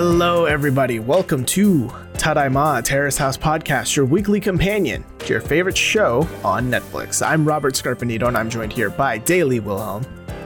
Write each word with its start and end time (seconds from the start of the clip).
Hello, 0.00 0.44
everybody. 0.44 1.00
Welcome 1.00 1.44
to 1.46 1.86
Tadaima 2.12 2.84
Terrace 2.84 3.18
House 3.18 3.36
Podcast, 3.36 3.96
your 3.96 4.04
weekly 4.04 4.38
companion 4.38 5.04
to 5.18 5.26
your 5.26 5.40
favorite 5.40 5.76
show 5.76 6.20
on 6.44 6.70
Netflix. 6.70 7.20
I'm 7.20 7.44
Robert 7.44 7.74
Scarpanito, 7.74 8.28
and 8.28 8.38
I'm 8.38 8.48
joined 8.48 8.72
here 8.72 8.90
by 8.90 9.18
Daily 9.18 9.58
Wilhelm, 9.58 10.04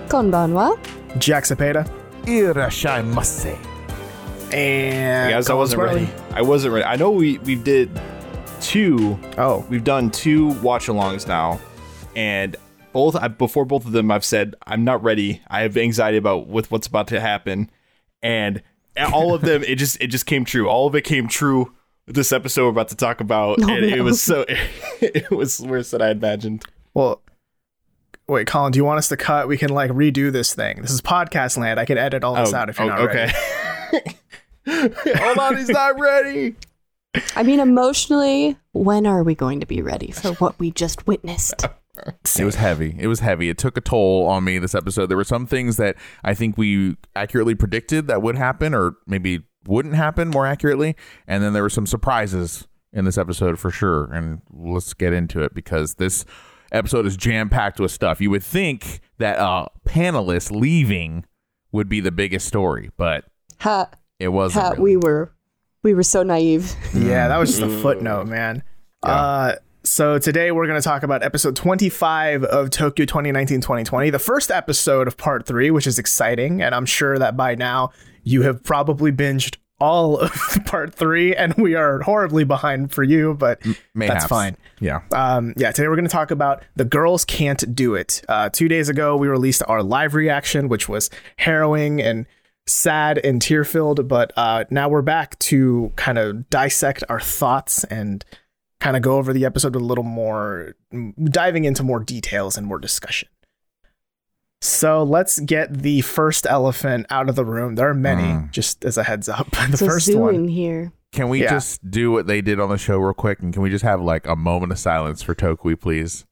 Konbanwa. 0.08 0.78
Jack 1.18 1.44
Cepeda, 1.44 1.86
Irashaimase. 2.22 3.58
and 4.54 5.30
guys, 5.32 5.50
I 5.50 5.52
wasn't 5.52 5.82
ready. 5.82 6.08
I 6.30 6.40
wasn't 6.40 6.72
ready. 6.72 6.86
I 6.86 6.96
know 6.96 7.10
we 7.10 7.36
we 7.40 7.54
did 7.54 7.90
two. 8.62 9.18
Oh, 9.36 9.66
We've 9.68 9.84
done 9.84 10.10
two 10.10 10.58
watch-alongs 10.62 11.28
now, 11.28 11.60
and 12.16 12.56
both 12.94 13.16
I, 13.16 13.28
before 13.28 13.66
both 13.66 13.84
of 13.84 13.92
them, 13.92 14.12
I've 14.12 14.24
said 14.24 14.54
I'm 14.66 14.82
not 14.82 15.02
ready. 15.02 15.42
I 15.48 15.60
have 15.60 15.76
anxiety 15.76 16.16
about 16.16 16.46
with 16.48 16.70
what's 16.70 16.86
about 16.86 17.08
to 17.08 17.20
happen, 17.20 17.70
and 18.22 18.62
all 19.12 19.34
of 19.34 19.42
them, 19.42 19.62
it 19.64 19.76
just 19.76 20.00
it 20.00 20.08
just 20.08 20.26
came 20.26 20.44
true. 20.44 20.68
All 20.68 20.86
of 20.86 20.94
it 20.94 21.02
came 21.02 21.28
true. 21.28 21.72
This 22.06 22.32
episode 22.32 22.64
we're 22.64 22.70
about 22.70 22.88
to 22.88 22.96
talk 22.96 23.20
about, 23.20 23.58
Oh, 23.62 23.68
and 23.68 23.84
it 23.84 24.02
was 24.02 24.20
so 24.22 24.44
it 25.00 25.30
was 25.30 25.60
worse 25.60 25.90
than 25.92 26.02
I 26.02 26.10
imagined. 26.10 26.64
well, 26.94 27.22
wait, 28.28 28.46
Colin, 28.46 28.72
do 28.72 28.76
you 28.78 28.84
want 28.84 28.98
us 28.98 29.08
to 29.08 29.16
cut? 29.16 29.46
We 29.48 29.56
can 29.56 29.70
like 29.70 29.90
redo 29.90 30.32
this 30.32 30.52
thing. 30.54 30.82
This 30.82 30.90
is 30.90 31.00
podcast 31.00 31.56
land. 31.58 31.78
I 31.78 31.84
can 31.84 31.98
edit 31.98 32.24
all 32.24 32.34
this 32.34 32.52
oh, 32.52 32.56
out 32.56 32.68
if 32.68 32.78
you're 32.78 32.88
not 32.88 33.00
Oh, 33.00 33.04
okay. 33.04 33.32
ready. 33.92 34.16
Hold 35.18 35.38
on, 35.38 35.56
he's 35.56 35.68
not 35.68 35.98
ready. 35.98 36.54
I 37.36 37.42
mean, 37.42 37.60
emotionally, 37.60 38.56
when 38.72 39.06
are 39.06 39.22
we 39.22 39.34
going 39.34 39.60
to 39.60 39.66
be 39.66 39.82
ready 39.82 40.10
for 40.10 40.32
what 40.34 40.58
we 40.58 40.70
just 40.70 41.06
witnessed? 41.06 41.66
It 42.38 42.44
was 42.44 42.54
heavy. 42.56 42.96
It 42.98 43.06
was 43.06 43.20
heavy. 43.20 43.48
It 43.48 43.58
took 43.58 43.76
a 43.76 43.80
toll 43.80 44.26
on 44.26 44.44
me 44.44 44.58
this 44.58 44.74
episode. 44.74 45.06
There 45.06 45.16
were 45.16 45.24
some 45.24 45.46
things 45.46 45.76
that 45.76 45.96
I 46.24 46.34
think 46.34 46.56
we 46.56 46.96
accurately 47.14 47.54
predicted 47.54 48.06
that 48.08 48.22
would 48.22 48.36
happen 48.36 48.74
or 48.74 48.96
maybe 49.06 49.40
wouldn't 49.66 49.94
happen 49.94 50.28
more 50.28 50.46
accurately. 50.46 50.96
And 51.26 51.42
then 51.42 51.52
there 51.52 51.62
were 51.62 51.70
some 51.70 51.86
surprises 51.86 52.66
in 52.92 53.04
this 53.04 53.16
episode 53.18 53.58
for 53.58 53.70
sure. 53.70 54.04
And 54.12 54.40
let's 54.50 54.94
get 54.94 55.12
into 55.12 55.42
it 55.42 55.54
because 55.54 55.94
this 55.94 56.24
episode 56.72 57.06
is 57.06 57.16
jam 57.16 57.48
packed 57.48 57.78
with 57.78 57.90
stuff. 57.90 58.20
You 58.20 58.30
would 58.30 58.42
think 58.42 59.00
that 59.18 59.38
a 59.38 59.68
panelist 59.88 60.50
leaving 60.50 61.24
would 61.70 61.88
be 61.88 62.00
the 62.00 62.12
biggest 62.12 62.46
story, 62.48 62.90
but 62.96 63.24
Ha, 63.60 63.88
it 64.18 64.28
wasn't. 64.28 64.64
ha, 64.64 64.70
really. 64.70 64.82
we 64.82 64.96
were, 64.96 65.32
we 65.82 65.94
were 65.94 66.02
so 66.02 66.22
naive. 66.22 66.74
Yeah, 66.94 67.28
that 67.28 67.36
was 67.38 67.50
just 67.50 67.62
a 67.62 67.80
footnote, 67.80 68.26
man. 68.26 68.62
Uh, 69.02 69.54
so 69.84 70.18
today 70.18 70.52
we're 70.52 70.66
going 70.66 70.80
to 70.80 70.84
talk 70.84 71.02
about 71.02 71.22
episode 71.22 71.56
25 71.56 72.44
of 72.44 72.70
Tokyo 72.70 73.04
2019-2020, 73.04 74.12
the 74.12 74.18
first 74.18 74.50
episode 74.50 75.08
of 75.08 75.16
part 75.16 75.46
three, 75.46 75.70
which 75.70 75.86
is 75.86 75.98
exciting. 75.98 76.62
And 76.62 76.74
I'm 76.74 76.86
sure 76.86 77.18
that 77.18 77.36
by 77.36 77.54
now 77.54 77.90
you 78.22 78.42
have 78.42 78.62
probably 78.62 79.10
binged 79.10 79.56
all 79.80 80.18
of 80.20 80.30
part 80.64 80.94
three, 80.94 81.34
and 81.34 81.54
we 81.54 81.74
are 81.74 82.00
horribly 82.02 82.44
behind 82.44 82.92
for 82.92 83.02
you, 83.02 83.34
but 83.34 83.60
that's 83.94 84.26
fine. 84.26 84.56
Yeah. 84.78 85.02
Um, 85.12 85.54
yeah, 85.56 85.72
today 85.72 85.88
we're 85.88 85.96
going 85.96 86.06
to 86.06 86.10
talk 86.10 86.30
about 86.30 86.62
The 86.76 86.84
Girls 86.84 87.24
Can't 87.24 87.74
Do 87.74 87.96
It. 87.96 88.22
Uh, 88.28 88.48
two 88.48 88.68
days 88.68 88.88
ago, 88.88 89.16
we 89.16 89.26
released 89.26 89.62
our 89.66 89.82
live 89.82 90.14
reaction, 90.14 90.68
which 90.68 90.88
was 90.88 91.10
harrowing 91.36 92.00
and 92.00 92.26
sad 92.68 93.18
and 93.18 93.42
tear 93.42 93.64
filled. 93.64 94.06
But 94.06 94.32
uh, 94.36 94.64
now 94.70 94.88
we're 94.88 95.02
back 95.02 95.38
to 95.40 95.92
kind 95.96 96.18
of 96.18 96.48
dissect 96.48 97.02
our 97.08 97.20
thoughts 97.20 97.82
and 97.84 98.24
kind 98.82 98.96
of 98.96 99.02
go 99.02 99.16
over 99.16 99.32
the 99.32 99.44
episode 99.44 99.74
with 99.74 99.82
a 99.82 99.86
little 99.86 100.02
more, 100.04 100.74
diving 101.24 101.64
into 101.64 101.84
more 101.84 102.00
details 102.00 102.58
and 102.58 102.66
more 102.66 102.80
discussion. 102.80 103.28
So 104.60 105.02
let's 105.04 105.38
get 105.40 105.72
the 105.82 106.00
first 106.00 106.46
elephant 106.48 107.06
out 107.08 107.28
of 107.28 107.36
the 107.36 107.44
room. 107.44 107.76
There 107.76 107.88
are 107.88 107.94
many, 107.94 108.22
Mm. 108.24 108.50
just 108.50 108.84
as 108.84 108.96
a 108.98 109.04
heads 109.04 109.28
up. 109.28 109.50
The 109.52 109.68
It's 109.72 109.80
first 109.82 110.06
zoo 110.06 110.18
one. 110.18 110.34
in 110.34 110.48
here. 110.48 110.92
Can 111.12 111.28
we 111.28 111.42
Yeah. 111.42 111.50
just 111.50 111.88
do 111.90 112.10
what 112.10 112.26
they 112.26 112.40
did 112.40 112.58
on 112.58 112.70
the 112.70 112.78
show 112.78 112.98
real 112.98 113.12
quick? 113.14 113.40
And 113.40 113.52
can 113.52 113.62
we 113.62 113.70
just 113.70 113.84
have 113.84 114.00
like 114.00 114.26
a 114.26 114.34
moment 114.34 114.72
of 114.72 114.78
silence 114.78 115.22
for 115.22 115.34
Tokui, 115.34 115.78
please? 115.80 116.24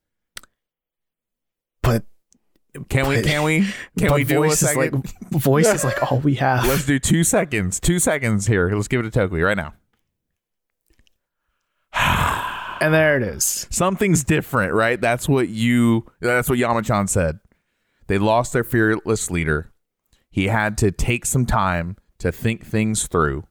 But 1.82 2.04
Can 2.88 3.08
we? 3.08 3.22
Can 3.22 3.42
we? 3.44 3.66
Can 3.98 4.12
we 4.14 4.24
do 4.24 4.42
a 4.42 4.46
voice 4.46 4.62
is 4.62 4.74
like 4.76 4.92
second? 4.92 5.12
voice 5.32 5.66
is 5.68 5.84
like 5.84 6.10
all 6.10 6.18
we 6.20 6.34
have. 6.46 6.64
Let's 6.66 6.86
do 6.86 6.98
two 6.98 7.22
seconds. 7.24 7.78
Two 7.80 7.98
seconds 7.98 8.46
here. 8.46 8.70
Let's 8.74 8.88
give 8.88 9.04
it 9.04 9.12
to 9.12 9.18
Tokui 9.18 9.44
right 9.44 9.56
now. 9.56 9.74
and 12.80 12.92
there 12.94 13.16
it 13.16 13.22
is. 13.22 13.66
Something's 13.70 14.24
different, 14.24 14.72
right? 14.72 15.00
That's 15.00 15.28
what 15.28 15.48
you. 15.48 16.06
That's 16.20 16.48
what 16.48 16.58
Yamachan 16.58 17.08
said. 17.08 17.38
They 18.06 18.18
lost 18.18 18.52
their 18.52 18.64
fearless 18.64 19.30
leader. 19.30 19.72
He 20.30 20.48
had 20.48 20.78
to 20.78 20.90
take 20.90 21.26
some 21.26 21.46
time 21.46 21.96
to 22.18 22.30
think 22.32 22.64
things 22.64 23.06
through. 23.06 23.44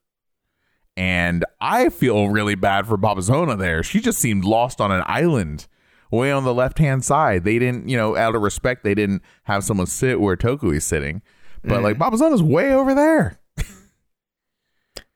And 0.98 1.46
I 1.62 1.90
feel 1.90 2.30
really 2.30 2.56
bad 2.56 2.86
for 2.88 2.98
Babazono 2.98 3.58
there. 3.58 3.84
She 3.84 4.02
just 4.02 4.20
seemed 4.20 4.44
lost 4.44 4.82
on 4.82 4.92
an 4.92 5.04
island 5.06 5.68
way 6.12 6.32
on 6.32 6.44
the 6.44 6.54
left 6.54 6.78
hand 6.80 7.06
side. 7.06 7.44
They 7.46 7.58
didn't, 7.60 7.88
you 7.88 7.96
know, 7.96 8.18
out 8.18 8.36
of 8.36 8.42
respect, 8.42 8.84
they 8.84 8.96
didn't 8.96 9.22
have 9.44 9.64
someone 9.64 9.88
sit 9.88 10.20
where 10.20 10.36
Toku 10.36 10.76
is 10.76 10.84
sitting. 10.84 11.22
But 11.64 11.84
like 11.84 11.98
Babazono's 11.98 12.44
way 12.44 12.74
over 12.74 12.94
there. 12.96 13.40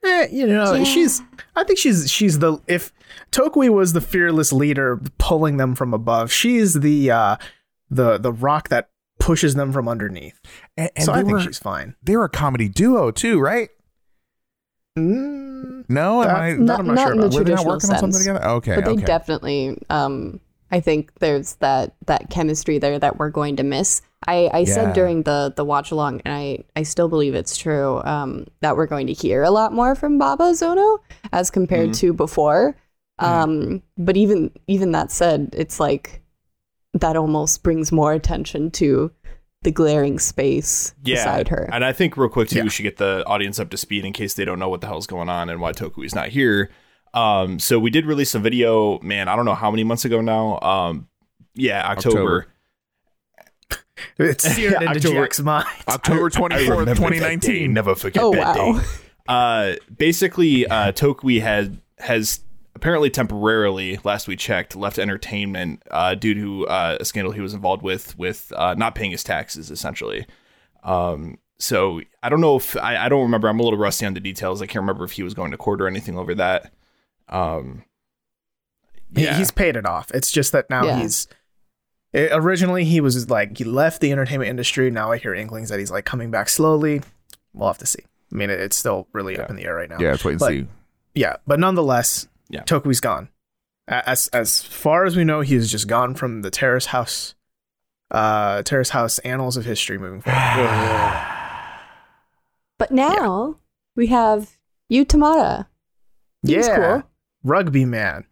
Eh, 0.05 0.27
you 0.31 0.45
know, 0.45 0.73
Yeah. 0.73 0.83
she's. 0.83 1.21
I 1.55 1.63
think 1.63 1.79
she's 1.79 2.11
she's 2.11 2.39
the 2.39 2.59
if 2.67 2.91
Tokui 3.33 3.69
was 3.69 3.93
the 3.93 4.01
fearless 4.01 4.53
leader 4.53 5.01
pulling 5.17 5.57
them 5.57 5.75
from 5.75 5.93
above, 5.93 6.31
she's 6.31 6.75
the 6.75 7.11
uh 7.11 7.35
the 7.89 8.17
the 8.17 8.31
rock 8.31 8.69
that 8.69 8.89
pushes 9.19 9.55
them 9.55 9.71
from 9.73 9.87
underneath. 9.87 10.39
And, 10.77 10.89
and 10.95 11.05
so 11.05 11.13
I 11.13 11.17
think 11.17 11.31
were, 11.31 11.39
she's 11.41 11.59
fine. 11.59 11.95
they 12.03 12.15
were 12.15 12.25
a 12.25 12.29
comedy 12.29 12.67
duo 12.69 13.09
too, 13.11 13.39
right? 13.39 13.69
Mm, 14.97 15.85
No, 15.89 16.21
am 16.21 16.27
That- 16.27 16.35
I? 16.37 16.53
Not, 16.53 16.79
I'm 16.79 16.87
not 16.87 16.95
not 16.95 17.03
sure 17.03 17.11
in 17.13 17.19
the 17.19 17.23
were 17.25 17.29
they 17.31 17.37
not 17.53 17.63
traditional 17.63 17.65
working 17.73 17.89
on 17.89 17.95
something 17.99 18.11
sense. 18.13 18.25
together? 18.27 18.45
Okay, 18.47 18.75
but 18.75 18.85
they 18.85 18.91
okay. 18.91 19.05
definitely, 19.05 19.77
um, 19.89 20.39
I 20.71 20.79
think 20.79 21.11
there's 21.19 21.55
that 21.55 21.95
that 22.05 22.29
chemistry 22.29 22.77
there 22.79 22.99
that 22.99 23.17
we're 23.17 23.29
going 23.29 23.55
to 23.57 23.63
miss. 23.63 24.01
I, 24.25 24.49
I 24.53 24.59
Yeah. 24.59 24.65
said 24.73 24.93
during 24.93 25.23
the 25.23 25.53
the 25.55 25.65
watch 25.65 25.91
along, 25.91 26.21
and 26.25 26.33
I 26.33 26.63
I 26.75 26.83
still 26.83 27.09
believe 27.09 27.33
it's 27.35 27.57
true 27.57 28.01
um, 28.05 28.45
that 28.61 28.75
we're 28.77 28.85
going 28.87 29.07
to 29.07 29.13
hear 29.13 29.43
a 29.43 29.51
lot 29.51 29.73
more 29.73 29.95
from 29.95 30.17
Baba 30.17 30.51
Zono 30.53 30.99
as 31.31 31.49
compared 31.51 31.89
Mm-hmm. 31.89 32.07
to 32.07 32.13
before. 32.13 32.75
Um, 33.19 33.81
but 33.97 34.17
even 34.17 34.51
even 34.67 34.91
that 34.91 35.11
said, 35.11 35.49
it's 35.53 35.79
like 35.79 36.21
that 36.93 37.15
almost 37.15 37.63
brings 37.63 37.91
more 37.91 38.13
attention 38.13 38.71
to 38.71 39.11
the 39.61 39.71
glaring 39.71 40.19
space 40.19 40.93
beside 41.03 41.47
her. 41.47 41.69
And 41.71 41.85
I 41.85 41.93
think 41.93 42.17
real 42.17 42.27
quick 42.29 42.49
too, 42.49 42.57
Yeah. 42.57 42.63
we 42.63 42.69
should 42.69 42.83
get 42.83 42.97
the 42.97 43.23
audience 43.25 43.59
up 43.59 43.69
to 43.69 43.77
speed 43.77 44.03
in 44.03 44.11
case 44.13 44.33
they 44.33 44.43
don't 44.45 44.59
know 44.59 44.67
what 44.69 44.81
the 44.81 44.87
hell's 44.87 45.07
going 45.07 45.29
on 45.29 45.49
and 45.49 45.61
why 45.61 45.71
Tokui's 45.71 46.13
not 46.13 46.29
here. 46.29 46.69
Um, 47.13 47.59
so 47.59 47.79
we 47.79 47.89
did 47.91 48.05
release 48.05 48.35
a 48.35 48.39
video, 48.39 48.99
man. 48.99 49.27
I 49.29 49.35
don't 49.35 49.45
know 49.45 49.53
how 49.55 49.71
many 49.71 49.83
months 49.83 50.03
ago 50.05 50.19
now. 50.19 50.59
Um, 50.59 51.07
yeah, 51.55 51.87
October. 51.89 52.17
October. 52.19 52.47
It's 54.17 54.43
seared 54.43 54.73
into 54.73 54.87
October- 54.89 55.21
Jack's 55.21 55.39
mind. 55.39 55.67
October 55.87 56.25
I 56.25 56.29
twenty 56.29 56.55
fourth, 56.65 56.79
remember 56.79 56.95
twenty 56.95 57.19
that 57.19 57.25
day. 57.25 57.29
nineteen. 57.29 57.73
Never 57.73 57.95
forget 57.95 58.21
Oh, 58.23 58.33
that 58.33 58.57
wow. 58.57 58.73
day. 58.79 58.85
Uh, 59.27 59.75
basically, 59.95 60.65
uh, 60.67 60.91
Tokui 60.91 61.41
had 61.41 61.79
has 61.99 62.41
apparently 62.83 63.09
temporarily, 63.09 63.97
last 64.03 64.27
we 64.27 64.35
checked, 64.35 64.75
left 64.75 64.99
entertainment 64.99 65.81
uh, 65.89 66.15
due 66.15 66.33
to 66.33 66.67
uh, 66.67 66.97
a 66.99 67.05
scandal 67.05 67.31
he 67.31 67.39
was 67.39 67.53
involved 67.53 67.81
with 67.81 68.17
with 68.17 68.51
uh, 68.57 68.73
not 68.77 68.93
paying 68.93 69.11
his 69.11 69.23
taxes, 69.23 69.71
essentially. 69.71 70.25
Um, 70.83 71.37
so 71.57 72.01
I 72.21 72.27
don't 72.27 72.41
know 72.41 72.57
if 72.57 72.75
I, 72.75 72.97
I 73.05 73.07
don't 73.07 73.21
remember. 73.21 73.47
I'm 73.47 73.57
a 73.57 73.63
little 73.63 73.79
rusty 73.79 74.05
on 74.05 74.13
the 74.15 74.19
details. 74.19 74.61
I 74.61 74.65
can't 74.65 74.81
remember 74.81 75.05
if 75.05 75.13
he 75.13 75.23
was 75.23 75.33
going 75.33 75.51
to 75.51 75.57
court 75.57 75.81
or 75.81 75.87
anything 75.87 76.17
over 76.17 76.35
that. 76.35 76.73
Um, 77.29 77.85
He- 79.15 79.23
yeah. 79.23 79.37
he's 79.37 79.49
paid 79.49 79.77
it 79.77 79.85
off. 79.85 80.11
It's 80.13 80.29
just 80.29 80.51
that 80.51 80.69
now 80.69 80.83
Yeah. 80.83 80.99
he's. 80.99 81.27
eh, 82.13 82.27
originally, 82.33 82.83
he 82.83 82.99
was 82.99 83.29
like 83.29 83.57
he 83.57 83.63
left 83.63 84.01
the 84.01 84.11
entertainment 84.11 84.49
industry. 84.49 84.91
Now 84.91 85.13
I 85.13 85.17
hear 85.19 85.33
inklings 85.33 85.69
that 85.69 85.79
he's 85.79 85.89
like 85.91 86.03
coming 86.03 86.31
back 86.31 86.49
slowly. 86.49 87.01
We'll 87.53 87.67
have 87.69 87.77
to 87.77 87.85
see. 87.85 88.03
I 88.29 88.35
mean, 88.35 88.49
it- 88.49 88.59
it's 88.59 88.75
still 88.75 89.07
really 89.13 89.39
up 89.39 89.49
in 89.49 89.55
the 89.55 89.63
air 89.63 89.75
right 89.75 89.89
now. 89.89 89.99
Yeah, 90.01 90.11
let's 90.11 90.25
wait 90.25 90.33
and 90.33 90.39
But- 90.41 90.49
see. 90.49 90.67
Yeah, 91.15 91.37
but 91.47 91.61
nonetheless, 91.61 92.27
Yeah. 92.53 92.63
Tokui's 92.63 92.99
gone. 93.01 93.29
As 93.87 94.27
as 94.27 94.61
far 94.63 95.05
as 95.05 95.15
we 95.17 95.23
know, 95.25 95.41
he 95.41 95.55
is 95.55 95.69
just 95.69 95.87
gone 95.87 96.15
from 96.15 96.41
the 96.41 96.49
Terrace 96.51 96.85
House, 96.87 97.35
uh, 98.11 98.61
Terrace 98.63 98.89
House 98.91 99.19
annals 99.19 99.57
of 99.57 99.65
history 99.65 99.97
moving 99.97 100.21
forward. 100.21 100.39
but 102.79 102.91
now 102.91 103.57
we 103.95 104.07
have 104.07 104.57
Yu 104.89 105.05
Tamura. 105.05 105.67
He's 106.45 106.67
yeah, 106.67 106.75
cool. 106.75 107.03
rugby 107.43 107.85
man. 107.85 108.25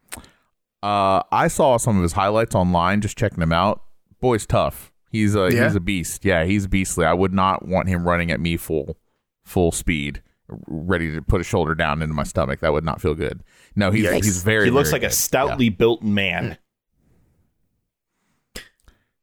Uh, 0.83 1.21
I 1.31 1.47
saw 1.47 1.77
some 1.77 1.97
of 1.97 2.03
his 2.03 2.13
highlights 2.13 2.56
online, 2.56 3.01
just 3.01 3.17
checking 3.17 3.41
him 3.41 3.51
out. 3.53 3.83
Boy's 4.19 4.45
tough. 4.45 4.91
He's 5.12 5.35
a 5.35 5.50
Yeah? 5.51 5.65
he's 5.65 5.75
a 5.75 5.79
beast. 5.79 6.24
Yeah, 6.25 6.45
he's 6.45 6.65
beastly. 6.67 7.06
I 7.06 7.13
would 7.13 7.33
not 7.33 7.67
want 7.67 7.88
him 7.89 8.07
running 8.07 8.31
at 8.31 8.39
me 8.39 8.56
full 8.57 8.97
full 9.44 9.71
speed, 9.71 10.17
r- 10.17 10.31
ready 10.68 11.12
to 11.13 11.21
put 11.21 11.42
a 11.42 11.44
shoulder 11.44 11.75
down 11.75 12.01
into 12.01 12.13
my 12.13 12.24
stomach. 12.24 12.59
That 12.62 12.74
would 12.74 12.83
not 12.83 13.01
feel 13.01 13.13
good. 13.15 13.44
No, 13.75 13.92
he's 13.92 14.06
Yikes. 14.06 14.24
he's 14.25 14.44
very. 14.44 14.65
he 14.65 14.71
looks 14.71 14.89
very 14.89 15.01
like 15.01 15.07
a 15.07 15.12
good. 15.12 15.15
stoutly 15.15 15.69
built 15.69 16.01
man. 16.03 16.57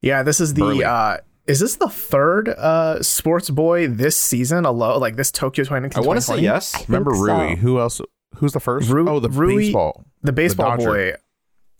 Yeah, 0.00 0.22
this 0.22 0.40
is 0.40 0.54
the 0.54 0.84
uh 0.84 1.18
is 1.46 1.60
this 1.60 1.76
the 1.76 1.88
third 1.88 2.48
uh 2.48 3.02
sports 3.02 3.50
boy 3.50 3.88
this 3.88 4.16
season 4.16 4.64
alone? 4.64 5.00
Like 5.00 5.16
this 5.16 5.30
Tokyo 5.32 5.64
2019? 5.64 6.02
I 6.02 6.06
want 6.06 6.18
to 6.18 6.20
say 6.20 6.40
2020? 6.40 6.42
yes. 6.42 6.88
Remember 6.88 7.10
Rui? 7.10 7.54
so. 7.54 7.56
Who 7.56 7.80
else? 7.80 8.00
Who's 8.36 8.52
the 8.52 8.60
first? 8.60 8.88
Ru- 8.90 9.08
oh, 9.08 9.20
the 9.20 9.28
Rui- 9.30 9.56
baseball. 9.56 10.04
The 10.22 10.32
baseball 10.32 10.76
Dodger. 10.76 10.90
boy. 10.90 11.12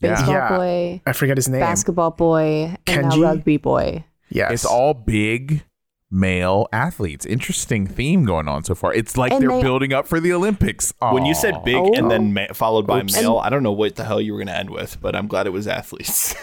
Baseball 0.00 0.33
Yeah. 0.35 0.49
boy, 0.56 1.03
I 1.06 1.12
forget 1.12 1.37
his 1.37 1.49
name. 1.49 1.61
basketball 1.61 2.12
boy, 2.12 2.77
and 2.87 3.03
now 3.03 3.11
Kenji? 3.11 3.23
rugby 3.23 3.56
boy. 3.56 4.05
Yes. 4.31 4.53
It's 4.53 4.65
all 4.65 4.95
big 4.95 5.65
male 6.11 6.67
athletes. 6.73 7.27
Interesting 7.27 7.87
theme 7.87 8.25
going 8.25 8.49
on 8.49 8.65
so 8.65 8.75
far. 8.75 8.95
It's 8.95 9.17
like 9.17 9.33
And 9.33 9.43
they're 9.43 9.51
they- 9.51 9.63
building 9.63 9.93
up 9.93 10.07
for 10.07 10.21
the 10.21 10.33
Olympics. 10.33 10.93
When 11.01 11.27
you 11.27 11.35
said 11.35 11.63
big 11.65 11.77
Oh. 11.77 11.93
and 11.95 12.11
then 12.11 12.23
oh. 12.39 12.47
ma- 12.49 12.53
followed 12.55 12.87
by 12.87 13.01
Oops. 13.01 13.15
male, 13.15 13.39
I 13.39 13.51
don't 13.51 13.63
know 13.63 13.73
what 13.73 13.97
the 13.97 14.05
hell 14.05 14.21
you 14.21 14.33
were 14.33 14.39
going 14.39 14.49
to 14.49 14.57
end 14.57 14.71
with, 14.71 15.01
but 15.01 15.15
I'm 15.15 15.27
glad 15.27 15.47
it 15.47 15.51
was 15.51 15.67
athletes. 15.69 16.35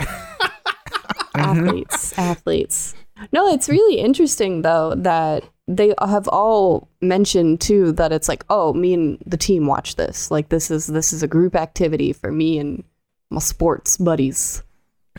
athletes, 1.34 2.16
athletes. 2.18 2.94
No, 3.32 3.48
it's 3.52 3.68
really 3.68 3.98
interesting 3.98 4.62
though 4.62 4.94
that 4.96 5.44
they 5.68 5.94
have 6.00 6.26
all 6.28 6.88
mentioned 7.00 7.60
too 7.60 7.92
that 7.92 8.12
it's 8.12 8.28
like, 8.28 8.44
oh, 8.50 8.72
me 8.72 8.94
and 8.94 9.22
the 9.26 9.36
team 9.36 9.66
watch 9.66 9.96
this. 9.96 10.30
Like 10.30 10.48
this 10.48 10.70
is 10.70 10.86
this 10.86 11.12
is 11.12 11.22
a 11.22 11.28
group 11.28 11.54
activity 11.54 12.12
for 12.12 12.32
me 12.32 12.58
and 12.58 12.82
my 13.30 13.40
sports 13.40 13.96
buddies. 13.98 14.62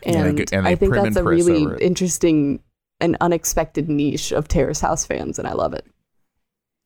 Yeah, 0.05 0.23
they 0.23 0.29
And, 0.29 0.37
get- 0.37 0.51
and 0.53 0.65
they 0.65 0.71
I 0.71 0.75
think 0.75 0.93
that's 0.93 1.15
a 1.15 1.23
really 1.23 1.65
interesting 1.79 2.61
and 3.01 3.17
unexpected 3.21 3.89
niche 3.89 4.31
of 4.31 4.47
Terrace 4.47 4.79
House 4.81 5.05
fans, 5.05 5.37
and 5.39 5.47
I 5.47 5.53
love 5.53 5.73
it. 5.73 5.85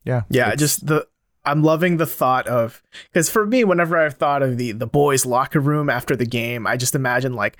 yeah, 0.03 0.21
Yeah, 0.29 0.45
it's- 0.47 0.59
just 0.59 0.87
the 0.87 1.07
I'm 1.47 1.61
loving 1.61 1.97
the 1.97 2.07
thought 2.07 2.47
of 2.47 2.81
because 3.13 3.29
for 3.29 3.45
me, 3.45 3.63
whenever 3.63 3.97
I've 3.97 4.15
thought 4.15 4.41
of 4.41 4.57
the 4.57 4.71
the 4.71 4.87
boys' 4.87 5.25
locker 5.27 5.59
room 5.59 5.89
after 5.91 6.15
the 6.15 6.25
game, 6.25 6.65
I 6.65 6.75
just 6.77 6.95
imagine 6.95 7.33
like 7.33 7.57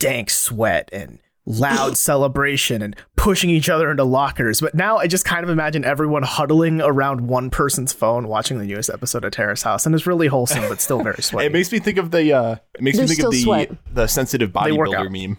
dank 0.00 0.28
sweat 0.28 0.88
and 0.92 1.20
loud 1.46 1.96
celebration 2.10 2.82
and 2.82 2.96
pushing 3.14 3.48
each 3.48 3.68
other 3.68 3.92
into 3.92 4.02
lockers. 4.02 4.60
But 4.60 4.74
now 4.74 4.96
I 4.96 5.06
just 5.06 5.24
kind 5.24 5.44
of 5.44 5.50
imagine 5.50 5.84
everyone 5.84 6.24
huddling 6.24 6.80
around 6.80 7.28
one 7.28 7.48
person's 7.48 7.92
phone 7.92 8.26
watching 8.26 8.58
the 8.58 8.64
newest 8.64 8.90
episode 8.90 9.24
of 9.24 9.30
Terrace 9.30 9.62
House, 9.62 9.86
and 9.86 9.94
it's 9.94 10.06
really 10.08 10.26
wholesome 10.26 10.68
but 10.68 10.80
still 10.80 11.00
very 11.04 11.16
sweaty. 11.22 11.46
it 11.46 11.52
makes 11.52 11.70
me 11.70 11.78
think 11.78 11.98
of 11.98 12.10
the 12.10 12.32
uh, 12.32 12.56
it 12.74 12.82
makes 12.82 12.98
me 12.98 13.06
think 13.06 13.22
of 13.22 13.30
the 13.30 13.42
sweat. 13.42 13.70
the 13.94 14.08
sensitive 14.08 14.50
bodybuilder 14.50 15.10
meme. 15.12 15.38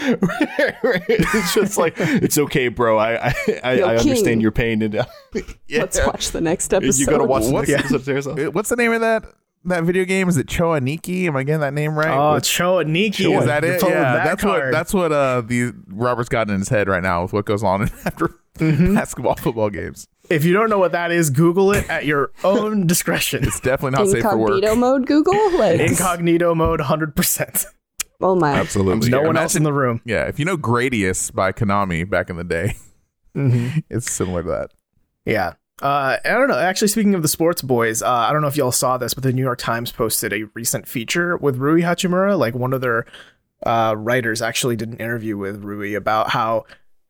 it's 1.08 1.54
just 1.54 1.76
like 1.78 1.94
it's 1.98 2.38
okay, 2.38 2.68
bro. 2.68 2.98
I 2.98 3.28
I, 3.28 3.34
I, 3.62 3.72
Yo, 3.74 3.86
I 3.86 3.96
understand 3.96 4.42
your 4.42 4.52
pain 4.52 4.82
and 4.82 4.96
uh, 4.96 5.04
yeah. 5.68 5.80
Let's 5.80 5.98
watch 6.06 6.30
the 6.30 6.40
next 6.40 6.72
episode. 6.74 7.00
You 7.00 7.06
gotta 7.06 7.24
watch 7.24 7.44
the 7.44 7.52
What's- 7.52 7.68
next 7.68 7.80
episode 7.92 7.96
of 7.96 8.04
Terrace 8.04 8.26
House. 8.26 8.38
Uh, 8.38 8.50
What's 8.50 8.68
the 8.70 8.76
name 8.76 8.92
of 8.92 9.00
that 9.00 9.24
that 9.64 9.84
video 9.84 10.04
game? 10.04 10.28
Is 10.28 10.36
it 10.38 10.48
Cho 10.48 10.70
Aniki? 10.70 11.26
Am 11.26 11.36
I 11.36 11.42
getting 11.42 11.60
that 11.60 11.74
name 11.74 11.94
right? 11.98 12.08
oh, 12.16 12.34
With- 12.34 12.44
Cho 12.44 12.76
Niki. 12.84 13.38
is 13.38 13.44
that 13.46 13.62
it? 13.64 13.82
Yeah, 13.82 13.90
that 14.14 14.24
that's 14.24 14.44
what 14.44 14.70
that's 14.72 14.94
what 14.94 15.12
uh 15.12 15.42
the 15.42 15.72
Robert's 15.88 16.28
got 16.28 16.48
in 16.50 16.58
his 16.58 16.68
head 16.68 16.88
right 16.88 17.02
now 17.02 17.22
with 17.22 17.32
what 17.32 17.44
goes 17.44 17.62
on 17.62 17.82
after 18.04 18.36
Mm-hmm. 18.58 18.94
basketball 18.94 19.36
football 19.36 19.70
games. 19.70 20.06
If 20.28 20.44
you 20.44 20.52
don't 20.52 20.68
know 20.68 20.78
what 20.78 20.92
that 20.92 21.12
is, 21.12 21.30
Google 21.30 21.72
it 21.72 21.88
at 21.88 22.04
your 22.04 22.30
own 22.44 22.86
discretion. 22.86 23.42
It's 23.44 23.58
definitely 23.60 23.98
not 23.98 24.08
safe 24.08 24.22
for 24.22 24.36
work. 24.36 24.50
Incognito 24.50 24.74
mode 24.74 25.06
Google? 25.06 25.58
Like, 25.58 25.80
Incognito 25.80 26.54
mode, 26.54 26.80
hundred 26.82 27.16
percent. 27.16 27.64
Oh 28.20 28.34
my. 28.34 28.52
Absolutely. 28.52 29.08
No 29.10 29.18
one 29.18 29.30
Imagine- 29.30 29.42
else 29.42 29.54
in 29.56 29.62
the 29.62 29.72
room. 29.72 30.00
Yeah, 30.04 30.24
if 30.26 30.38
you 30.38 30.44
know 30.44 30.56
Gradius 30.56 31.32
by 31.32 31.52
Konami 31.52 32.08
back 32.08 32.30
in 32.30 32.36
the 32.36 32.44
day, 32.44 32.74
it's 33.34 34.10
similar 34.10 34.42
to 34.42 34.48
that. 34.48 34.70
Yeah. 35.24 35.54
Uh, 35.82 36.18
I 36.24 36.28
don't 36.30 36.48
know. 36.48 36.58
Actually, 36.58 36.88
speaking 36.88 37.14
of 37.14 37.22
the 37.22 37.28
sports 37.28 37.62
boys, 37.62 38.02
uh, 38.02 38.10
I 38.10 38.32
don't 38.32 38.42
know 38.42 38.48
if 38.48 38.56
y'all 38.56 38.70
saw 38.72 38.98
this, 38.98 39.14
but 39.14 39.22
the 39.22 39.32
New 39.32 39.42
York 39.42 39.58
Times 39.58 39.90
posted 39.90 40.32
a 40.32 40.44
recent 40.54 40.86
feature 40.86 41.38
with 41.38 41.56
Rui 41.56 41.80
Hachimura. 41.80 42.38
Like 42.38 42.54
one 42.54 42.74
of 42.74 42.82
their 42.82 43.06
uh, 43.64 43.94
writers 43.96 44.42
actually 44.42 44.76
did 44.76 44.90
an 44.90 44.98
interview 44.98 45.38
with 45.38 45.64
Rui 45.64 45.94
about 45.94 46.30
how 46.30 46.64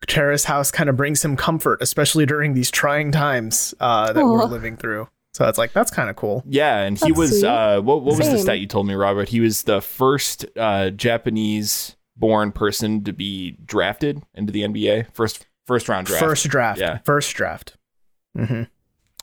Terrace 0.07 0.45
House 0.45 0.71
kind 0.71 0.89
of 0.89 0.97
brings 0.97 1.25
him 1.25 1.37
comfort, 1.37 1.83
especially 1.83 2.27
during 2.27 2.55
these 2.55 2.71
trying 2.71 3.11
times 3.11 3.75
uh, 3.81 4.13
that 4.13 4.25
we're 4.25 4.45
living 4.45 4.77
through. 4.77 5.09
So 5.41 5.49
it's 5.49 5.57
like 5.57 5.73
that's 5.73 5.91
kind 5.91 6.11
of 6.11 6.17
cool. 6.17 6.43
Yeah, 6.47 6.81
and 6.83 6.99
he 6.99 7.07
That's 7.07 7.19
was 7.19 7.43
uh 7.45 7.81
what 7.83 8.03
what 8.03 8.19
was 8.19 8.29
the 8.29 8.37
stat 8.37 8.61
you 8.61 8.67
told 8.67 8.87
me, 8.87 8.93
Robert? 8.93 9.31
He 9.31 9.41
was 9.41 9.63
the 9.63 9.81
first 9.81 10.45
uh 10.55 10.91
Japanese 10.91 11.97
born 12.15 12.53
person 12.53 13.03
to 13.05 13.15
be 13.15 13.53
drafted 13.65 14.23
into 14.35 14.53
the 14.53 14.65
NBA. 14.65 15.15
First 15.15 15.47
first 15.67 15.89
round 15.89 16.09
draft. 16.09 16.23
First 16.23 16.47
draft. 16.49 16.79
Yeah. 16.79 16.99
First 17.07 17.35
draft. 17.35 17.79
hmm 18.37 18.65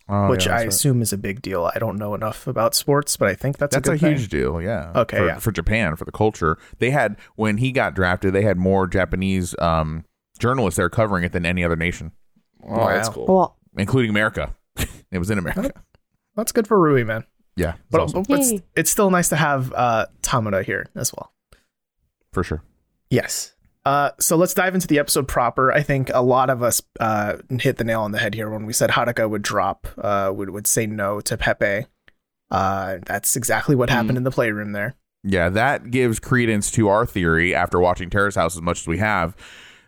Oh, 0.10 0.30
Which 0.30 0.48
yeah, 0.48 0.54
I 0.54 0.56
right. 0.60 0.68
assume 0.70 1.04
is 1.04 1.14
a 1.14 1.18
big 1.20 1.44
deal. 1.44 1.70
I 1.72 1.78
don't 1.78 1.98
know 1.98 2.16
enough 2.16 2.48
about 2.48 2.74
sports, 2.74 3.16
but 3.18 3.28
I 3.28 3.36
think 3.36 3.58
that's, 3.58 3.76
That's 3.76 3.88
a, 3.90 3.92
a, 3.92 3.96
good 3.96 4.02
thing. 4.02 4.16
huge 4.18 4.30
deal, 4.30 4.60
yeah. 4.62 4.92
Okay, 4.96 5.18
for, 5.18 5.26
yeah. 5.28 5.38
for 5.38 5.52
Japan, 5.52 5.98
for 5.98 6.06
the 6.06 6.14
culture, 6.14 6.58
they 6.80 6.90
had 6.92 7.18
when 7.36 7.58
he 7.58 7.72
got 7.74 7.94
drafted, 7.94 8.34
they 8.34 8.42
had 8.42 8.58
more 8.58 8.88
Japanese 8.88 9.54
um, 9.60 10.06
journalists 10.40 10.78
there 10.78 10.90
covering 10.90 11.26
it 11.26 11.34
than 11.34 11.46
any 11.46 11.64
other 11.64 11.76
nation, 11.76 12.14
Oh, 12.68 12.88
that's 12.88 13.10
Wow. 13.10 13.14
cool. 13.14 13.26
Well, 13.28 13.58
including 13.78 14.10
America. 14.10 14.56
it 15.12 15.20
was 15.20 15.30
in 15.30 15.38
America. 15.40 15.74
That's 16.38 16.54
good 16.54 16.68
for 16.68 16.80
Rui, 16.80 17.04
man. 17.04 17.26
Yeah, 17.58 17.72
it's 17.74 17.82
But, 17.90 18.02
awesome, 18.02 18.24
but 18.24 18.40
it's, 18.40 18.54
it's 18.76 18.90
still 18.92 19.10
nice 19.10 19.30
to 19.30 19.36
have 19.36 19.74
uh, 19.74 20.06
Tamura 20.22 20.64
here 20.64 20.88
as 20.96 21.12
well. 21.14 21.34
for 22.32 22.44
sure. 22.44 22.62
Yes. 23.10 23.54
Uh, 23.84 24.12
so 24.20 24.36
let's 24.36 24.54
dive 24.54 24.76
into 24.76 24.86
the 24.88 25.00
episode 25.00 25.28
proper. 25.28 25.72
I 25.72 25.82
think 25.82 26.12
a 26.14 26.22
lot 26.22 26.50
of 26.50 26.62
us 26.62 26.82
uh, 27.00 27.38
hit 27.50 27.78
the 27.78 27.84
nail 27.84 28.02
on 28.02 28.12
the 28.12 28.20
head 28.20 28.34
here 28.36 28.50
when 28.50 28.66
we 28.66 28.74
said 28.74 28.92
Haruka 28.92 29.30
would 29.30 29.42
drop, 29.42 29.88
uh, 29.98 30.32
would 30.36 30.50
would 30.50 30.68
say 30.68 30.86
no 30.86 31.20
to 31.22 31.38
Pepe. 31.38 31.86
Uh, 32.52 32.98
that's 33.06 33.36
exactly 33.36 33.76
what 33.76 33.90
happened 33.90 34.18
in 34.18 34.24
the 34.24 34.32
playroom 34.32 34.74
there. 34.74 34.96
Yeah, 35.24 35.50
that 35.50 35.90
gives 35.90 36.20
credence 36.20 36.70
to 36.72 36.90
our 36.90 37.06
theory 37.06 37.56
after 37.56 37.80
watching 37.80 38.10
Terrace 38.10 38.36
House 38.36 38.56
as 38.56 38.62
much 38.62 38.82
as 38.82 38.88
we 38.88 38.98
have 39.00 39.36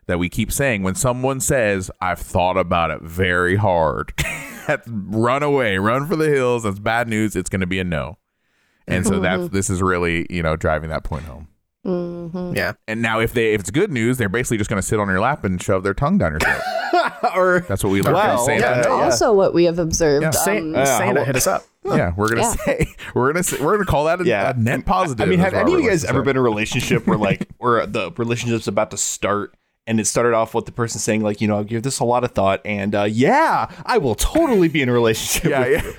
that 0.07 0.17
we 0.17 0.27
keep 0.29 0.51
saying 0.51 0.81
when 0.81 0.95
someone 0.95 1.39
says, 1.39 1.91
I've 2.01 2.19
thought 2.19 2.57
about 2.57 2.91
it 2.91 3.01
very 3.01 3.57
hard, 3.57 4.13
that's 4.69 4.87
run 4.87 5.43
away, 5.43 5.77
run 5.77 6.07
for 6.07 6.15
the 6.15 6.29
hills. 6.29 6.63
That's 6.63 6.79
bad 6.79 7.07
news. 7.07 7.35
It's 7.35 7.49
going 7.49 7.61
to 7.61 7.67
be 7.67 7.79
a 7.79 7.83
no. 7.83 8.17
And 8.87 9.05
so 9.05 9.19
that's 9.19 9.49
this 9.49 9.69
is 9.69 9.81
really, 9.81 10.25
you 10.29 10.41
know, 10.41 10.55
driving 10.55 10.89
that 10.89 11.03
point 11.03 11.25
home. 11.25 11.47
mhm. 11.85 12.55
Yeah. 12.55 12.73
And 12.87 13.01
now 13.01 13.19
if 13.19 13.33
they 13.33 13.53
if 13.53 13.61
it's 13.61 13.69
good 13.71 13.91
news, 13.91 14.17
they're 14.17 14.29
basically 14.29 14.57
just 14.57 14.69
going 14.69 14.81
to 14.81 14.87
sit 14.87 14.99
on 14.99 15.07
your 15.07 15.19
lap 15.19 15.43
and 15.43 15.61
shove 15.61 15.83
their 15.83 15.93
tongue 15.93 16.17
down 16.17 16.31
your 16.31 16.39
throat. 16.39 16.61
or 17.35 17.59
That's 17.67 17.83
what 17.83 17.91
we 17.91 18.01
learned 18.01 18.15
Well, 18.15 18.37
from 18.37 18.45
Santa. 18.45 18.61
yeah, 18.61 18.81
yeah. 18.87 19.03
also 19.03 19.31
what 19.33 19.53
we 19.53 19.65
have 19.65 19.77
observed. 19.79 20.23
Yeah. 20.23 20.31
Say, 20.31 20.57
um, 20.57 20.73
Yeah, 20.73 20.85
Santa 20.85 21.19
how- 21.21 21.25
hit 21.25 21.35
us 21.35 21.47
up. 21.47 21.63
Yeah, 21.85 22.11
we're 22.17 22.29
gonna 22.29 22.41
Yeah. 22.41 22.55
say 22.55 22.87
we're 23.15 23.31
gonna 23.31 23.43
say, 23.43 23.63
we're 23.63 23.73
gonna 23.73 23.85
call 23.85 24.05
that 24.05 24.19
a, 24.21 24.25
Yeah. 24.25 24.49
a 24.49 24.53
net 24.59 24.85
positive. 24.85 25.25
I 25.25 25.29
mean, 25.29 25.39
have 25.39 25.53
any 25.53 25.73
of 25.75 25.79
you 25.81 25.87
guys 25.89 26.03
ever 26.03 26.21
been 26.23 26.31
in 26.31 26.37
a 26.37 26.41
relationship 26.41 27.07
where 27.07 27.17
like 27.17 27.47
where 27.59 27.85
the 27.85 28.11
relationship's 28.17 28.67
about 28.67 28.91
to 28.91 28.97
start 28.97 29.55
and 29.87 29.99
it 29.99 30.05
started 30.05 30.33
off 30.33 30.53
with 30.53 30.65
the 30.65 30.71
person 30.71 30.99
saying 30.99 31.21
like, 31.21 31.41
you 31.41 31.47
know, 31.47 31.57
I'll 31.57 31.63
give 31.63 31.83
this 31.83 31.99
a 31.99 32.05
lot 32.05 32.23
of 32.23 32.31
thought 32.31 32.61
and 32.65 32.95
uh 32.95 33.03
yeah, 33.03 33.71
I 33.85 33.97
will 33.97 34.15
totally 34.15 34.67
be 34.67 34.81
in 34.81 34.89
a 34.89 34.93
relationship. 34.93 35.49
Yeah, 35.51 35.67
with 35.67 35.85
yeah. 35.85 35.91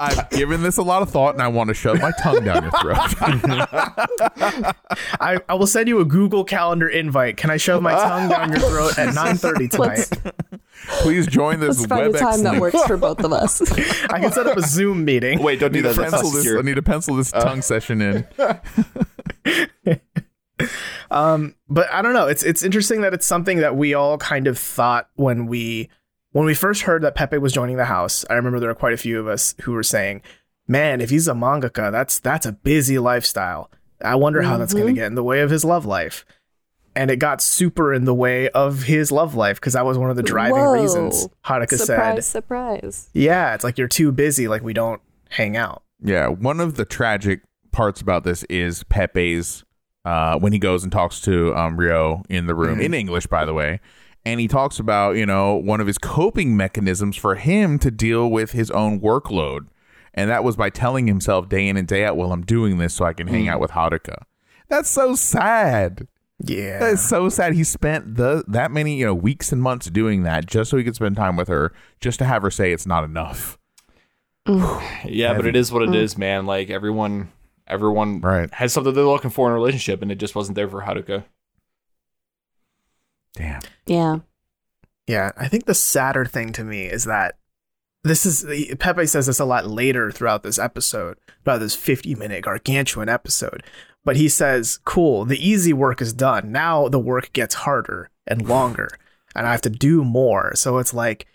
I've 0.00 0.30
given 0.30 0.62
this 0.62 0.78
a 0.78 0.82
lot 0.82 1.02
of 1.02 1.10
thought, 1.10 1.34
and 1.34 1.42
I 1.42 1.48
want 1.48 1.68
to 1.68 1.74
shove 1.74 2.00
my 2.00 2.10
tongue 2.22 2.42
down 2.42 2.62
your 2.62 2.72
throat. 2.72 2.96
I, 5.20 5.38
I 5.46 5.54
will 5.54 5.66
send 5.66 5.88
you 5.88 6.00
a 6.00 6.06
Google 6.06 6.42
Calendar 6.42 6.88
invite. 6.88 7.36
Can 7.36 7.50
I 7.50 7.58
shove 7.58 7.82
my 7.82 7.92
tongue 7.92 8.30
down 8.30 8.50
your 8.50 8.60
throat 8.60 8.98
at 8.98 9.14
9:30 9.14 9.78
Let's- 9.78 10.08
tonight? 10.08 10.34
Please 11.02 11.26
join 11.26 11.60
this 11.60 11.78
Let's 11.80 11.86
find 11.86 12.06
a 12.06 12.18
WebEx 12.18 12.18
time 12.18 12.42
that 12.44 12.58
works 12.58 12.82
for 12.84 12.96
both 12.96 13.22
of 13.22 13.34
us. 13.34 13.60
I 14.10 14.20
can 14.20 14.32
set 14.32 14.46
up 14.46 14.56
a 14.56 14.62
Zoom 14.62 15.04
meeting. 15.04 15.42
Wait, 15.42 15.60
don't 15.60 15.70
do 15.70 15.82
need, 15.82 15.88
to 15.88 15.92
that. 15.92 16.10
Pencil 16.10 16.30
this. 16.30 16.46
I 16.48 16.62
need 16.62 16.76
to 16.76 16.82
pencil 16.82 17.16
this 17.16 17.30
tongue 17.30 17.60
session 17.60 18.00
in. 18.00 18.26
Um, 21.10 21.56
but 21.68 21.92
I 21.92 22.02
don't 22.02 22.14
know. 22.14 22.28
It's 22.28 22.42
it's 22.42 22.62
interesting 22.62 23.00
that 23.00 23.12
it's 23.12 23.26
something 23.26 23.58
that 23.58 23.76
we 23.76 23.94
all 23.94 24.16
kind 24.18 24.46
of 24.46 24.58
thought 24.58 25.08
when 25.16 25.46
we 25.46 25.90
when 26.32 26.46
we 26.46 26.54
first 26.54 26.82
heard 26.82 27.02
that 27.02 27.14
Pepe 27.14 27.38
was 27.38 27.52
joining 27.52 27.76
the 27.76 27.86
house. 27.86 28.24
I 28.30 28.34
remember 28.34 28.60
there 28.60 28.68
were 28.68 28.74
quite 28.74 28.92
a 28.92 28.98
few 28.98 29.18
of 29.18 29.26
us 29.26 29.54
who 29.62 29.72
were 29.72 29.82
saying, 29.82 30.22
"Man, 30.68 31.00
if 31.00 31.10
he's 31.10 31.28
a 31.28 31.32
mangaka, 31.32 31.90
that's 31.90 32.20
that's 32.20 32.46
a 32.46 32.52
busy 32.52 32.98
lifestyle. 32.98 33.70
I 34.02 34.14
wonder 34.14 34.42
how 34.42 34.56
that's 34.56 34.72
going 34.72 34.86
to 34.86 34.92
get 34.92 35.06
in 35.06 35.14
the 35.14 35.24
way 35.24 35.40
of 35.40 35.50
his 35.50 35.64
love 35.64 35.84
life." 35.84 36.24
And 36.96 37.10
it 37.10 37.16
got 37.16 37.40
super 37.40 37.94
in 37.94 38.04
the 38.04 38.14
way 38.14 38.48
of 38.50 38.82
his 38.82 39.12
love 39.12 39.36
life 39.36 39.60
because 39.60 39.74
that 39.74 39.84
was 39.84 39.96
one 39.96 40.10
of 40.10 40.16
the 40.16 40.24
driving 40.24 40.56
Whoa. 40.56 40.80
reasons 40.80 41.28
Haruka 41.44 41.78
surprise, 41.78 42.14
said, 42.14 42.24
surprise. 42.24 43.10
"Yeah, 43.12 43.54
it's 43.54 43.64
like 43.64 43.78
you're 43.78 43.88
too 43.88 44.12
busy. 44.12 44.48
Like 44.48 44.62
we 44.62 44.72
don't 44.72 45.00
hang 45.28 45.56
out." 45.56 45.82
Yeah, 46.02 46.28
one 46.28 46.60
of 46.60 46.76
the 46.76 46.84
tragic 46.84 47.42
parts 47.72 48.00
about 48.00 48.24
this 48.24 48.42
is 48.44 48.84
Pepe's 48.84 49.64
uh, 50.04 50.38
when 50.38 50.52
he 50.52 50.58
goes 50.58 50.82
and 50.82 50.92
talks 50.92 51.20
to 51.22 51.54
um, 51.56 51.76
Rio 51.76 52.22
in 52.28 52.46
the 52.46 52.54
room 52.54 52.80
in 52.80 52.94
English, 52.94 53.26
by 53.26 53.44
the 53.44 53.54
way, 53.54 53.80
and 54.24 54.40
he 54.40 54.48
talks 54.48 54.78
about 54.78 55.16
you 55.16 55.26
know 55.26 55.54
one 55.54 55.80
of 55.80 55.86
his 55.86 55.98
coping 55.98 56.56
mechanisms 56.56 57.16
for 57.16 57.34
him 57.34 57.78
to 57.80 57.90
deal 57.90 58.30
with 58.30 58.52
his 58.52 58.70
own 58.70 59.00
workload, 59.00 59.66
and 60.14 60.30
that 60.30 60.44
was 60.44 60.56
by 60.56 60.70
telling 60.70 61.06
himself 61.06 61.48
day 61.48 61.68
in 61.68 61.76
and 61.76 61.86
day 61.86 62.04
out, 62.04 62.16
"Well, 62.16 62.32
I'm 62.32 62.42
doing 62.42 62.78
this 62.78 62.94
so 62.94 63.04
I 63.04 63.12
can 63.12 63.26
hang 63.26 63.48
out 63.48 63.60
with 63.60 63.72
Haruka." 63.72 64.22
That's 64.68 64.88
so 64.88 65.14
sad. 65.14 66.06
Yeah, 66.42 66.78
That 66.78 66.92
is 66.94 67.06
so 67.06 67.28
sad. 67.28 67.52
He 67.52 67.64
spent 67.64 68.14
the 68.14 68.44
that 68.48 68.70
many 68.70 68.96
you 68.96 69.04
know 69.04 69.14
weeks 69.14 69.52
and 69.52 69.60
months 69.62 69.90
doing 69.90 70.22
that 70.22 70.46
just 70.46 70.70
so 70.70 70.78
he 70.78 70.84
could 70.84 70.94
spend 70.94 71.16
time 71.16 71.36
with 71.36 71.48
her, 71.48 71.72
just 72.00 72.18
to 72.20 72.24
have 72.24 72.42
her 72.42 72.50
say 72.50 72.72
it's 72.72 72.86
not 72.86 73.04
enough. 73.04 73.58
Yeah, 75.04 75.34
but 75.34 75.46
it 75.46 75.54
is 75.54 75.70
what 75.70 75.82
it 75.82 75.94
is, 75.94 76.16
man. 76.16 76.46
Like 76.46 76.70
everyone 76.70 77.30
everyone 77.70 78.20
Right. 78.20 78.52
has 78.54 78.72
something 78.72 78.92
they're 78.94 79.04
looking 79.04 79.30
for 79.30 79.46
in 79.46 79.52
a 79.52 79.54
relationship 79.54 80.02
and 80.02 80.10
it 80.12 80.16
just 80.18 80.34
wasn't 80.34 80.56
there 80.56 80.68
for 80.68 80.82
Haruka. 80.82 81.24
Damn. 83.34 83.60
Yeah. 83.86 84.18
Yeah, 85.06 85.32
I 85.36 85.48
think 85.48 85.64
the 85.66 85.74
sadder 85.74 86.24
thing 86.24 86.52
to 86.52 86.64
me 86.64 86.84
is 86.84 87.04
that 87.04 87.36
this 88.04 88.24
is 88.24 88.46
Pepe 88.78 89.06
says 89.06 89.26
this 89.26 89.40
a 89.40 89.44
lot 89.44 89.66
later 89.66 90.10
throughout 90.10 90.42
this 90.42 90.58
episode 90.58 91.18
about 91.42 91.58
this 91.60 91.74
50 91.74 92.14
minute 92.14 92.44
gargantuan 92.44 93.08
episode. 93.08 93.62
But 94.04 94.16
he 94.16 94.28
says, 94.28 94.78
"Cool, 94.84 95.24
the 95.24 95.36
easy 95.46 95.72
work 95.72 96.00
is 96.00 96.12
done. 96.12 96.52
Now 96.52 96.88
the 96.88 96.98
work 96.98 97.32
gets 97.32 97.54
harder 97.56 98.08
and 98.26 98.48
longer, 98.48 98.88
and 99.34 99.46
I 99.46 99.52
have 99.52 99.60
to 99.62 99.70
do 99.70 100.04
more." 100.04 100.54
So 100.54 100.78
it's 100.78 100.94
like 100.94 101.26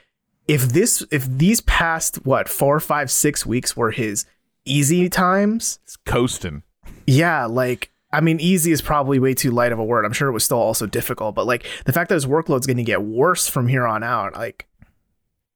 if 0.48 0.70
this 0.70 1.06
if 1.12 1.26
these 1.26 1.62
past 1.62 2.26
what 2.26 2.48
four, 2.50 2.80
five, 2.80 3.12
six 3.12 3.46
weeks 3.46 3.76
were 3.78 3.92
his 3.92 4.26
easy 4.66 5.10
times, 5.10 5.80
It's 5.84 5.96
coasting. 5.98 6.64
yeah, 7.08 7.46
like 7.46 7.92
I 8.12 8.22
mean, 8.22 8.40
easy 8.40 8.72
is 8.72 8.82
probably 8.82 9.20
way 9.20 9.34
too 9.34 9.52
light 9.52 9.72
of 9.74 9.80
a 9.80 9.84
word. 9.84 10.06
I'm 10.06 10.14
sure 10.14 10.30
it 10.30 10.32
was 10.34 10.44
still 10.46 10.60
also 10.60 10.86
difficult, 10.86 11.36
but 11.36 11.46
like 11.46 11.66
the 11.86 11.92
fact 11.92 12.10
that 12.10 12.16
his 12.16 12.26
workload's 12.26 12.66
going 12.66 12.78
to 12.78 12.84
get 12.84 13.02
worse 13.04 13.48
from 13.48 13.68
here 13.68 13.86
on 13.86 14.04
out, 14.04 14.34
like 14.36 14.68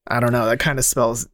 I 0.07 0.19
don't 0.19 0.31
know, 0.33 0.45
that 0.45 0.59
kind 0.59 0.77
of 0.79 0.85
spells 0.85 1.27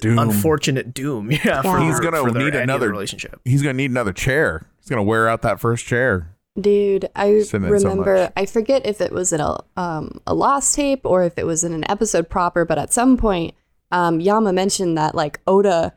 Doom. 0.00 0.18
unfortunate 0.18 0.92
doom. 0.94 1.30
Yeah, 1.44 1.62
for, 1.62 1.80
He's 1.80 1.98
gonna 2.00 2.18
for 2.20 2.28
need 2.30 2.36
any 2.36 2.46
of 2.48 2.52
the 2.52 2.62
another- 2.62 2.90
relationship. 2.90 3.40
He's 3.44 3.62
gonna 3.62 3.74
need 3.74 3.90
another 3.90 4.12
chair. 4.12 4.66
He's 4.78 4.88
gonna 4.88 5.02
wear 5.02 5.28
out 5.28 5.42
that 5.42 5.58
first 5.60 5.86
chair. 5.86 6.34
Dude, 6.60 7.08
I 7.16 7.40
Sitting 7.40 7.68
in 7.68 7.80
so 7.80 7.88
remember. 7.88 8.32
I 8.36 8.44
forget 8.46 8.84
if 8.84 9.00
it 9.00 9.12
was 9.12 9.32
in 9.32 9.40
a 9.40 9.58
um 9.76 10.20
a 10.26 10.34
lost 10.34 10.74
tape 10.74 11.00
or 11.04 11.22
if 11.24 11.38
it 11.38 11.46
was 11.46 11.64
in 11.64 11.72
an 11.72 11.88
episode 11.90 12.28
proper, 12.28 12.64
but 12.64 12.78
at 12.78 12.92
some 12.92 13.16
point, 13.16 13.54
um, 13.92 14.20
Yama 14.20 14.52
mentioned 14.52 14.98
that 14.98 15.14
like 15.14 15.40
Oda, 15.46 15.94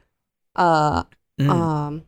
uh, 0.55 1.03
um, 1.39 2.03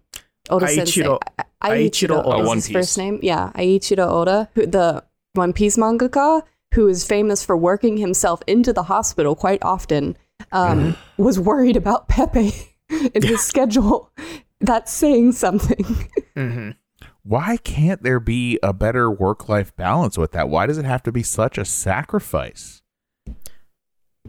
Oda 0.49 0.67
Sensei, 0.67 1.01
Eiichiro- 1.03 1.19
I- 1.39 1.43
I- 1.61 1.69
Eiichiro 1.71 2.17
Eiichiro 2.17 2.25
Oda 2.25 2.35
Oda. 2.43 2.55
his 2.55 2.69
first 2.69 2.97
name. 2.97 3.19
Yeah, 3.21 3.51
Eiichiro 3.55 4.07
Oda, 4.07 4.49
who 4.55 4.65
the 4.67 5.03
One 5.33 5.53
Piece 5.53 5.77
mangaka, 5.77 6.43
who 6.75 6.87
is 6.87 7.03
famous 7.05 7.43
for 7.43 7.55
working 7.57 7.97
himself 7.97 8.41
into 8.47 8.73
the 8.73 8.83
hospital 8.83 9.35
quite 9.35 9.63
often, 9.63 10.17
um, 10.51 10.95
was 11.17 11.39
worried 11.39 11.77
about 11.77 12.07
Pepe 12.09 12.51
and 13.15 13.23
his 13.23 13.41
schedule. 13.43 14.11
That's 14.59 14.91
saying 14.91 15.31
something. 15.33 15.85
hmm 16.35 16.69
Why 17.23 17.57
can't 17.57 18.03
there 18.03 18.19
be 18.19 18.59
a 18.61 18.73
better 18.73 19.09
work 19.09 19.47
life 19.49 19.75
balance 19.75 20.17
with 20.17 20.33
that? 20.33 20.49
Why 20.49 20.67
does 20.67 20.77
it 20.77 20.85
have 20.85 21.01
to 21.03 21.11
be 21.11 21.23
such 21.23 21.57
a 21.57 21.65
sacrifice? 21.65 22.81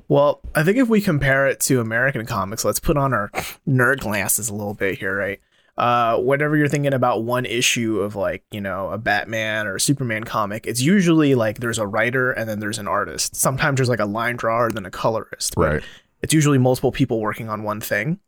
Well, 0.08 0.40
I 0.54 0.62
think 0.62 0.76
if 0.76 0.88
we 0.88 1.00
compare 1.00 1.46
it 1.46 1.60
to 1.60 1.80
American 1.80 2.26
comics, 2.26 2.64
let's 2.64 2.80
put 2.80 2.96
on 2.96 3.14
our 3.14 3.30
nerd 3.66 4.00
glasses 4.00 4.48
a 4.48 4.54
little 4.54 4.74
bit 4.74 4.98
here, 4.98 5.16
right? 5.16 5.40
Uh, 5.76 6.18
whenever 6.18 6.56
you're 6.56 6.68
thinking 6.68 6.94
about 6.94 7.24
one 7.24 7.44
issue 7.46 8.00
of 8.00 8.14
like, 8.14 8.44
you 8.52 8.60
know, 8.60 8.90
a 8.90 8.98
Batman 8.98 9.66
or 9.66 9.76
a 9.76 9.80
Superman 9.80 10.22
comic, 10.24 10.66
it's 10.66 10.80
usually 10.80 11.34
like 11.34 11.58
there's 11.58 11.78
a 11.78 11.86
writer 11.86 12.30
and 12.30 12.48
then 12.48 12.60
there's 12.60 12.78
an 12.78 12.86
artist. 12.86 13.34
Sometimes 13.34 13.76
there's 13.76 13.88
like 13.88 14.00
a 14.00 14.04
line 14.04 14.36
drawer 14.36 14.66
and 14.66 14.76
then 14.76 14.86
a 14.86 14.90
colorist. 14.90 15.54
Right. 15.56 15.82
It's 16.22 16.32
usually 16.32 16.58
multiple 16.58 16.92
people 16.92 17.20
working 17.20 17.48
on 17.48 17.64
one 17.64 17.80
thing. 17.80 18.20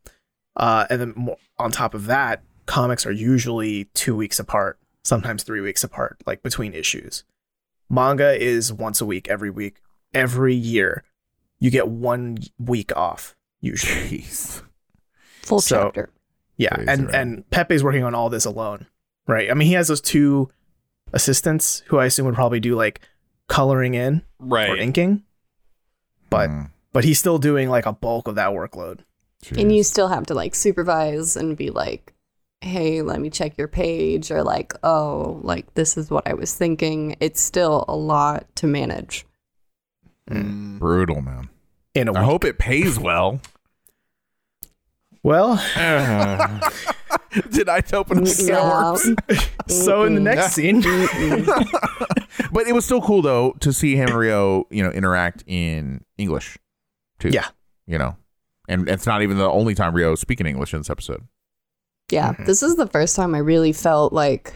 Uh, 0.57 0.87
and 0.91 1.01
then 1.01 1.29
on 1.59 1.71
top 1.71 1.95
of 1.95 2.07
that, 2.07 2.43
comics 2.65 3.07
are 3.07 3.13
usually 3.13 3.85
two 3.95 4.17
weeks 4.17 4.41
apart, 4.41 4.79
sometimes 5.05 5.45
three 5.45 5.61
weeks 5.61 5.85
apart, 5.85 6.21
like 6.27 6.43
between 6.43 6.75
issues. 6.75 7.25
Manga 7.89 8.35
is 8.43 8.73
once 8.73 9.01
a 9.01 9.07
week, 9.07 9.29
every 9.29 9.51
week, 9.51 9.81
every 10.13 10.55
year. 10.55 11.05
You 11.59 11.71
get 11.71 11.89
one 11.89 12.39
week 12.59 12.95
off 12.97 13.35
usually. 13.61 14.21
Jeez. 14.21 14.63
Full 15.43 15.61
So- 15.61 15.85
chapter. 15.85 16.11
Yeah, 16.59 16.75
Crazy, 16.75 16.91
and 16.91 17.05
right? 17.07 17.15
and 17.15 17.51
Pepe's 17.51 17.83
working 17.85 18.03
on 18.03 18.15
all 18.15 18.31
this 18.31 18.47
alone, 18.47 18.87
right? 19.27 19.51
I 19.51 19.55
mean, 19.55 19.69
he 19.69 19.75
has 19.75 19.89
those 19.89 20.01
two 20.01 20.49
assistants 21.13 21.83
who 21.89 21.99
I 21.99 22.07
assume 22.07 22.25
would 22.27 22.35
probably 22.35 22.61
do 22.61 22.75
like 22.75 23.01
coloring 23.47 23.93
in 23.93 24.23
or 24.41 24.47
Right. 24.49 24.79
inking, 24.79 25.23
but 26.31 26.49
Mm, 26.49 26.71
but 26.95 27.05
he's 27.05 27.19
still 27.19 27.37
doing 27.39 27.69
like 27.69 27.85
a 27.85 27.93
bulk 27.93 28.27
of 28.27 28.37
that 28.37 28.51
workload. 28.53 29.01
And 29.57 29.71
you 29.71 29.83
still 29.85 30.09
have 30.09 30.25
to 30.27 30.35
like 30.35 30.55
supervise 30.55 31.37
and 31.37 31.59
be 31.59 31.69
like, 31.71 32.15
hey, 32.63 33.03
let 33.03 33.21
me 33.21 33.29
check 33.29 33.59
your 33.59 33.69
page, 33.69 34.31
or 34.31 34.43
like, 34.43 34.73
oh, 34.83 35.41
like 35.45 35.75
this 35.75 35.99
is 35.99 36.11
what 36.11 36.27
I 36.27 36.33
was 36.33 36.55
thinking. 36.55 37.17
It's 37.21 37.41
still 37.43 37.85
a 37.87 37.95
lot 37.95 38.47
to 38.57 38.67
manage. 38.67 39.26
Mm. 40.31 40.79
brutal, 40.79 41.21
man. 41.23 41.49
In 41.95 42.09
a 42.09 42.13
I 42.13 42.21
week. 42.21 42.25
hope 42.29 42.45
it 42.45 42.59
pays 42.59 42.99
well. 42.99 43.41
Well, 45.23 45.57
Did 47.51 47.69
I 47.69 47.83
open 47.93 48.19
a 48.19 48.21
can 48.23 48.31
of 48.31 48.39
Yeah. 48.41 48.71
worms? 48.93 49.15
so 49.67 50.05
in 50.05 50.15
the 50.15 50.21
next 50.21 50.53
scene, 50.55 50.81
But 52.53 52.67
it 52.69 52.75
was 52.75 52.85
still 52.85 53.01
cool 53.03 53.23
though 53.23 53.53
to 53.61 53.73
see 53.73 53.97
him 53.97 54.09
and 54.09 54.17
Rio, 54.19 54.67
you 54.71 54.83
know, 54.83 54.91
interact 54.91 55.43
in 55.47 56.05
English 56.17 56.59
too. 57.19 57.31
Yeah. 57.31 57.49
You 57.87 57.99
know. 57.99 58.17
And 58.69 58.89
it's 58.89 59.07
not 59.07 59.23
even 59.23 59.39
the 59.39 59.49
only 59.51 59.75
time 59.75 59.95
Rio 59.95 60.15
speaking 60.15 60.47
English 60.47 60.73
in 60.75 60.81
this 60.81 60.91
episode. 60.91 61.25
Yeah, 62.11 62.33
Mhm. 62.35 62.47
this 62.47 62.63
is 62.63 62.77
the 62.77 62.87
first 62.87 63.17
time 63.17 63.35
I 63.35 63.39
really 63.39 63.73
felt 63.73 64.13
like 64.13 64.55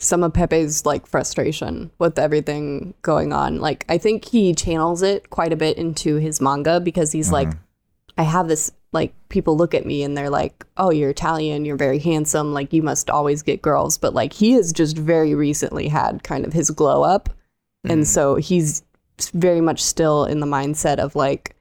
some 0.00 0.22
of 0.22 0.32
Pepe's 0.32 0.86
like 0.86 1.06
frustration 1.06 1.90
with 1.98 2.18
everything 2.18 2.94
going 3.02 3.32
on. 3.32 3.58
Like 3.58 3.84
I 3.88 3.98
think 3.98 4.24
he 4.26 4.54
channels 4.54 5.02
it 5.02 5.30
quite 5.30 5.52
a 5.52 5.56
bit 5.56 5.76
into 5.76 6.16
his 6.16 6.40
manga 6.40 6.80
because 6.80 7.12
he's 7.12 7.32
like 7.32 7.48
mm-hmm. 7.48 7.58
I 8.16 8.22
have 8.22 8.48
this 8.48 8.70
like 8.92 9.12
people 9.28 9.56
look 9.56 9.74
at 9.74 9.86
me 9.86 10.02
and 10.02 10.16
they're 10.16 10.30
like, 10.30 10.64
"Oh, 10.76 10.90
you're 10.90 11.10
Italian, 11.10 11.64
you're 11.64 11.76
very 11.76 11.98
handsome, 11.98 12.54
like 12.54 12.72
you 12.72 12.82
must 12.82 13.10
always 13.10 13.42
get 13.42 13.62
girls." 13.62 13.98
But 13.98 14.14
like 14.14 14.32
he 14.32 14.52
has 14.52 14.72
just 14.72 14.96
very 14.96 15.34
recently 15.34 15.88
had 15.88 16.22
kind 16.22 16.44
of 16.44 16.52
his 16.52 16.70
glow 16.70 17.02
up. 17.02 17.28
And 17.84 18.02
mm. 18.02 18.06
so 18.06 18.36
he's 18.36 18.82
very 19.32 19.60
much 19.60 19.82
still 19.82 20.24
in 20.24 20.40
the 20.40 20.46
mindset 20.46 20.98
of 20.98 21.14
like 21.14 21.56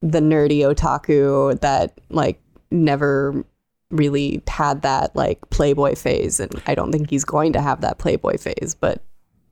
the 0.00 0.20
nerdy 0.20 0.60
otaku 0.60 1.58
that 1.60 1.98
like 2.10 2.40
never 2.70 3.44
really 3.92 4.42
had 4.48 4.82
that 4.82 5.14
like 5.14 5.38
playboy 5.50 5.94
phase 5.94 6.40
and 6.40 6.50
I 6.66 6.74
don't 6.74 6.90
think 6.90 7.10
he's 7.10 7.24
going 7.24 7.52
to 7.52 7.60
have 7.60 7.82
that 7.82 7.98
playboy 7.98 8.38
phase, 8.38 8.74
but 8.78 9.02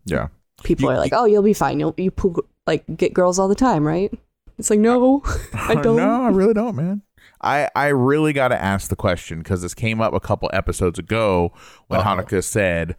Yeah. 0.07 0.29
people 0.65 0.87
You- 0.87 0.91
are 0.97 0.99
like, 0.99 1.13
"Oh, 1.15 1.27
you'll 1.27 1.43
be 1.43 1.53
fine. 1.55 1.79
You'll 1.79 1.95
you 1.97 2.11
poo- 2.11 2.45
like 2.67 2.85
get 2.97 3.15
girls 3.15 3.39
all 3.39 3.47
the 3.49 3.55
time, 3.55 3.87
right?" 3.87 4.13
It's 4.59 4.71
like, 4.71 4.81
"No, 4.81 5.23
I 5.55 5.75
don't." 5.83 5.97
No, 5.97 6.25
I 6.25 6.29
really 6.31 6.55
don't, 6.55 6.75
man. 6.75 7.03
I, 7.43 7.69
I 7.75 7.89
really 7.89 8.33
got 8.35 8.49
to 8.49 8.61
ask 8.63 8.89
the 8.91 8.97
question 8.97 9.39
because 9.39 9.63
this 9.63 9.73
came 9.75 10.01
up 10.03 10.13
a 10.13 10.21
couple 10.21 10.51
episodes 10.53 10.99
ago 10.99 11.53
when 11.89 12.01
Uh-oh. 12.01 12.07
Hanukkah 12.17 12.45
said, 12.45 12.97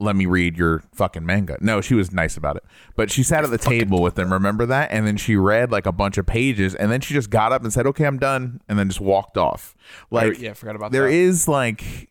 "Let 0.00 0.16
me 0.16 0.26
read 0.26 0.56
your 0.56 0.82
fucking 0.94 1.24
manga." 1.24 1.56
No, 1.60 1.80
she 1.80 1.94
was 1.94 2.12
nice 2.12 2.36
about 2.36 2.56
it, 2.56 2.64
but 2.96 3.10
she 3.10 3.22
sat 3.22 3.44
at 3.44 3.50
the 3.50 3.58
table 3.58 4.00
with 4.02 4.14
them. 4.14 4.32
Remember 4.32 4.66
that? 4.66 4.90
And 4.90 5.06
then 5.06 5.16
she 5.16 5.36
read 5.36 5.70
like 5.70 5.86
a 5.86 5.92
bunch 5.92 6.18
of 6.18 6.26
pages, 6.26 6.74
and 6.74 6.90
then 6.90 7.00
she 7.00 7.14
just 7.14 7.30
got 7.30 7.52
up 7.52 7.62
and 7.62 7.72
said, 7.72 7.86
"Okay, 7.86 8.04
I'm 8.04 8.18
done," 8.18 8.60
and 8.68 8.78
then 8.78 8.88
just 8.88 9.00
walked 9.00 9.36
off. 9.36 9.74
Like, 10.10 10.40
yeah, 10.40 10.50
I 10.50 10.54
forgot 10.54 10.76
about 10.76 10.92
there 10.92 11.04
that. 11.06 11.12
is 11.12 11.48
like, 11.48 12.10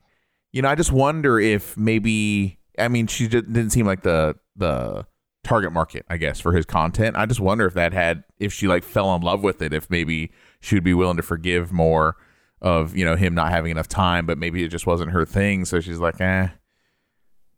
you 0.52 0.62
know, 0.62 0.70
I 0.70 0.76
just 0.76 0.92
wonder 0.92 1.40
if 1.40 1.78
maybe. 1.78 2.60
I 2.80 2.90
mean, 2.90 3.08
she 3.08 3.28
didn't 3.28 3.72
seem 3.72 3.86
like 3.86 4.04
the 4.04 4.36
the 4.56 5.06
target 5.44 5.72
market, 5.72 6.06
I 6.10 6.18
guess, 6.18 6.40
for 6.40 6.54
his 6.54 6.66
content. 6.66 7.16
I 7.16 7.26
just 7.26 7.40
wonder 7.40 7.66
if 7.66 7.74
that 7.74 7.94
had 7.94 8.24
if 8.40 8.54
she 8.54 8.68
like 8.68 8.84
fell 8.84 9.16
in 9.16 9.22
love 9.22 9.42
with 9.44 9.62
it, 9.62 9.74
if 9.74 9.90
maybe 9.90 10.32
she 10.60 10.76
would 10.76 10.84
be 10.84 10.94
willing 10.94 11.18
to 11.18 11.24
forgive 11.24 11.72
more 11.72 12.18
of 12.62 12.96
you 12.96 13.06
know 13.06 13.16
him 13.16 13.34
not 13.34 13.50
having 13.50 13.72
enough 13.72 13.88
time, 13.88 14.26
but 14.26 14.38
maybe 14.38 14.64
it 14.64 14.68
just 14.70 14.86
wasn't 14.86 15.12
her 15.12 15.26
thing. 15.26 15.66
So 15.66 15.80
she's 15.80 16.00
like, 16.00 16.20
eh, 16.22 16.50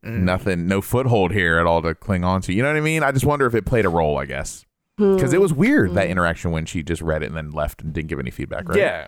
Mm. 0.04 0.20
nothing, 0.22 0.68
no 0.68 0.82
foothold 0.82 1.32
here 1.32 1.60
at 1.60 1.66
all 1.66 1.82
to 1.82 1.94
cling 1.94 2.24
on 2.24 2.42
to. 2.44 2.54
You 2.54 2.64
know 2.64 2.70
what 2.70 2.78
I 2.78 2.82
mean? 2.82 3.04
I 3.04 3.12
just 3.12 3.26
wonder 3.26 3.46
if 3.46 3.54
it 3.54 3.66
played 3.66 3.86
a 3.86 3.90
role. 3.90 4.18
I 4.18 4.26
guess 4.26 4.66
hmm. 4.98 5.16
because 5.16 5.34
it 5.34 5.42
was 5.42 5.54
weird 5.54 5.94
that 5.96 6.06
hmm. 6.06 6.12
interaction 6.12 6.52
when 6.52 6.66
she 6.66 6.84
just 6.84 7.02
read 7.02 7.24
it 7.24 7.28
and 7.28 7.36
then 7.36 7.52
left 7.52 7.82
and 7.82 7.94
didn't 7.94 8.08
give 8.08 8.20
any 8.20 8.32
feedback. 8.32 8.70
Right? 8.70 8.80
Yeah. 8.80 9.08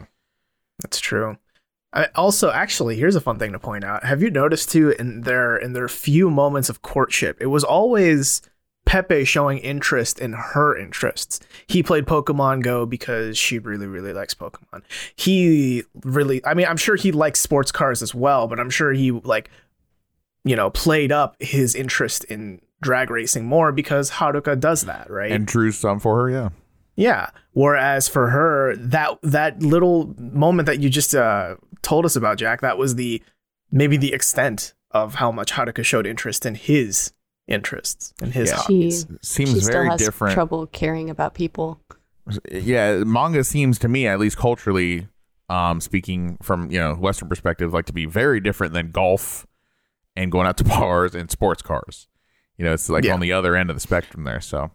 That's 0.81 0.99
true. 0.99 1.37
I, 1.93 2.05
also, 2.15 2.51
actually, 2.51 2.95
here's 2.95 3.15
a 3.15 3.21
fun 3.21 3.37
thing 3.37 3.51
to 3.51 3.59
point 3.59 3.83
out. 3.83 4.05
Have 4.05 4.21
you 4.21 4.29
noticed 4.31 4.71
too 4.71 4.91
in 4.97 5.21
their 5.21 5.57
in 5.57 5.73
their 5.73 5.87
few 5.87 6.29
moments 6.29 6.69
of 6.69 6.81
courtship, 6.81 7.37
it 7.41 7.47
was 7.47 7.63
always 7.63 8.41
Pepe 8.85 9.25
showing 9.25 9.59
interest 9.59 10.19
in 10.19 10.33
her 10.33 10.75
interests. 10.75 11.39
He 11.67 11.83
played 11.83 12.05
Pokemon 12.05 12.63
Go 12.63 12.85
because 12.85 13.37
she 13.37 13.59
really, 13.59 13.87
really 13.87 14.11
likes 14.11 14.33
Pokemon. 14.33 14.81
He 15.15 15.83
really, 16.03 16.43
I 16.45 16.55
mean, 16.55 16.65
I'm 16.65 16.77
sure 16.77 16.95
he 16.95 17.11
likes 17.11 17.39
sports 17.39 17.71
cars 17.71 18.01
as 18.01 18.15
well, 18.15 18.47
but 18.47 18.59
I'm 18.59 18.69
sure 18.69 18.91
he 18.91 19.11
like, 19.11 19.49
you 20.43 20.55
know, 20.55 20.69
played 20.69 21.11
up 21.11 21.35
his 21.39 21.75
interest 21.75 22.23
in 22.25 22.61
drag 22.81 23.09
racing 23.11 23.45
more 23.45 23.71
because 23.71 24.11
Haruka 24.11 24.59
does 24.59 24.81
that, 24.83 25.09
right? 25.09 25.31
and 25.31 25.45
drew 25.45 25.71
some 25.71 25.99
for 25.99 26.17
her. 26.21 26.29
Yeah. 26.29 26.49
Yeah. 26.95 27.29
Whereas 27.53 28.07
for 28.07 28.29
her, 28.29 28.75
that 28.75 29.17
that 29.23 29.61
little 29.61 30.13
moment 30.19 30.65
that 30.65 30.79
you 30.79 30.89
just 30.89 31.13
uh, 31.15 31.55
told 31.81 32.05
us 32.05 32.15
about, 32.15 32.37
Jack, 32.37 32.61
that 32.61 32.77
was 32.77 32.95
the 32.95 33.21
maybe 33.71 33.97
the 33.97 34.13
extent 34.13 34.73
of 34.91 35.15
how 35.15 35.31
much 35.31 35.53
Haruka 35.53 35.85
showed 35.85 36.05
interest 36.05 36.45
in 36.45 36.55
his 36.55 37.13
interests 37.47 38.13
and 38.21 38.33
his 38.33 38.49
Yeah. 38.49 38.55
hobbies. 38.57 39.05
She, 39.09 39.17
Seems 39.21 39.49
she 39.53 39.59
still 39.61 39.71
very 39.73 39.89
has 39.89 39.99
different. 39.99 40.33
trouble 40.33 40.67
caring 40.67 41.09
about 41.09 41.33
people. 41.33 41.79
yeah 42.51 42.97
manga 43.03 43.43
seems 43.43 43.79
to 43.79 43.87
me 43.87 44.05
at 44.07 44.19
least 44.19 44.37
culturally 44.37 45.07
um 45.49 45.81
speaking 45.81 46.37
from 46.41 46.69
you 46.71 46.77
know 46.79 46.93
western 46.93 47.27
perspective 47.27 47.73
like 47.73 47.85
to 47.85 47.93
be 47.93 48.05
very 48.05 48.39
different 48.39 48.73
than 48.73 48.91
golf 48.91 49.45
and 50.15 50.31
going 50.31 50.47
out 50.47 50.57
to 50.57 50.63
bars 50.75 51.15
and 51.15 51.29
sports 51.31 51.61
cars 51.61 52.07
You 52.57 52.65
know, 52.65 52.73
it's 52.73 52.89
like 52.89 53.03
Yeah. 53.05 53.13
on 53.13 53.19
the 53.19 53.31
other 53.31 53.55
end 53.55 53.69
of 53.69 53.75
the 53.75 53.79
spectrum 53.81 54.23
there. 54.23 54.41
So 54.41 54.71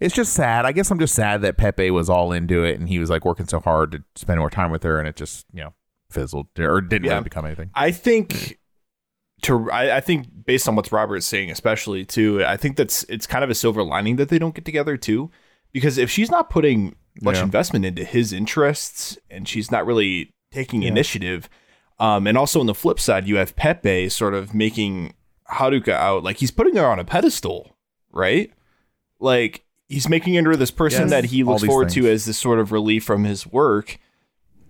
it's 0.00 0.14
just 0.14 0.32
sad. 0.32 0.64
I 0.64 0.72
guess 0.72 0.90
I'm 0.90 0.98
just 0.98 1.14
sad 1.14 1.42
that 1.42 1.56
Pepe 1.58 1.90
was 1.90 2.08
all 2.08 2.32
into 2.32 2.64
it 2.64 2.80
and 2.80 2.88
he 2.88 2.98
was 2.98 3.10
like 3.10 3.24
working 3.24 3.46
so 3.46 3.60
hard 3.60 3.92
to 3.92 4.02
spend 4.16 4.38
more 4.40 4.50
time 4.50 4.70
with 4.70 4.82
her 4.82 4.98
and 4.98 5.06
it 5.06 5.16
just, 5.16 5.46
you 5.52 5.60
know, 5.62 5.74
fizzled 6.10 6.46
or 6.58 6.80
didn't 6.80 7.04
Yeah. 7.06 7.12
really 7.12 7.24
become 7.24 7.44
anything. 7.46 7.70
I 7.74 7.90
think 7.92 8.58
to 9.42 9.70
I, 9.70 9.96
I 9.98 10.00
think 10.00 10.26
based 10.44 10.68
on 10.68 10.74
what 10.76 10.90
Robert's 10.92 11.26
saying, 11.26 11.50
especially 11.50 12.04
too, 12.04 12.44
I 12.44 12.56
think 12.56 12.76
that's 12.76 13.04
it's 13.04 13.26
kind 13.26 13.44
of 13.44 13.50
a 13.50 13.54
silver 13.54 13.82
lining 13.82 14.16
that 14.16 14.28
they 14.28 14.38
don't 14.38 14.54
get 14.54 14.64
together 14.64 14.96
too, 14.96 15.30
because 15.72 15.98
if 15.98 16.10
she's 16.10 16.30
not 16.30 16.50
putting 16.50 16.94
much 17.22 17.36
Yeah. 17.36 17.44
investment 17.44 17.84
into 17.84 18.04
his 18.04 18.32
interests 18.32 19.18
and 19.30 19.46
she's 19.48 19.70
not 19.70 19.86
really 19.86 20.32
taking 20.52 20.82
initiative, 20.82 21.48
um, 22.00 22.26
and 22.26 22.36
also 22.36 22.58
on 22.58 22.66
the 22.66 22.74
flip 22.74 22.98
side, 22.98 23.28
you 23.28 23.36
have 23.36 23.54
Pepe 23.54 24.08
sort 24.08 24.34
of 24.34 24.52
making 24.54 25.14
Haruka 25.52 25.92
out 25.92 26.24
like 26.24 26.38
he's 26.38 26.50
putting 26.50 26.74
her 26.76 26.84
on 26.86 26.98
a 26.98 27.04
pedestal, 27.04 27.76
right? 28.10 28.50
Like 29.20 29.64
he's 29.88 30.08
making 30.08 30.34
her 30.44 30.56
this 30.56 30.70
person 30.70 31.02
Yes. 31.02 31.10
that 31.10 31.24
he 31.26 31.44
looks 31.44 31.62
forward 31.64 31.90
to 31.90 32.08
as 32.08 32.24
this 32.24 32.38
sort 32.38 32.58
of 32.58 32.72
relief 32.72 33.04
from 33.04 33.24
his 33.24 33.46
work. 33.46 33.98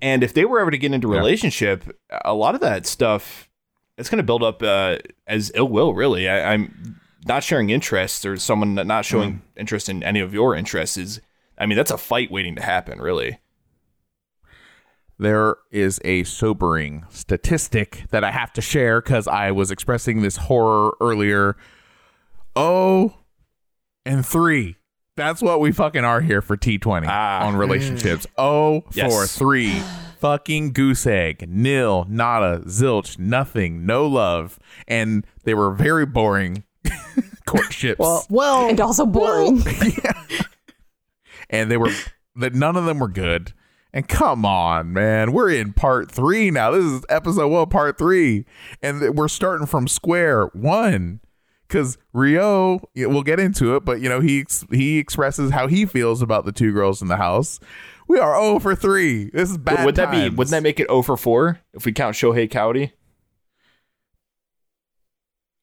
And 0.03 0.23
if 0.25 0.33
they 0.35 0.45
were 0.45 0.61
ever 0.61 0.71
to 0.71 0.79
get 0.79 0.93
into 0.93 1.13
a 1.13 1.15
Yeah. 1.15 1.21
relationship, 1.21 1.85
a 2.25 2.35
lot 2.35 2.55
of 2.55 2.61
that 2.61 2.87
stuff 2.87 3.47
it's 3.99 4.09
going 4.09 4.17
to 4.17 4.23
build 4.23 4.43
up 4.43 4.63
uh, 4.63 4.97
as 5.27 5.53
ill 5.55 5.69
will. 5.69 5.93
Really, 5.93 6.27
I, 6.27 6.55
I'm 6.55 6.99
not 7.27 7.45
sharing 7.45 7.69
interests 7.69 8.25
or 8.25 8.39
someone 8.39 8.75
not 8.75 9.05
showing 9.05 9.33
Mm. 9.35 9.41
interest 9.59 9.91
in 9.91 10.03
any 10.03 10.21
of 10.21 10.33
your 10.33 10.55
interests 10.57 10.97
is. 10.97 11.21
I 11.59 11.67
mean, 11.67 11.77
that's 11.77 11.91
a 11.91 11.99
fight 11.99 12.31
waiting 12.31 12.57
to 12.57 12.63
happen. 12.63 12.99
Really, 12.99 13.39
there 15.21 15.57
is 15.71 16.01
a 16.05 16.25
sobering 16.25 17.05
statistic 17.11 18.05
that 18.11 18.25
I 18.25 18.31
have 18.31 18.53
to 18.55 18.61
share 18.61 19.01
because 19.01 19.29
I 19.29 19.51
was 19.51 19.71
expressing 19.71 20.23
this 20.23 20.37
horror 20.37 20.93
earlier. 21.01 21.57
Oh, 22.57 23.15
and 24.05 24.25
three. 24.27 24.77
That's 25.17 25.43
what 25.43 25.61
we 25.61 25.73
fucking 25.73 26.05
are 26.05 26.21
here 26.23 26.41
for 26.41 26.57
T20 26.57 27.05
Ah. 27.07 27.47
on 27.47 27.57
relationships. 27.57 28.27
Oh, 28.39 28.85
Yes. 28.93 29.13
for 29.13 29.27
three. 29.27 29.83
fucking 30.21 30.73
goose 30.73 31.07
egg. 31.07 31.45
Nil, 31.49 32.07
nada, 32.09 32.61
zilch, 32.67 33.19
nothing, 33.19 33.87
no 33.87 34.07
love. 34.07 34.59
And 34.89 35.27
they 35.45 35.55
were 35.55 35.71
very 35.73 36.07
boring 36.07 36.65
courtships. 37.47 37.99
Well, 37.99 38.27
well, 38.31 38.69
and 38.69 38.81
also 38.81 39.07
boring. 39.07 39.63
Yeah. 40.05 40.23
and 41.51 41.71
they 41.71 41.77
were 41.77 41.91
that 42.37 42.55
none 42.55 42.77
of 42.77 42.85
them 42.85 42.99
were 42.99 43.09
good. 43.09 43.53
And 43.93 44.07
come 44.09 44.45
on, 44.45 44.93
man, 44.93 45.33
we're 45.33 45.51
in 45.51 45.73
part 45.73 46.11
three 46.11 46.51
now. 46.51 46.71
This 46.71 46.85
is 46.85 47.05
episode 47.09 47.49
one, 47.49 47.69
part 47.69 47.99
three, 47.99 48.45
and 48.83 49.17
we're 49.17 49.27
starting 49.29 49.67
from 49.67 49.89
square 49.89 50.47
one. 50.47 51.21
Because 51.67 51.99
Rio, 52.13 52.81
we'll 52.97 53.23
get 53.23 53.39
into 53.41 53.77
it, 53.77 53.85
but 53.85 54.01
you 54.01 54.09
know 54.09 54.21
he 54.21 54.45
he 54.71 54.99
expresses 54.99 55.53
how 55.53 55.67
he 55.69 55.87
feels 55.87 56.21
about 56.23 56.45
the 56.45 56.53
two 56.53 56.73
girls 56.73 57.01
in 57.03 57.09
the 57.09 57.17
house. 57.17 57.59
We 58.09 58.19
are 58.19 58.41
0 58.41 58.59
for 58.59 58.75
three. 58.75 59.31
This 59.31 59.51
is 59.51 59.57
bad. 59.59 59.85
would 59.87 59.95
that 59.95 60.11
be? 60.11 60.29
Wouldn't 60.31 60.51
that 60.51 60.65
make 60.65 60.81
it 60.81 60.89
0 60.89 61.03
for 61.03 61.17
four 61.17 61.61
if 61.73 61.85
we 61.87 61.93
count 61.93 62.17
Shohei 62.17 62.51
Cowdy? 62.51 62.91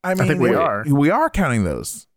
I 0.03 0.13
mean, 0.15 0.27
think 0.27 0.41
we 0.41 0.51
wait, 0.51 0.55
are. 0.57 0.83
We 0.87 1.09
are 1.09 1.29
counting 1.29 1.65
those. 1.65 2.07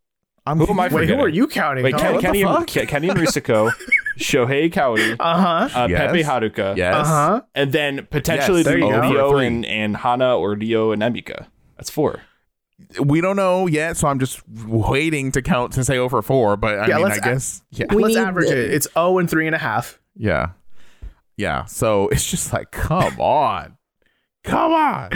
I'm 0.47 0.59
Who 0.59 0.69
am 0.69 0.79
I 0.79 0.85
wait, 0.85 0.93
forgetting? 0.93 1.19
who 1.19 1.25
are 1.25 1.29
you 1.29 1.47
counting? 1.49 1.83
Wait, 1.85 1.95
Oh, 1.95 1.99
Ken, 1.99 2.21
Kenny, 2.21 2.43
and, 2.43 2.51
fuck? 2.59 2.67
Ken- 2.69 2.87
Kenny 2.87 3.09
and 3.09 3.19
Risako, 3.19 3.73
Shohei 4.19 4.71
Cowdy, 4.73 5.17
uh 5.19 5.69
huh. 5.69 5.81
uh, 5.83 5.87
Yes. 5.89 5.99
Pepe 6.01 6.23
Haruka, 6.23 6.77
Yes. 6.77 6.95
Uh 6.95 7.05
huh. 7.05 7.43
and 7.55 7.73
then 7.73 8.07
potentially 8.11 8.59
Yes, 8.59 8.67
there 8.67 8.79
the 8.81 9.09
you 9.09 9.31
Three. 9.31 9.47
and, 9.47 9.65
and 9.67 9.97
Hana 9.97 10.37
or 10.37 10.57
Dio 10.57 10.93
and 10.93 11.03
Emika. 11.03 11.47
That's 11.77 11.91
four. 11.91 12.21
We 12.99 13.21
don't 13.21 13.37
know 13.37 13.67
yet, 13.67 13.97
so 13.99 14.09
I'm 14.09 14.19
just 14.19 14.41
waiting 14.49 15.31
to 15.33 15.43
count 15.43 15.73
to 15.75 15.85
say 15.85 15.99
over 15.99 16.23
four. 16.23 16.57
But 16.57 16.79
I 16.81 16.87
Yeah, 16.89 16.95
mean, 16.97 17.05
let's 17.05 17.19
I 17.21 17.25
guess 17.25 17.63
yeah. 17.71 17.87
Let's 17.93 18.17
average 18.17 18.49
the- 18.49 18.65
it. 18.65 18.75
It's 18.75 18.89
zero 18.95 19.19
and 19.19 19.29
three 19.29 19.47
and 19.47 19.55
a 19.55 19.59
half. 19.59 20.01
Yeah. 20.17 20.51
Yeah. 21.37 21.67
So 21.67 22.09
it's 22.09 22.31
just 22.31 22.53
like, 22.53 22.71
come 22.71 23.21
on. 23.21 23.77
Come 24.45 24.73
on. 24.73 25.11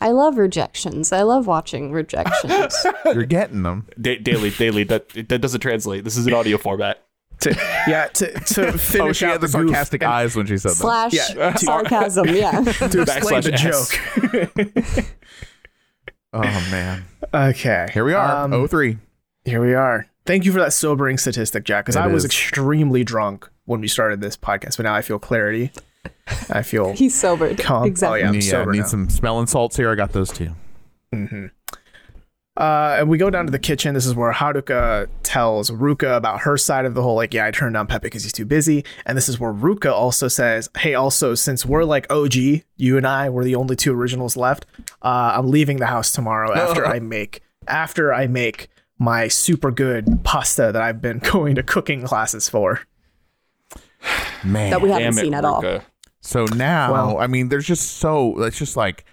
I 0.00 0.10
love 0.10 0.36
rejections. 0.38 1.12
I 1.12 1.22
love 1.22 1.46
watching 1.46 1.92
rejections. 1.92 2.74
You're 3.06 3.24
getting 3.24 3.62
them. 3.62 3.86
Da- 4.00 4.18
daily, 4.18 4.50
daily. 4.50 4.82
That 4.84 5.08
that 5.10 5.40
doesn't 5.40 5.60
translate. 5.60 6.02
This 6.04 6.16
is 6.16 6.26
an 6.26 6.34
audio 6.34 6.58
format. 6.58 7.03
To, 7.44 7.54
yeah, 7.88 8.06
to, 8.08 8.32
to 8.32 8.68
Oh, 8.74 8.76
finish 8.78 9.18
she 9.18 9.24
out 9.26 9.32
had 9.32 9.40
the 9.42 9.48
sarcastic 9.48 10.02
and 10.02 10.10
eyes 10.12 10.34
when 10.36 10.46
she 10.46 10.56
said 10.58 10.70
that. 10.72 10.76
Slash 10.76 11.12
Yeah. 11.12 11.54
sarcasm. 11.56 12.28
Yeah. 12.28 12.50
to 12.62 13.02
explain 13.02 13.42
Backslash 13.42 13.44
the 13.44 13.54
S. 13.54 14.96
joke. 14.96 15.06
Oh, 16.32 16.40
man. 16.70 17.04
okay, 17.32 17.88
Here 17.92 18.04
we 18.04 18.12
are. 18.14 18.44
Um, 18.44 18.52
oh 18.52 18.66
three. 18.66 18.98
Here 19.44 19.60
we 19.64 19.74
are. 19.74 20.06
Thank 20.26 20.44
you 20.46 20.52
for 20.52 20.58
that 20.60 20.72
sobering 20.72 21.18
statistic, 21.18 21.64
Jack, 21.64 21.84
because 21.84 21.96
It 21.96 22.00
I 22.00 22.06
was 22.06 22.22
is. 22.24 22.30
extremely 22.30 23.04
drunk 23.04 23.48
when 23.66 23.80
we 23.80 23.88
started 23.88 24.20
this 24.20 24.36
podcast, 24.36 24.78
but 24.78 24.84
now 24.84 24.94
I 24.94 25.02
feel 25.02 25.18
clarity. 25.18 25.70
I 26.50 26.62
feel 26.62 26.92
He's 26.94 27.14
sobered. 27.14 27.58
Calm. 27.58 27.84
Exactly. 27.84 28.20
Oh, 28.20 28.22
yeah. 28.22 28.28
I'm 28.30 28.34
yeah, 28.36 28.40
sober 28.40 28.72
need 28.72 28.78
now. 28.80 28.86
some 28.86 29.10
smelling 29.10 29.46
salts 29.46 29.76
here. 29.76 29.90
I 29.90 29.94
got 29.94 30.12
those 30.12 30.30
too. 30.32 30.50
Uh, 32.56 32.96
and 33.00 33.08
we 33.08 33.18
go 33.18 33.30
down 33.30 33.46
to 33.46 33.50
the 33.50 33.58
kitchen. 33.58 33.94
This 33.94 34.06
is 34.06 34.14
where 34.14 34.32
Haruka 34.32 35.08
tells 35.24 35.70
Ruka 35.72 36.16
about 36.16 36.42
her 36.42 36.56
side 36.56 36.84
of 36.84 36.94
the 36.94 37.02
whole, 37.02 37.16
like, 37.16 37.34
yeah, 37.34 37.46
I 37.46 37.50
turned 37.50 37.74
down 37.74 37.88
Pepe 37.88 38.04
because 38.04 38.22
he's 38.22 38.32
too 38.32 38.44
busy. 38.44 38.84
And 39.06 39.16
this 39.18 39.28
is 39.28 39.40
where 39.40 39.52
Ruka 39.52 39.90
also 39.92 40.28
says, 40.28 40.68
hey, 40.78 40.94
also, 40.94 41.34
since 41.34 41.66
we're 41.66 41.82
like 41.82 42.06
OG, 42.12 42.34
you 42.76 42.96
and 42.96 43.06
I, 43.06 43.28
we're 43.28 43.42
the 43.42 43.56
only 43.56 43.74
two 43.74 43.92
originals 43.92 44.36
left, 44.36 44.66
uh, 45.02 45.32
I'm 45.36 45.50
leaving 45.50 45.78
the 45.78 45.86
house 45.86 46.12
tomorrow 46.12 46.54
after 46.56 46.86
I 46.86 47.00
make, 47.00 47.42
after 47.66 48.14
I 48.14 48.28
make 48.28 48.68
my 49.00 49.26
super 49.26 49.72
good 49.72 50.20
pasta 50.22 50.70
that 50.72 50.80
I've 50.80 51.02
been 51.02 51.18
going 51.32 51.56
to 51.56 51.64
cooking 51.64 52.04
classes 52.06 52.48
for. 52.48 52.82
Man. 54.44 54.70
That 54.70 54.80
we 54.80 54.90
haven't 54.90 55.02
Damn 55.14 55.18
it, 55.18 55.22
seen 55.22 55.34
at 55.34 55.44
all. 55.44 55.60
Ruka. 55.60 55.82
So 56.20 56.44
now, 56.54 56.92
Well- 56.92 57.18
I 57.18 57.26
mean, 57.26 57.48
there's 57.48 57.66
just 57.66 57.96
so 57.98 58.44
it's 58.44 58.58
just 58.58 58.76
like 58.76 59.04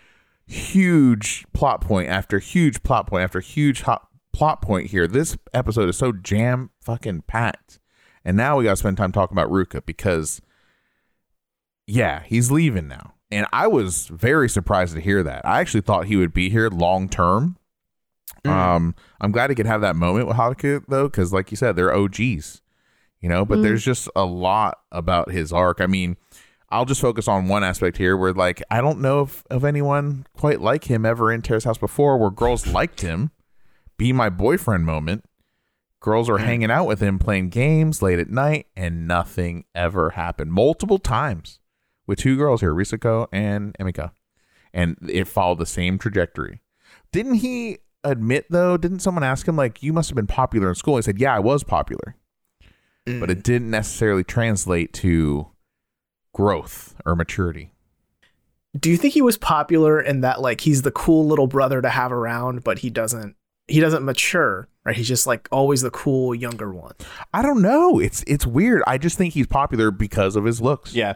huge 0.51 1.45
plot 1.53 1.81
point 1.81 2.09
after 2.09 2.39
huge 2.39 2.83
plot 2.83 3.07
point 3.07 3.23
after 3.23 3.39
huge 3.39 3.81
hot 3.81 4.07
plot 4.33 4.61
point 4.61 4.89
here. 4.89 5.07
This 5.07 5.37
episode 5.53 5.89
is 5.89 5.97
so 5.97 6.11
jam 6.11 6.71
fucking 6.81 7.23
packed, 7.27 7.79
and 8.25 8.35
now 8.37 8.57
we 8.57 8.65
got 8.65 8.71
to 8.71 8.77
spend 8.77 8.97
time 8.97 9.11
talking 9.11 9.37
about 9.37 9.49
Ruka 9.49 9.85
because, 9.85 10.41
yeah, 11.87 12.23
he's 12.23 12.51
leaving 12.51 12.87
now, 12.87 13.13
and 13.31 13.47
I 13.53 13.67
was 13.67 14.07
very 14.07 14.49
surprised 14.49 14.93
to 14.95 15.01
hear 15.01 15.23
that. 15.23 15.45
I 15.45 15.59
actually 15.59 15.81
thought 15.81 16.05
he 16.05 16.17
would 16.17 16.33
be 16.33 16.49
here 16.49 16.69
long 16.69 17.09
term. 17.09 17.57
Um, 18.43 18.95
I'm 19.19 19.31
glad 19.31 19.51
he 19.51 19.55
could 19.55 19.67
have 19.67 19.81
that 19.81 19.95
moment 19.95 20.27
with 20.27 20.35
Haruka 20.35 20.83
though, 20.87 21.07
because 21.07 21.31
like 21.31 21.51
you 21.51 21.57
said, 21.57 21.75
they're 21.75 21.95
OGs, 21.95 22.61
you 23.19 23.29
know. 23.29 23.45
But 23.45 23.61
there's 23.61 23.85
just 23.85 24.09
a 24.15 24.25
lot 24.25 24.79
about 24.91 25.31
his 25.31 25.53
arc. 25.53 25.79
I 25.79 25.85
mean, 25.85 26.17
I'll 26.71 26.85
just 26.85 27.01
focus 27.01 27.27
on 27.27 27.47
one 27.47 27.63
aspect 27.63 27.97
here 27.97 28.15
where 28.15 28.33
like 28.33 28.63
I 28.71 28.81
don't 28.81 29.01
know 29.01 29.21
if, 29.21 29.43
of 29.49 29.65
anyone 29.65 30.25
quite 30.33 30.61
like 30.61 30.85
him 30.85 31.05
ever 31.05 31.31
in 31.31 31.41
Terrace 31.41 31.65
House 31.65 31.77
before 31.77 32.17
where 32.17 32.31
girls 32.31 32.65
liked 32.65 33.01
him. 33.01 33.31
Be 33.97 34.13
my 34.13 34.29
boyfriend 34.29 34.85
moment. 34.85 35.25
Girls 35.99 36.29
were 36.29 36.39
mm. 36.39 36.45
hanging 36.45 36.71
out 36.71 36.87
with 36.87 37.01
him 37.01 37.19
playing 37.19 37.49
games 37.49 38.01
late 38.01 38.19
at 38.19 38.29
night 38.29 38.67
and 38.75 39.07
nothing 39.07 39.65
ever 39.75 40.11
happened. 40.11 40.51
Multiple 40.51 40.97
times 40.97 41.59
with 42.07 42.19
two 42.19 42.37
girls 42.37 42.61
here, 42.61 42.73
Risako 42.73 43.27
and 43.31 43.75
Emika. 43.79 44.11
And 44.73 44.97
it 45.07 45.27
followed 45.27 45.59
the 45.59 45.65
same 45.65 45.97
trajectory. 45.99 46.61
Didn't 47.11 47.35
he 47.35 47.79
admit 48.03 48.45
though? 48.49 48.77
Didn't 48.77 48.99
someone 48.99 49.23
ask 49.23 49.47
him 49.47 49.57
like 49.57 49.83
you 49.83 49.91
must 49.91 50.09
have 50.09 50.15
been 50.15 50.27
popular 50.27 50.69
in 50.69 50.75
school? 50.75 50.95
He 50.95 51.01
said, 51.01 51.19
"Yeah, 51.19 51.35
I 51.35 51.39
was 51.39 51.63
popular." 51.63 52.15
Mm. 53.05 53.19
But 53.19 53.29
it 53.29 53.43
didn't 53.43 53.69
necessarily 53.69 54.23
translate 54.23 54.93
to 54.93 55.47
growth 56.33 56.95
or 57.05 57.15
maturity. 57.15 57.73
Do 58.77 58.89
you 58.89 58.97
think 58.97 59.13
he 59.13 59.21
was 59.21 59.37
popular 59.37 59.99
in 59.99 60.21
that 60.21 60.41
like 60.41 60.61
he's 60.61 60.81
the 60.83 60.91
cool 60.91 61.27
little 61.27 61.47
brother 61.47 61.81
to 61.81 61.89
have 61.89 62.11
around, 62.11 62.63
but 62.63 62.79
he 62.79 62.89
doesn't 62.89 63.35
he 63.67 63.79
doesn't 63.79 64.03
mature, 64.03 64.67
right? 64.85 64.95
He's 64.95 65.07
just 65.07 65.27
like 65.27 65.47
always 65.51 65.81
the 65.81 65.91
cool 65.91 66.33
younger 66.33 66.73
one. 66.73 66.93
I 67.33 67.41
don't 67.41 67.61
know. 67.61 67.99
It's 67.99 68.23
it's 68.27 68.45
weird. 68.45 68.81
I 68.87 68.97
just 68.97 69.17
think 69.17 69.33
he's 69.33 69.47
popular 69.47 69.91
because 69.91 70.35
of 70.37 70.45
his 70.45 70.61
looks. 70.61 70.93
Yeah, 70.93 71.15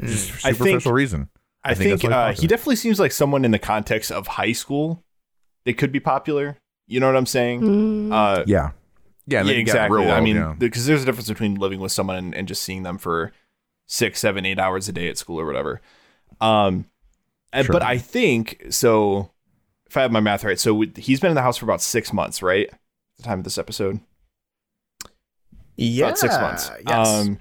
just 0.00 0.30
for 0.30 0.48
I 0.48 0.52
think- 0.52 0.58
superficial 0.58 0.92
reason. 0.92 1.28
I, 1.64 1.74
think 1.74 2.00
think, 2.00 2.12
uh, 2.12 2.32
he 2.32 2.46
definitely 2.46 2.76
seems 2.76 3.00
like 3.00 3.10
someone 3.10 3.44
in 3.44 3.50
the 3.50 3.58
context 3.58 4.12
of 4.12 4.28
high 4.28 4.52
school 4.52 5.02
that 5.64 5.76
could 5.76 5.90
be 5.90 5.98
popular. 5.98 6.58
You 6.86 7.00
know 7.00 7.08
what 7.08 7.16
I'm 7.16 7.26
saying? 7.26 7.60
Mm. 7.62 8.12
Uh, 8.12 8.44
Yeah, 8.46 8.70
yeah, 9.26 9.38
yeah, 9.38 9.42
then 9.42 9.46
you 9.46 9.52
got 9.64 9.70
exactly. 9.70 9.98
real 9.98 10.08
I 10.08 10.12
well, 10.12 10.22
mean, 10.22 10.36
yeah. 10.36 10.54
because 10.56 10.86
there's 10.86 11.02
a 11.02 11.04
difference 11.04 11.26
between 11.28 11.56
living 11.56 11.80
with 11.80 11.90
someone 11.90 12.14
and, 12.16 12.34
and 12.36 12.46
just 12.46 12.62
seeing 12.62 12.84
them 12.84 12.98
for 12.98 13.32
six, 13.86 14.20
seven, 14.20 14.44
eight 14.44 14.58
hours 14.58 14.88
a 14.88 14.92
day 14.92 15.08
at 15.08 15.18
school 15.18 15.40
or 15.40 15.46
whatever. 15.46 15.80
Um, 16.40 16.86
Sure. 17.54 17.72
but 17.72 17.82
I 17.82 17.96
think 17.96 18.66
so. 18.70 19.30
If 19.86 19.96
I 19.96 20.02
have 20.02 20.12
my 20.12 20.20
math 20.20 20.44
right, 20.44 20.58
so 20.58 20.84
he's 20.96 21.20
been 21.20 21.30
in 21.30 21.36
the 21.36 21.42
house 21.42 21.56
for 21.56 21.64
about 21.64 21.80
six 21.80 22.12
months, 22.12 22.42
right? 22.42 22.68
At 22.68 22.78
the 23.18 23.22
time 23.22 23.38
of 23.38 23.44
this 23.44 23.56
episode, 23.56 24.00
Yeah, 25.76 26.06
about 26.06 26.18
six 26.18 26.34
months. 26.38 26.70
Yes. 26.86 27.08
Um, 27.08 27.38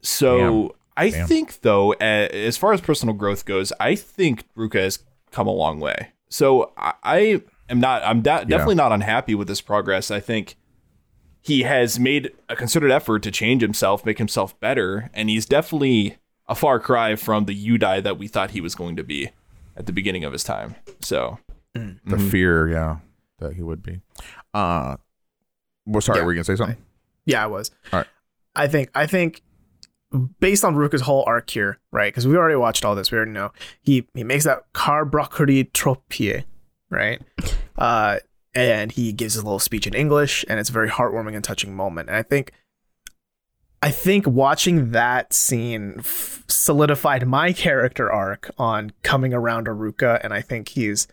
so 0.00 0.74
I 0.96 1.10
Damn. 1.10 1.26
think 1.28 1.60
though, 1.60 1.92
as 1.92 2.56
far 2.56 2.72
as 2.72 2.80
personal 2.80 3.14
growth 3.14 3.44
goes, 3.44 3.72
I 3.78 3.94
think 3.94 4.44
Ruka 4.56 4.74
has 4.80 5.00
come 5.30 5.46
a 5.46 5.52
long 5.52 5.78
way. 5.80 6.08
So 6.30 6.72
I, 6.76 6.94
I 7.04 7.42
am 7.68 7.80
not. 7.80 8.02
I'm 8.04 8.22
da- 8.22 8.44
definitely 8.44 8.74
not 8.76 8.92
unhappy 8.92 9.34
with 9.34 9.46
this 9.48 9.60
progress. 9.60 10.10
I 10.10 10.20
think 10.20 10.56
he 11.40 11.62
has 11.62 11.98
made 11.98 12.32
a 12.48 12.56
concerted 12.56 12.90
effort 12.90 13.22
to 13.22 13.30
change 13.30 13.62
himself, 13.62 14.04
make 14.04 14.18
himself 14.18 14.58
better, 14.60 15.10
and 15.14 15.30
he's 15.30 15.46
definitely 15.46 16.18
a 16.48 16.54
far 16.54 16.80
cry 16.80 17.14
from 17.16 17.44
the 17.44 17.54
Yudai 17.54 18.02
that 18.02 18.18
we 18.18 18.26
thought 18.28 18.50
he 18.52 18.60
was 18.60 18.74
going 18.74 18.96
to 18.96 19.04
be 19.04 19.30
at 19.76 19.86
the 19.86 19.92
beginning 19.92 20.24
of 20.24 20.32
his 20.32 20.42
time. 20.44 20.74
So 21.00 21.38
The 21.74 22.18
fear, 22.18 22.68
yeah, 22.68 22.96
that 23.38 23.52
he 23.54 23.62
would 23.62 23.82
be. 23.82 24.00
Uh, 24.52 24.96
well, 25.86 26.00
sorry, 26.00 26.18
Yeah. 26.20 26.24
were 26.24 26.32
you 26.32 26.38
gonna 26.38 26.44
say 26.44 26.56
something? 26.56 26.76
Yeah, 27.24 27.44
I 27.44 27.46
was. 27.46 27.70
All 27.92 28.00
right. 28.00 28.08
I 28.56 28.66
think 28.66 28.90
I 28.94 29.06
think 29.06 29.42
based 30.40 30.64
on 30.64 30.74
Ruka's 30.74 31.02
whole 31.02 31.22
arc 31.26 31.48
here, 31.50 31.78
right? 31.92 32.12
Because 32.12 32.26
we 32.26 32.36
already 32.36 32.56
watched 32.56 32.84
all 32.84 32.94
this, 32.96 33.12
we 33.12 33.16
already 33.18 33.30
know 33.32 33.52
he 33.82 34.08
he 34.14 34.24
makes 34.24 34.44
that 34.44 34.72
carbroccoli 34.72 35.70
tropie, 35.72 36.44
right? 36.90 37.20
Uh, 37.78 38.18
and 38.54 38.92
he 38.92 39.12
gives 39.12 39.36
a 39.36 39.42
little 39.42 39.58
speech 39.58 39.86
in 39.86 39.94
English, 39.94 40.44
and 40.48 40.58
it's 40.58 40.70
a 40.70 40.72
very 40.72 40.88
heartwarming 40.88 41.34
and 41.34 41.44
touching 41.44 41.74
moment. 41.74 42.08
And 42.08 42.16
I 42.16 42.22
think, 42.22 42.52
I 43.82 43.90
think 43.90 44.26
watching 44.26 44.90
that 44.90 45.32
scene 45.32 45.96
f- 45.98 46.44
solidified 46.48 47.26
my 47.26 47.52
character 47.52 48.10
arc 48.10 48.50
on 48.58 48.92
coming 49.02 49.32
around 49.32 49.66
Aruka, 49.66 50.20
and 50.22 50.32
I 50.32 50.40
think 50.40 50.68
he's. 50.68 51.06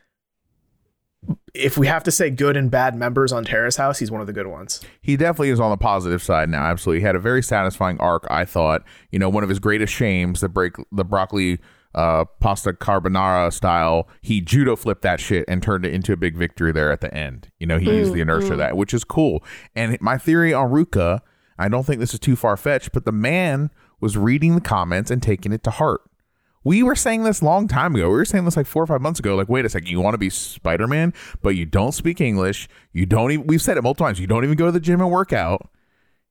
If 1.55 1.77
we 1.77 1.87
have 1.87 2.03
to 2.03 2.11
say 2.11 2.29
good 2.29 2.55
and 2.57 2.69
bad 2.69 2.95
members 2.95 3.31
on 3.31 3.45
Terrace 3.45 3.77
House, 3.77 3.97
he's 3.97 4.11
one 4.11 4.21
of 4.21 4.27
the 4.27 4.33
good 4.33 4.45
ones. 4.45 4.81
he 5.01 5.15
definitely 5.17 5.49
is 5.49 5.59
on 5.59 5.71
the 5.71 5.77
positive 5.77 6.21
side 6.21 6.49
now. 6.49 6.63
Absolutely, 6.63 6.99
he 6.99 7.05
had 7.05 7.15
a 7.15 7.19
very 7.19 7.41
satisfying 7.41 7.99
arc. 7.99 8.27
I 8.29 8.45
thought, 8.45 8.83
you 9.11 9.17
know, 9.17 9.29
one 9.29 9.41
of 9.41 9.49
his 9.49 9.57
greatest 9.57 9.93
shames, 9.93 10.41
the 10.41 10.49
break, 10.49 10.73
the 10.91 11.05
broccoli 11.05 11.59
uh, 11.95 12.25
pasta 12.39 12.73
carbonara 12.73 13.51
style. 13.51 14.07
He 14.21 14.41
judo 14.41 14.75
flipped 14.75 15.01
that 15.01 15.19
shit 15.19 15.45
and 15.47 15.63
turned 15.63 15.85
it 15.85 15.93
into 15.93 16.13
a 16.13 16.17
big 16.17 16.35
victory 16.35 16.71
there 16.71 16.91
at 16.91 17.01
the 17.01 17.11
end. 17.13 17.49
You 17.59 17.65
know, 17.65 17.79
he 17.79 17.89
used 17.89 18.13
the 18.13 18.21
inertia 18.21 18.51
of 18.51 18.57
that, 18.59 18.77
which 18.77 18.93
is 18.93 19.03
cool. 19.03 19.43
And 19.75 19.99
my 20.01 20.17
theory 20.17 20.53
on 20.53 20.69
Ruka, 20.71 21.21
I 21.57 21.69
don't 21.69 21.85
think 21.85 21.99
this 21.99 22.13
is 22.13 22.19
too 22.19 22.35
far 22.35 22.57
fetched, 22.57 22.91
but 22.91 23.05
the 23.05 23.11
man 23.11 23.71
was 24.01 24.17
reading 24.17 24.55
the 24.55 24.61
comments 24.61 25.09
and 25.09 25.23
taking 25.23 25.53
it 25.53 25.63
to 25.63 25.71
heart. 25.71 26.01
We 26.65 26.81
were 26.81 26.95
saying 26.95 27.23
this 27.23 27.43
long 27.43 27.67
time 27.67 27.95
ago. 27.95 28.09
We 28.09 28.15
were 28.15 28.25
saying 28.25 28.43
this 28.43 28.57
like 28.57 28.65
four 28.65 28.83
or 28.83 28.87
five 28.87 29.01
months 29.01 29.19
ago. 29.19 29.35
Like, 29.35 29.47
wait 29.47 29.65
a 29.65 29.69
second, 29.69 29.87
you 29.87 30.01
want 30.01 30.15
to 30.15 30.19
be 30.19 30.31
Spider 30.31 30.87
Man, 30.87 31.13
but 31.43 31.55
you 31.55 31.65
don't 31.65 31.91
speak 31.93 32.19
English. 32.19 32.67
You 32.91 33.05
don't 33.05 33.31
even. 33.31 33.47
We've 33.47 33.61
said 33.61 33.77
it 33.77 33.83
multiple 33.83 34.07
times. 34.07 34.19
You 34.19 34.27
don't 34.27 34.43
even 34.43 34.57
go 34.57 34.65
to 34.65 34.71
the 34.71 34.79
gym 34.79 34.99
and 34.99 35.11
work 35.11 35.31
out. 35.31 35.69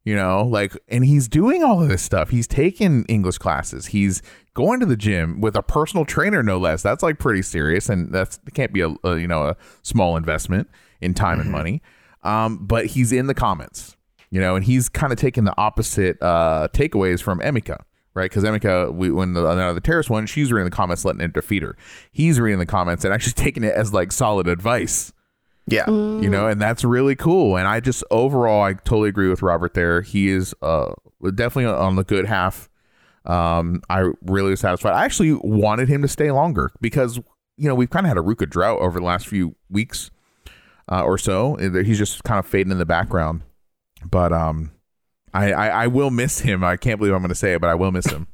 You 0.05 0.15
know, 0.15 0.45
like, 0.45 0.77
and 0.89 1.05
he's 1.05 1.29
doing 1.29 1.65
all 1.65 1.83
of 1.83 1.89
this 1.89 2.03
stuff. 2.03 2.29
He's 2.29 2.47
taking 2.47 3.07
English 3.07 3.39
classes. 3.39 3.87
He's 3.87 4.21
going 4.53 4.81
to 4.81 4.87
the 4.87 4.99
gym 4.99 5.41
with 5.41 5.57
a 5.57 5.63
personal 5.63 6.05
trainer, 6.05 6.43
no 6.43 6.59
less. 6.59 6.83
That's 6.83 7.03
like 7.03 7.19
pretty 7.19 7.41
serious, 7.41 7.89
and 7.89 8.13
that's 8.13 8.39
can't 8.53 8.73
be 8.73 8.83
a, 8.83 8.95
a 9.03 9.19
you 9.19 9.27
know 9.27 9.49
a 9.49 9.57
small 9.83 10.17
investment 10.17 10.69
in 11.01 11.15
time 11.15 11.41
and 11.41 11.51
money. 11.51 11.81
Um, 12.23 12.67
but 12.67 12.87
he's 12.87 13.13
in 13.13 13.29
the 13.29 13.35
comments, 13.35 13.97
you 14.31 14.41
know, 14.41 14.57
and 14.57 14.65
he's 14.65 14.89
kind 14.91 15.13
of 15.13 15.19
taking 15.19 15.45
the 15.45 15.55
opposite 15.59 16.21
uh 16.23 16.69
takeaways 16.73 17.23
from 17.23 17.41
Emika 17.41 17.81
right? 18.15 18.31
Because 18.31 18.45
Emika, 18.45 18.95
we, 18.95 19.11
when 19.11 19.35
the, 19.35 19.73
the 19.73 19.81
terrorist 19.81 20.09
one, 20.09 20.27
she's 20.27 20.53
reading 20.53 20.71
the 20.71 20.75
comments, 20.75 21.05
letting 21.05 21.21
it 21.21 21.33
defeat 21.33 21.63
her. 21.63 21.77
He's 22.13 22.41
reading 22.41 22.61
the 22.61 22.67
comments 22.67 23.05
and 23.05 23.13
actually 23.13 23.33
taking 23.45 23.65
it 23.65 23.75
as 23.75 23.93
like 23.93 24.13
solid 24.13 24.49
advice, 24.49 25.13
Yeah. 25.67 25.89
you 25.89 26.29
know, 26.29 26.47
and 26.47 26.61
that's 26.61 26.85
really 26.85 27.17
cool. 27.17 27.57
And 27.57 27.67
I 27.67 27.81
just 27.81 28.05
overall, 28.11 28.63
I 28.63 28.75
totally 28.75 29.09
agree 29.09 29.29
with 29.29 29.43
Robert 29.43 29.75
there. 29.75 30.03
He 30.03 30.29
is 30.29 30.55
uh 30.63 30.93
definitely 31.35 31.67
on 31.67 31.97
the 31.97 32.05
good 32.05 32.27
half. 32.27 32.69
Um, 33.25 33.81
I 33.89 34.11
really 34.23 34.51
was 34.51 34.61
satisfied. 34.61 34.93
I 34.93 35.05
actually 35.05 35.33
wanted 35.33 35.89
him 35.89 36.03
to 36.03 36.09
stay 36.09 36.31
longer 36.31 36.71
because 36.81 37.17
you 37.57 37.69
know 37.69 37.75
we've 37.75 37.89
kind 37.89 38.05
of 38.05 38.09
had 38.09 38.19
a 38.19 38.21
Ruka 38.21 38.49
drought 38.49 38.81
over 38.81 38.99
the 39.01 39.07
last 39.07 39.27
few 39.27 39.57
weeks 39.71 40.11
uh, 40.93 41.03
or 41.03 41.17
so. 41.17 41.57
He's 41.57 41.99
just 41.99 42.23
kind 42.25 42.39
of 42.39 42.47
fading 42.47 42.71
in 42.73 42.79
the 42.79 42.87
background, 42.87 43.43
but 44.09 44.33
um. 44.33 44.71
I, 45.37 45.51
I, 45.51 45.67
I 45.67 45.87
will 45.89 46.11
miss 46.11 46.39
him. 46.39 46.63
I 46.63 46.77
can't 46.77 46.97
believe 46.97 47.13
I'm 47.13 47.19
going 47.19 47.29
to 47.31 47.35
say 47.35 47.55
it, 47.55 47.61
but 47.61 47.69
I 47.69 47.75
will 47.75 47.91
miss 47.91 48.07
him. 48.07 48.29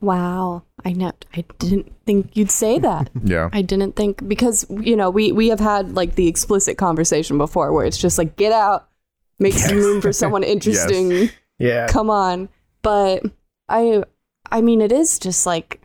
Wow. 0.00 0.62
I 0.84 0.92
know 0.92 1.12
I 1.36 1.44
didn't 1.58 1.92
think 2.06 2.36
you'd 2.36 2.50
say 2.50 2.78
that. 2.78 3.10
Yeah. 3.24 3.50
I 3.52 3.62
didn't 3.62 3.96
think 3.96 4.26
because 4.26 4.64
you 4.70 4.96
know, 4.96 5.10
we 5.10 5.32
we 5.32 5.48
have 5.48 5.60
had 5.60 5.94
like 5.94 6.14
the 6.14 6.26
explicit 6.28 6.78
conversation 6.78 7.36
before 7.38 7.72
where 7.72 7.84
it's 7.84 7.98
just 7.98 8.16
like 8.18 8.36
get 8.36 8.52
out, 8.52 8.88
make 9.38 9.54
some 9.54 9.76
room 9.76 10.00
for 10.00 10.12
someone 10.20 10.42
interesting. 10.42 11.30
Yeah. 11.58 11.86
Come 11.88 12.08
on. 12.10 12.48
But 12.82 13.24
I 13.68 14.02
I 14.50 14.62
mean 14.62 14.80
it 14.80 14.92
is 14.92 15.18
just 15.18 15.44
like 15.46 15.82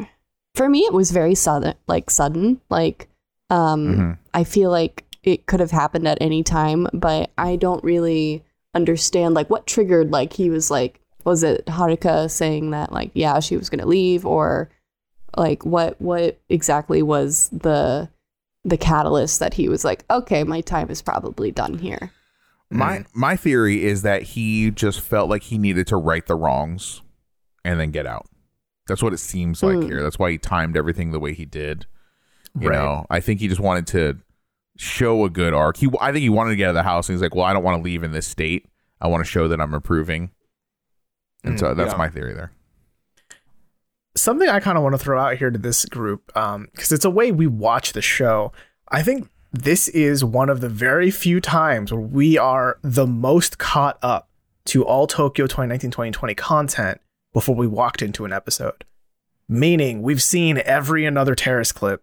for 0.56 0.70
me 0.70 0.80
it 0.86 0.94
was 0.94 1.12
very 1.12 1.36
sudden 1.36 1.74
like 1.88 2.10
sudden. 2.10 2.62
Like 2.70 3.10
um 3.50 3.88
Mhm. 3.96 4.18
I 4.34 4.44
feel 4.46 4.72
like 4.72 5.04
it 5.24 5.46
could 5.48 5.60
have 5.60 5.72
happened 5.72 6.08
at 6.08 6.20
any 6.22 6.42
time, 6.44 6.88
but 6.94 7.32
I 7.38 7.56
don't 7.58 7.84
really 7.84 8.44
understand 8.74 9.34
like 9.34 9.50
what 9.50 9.66
triggered 9.68 10.12
like 10.12 10.34
he 10.34 10.50
was 10.50 10.70
like 10.72 11.02
was 11.26 11.44
it 11.44 11.66
Haruka 11.66 12.30
saying 12.32 12.72
that 12.72 12.92
like 12.94 13.12
yeah 13.14 13.40
she 13.40 13.58
was 13.58 13.70
gonna 13.70 13.86
leave 13.86 14.26
or 14.26 14.70
like 15.36 15.66
what 15.66 16.00
what 16.02 16.40
exactly 16.50 17.02
was 17.02 17.50
the 17.50 18.10
the 18.64 18.78
catalyst 18.78 19.40
that 19.40 19.54
he 19.56 19.68
was 19.70 19.84
like 19.84 20.06
okay 20.10 20.44
my 20.44 20.62
time 20.62 20.90
is 20.90 21.02
probably 21.02 21.52
done 21.52 21.78
here 21.80 22.12
My 22.72 23.06
my 23.14 23.36
theory 23.36 23.84
is 23.84 24.02
that 24.04 24.22
he 24.24 24.72
just 24.72 25.00
felt 25.02 25.30
like 25.30 25.44
he 25.44 25.58
needed 25.58 25.88
to 25.88 25.98
right 25.98 26.26
the 26.26 26.36
wrongs 26.36 27.02
and 27.64 27.80
then 27.80 27.92
get 27.92 28.06
out. 28.08 28.28
That's 28.88 29.02
what 29.04 29.14
it 29.14 29.18
seems 29.20 29.62
like 29.64 29.78
Mm. 29.78 29.84
here. 29.86 30.04
That's 30.04 30.20
why 30.20 30.32
he 30.32 30.38
timed 30.38 30.76
everything 30.78 31.12
the 31.12 31.20
way 31.20 31.34
he 31.34 31.46
did. 31.46 31.86
You 32.60 32.70
Right. 32.70 32.76
know, 32.78 33.06
I 33.10 33.20
think 33.20 33.40
he 33.40 33.48
just 33.48 33.62
wanted 33.62 33.88
to 33.88 34.18
show 34.78 35.26
a 35.26 35.30
good 35.30 35.54
arc. 35.54 35.78
He 35.78 35.90
I 36.02 36.12
think 36.12 36.22
he 36.24 36.30
wanted 36.30 36.52
to 36.52 36.56
get 36.56 36.66
out 36.66 36.70
of 36.70 36.76
the 36.76 36.84
house 36.84 37.08
and 37.08 37.16
he's 37.16 37.22
like, 37.22 37.36
"Well, 37.36 37.46
I 37.46 37.54
don't 37.54 37.64
want 37.64 37.78
to 37.80 37.84
leave 37.84 38.04
in 38.04 38.12
this 38.12 38.28
state. 38.28 38.68
I 39.02 39.08
want 39.08 39.24
to 39.24 39.30
show 39.30 39.48
that 39.48 39.60
I'm 39.62 39.74
improving." 39.74 40.32
And 41.46 41.56
mm, 41.56 41.60
so 41.60 41.74
that's 41.74 41.92
yeah. 41.92 41.98
my 41.98 42.10
theory 42.10 42.34
there. 42.34 42.52
something 44.18 44.48
I 44.50 44.60
kind 44.60 44.78
of 44.78 44.84
want 44.84 44.94
to 44.96 45.00
throw 45.00 45.20
out 45.20 45.38
here 45.38 45.52
to 45.52 45.58
this 45.60 45.86
group, 45.86 46.36
um, 46.38 46.68
because 46.72 46.92
it's 46.92 47.06
a 47.06 47.10
way 47.10 47.32
we 47.32 47.48
watch 47.48 47.94
the 47.94 48.02
show. 48.02 48.52
I 48.90 49.04
think 49.04 49.30
this 49.52 49.88
is 49.90 50.24
one 50.24 50.50
of 50.50 50.62
the 50.62 50.70
very 50.70 51.12
few 51.12 51.40
times 51.42 51.92
where 51.92 52.02
we 52.02 52.38
are 52.38 52.78
the 52.82 53.08
most 53.08 53.58
caught 53.58 53.98
up 54.02 54.30
to 54.66 54.84
all 54.86 55.06
Tokyo 55.08 55.46
2019 55.48 55.92
2020 55.92 56.34
content 56.36 57.02
before 57.34 57.56
we 57.56 57.68
walked 57.68 58.02
into 58.02 58.26
an 58.26 58.34
episode. 58.34 58.86
Meaning, 59.48 60.02
we've 60.02 60.24
seen 60.24 60.62
every 60.66 61.06
another 61.06 61.36
terrace 61.36 61.72
clip 61.72 62.02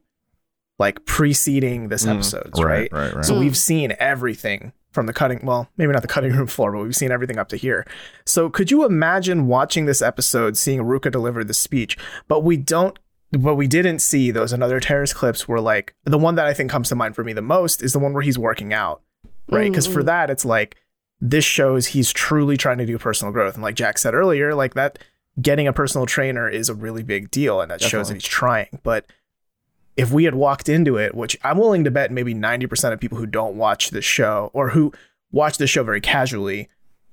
like 0.78 1.05
preceding 1.05 1.88
this 1.88 2.05
mm, 2.07 2.14
episode, 2.14 2.50
right? 2.57 2.64
right, 2.64 2.92
right, 2.92 3.14
right. 3.16 3.24
So 3.24 3.35
Mm. 3.35 3.40
we've 3.40 3.57
seen 3.57 3.94
everything 3.98 4.72
from 4.92 5.07
the 5.07 5.12
cutting, 5.12 5.40
well, 5.44 5.68
maybe 5.76 5.92
not 5.92 6.02
the 6.02 6.09
cutting 6.09 6.33
room 6.33 6.46
floor, 6.48 6.72
but 6.72 6.83
we've 6.83 6.96
seen 6.96 7.11
everything 7.11 7.38
up 7.38 7.48
to 7.48 7.57
here. 7.57 7.87
So 8.24 8.48
could 8.48 8.70
you 8.70 8.85
imagine 8.85 9.46
watching 9.46 9.87
this 9.87 10.02
episode, 10.02 10.57
seeing 10.57 10.81
Ruka 10.81 11.11
deliver 11.11 11.42
the 11.42 11.55
speech, 11.55 11.96
but 12.28 12.40
we 12.40 12.57
don't, 12.57 12.98
but 13.33 13.55
we 13.55 13.66
didn't 13.66 14.00
see 14.00 14.31
those 14.31 14.52
another 14.52 14.78
terrace 14.78 15.14
clips 15.14 15.48
were 15.48 15.61
like 15.61 15.94
the 16.05 16.18
one 16.18 16.35
that 16.35 16.46
I 16.46 16.52
think 16.52 16.70
comes 16.70 16.90
to 16.90 16.94
mind 16.94 17.14
for 17.14 17.24
me 17.24 17.33
the 17.33 17.40
most 17.40 17.83
is 17.83 17.94
the 17.94 17.98
one 17.98 18.12
where 18.12 18.22
he's 18.22 18.38
working 18.38 18.74
out, 18.74 19.00
right? 19.50 19.70
Because 19.70 19.87
for 19.87 20.00
mm-hmm. 20.00 20.07
that, 20.07 20.31
it's 20.31 20.44
like 20.44 20.76
this 21.20 21.44
shows 21.44 21.87
he's 21.87 22.12
truly 22.12 22.57
trying 22.57 22.78
to 22.78 22.87
do 22.87 22.98
personal 22.98 23.33
growth. 23.33 23.55
And 23.55 23.62
like 23.62 23.76
Jack 23.76 23.96
said 23.96 24.12
earlier, 24.12 24.55
like 24.55 24.74
that 24.74 24.98
getting 25.40 25.66
a 25.66 25.72
personal 25.72 26.05
trainer 26.05 26.48
is 26.48 26.68
a 26.68 26.74
really 26.74 27.02
big 27.02 27.31
deal 27.31 27.61
and 27.61 27.70
that 27.70 27.81
shows 27.81 28.09
that 28.09 28.14
he's 28.14 28.24
trying. 28.24 28.81
But 28.83 29.07
if 29.96 30.11
we 30.11 30.24
had 30.24 30.35
walked 30.35 30.68
into 30.68 30.96
it, 30.96 31.14
which 31.14 31.37
I'm 31.44 31.59
willing 31.59 31.85
to 31.85 31.90
bet 31.90 32.11
maybe 32.11 32.35
90% 32.35 32.92
of 32.92 33.00
people 33.00 33.18
who 33.18 33.26
don't 33.26 33.57
watch 33.57 33.90
the 33.90 34.02
show 34.02 34.50
or 34.55 34.70
who 34.70 34.92
watch 35.31 35.59
the 35.59 35.66
show 35.66 35.83
very 35.83 36.00
casually 36.00 36.68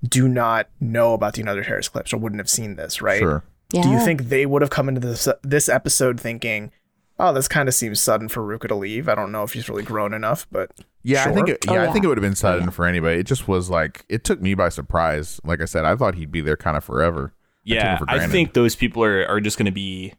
do 0.07 0.27
not 0.27 0.69
know 0.79 1.13
about 1.13 1.33
the 1.33 1.41
Another 1.41 1.63
Terrace 1.63 1.89
clips 1.89 2.13
or 2.13 2.17
wouldn't 2.17 2.39
have 2.39 2.49
seen 2.49 2.75
this, 2.75 3.01
right? 3.01 3.19
Sure. 3.19 3.43
yeah 3.73 3.81
Do 3.81 3.89
you 3.89 3.99
think 3.99 4.23
they 4.29 4.45
would 4.45 4.61
have 4.61 4.71
come 4.71 4.87
into 4.87 5.01
this 5.01 5.27
this 5.41 5.67
episode 5.67 6.19
thinking, 6.19 6.71
"Oh, 7.19 7.33
this 7.33 7.49
kind 7.49 7.67
of 7.67 7.75
seems 7.75 7.99
sudden 7.99 8.29
for 8.29 8.41
Ruka 8.41 8.69
to 8.69 8.75
leave"? 8.75 9.09
I 9.09 9.15
don't 9.15 9.31
know 9.33 9.43
if 9.43 9.51
he's 9.53 9.67
really 9.67 9.83
grown 9.83 10.13
enough, 10.13 10.47
but 10.51 10.71
Yeah, 11.03 11.25
I 11.27 11.33
think 11.33 11.49
it, 11.49 11.65
yeah, 11.65 11.85
Oh, 11.85 11.89
I 11.89 11.91
think 11.91 12.05
it 12.05 12.07
would 12.07 12.17
have 12.17 12.23
been 12.23 12.35
sudden 12.35 12.65
yeah. 12.65 12.69
for 12.69 12.85
anybody. 12.85 13.19
It 13.19 13.25
just 13.25 13.47
was 13.47 13.69
like 13.69 14.05
it 14.07 14.23
took 14.23 14.41
me 14.41 14.53
by 14.53 14.69
surprise. 14.69 15.41
Like 15.43 15.61
I 15.61 15.65
said, 15.65 15.83
I 15.83 15.97
thought 15.97 16.15
he'd 16.15 16.31
be 16.31 16.39
there 16.39 16.57
kind 16.57 16.77
of 16.77 16.83
forever. 16.85 17.33
Yeah, 17.65 17.95
it 17.95 17.99
for 17.99 18.05
I 18.09 18.25
think 18.25 18.53
those 18.53 18.77
people 18.77 19.03
are, 19.03 19.25
are 19.27 19.41
just 19.41 19.57
going 19.57 19.65
to 19.65 19.71
be 19.71 20.13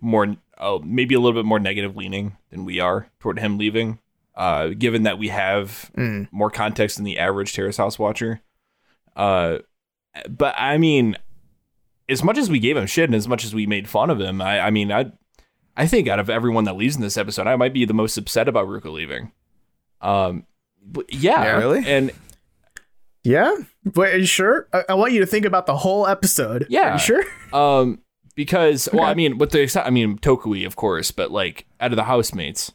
more, 0.00 0.36
oh, 0.58 0.80
maybe 0.80 1.14
a 1.14 1.20
little 1.20 1.38
bit 1.38 1.46
more 1.46 1.58
negative 1.58 1.96
leaning 1.96 2.36
than 2.50 2.64
we 2.64 2.80
are 2.80 3.08
toward 3.20 3.38
him 3.38 3.58
leaving. 3.58 3.98
Uh, 4.34 4.68
given 4.76 5.04
that 5.04 5.18
we 5.18 5.28
have 5.28 5.90
mm, 5.96 6.28
more 6.30 6.50
context 6.50 6.96
than 6.96 7.04
the 7.06 7.18
average 7.18 7.54
Terrace 7.54 7.78
House 7.78 7.98
watcher. 7.98 8.42
Uh, 9.16 9.58
but 10.28 10.54
I 10.58 10.76
mean, 10.76 11.16
as 12.06 12.22
much 12.22 12.36
as 12.36 12.50
we 12.50 12.58
gave 12.58 12.76
him 12.76 12.86
shit 12.86 13.04
and 13.04 13.14
as 13.14 13.26
much 13.26 13.46
as 13.46 13.54
we 13.54 13.66
made 13.66 13.88
fun 13.88 14.10
of 14.10 14.20
him, 14.20 14.42
I, 14.42 14.60
I 14.60 14.70
mean, 14.70 14.92
I, 14.92 15.10
I 15.74 15.86
think 15.86 16.06
out 16.06 16.18
of 16.18 16.28
everyone 16.28 16.64
that 16.64 16.76
leaves 16.76 16.96
in 16.96 17.00
this 17.02 17.16
episode, 17.16 17.46
I 17.46 17.56
might 17.56 17.72
be 17.72 17.86
the 17.86 17.94
most 17.94 18.18
upset 18.18 18.46
about 18.46 18.68
Ruka 18.68 18.92
leaving. 18.92 19.32
Um, 20.02 20.44
yeah, 21.08 21.42
Yeah. 21.42 21.56
Really? 21.56 21.86
and 21.86 22.10
yeah. 23.24 23.56
But 23.86 24.08
are 24.08 24.18
you 24.18 24.26
sure? 24.26 24.68
I, 24.72 24.84
I 24.90 24.94
want 24.94 25.12
you 25.14 25.20
to 25.20 25.26
think 25.26 25.46
about 25.46 25.64
the 25.66 25.76
whole 25.78 26.06
episode. 26.06 26.64
Are 26.64 26.66
Yeah. 26.68 26.92
you 26.92 26.98
sure? 26.98 27.24
Um, 27.54 28.00
because 28.36 28.88
well, 28.92 29.02
I 29.04 29.14
mean, 29.14 29.38
with 29.38 29.50
the 29.50 29.58
exce- 29.58 29.84
I 29.84 29.90
mean 29.90 30.18
Tokui, 30.18 30.64
of 30.64 30.76
course, 30.76 31.10
but 31.10 31.32
like 31.32 31.66
out 31.80 31.90
of 31.92 31.96
the 31.96 32.04
housemates, 32.04 32.72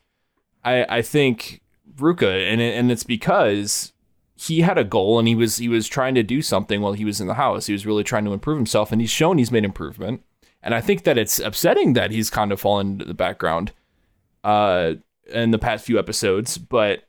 I 0.65 0.85
I 0.97 1.01
think 1.01 1.61
Ruka, 1.95 2.51
and 2.51 2.59
it, 2.59 2.75
and 2.75 2.91
it's 2.91 3.03
because 3.03 3.93
he 4.35 4.61
had 4.61 4.77
a 4.77 4.83
goal 4.83 5.19
and 5.19 5.27
he 5.27 5.35
was 5.35 5.57
he 5.57 5.69
was 5.69 5.87
trying 5.87 6.15
to 6.15 6.23
do 6.23 6.41
something 6.41 6.81
while 6.81 6.93
he 6.93 7.05
was 7.05 7.21
in 7.21 7.27
the 7.27 7.35
house. 7.35 7.67
He 7.67 7.73
was 7.73 7.85
really 7.85 8.03
trying 8.03 8.25
to 8.25 8.33
improve 8.33 8.57
himself, 8.57 8.91
and 8.91 8.99
he's 8.99 9.09
shown 9.11 9.37
he's 9.37 9.51
made 9.51 9.63
improvement. 9.63 10.23
And 10.63 10.75
I 10.75 10.81
think 10.81 11.03
that 11.03 11.17
it's 11.17 11.39
upsetting 11.39 11.93
that 11.93 12.11
he's 12.11 12.29
kind 12.29 12.51
of 12.51 12.59
fallen 12.59 12.91
into 12.93 13.05
the 13.05 13.13
background 13.15 13.71
uh, 14.43 14.93
in 15.31 15.51
the 15.51 15.57
past 15.59 15.85
few 15.85 15.97
episodes. 15.97 16.57
But 16.57 17.03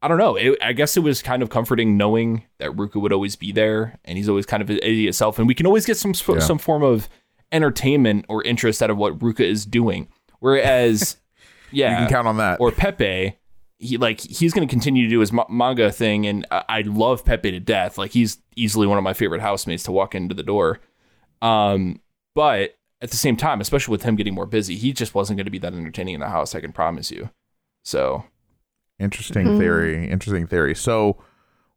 I 0.00 0.06
don't 0.08 0.18
know. 0.18 0.36
It, 0.36 0.58
I 0.62 0.72
guess 0.72 0.96
it 0.96 1.00
was 1.00 1.20
kind 1.22 1.42
of 1.42 1.50
comforting 1.50 1.96
knowing 1.96 2.44
that 2.58 2.70
Ruka 2.70 3.00
would 3.00 3.12
always 3.12 3.34
be 3.36 3.50
there, 3.52 3.98
and 4.04 4.16
he's 4.16 4.28
always 4.28 4.46
kind 4.46 4.62
of 4.62 4.70
an 4.70 4.78
idiot 4.82 5.14
self, 5.14 5.38
and 5.38 5.48
we 5.48 5.54
can 5.54 5.66
always 5.66 5.86
get 5.86 5.96
some 5.96 6.12
Yeah. 6.28 6.38
some 6.38 6.58
form 6.58 6.82
of 6.84 7.08
entertainment 7.52 8.24
or 8.28 8.42
interest 8.44 8.82
out 8.82 8.90
of 8.90 8.96
what 8.96 9.18
Ruka 9.18 9.40
is 9.40 9.64
doing. 9.66 10.08
Whereas, 10.40 11.16
yeah, 11.72 11.90
You 11.92 11.96
can 12.06 12.08
count 12.08 12.28
on 12.28 12.36
that. 12.38 12.60
or 12.60 12.70
Pepe, 12.72 13.36
he 13.78 13.96
like 13.96 14.20
he's 14.20 14.52
going 14.52 14.66
to 14.66 14.70
continue 14.70 15.04
to 15.04 15.08
do 15.10 15.20
his 15.20 15.32
ma- 15.32 15.46
manga 15.48 15.90
thing, 15.92 16.26
and 16.26 16.46
I-, 16.50 16.64
I 16.68 16.80
love 16.82 17.24
Pepe 17.24 17.50
to 17.52 17.60
death. 17.60 17.96
Like 17.98 18.10
he's 18.12 18.38
easily 18.56 18.86
one 18.86 18.98
of 18.98 19.04
my 19.04 19.14
favorite 19.14 19.40
housemates 19.40 19.82
to 19.84 19.92
walk 19.92 20.14
into 20.14 20.34
the 20.34 20.42
door. 20.42 20.80
Um, 21.42 22.00
but 22.34 22.76
at 23.00 23.10
the 23.12 23.16
same 23.16 23.36
time, 23.36 23.60
especially 23.60 23.92
with 23.92 24.02
him 24.02 24.16
getting 24.16 24.34
more 24.34 24.46
busy, 24.46 24.74
he 24.76 24.92
just 24.92 25.14
wasn't 25.14 25.36
going 25.36 25.44
to 25.44 25.50
be 25.52 25.58
that 25.58 25.72
entertaining 25.72 26.14
in 26.14 26.20
the 26.20 26.28
house. 26.28 26.54
I 26.54 26.60
can 26.60 26.72
promise 26.72 27.10
you. 27.10 27.30
So 27.84 28.24
Interesting 28.98 29.46
Mm. 29.46 29.58
theory. 29.58 30.08
Interesting 30.10 30.48
theory. 30.48 30.74
So, 30.74 31.22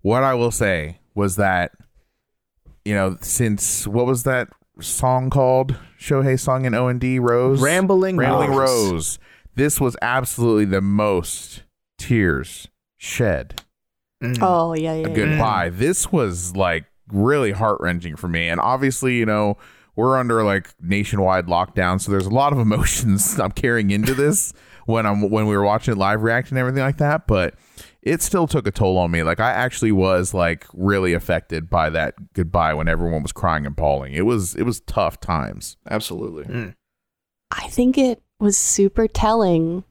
what 0.02 0.24
I 0.24 0.34
will 0.34 0.50
say 0.50 0.98
was 1.14 1.36
that, 1.36 1.72
you 2.84 2.96
know, 2.96 3.16
since 3.22 3.86
what 3.86 4.08
was 4.08 4.24
that 4.24 4.48
song 4.82 5.30
called? 5.30 5.76
Shohei 6.00 6.40
Song 6.40 6.66
in 6.66 6.74
O 6.74 6.88
and 6.88 7.00
D 7.00 7.20
Rose. 7.20 7.62
Rambling, 7.62 8.18
Rambling 8.18 8.52
Rose. 8.52 8.92
Rose. 8.92 9.20
This 9.56 9.80
was 9.80 9.96
absolutely 10.02 10.66
the 10.66 10.82
most 10.82 11.64
tears 11.98 12.68
shed. 12.98 13.62
Mm. 14.24 14.40
Oh 14.42 14.74
yeah, 14.74 14.94
yeah. 14.94 15.06
A 15.06 15.10
yeah. 15.10 15.16
goodbye. 15.16 15.70
This 15.70 16.12
was 16.12 16.56
like 16.56 16.86
really 17.12 17.52
heart 17.52 17.80
wrenching 17.82 18.16
for 18.16 18.28
me. 18.28 18.48
And 18.50 18.60
obviously, 18.60 19.18
you 19.18 19.26
know, 19.26 19.58
we're 19.96 20.18
under 20.18 20.44
like 20.44 20.74
nationwide 20.82 21.48
lockdown, 21.48 22.00
so 22.00 22.12
there's 22.12 22.26
a 22.26 22.32
lot 22.32 22.54
of 22.54 22.60
emotions 22.60 23.40
I'm 23.40 23.52
carrying 23.52 23.92
into 23.92 24.14
this 24.14 24.54
when 24.86 25.06
I'm 25.06 25.30
when 25.30 25.48
we 25.48 25.56
were 25.56 25.64
watching 25.64 25.96
live 25.96 26.24
reaction 26.24 26.58
and 26.58 26.62
everything 26.62 26.84
like 26.84 26.98
that. 26.98 27.28
But 27.28 27.56
it 28.04 28.22
still 28.22 28.48
took 28.48 28.68
a 28.68 28.72
toll 28.72 28.98
on 28.98 29.12
me. 29.12 29.24
Like 29.24 29.40
I 29.40 29.52
actually 29.52 29.92
was 29.92 30.34
like 30.34 30.66
really 30.74 31.14
affected 31.14 31.70
by 31.70 31.90
that 31.92 32.34
goodbye 32.34 32.74
when 32.74 32.88
everyone 32.88 33.22
was 33.22 33.32
crying 33.32 33.66
and 33.66 33.76
bawling. 33.76 34.14
It 34.14 34.26
was 34.26 34.56
it 34.56 34.64
was 34.64 34.82
tough 34.82 35.20
times. 35.20 35.78
absolutely, 35.90 36.46
hmm. 36.46 36.70
I 37.52 37.68
think 37.68 37.98
it 37.98 38.22
was 38.40 38.58
super 38.58 39.08
telling, 39.08 39.84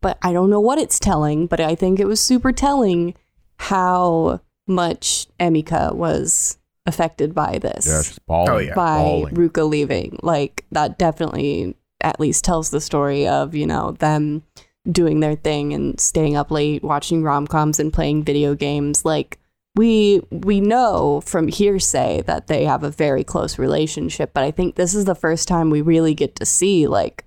but 0.00 0.18
I 0.22 0.32
don't 0.32 0.50
know 0.50 0.60
what 0.60 0.78
it's 0.78 0.98
telling, 0.98 1.46
but 1.46 1.60
I 1.60 1.74
think 1.74 2.00
it 2.00 2.06
was 2.06 2.20
super 2.20 2.52
telling 2.52 3.14
how 3.58 4.40
much 4.66 5.26
Emika 5.38 5.94
was 5.94 6.58
affected 6.86 7.34
by 7.34 7.58
this. 7.58 7.86
Yeah, 7.86 8.02
just 8.02 8.26
bawling. 8.26 8.50
Oh, 8.50 8.58
yeah. 8.58 8.74
by 8.74 8.98
bawling. 8.98 9.34
Ruka 9.34 9.68
leaving. 9.68 10.18
Like 10.22 10.64
that 10.72 10.98
definitely 10.98 11.76
at 12.00 12.18
least 12.18 12.44
tells 12.44 12.70
the 12.70 12.80
story 12.80 13.26
of, 13.26 13.54
you 13.54 13.66
know, 13.66 13.92
them 13.92 14.42
doing 14.90 15.20
their 15.20 15.36
thing 15.36 15.72
and 15.72 16.00
staying 16.00 16.36
up 16.36 16.50
late 16.50 16.82
watching 16.82 17.22
rom-coms 17.22 17.78
and 17.78 17.92
playing 17.92 18.24
video 18.24 18.54
games. 18.54 19.04
Like 19.04 19.38
we 19.76 20.22
we 20.30 20.60
know 20.60 21.20
from 21.20 21.48
hearsay 21.48 22.22
that 22.22 22.46
they 22.46 22.64
have 22.64 22.82
a 22.82 22.90
very 22.90 23.24
close 23.24 23.58
relationship, 23.58 24.32
but 24.34 24.44
I 24.44 24.50
think 24.50 24.74
this 24.74 24.94
is 24.94 25.04
the 25.04 25.14
first 25.14 25.48
time 25.48 25.70
we 25.70 25.80
really 25.80 26.14
get 26.14 26.36
to 26.36 26.46
see 26.46 26.86
like 26.86 27.24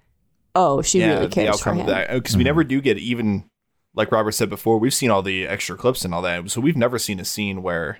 oh, 0.56 0.82
she 0.82 1.04
really 1.04 1.28
cares 1.30 1.60
for 1.60 1.74
him. 1.74 1.88
that 1.88 2.12
because 2.12 2.38
we 2.38 2.44
never 2.44 2.64
do 2.64 2.80
get 2.82 2.98
even 2.98 3.50
like 3.96 4.12
Robert 4.12 4.32
said 4.32 4.50
before. 4.50 4.78
We've 4.78 4.94
seen 4.94 5.12
all 5.12 5.22
the 5.22 5.48
extra 5.48 5.76
clips 5.78 6.06
and 6.06 6.14
all 6.14 6.22
that, 6.24 6.50
so 6.50 6.62
we've 6.62 6.78
never 6.78 7.00
seen 7.00 7.20
a 7.20 7.26
scene 7.26 7.64
where 7.64 8.00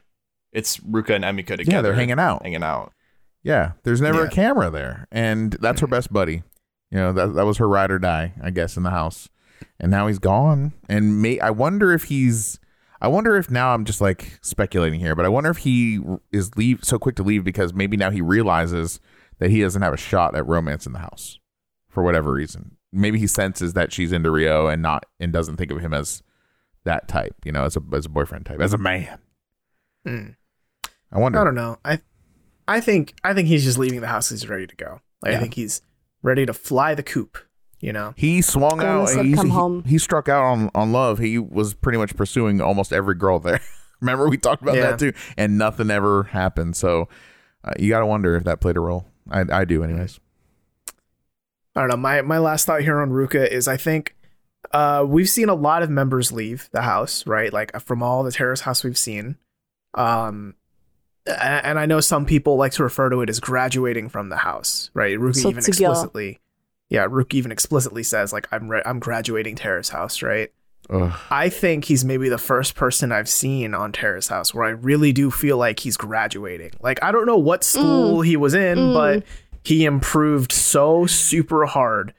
it's 0.52 0.78
Ruka 0.78 1.16
and 1.16 1.24
Emika 1.24 1.58
together. 1.58 1.72
Yeah, 1.72 1.82
they're 1.82 1.94
hanging 1.94 2.20
out. 2.20 2.44
hanging 2.44 2.64
out. 2.64 2.94
Yeah, 3.44 3.74
there's 3.84 4.02
never 4.02 4.22
Yeah. 4.22 4.28
a 4.28 4.32
camera 4.32 4.70
there, 4.70 5.08
and 5.12 5.54
that's 5.54 5.82
her 5.82 5.88
mm. 5.88 5.92
best 5.92 6.12
buddy. 6.14 6.44
You 6.92 7.00
know 7.00 7.14
that 7.14 7.34
that 7.34 7.46
was 7.46 7.58
her 7.58 7.68
ride 7.68 7.92
or 7.92 8.00
die, 8.00 8.34
I 8.42 8.52
guess, 8.52 8.78
in 8.78 8.84
the 8.84 8.92
house, 8.92 9.30
and 9.80 9.92
now 9.92 10.08
he's 10.08 10.20
gone. 10.20 10.74
And 10.90 11.22
may 11.22 11.40
I 11.40 11.50
wonder 11.50 11.94
if 11.94 12.06
he's, 12.06 12.60
I 13.02 13.08
wonder 13.08 13.36
if 13.36 13.50
now 13.52 13.74
I'm 13.74 13.86
just 13.86 14.02
like 14.02 14.40
speculating 14.42 15.00
here, 15.00 15.16
but 15.16 15.26
I 15.26 15.30
wonder 15.30 15.50
if 15.50 15.58
he 15.58 16.00
is 16.32 16.56
leave 16.56 16.84
so 16.84 16.98
quick 17.00 17.16
to 17.18 17.24
leave 17.24 17.44
because 17.44 17.74
maybe 17.74 17.98
now 17.98 18.10
he 18.10 18.22
realizes 18.22 19.00
that 19.40 19.50
he 19.50 19.62
doesn't 19.62 19.82
have 19.82 19.94
a 19.94 19.98
shot 19.98 20.36
at 20.36 20.48
romance 20.48 20.86
in 20.86 20.94
the 20.94 21.00
house 21.00 21.40
for 21.90 22.04
whatever 22.04 22.32
reason. 22.32 22.78
Maybe 22.92 23.20
he 23.20 23.28
senses 23.28 23.74
that 23.74 23.92
she's 23.92 24.12
into 24.12 24.30
Rio 24.32 24.68
and 24.68 24.82
not 24.82 25.06
and 25.20 25.34
doesn't 25.34 25.58
think 25.58 25.72
of 25.72 25.80
him 25.80 25.94
as 25.94 26.22
that 26.86 27.08
type, 27.08 27.36
you 27.44 27.52
know, 27.52 27.64
as 27.66 27.76
a 27.76 27.82
as 27.94 28.06
a 28.06 28.10
boyfriend 28.10 28.46
type, 28.46 28.60
as 28.60 28.74
a 28.74 28.78
man. 28.78 29.20
Mm. 30.08 30.36
I 31.12 31.20
wonder. 31.20 31.40
I 31.40 31.44
don't 31.44 31.56
know. 31.56 31.80
I 31.84 32.00
I 32.68 32.80
think 32.82 33.16
I 33.24 33.34
think 33.34 33.48
he's 33.48 33.64
just 33.64 33.78
leaving 33.78 34.02
the 34.02 34.08
house. 34.08 34.30
He's 34.30 34.48
ready 34.48 34.68
to 34.68 34.76
go. 34.76 35.02
Like, 35.22 35.32
Yeah. 35.32 35.38
I 35.38 35.42
think 35.42 35.56
he's 35.56 35.82
ready 36.22 36.46
to 36.46 36.54
fly 36.54 36.96
the 36.96 37.04
coop. 37.04 37.38
You 37.84 37.92
know. 37.92 38.14
He 38.16 38.42
swung 38.42 38.78
Go 38.78 39.02
out. 39.02 39.10
He, 39.26 39.34
come 39.34 39.48
he- 39.48 39.52
home. 39.52 39.84
he 39.84 39.98
struck 39.98 40.30
out 40.30 40.44
on, 40.46 40.72
on 40.74 40.94
love. 40.94 41.20
He 41.20 41.38
was 41.38 41.74
pretty 41.74 41.98
much 41.98 42.16
pursuing 42.16 42.62
almost 42.62 42.94
every 42.94 43.16
girl 43.16 43.40
there. 43.40 43.60
Remember 44.00 44.30
we 44.30 44.38
talked 44.38 44.62
about 44.62 44.76
Yeah. 44.76 44.92
that 44.92 45.00
too, 45.00 45.12
and 45.38 45.58
nothing 45.58 45.92
ever 45.92 46.24
happened. 46.24 46.78
So 46.78 47.10
uh, 47.66 47.74
you 47.78 47.90
got 47.90 48.00
to 48.00 48.06
wonder 48.06 48.38
if 48.38 48.46
that 48.46 48.62
played 48.62 48.78
a 48.78 48.80
role. 48.80 49.06
I, 49.30 49.44
I 49.52 49.66
do, 49.66 49.84
anyways. 49.84 50.20
I 51.76 51.82
don't 51.82 51.90
know. 51.90 51.98
My 51.98 52.22
my 52.22 52.38
last 52.38 52.66
thought 52.66 52.82
here 52.82 53.00
on 53.02 53.10
Ruka 53.10 53.46
is 53.48 53.68
I 53.68 53.76
think 53.78 54.16
uh, 54.72 55.04
we've 55.08 55.30
seen 55.30 55.50
a 55.50 55.54
lot 55.54 55.84
of 55.84 55.90
members 55.90 56.32
leave 56.32 56.70
the 56.72 56.82
house, 56.84 57.28
right? 57.28 57.52
Like 57.52 57.78
from 57.82 58.02
all 58.02 58.24
the 58.24 58.32
terrace 58.32 58.62
house 58.62 58.84
we've 58.84 58.98
seen. 58.98 59.36
Um, 59.94 60.56
and 61.26 61.78
I 61.80 61.86
know 61.86 62.00
some 62.00 62.26
people 62.26 62.56
like 62.58 62.74
to 62.74 62.84
refer 62.84 63.10
to 63.10 63.22
it 63.22 63.30
as 63.30 63.40
graduating 63.40 64.10
from 64.10 64.30
the 64.30 64.38
house, 64.38 64.90
right? 64.94 65.18
Ruka 65.18 65.38
even 65.50 65.56
Sotsugyou. 65.62 65.68
explicitly, 65.68 66.40
yeah, 66.90 67.08
Rook 67.10 67.34
even 67.34 67.52
explicitly 67.52 68.04
says 68.04 68.32
like 68.34 68.48
I'm 68.52 68.70
re- 68.70 68.82
I'm 68.86 69.00
graduating 69.00 69.56
Terrace 69.56 69.90
House, 69.90 70.22
right? 70.22 70.52
Ugh. 70.90 71.14
I 71.32 71.48
think 71.50 71.86
he's 71.86 72.04
maybe 72.04 72.28
the 72.30 72.38
first 72.38 72.76
person 72.76 73.12
I've 73.12 73.30
seen 73.30 73.74
on 73.74 73.92
Terrace 73.94 74.28
House 74.28 74.54
where 74.54 74.66
I 74.66 74.72
really 74.72 75.14
do 75.14 75.32
feel 75.32 75.58
like 75.58 75.80
he's 75.80 75.96
graduating. 75.98 76.72
Like 76.82 77.02
I 77.02 77.12
don't 77.12 77.26
know 77.26 77.38
what 77.38 77.64
school 77.64 78.22
he 78.22 78.36
was 78.36 78.54
in, 78.54 78.78
Mm. 78.78 78.94
but 78.94 79.24
he 79.64 79.86
improved 79.86 80.52
so 80.52 81.06
super 81.06 81.66
hard 81.66 82.14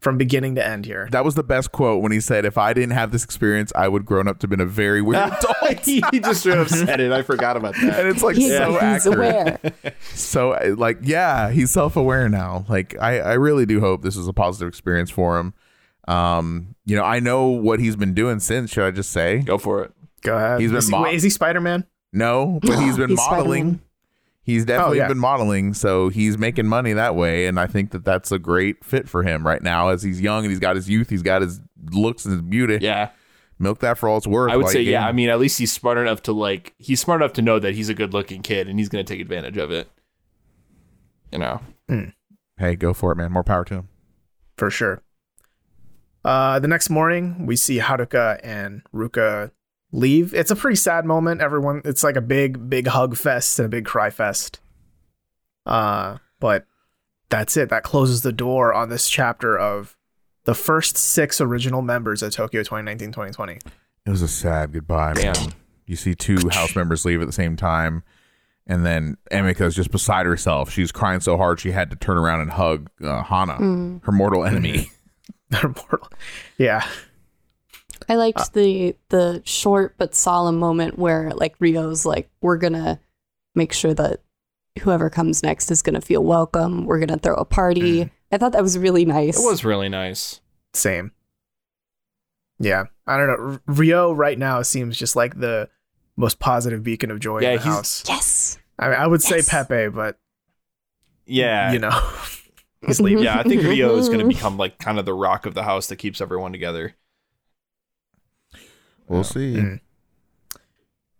from 0.00 0.16
beginning 0.16 0.54
to 0.54 0.66
end 0.66 0.86
here. 0.86 1.08
That 1.12 1.24
was 1.24 1.34
the 1.34 1.42
best 1.42 1.72
quote 1.72 2.02
when 2.02 2.10
he 2.12 2.20
said, 2.20 2.44
"If 2.44 2.56
I 2.58 2.72
didn't 2.72 2.92
have 2.92 3.10
this 3.12 3.22
experience, 3.24 3.70
I 3.76 3.86
would 3.88 4.04
grown 4.06 4.26
up 4.28 4.38
to 4.40 4.48
been 4.48 4.60
a 4.60 4.64
very 4.66 5.02
weird 5.02 5.22
adult." 5.26 5.80
he 5.84 6.00
just 6.20 6.40
straight 6.40 6.58
up 6.58 6.68
said 6.68 7.00
it. 7.00 7.12
I 7.12 7.22
forgot 7.22 7.56
about 7.56 7.74
that, 7.74 8.00
and 8.00 8.08
it's 8.08 8.22
like 8.22 8.36
He- 8.36 8.48
so 8.48 8.72
he's 8.72 8.82
accurate. 9.06 9.60
aware. 9.62 9.94
So 10.14 10.52
uh, 10.52 10.74
like, 10.76 10.98
yeah, 11.02 11.50
he's 11.50 11.70
self 11.70 11.96
aware 11.96 12.28
now. 12.28 12.64
Like, 12.68 12.96
I 13.00 13.20
I 13.20 13.32
really 13.34 13.66
do 13.66 13.80
hope 13.80 14.02
this 14.02 14.16
is 14.16 14.26
a 14.26 14.32
positive 14.32 14.68
experience 14.68 15.10
for 15.10 15.38
him. 15.38 15.54
Um, 16.08 16.74
you 16.86 16.96
know, 16.96 17.04
I 17.04 17.20
know 17.20 17.48
what 17.48 17.78
he's 17.78 17.94
been 17.96 18.14
doing 18.14 18.40
since. 18.40 18.70
Should 18.72 18.84
I 18.84 18.90
just 18.90 19.10
say? 19.10 19.38
Go 19.40 19.58
for 19.58 19.84
it. 19.84 19.92
Go 20.22 20.36
ahead. 20.36 20.60
He's 20.60 20.70
been 20.70 20.78
is, 20.78 20.86
he, 20.86 20.90
mo- 20.92 21.02
wait, 21.02 21.14
is 21.14 21.22
he 21.22 21.30
Spider 21.30 21.60
Man? 21.60 21.86
No, 22.12 22.58
but 22.62 22.78
he's 22.82 22.96
been 22.98 23.10
He's 23.10 23.16
modeling. 23.18 23.60
Spider-Man. 23.62 23.80
He's 24.42 24.64
definitely 24.64 24.98
Oh, 25.00 25.02
yeah. 25.02 25.08
been 25.08 25.18
modeling, 25.18 25.74
so 25.74 26.08
he's 26.08 26.38
making 26.38 26.66
money 26.66 26.92
that 26.94 27.14
way, 27.14 27.46
and 27.46 27.60
I 27.60 27.66
think 27.66 27.90
that 27.90 28.04
that's 28.04 28.32
a 28.32 28.38
great 28.38 28.84
fit 28.84 29.08
for 29.08 29.22
him 29.22 29.46
right 29.46 29.62
now. 29.62 29.90
As 29.90 30.02
he's 30.02 30.20
young 30.20 30.44
and 30.44 30.50
he's 30.50 30.58
got 30.58 30.76
his 30.76 30.88
youth, 30.88 31.10
he's 31.10 31.22
got 31.22 31.42
his 31.42 31.60
looks 31.92 32.24
and 32.24 32.32
his 32.32 32.42
beauty. 32.42 32.78
Yeah, 32.80 33.10
Milk 33.58 33.80
that 33.80 33.98
for 33.98 34.08
all 34.08 34.16
it's 34.16 34.26
worth. 34.26 34.50
I 34.50 34.56
would 34.56 34.64
while 34.64 34.72
say 34.72 34.80
yeah. 34.82 35.06
I 35.06 35.12
mean, 35.12 35.28
at 35.28 35.38
least 35.38 35.58
he's 35.58 35.70
smart 35.70 35.98
enough 35.98 36.22
to 36.22 36.32
like. 36.32 36.74
He's 36.78 37.00
smart 37.00 37.20
enough 37.20 37.34
to 37.34 37.42
know 37.42 37.58
that 37.58 37.74
he's 37.74 37.90
a 37.90 37.94
good-looking 37.94 38.40
kid, 38.42 38.66
and 38.68 38.78
he's 38.78 38.88
going 38.88 39.04
to 39.04 39.12
take 39.12 39.20
advantage 39.20 39.58
of 39.58 39.70
it. 39.70 39.88
You 41.30 41.38
know. 41.38 41.60
hey, 42.58 42.76
go 42.76 42.92
for 42.94 43.12
it, 43.12 43.16
man. 43.16 43.30
More 43.32 43.44
power 43.44 43.64
to 43.66 43.74
him. 43.74 43.88
For 44.56 44.70
sure. 44.70 45.02
Uh, 46.24 46.58
the 46.58 46.68
next 46.68 46.90
morning, 46.90 47.46
we 47.46 47.56
see 47.56 47.78
Haruka 47.78 48.40
and 48.42 48.82
Ruka 48.94 49.50
leave. 49.92 50.32
It's 50.34 50.50
a 50.50 50.56
pretty 50.56 50.76
sad 50.76 51.04
moment. 51.04 51.40
Everyone, 51.40 51.82
it's 51.84 52.04
like 52.04 52.16
a 52.16 52.20
big, 52.20 52.68
big 52.70 52.86
hug 52.88 53.16
fest 53.16 53.58
and 53.58 53.66
a 53.66 53.68
big 53.68 53.84
cry 53.84 54.10
fest. 54.10 54.60
Uh, 55.66 56.18
but 56.38 56.66
that's 57.28 57.56
it. 57.56 57.68
That 57.68 57.82
closes 57.82 58.22
the 58.22 58.32
door 58.32 58.72
on 58.74 58.88
this 58.88 59.08
chapter 59.08 59.58
of 59.58 59.96
the 60.44 60.54
first 60.54 60.96
six 60.96 61.40
original 61.40 61.82
members 61.82 62.22
of 62.22 62.32
Tokyo 62.32 62.62
2019 62.62 63.08
2020. 63.12 63.58
It 64.06 64.10
was 64.10 64.22
a 64.22 64.28
sad 64.28 64.72
goodbye, 64.72 65.14
man. 65.14 65.34
Damn. 65.34 65.52
You 65.86 65.96
see 65.96 66.14
two 66.14 66.38
house 66.50 66.74
members 66.74 67.04
leave 67.04 67.20
at 67.20 67.26
the 67.26 67.32
same 67.32 67.56
time, 67.56 68.02
and 68.66 68.86
then 68.86 69.16
Emika's 69.30 69.74
just 69.74 69.90
beside 69.90 70.24
herself. 70.24 70.70
She's 70.70 70.92
crying 70.92 71.20
so 71.20 71.36
hard 71.36 71.60
she 71.60 71.72
had 71.72 71.90
to 71.90 71.96
turn 71.96 72.16
around 72.16 72.40
and 72.40 72.50
hug 72.52 72.88
uh, 73.02 73.22
Hana, 73.22 73.54
Mm. 73.54 74.04
her 74.04 74.12
mortal 74.12 74.44
enemy. 74.44 74.90
They're 75.50 75.68
mortal. 75.68 76.08
Yeah. 76.58 76.86
I 78.08 78.16
liked 78.16 78.40
uh, 78.40 78.44
the 78.54 78.96
the 79.10 79.42
short 79.44 79.94
but 79.98 80.14
solemn 80.14 80.58
moment 80.58 80.98
where 80.98 81.30
like 81.34 81.54
Rio's 81.60 82.04
like, 82.06 82.30
we're 82.40 82.56
gonna 82.58 83.00
make 83.54 83.72
sure 83.72 83.94
that 83.94 84.20
whoever 84.80 85.10
comes 85.10 85.42
next 85.42 85.70
is 85.70 85.82
gonna 85.82 86.00
feel 86.00 86.22
welcome. 86.24 86.86
We're 86.86 87.00
gonna 87.00 87.18
throw 87.18 87.34
a 87.34 87.44
party. 87.44 88.00
Mm-hmm. 88.04 88.08
I 88.32 88.38
thought 88.38 88.52
that 88.52 88.62
was 88.62 88.78
really 88.78 89.04
nice. 89.04 89.38
It 89.38 89.44
was 89.46 89.64
really 89.64 89.88
nice. 89.88 90.40
Same. 90.72 91.12
Yeah, 92.58 92.84
I 93.06 93.16
don't 93.16 93.26
know. 93.26 93.52
R- 93.54 93.62
Rio 93.66 94.12
right 94.12 94.38
now 94.38 94.62
seems 94.62 94.96
just 94.96 95.16
like 95.16 95.38
the 95.40 95.68
most 96.16 96.38
positive 96.38 96.82
beacon 96.82 97.10
of 97.10 97.18
joy 97.18 97.40
Yeah, 97.40 97.50
in 97.52 97.56
the 97.56 97.62
he's- 97.62 97.74
house. 97.74 98.04
Yes. 98.06 98.58
I, 98.78 98.88
mean, 98.88 98.98
I 98.98 99.06
would 99.06 99.22
say 99.22 99.42
Pepe, 99.42 99.88
but 99.88 100.18
Yeah, 101.26 101.72
you 101.72 101.78
know, 101.78 101.90
he's 102.86 103.00
leaving. 103.00 103.24
yeah. 103.24 103.38
I 103.38 103.42
think 103.42 103.62
Rio 103.64 103.96
is 103.96 104.08
going 104.08 104.20
to 104.20 104.26
become 104.26 104.56
like 104.56 104.78
kind 104.78 104.98
of 104.98 105.04
the 105.06 105.14
rock 105.14 105.46
of 105.46 105.54
the 105.54 105.62
house 105.62 105.86
that 105.88 105.96
keeps 105.96 106.20
everyone 106.20 106.52
together. 106.52 106.94
We'll 109.10 109.24
see. 109.24 109.56
Mm. 109.56 109.80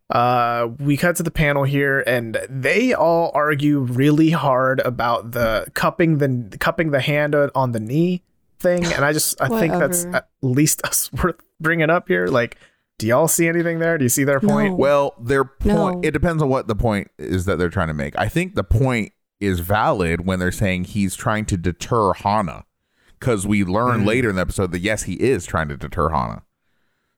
Uh, 0.09 0.69
we 0.79 0.97
cut 0.97 1.17
to 1.17 1.23
the 1.23 1.31
panel 1.31 1.65
here, 1.65 2.01
and 2.07 2.39
they 2.49 2.93
all 2.95 3.31
argue 3.35 3.81
really 3.81 4.31
hard 4.31 4.81
about 4.81 5.33
the 5.33 5.67
cupping 5.75 6.19
the 6.19 6.57
cupping 6.59 6.91
the 6.93 7.01
hand 7.01 7.35
on 7.35 7.73
the 7.73 7.81
knee 7.81 8.23
thing, 8.59 8.85
and 8.85 9.05
I 9.05 9.13
just 9.13 9.41
I 9.41 9.49
think 9.61 9.73
that's 9.73 10.05
at 10.07 10.29
least 10.43 10.83
us 10.85 11.13
worth 11.13 11.37
bringing 11.61 11.91
up 11.91 12.09
here. 12.09 12.27
Like, 12.29 12.59
do 12.99 13.07
y'all 13.09 13.29
see 13.29 13.49
anything 13.49 13.79
there? 13.81 13.99
Do 13.99 14.05
you 14.05 14.09
see 14.09 14.25
their 14.25 14.41
point? 14.41 14.71
No. 14.71 14.77
Well, 14.77 15.15
their 15.21 15.45
point. 15.45 15.65
No. 15.75 16.01
It 16.03 16.13
depends 16.13 16.43
on 16.43 16.49
what 16.49 16.67
the 16.69 16.77
point 16.77 17.09
is 17.19 17.45
that 17.47 17.59
they're 17.59 17.71
trying 17.71 17.89
to 17.89 17.95
make. 17.95 18.17
I 18.19 18.29
think 18.29 18.55
the 18.57 18.65
point 18.65 19.13
is 19.41 19.61
valid 19.61 20.27
when 20.27 20.39
they're 20.39 20.53
saying 20.53 20.85
he's 20.85 21.15
trying 21.17 21.45
to 21.47 21.57
deter 21.57 22.13
Hana, 22.15 22.65
because 23.19 23.47
we 23.47 23.65
learn 23.65 24.03
Mhm. 24.03 24.07
later 24.07 24.31
in 24.31 24.37
the 24.37 24.43
episode 24.43 24.73
that 24.73 24.81
yes, 24.81 25.05
he 25.05 25.15
is 25.15 25.47
trying 25.47 25.69
to 25.69 25.77
deter 25.77 26.09
Hana. 26.11 26.43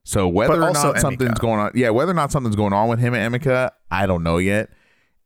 So 0.05 0.27
whether 0.27 0.61
or 0.61 0.71
not 0.71 0.99
something's 0.99 1.39
going 1.39 1.59
on, 1.59 1.71
yeah, 1.75 1.89
whether 1.89 2.11
or 2.11 2.15
not 2.15 2.31
something's 2.31 2.55
going 2.55 2.73
on 2.73 2.89
with 2.89 2.99
him 2.99 3.13
and 3.13 3.33
Emika, 3.33 3.71
I 3.89 4.05
don't 4.05 4.23
know 4.23 4.37
yet. 4.37 4.69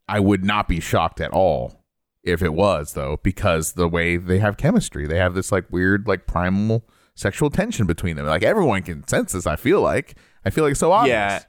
I 0.08 0.20
would 0.20 0.44
not 0.44 0.68
be 0.68 0.80
shocked 0.80 1.20
at 1.20 1.32
all 1.32 1.84
if 2.22 2.42
it 2.42 2.54
was 2.54 2.94
though, 2.94 3.18
because 3.22 3.72
the 3.72 3.88
way 3.88 4.16
they 4.16 4.38
have 4.38 4.56
chemistry, 4.56 5.06
they 5.06 5.18
have 5.18 5.34
this 5.34 5.50
like 5.50 5.64
weird, 5.70 6.06
like 6.06 6.26
primal 6.26 6.84
sexual 7.14 7.50
tension 7.50 7.86
between 7.86 8.16
them. 8.16 8.26
Like 8.26 8.44
everyone 8.44 8.82
can 8.82 9.06
sense 9.08 9.32
this. 9.32 9.46
I 9.46 9.56
feel 9.56 9.80
like, 9.80 10.16
I 10.44 10.50
feel 10.50 10.64
like 10.64 10.72
it's 10.72 10.80
so 10.80 10.92
obvious. 10.92 11.12
Yeah. 11.12 11.42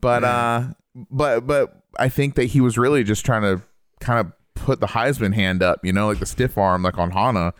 But 0.00 0.24
uh, 0.24 0.64
but 1.10 1.46
but 1.46 1.82
I 1.98 2.08
think 2.08 2.34
that 2.34 2.46
he 2.46 2.60
was 2.60 2.76
really 2.76 3.04
just 3.04 3.24
trying 3.24 3.42
to 3.42 3.62
kind 4.00 4.20
of 4.20 4.32
put 4.54 4.80
the 4.80 4.88
Heisman 4.88 5.34
hand 5.34 5.62
up, 5.62 5.84
you 5.84 5.92
know, 5.92 6.08
like 6.08 6.18
the 6.18 6.26
stiff 6.26 6.58
arm, 6.58 6.82
like 6.82 6.98
on 6.98 7.12
Hana. 7.12 7.54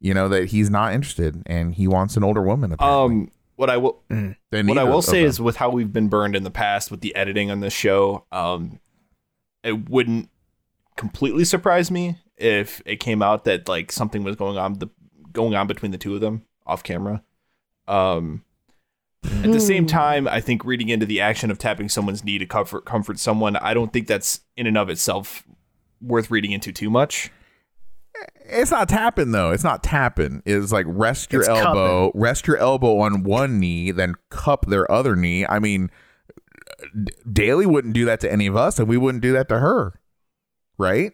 You 0.00 0.14
know 0.14 0.28
that 0.30 0.46
he's 0.46 0.68
not 0.68 0.94
interested 0.94 1.42
and 1.46 1.74
he 1.74 1.86
wants 1.86 2.16
an 2.16 2.24
older 2.24 2.42
woman. 2.42 2.72
Apparently. 2.72 3.16
Um, 3.16 3.30
what 3.56 3.70
I 3.70 3.76
will 3.76 4.02
Than 4.08 4.36
what 4.50 4.78
I 4.78 4.84
will 4.84 4.98
of 4.98 5.04
say 5.04 5.20
them. 5.20 5.28
is 5.28 5.40
with 5.40 5.56
how 5.56 5.70
we've 5.70 5.92
been 5.92 6.08
burned 6.08 6.36
in 6.36 6.42
the 6.42 6.50
past 6.50 6.90
with 6.90 7.00
the 7.00 7.14
editing 7.14 7.50
on 7.50 7.60
this 7.60 7.72
show, 7.72 8.26
um, 8.32 8.80
it 9.62 9.88
wouldn't 9.88 10.28
completely 10.96 11.44
surprise 11.44 11.90
me 11.90 12.18
if 12.36 12.82
it 12.84 12.96
came 12.96 13.22
out 13.22 13.44
that 13.44 13.68
like 13.68 13.92
something 13.92 14.24
was 14.24 14.36
going 14.36 14.58
on 14.58 14.74
the 14.74 14.88
going 15.32 15.54
on 15.54 15.66
between 15.66 15.92
the 15.92 15.98
two 15.98 16.14
of 16.14 16.20
them 16.20 16.44
off 16.66 16.82
camera. 16.82 17.22
Um, 17.88 18.44
at 19.24 19.52
the 19.52 19.60
same 19.60 19.86
time, 19.86 20.26
I 20.26 20.40
think 20.40 20.64
reading 20.64 20.88
into 20.88 21.06
the 21.06 21.20
action 21.20 21.50
of 21.50 21.58
tapping 21.58 21.88
someone's 21.88 22.24
knee 22.24 22.38
to 22.38 22.46
comfort 22.46 22.84
comfort 22.84 23.18
someone, 23.18 23.56
I 23.56 23.72
don't 23.74 23.92
think 23.92 24.08
that's 24.08 24.40
in 24.56 24.66
and 24.66 24.76
of 24.76 24.88
itself 24.88 25.44
worth 26.00 26.30
reading 26.30 26.50
into 26.52 26.72
too 26.72 26.90
much. 26.90 27.30
It's 28.44 28.70
not 28.70 28.88
tapping 28.88 29.32
though. 29.32 29.50
It's 29.50 29.64
not 29.64 29.82
tapping. 29.82 30.42
It's 30.44 30.72
like 30.72 30.86
rest 30.88 31.32
your 31.32 31.42
It's 31.42 31.48
elbow, 31.48 32.12
rest 32.14 32.46
your 32.46 32.56
elbow 32.58 32.98
on 33.00 33.22
one 33.22 33.58
knee, 33.58 33.90
then 33.90 34.14
cup 34.30 34.66
their 34.66 34.90
other 34.90 35.16
knee. 35.16 35.46
I 35.46 35.58
mean, 35.58 35.90
Daly 37.30 37.66
wouldn't 37.66 37.94
do 37.94 38.04
that 38.04 38.20
to 38.20 38.30
any 38.32 38.46
of 38.46 38.56
us, 38.56 38.78
and 38.78 38.88
we 38.88 38.96
wouldn't 38.96 39.22
do 39.22 39.32
that 39.32 39.48
to 39.48 39.58
her, 39.58 39.98
right? 40.78 41.12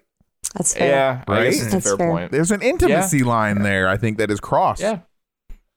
That's 0.55 0.75
fair. 0.75 0.89
Yeah, 0.89 1.25
I 1.29 1.45
guess 1.45 1.55
Right? 1.57 1.63
it's 1.65 1.73
That's 1.73 1.87
fair, 1.89 1.97
fair. 1.97 2.11
point. 2.11 2.33
There's 2.33 2.51
an 2.51 2.63
intimacy 2.63 3.23
line 3.23 3.63
there. 3.63 3.89
I 3.89 3.97
think 3.97 4.19
that 4.19 4.31
is 4.31 4.41
crossed. 4.41 4.81
Yeah. 4.81 5.01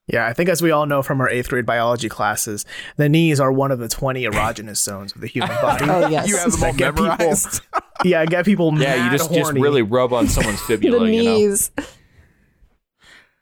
Yeah, 0.08 0.26
I 0.28 0.34
think 0.34 0.50
as 0.50 0.62
we 0.62 0.72
all 0.72 0.86
know 0.86 1.02
from 1.02 1.22
our 1.22 1.30
eighth 1.30 1.48
grade 1.50 1.66
biology 1.66 2.10
classes, 2.10 2.66
the 2.98 3.08
knees 3.08 3.40
are 3.40 3.52
one 3.52 3.72
of 3.72 3.80
the 3.80 3.88
20 3.88 4.24
erogenous 4.26 4.78
zones 4.78 5.14
of 5.16 5.22
the 5.22 5.28
human 5.28 5.50
body. 5.62 5.86
Oh 5.90 6.08
yes. 6.08 6.28
you 6.28 6.36
have 6.38 6.52
them 6.52 6.64
all 6.66 6.74
Get 6.74 6.96
people- 6.96 7.08
memorized. 7.08 7.62
yeah, 8.04 8.26
get 8.26 8.46
people 8.46 8.74
Yeah, 8.78 8.96
you 8.96 9.02
mad 9.04 9.12
just 9.12 9.30
just 9.32 9.42
horny. 9.44 9.62
really 9.62 9.82
rub 9.84 10.12
on 10.12 10.28
someone's 10.28 10.60
fibula, 10.62 11.00
the 11.00 11.06
you 11.14 11.24
know. 11.24 11.36
knees. 11.38 11.72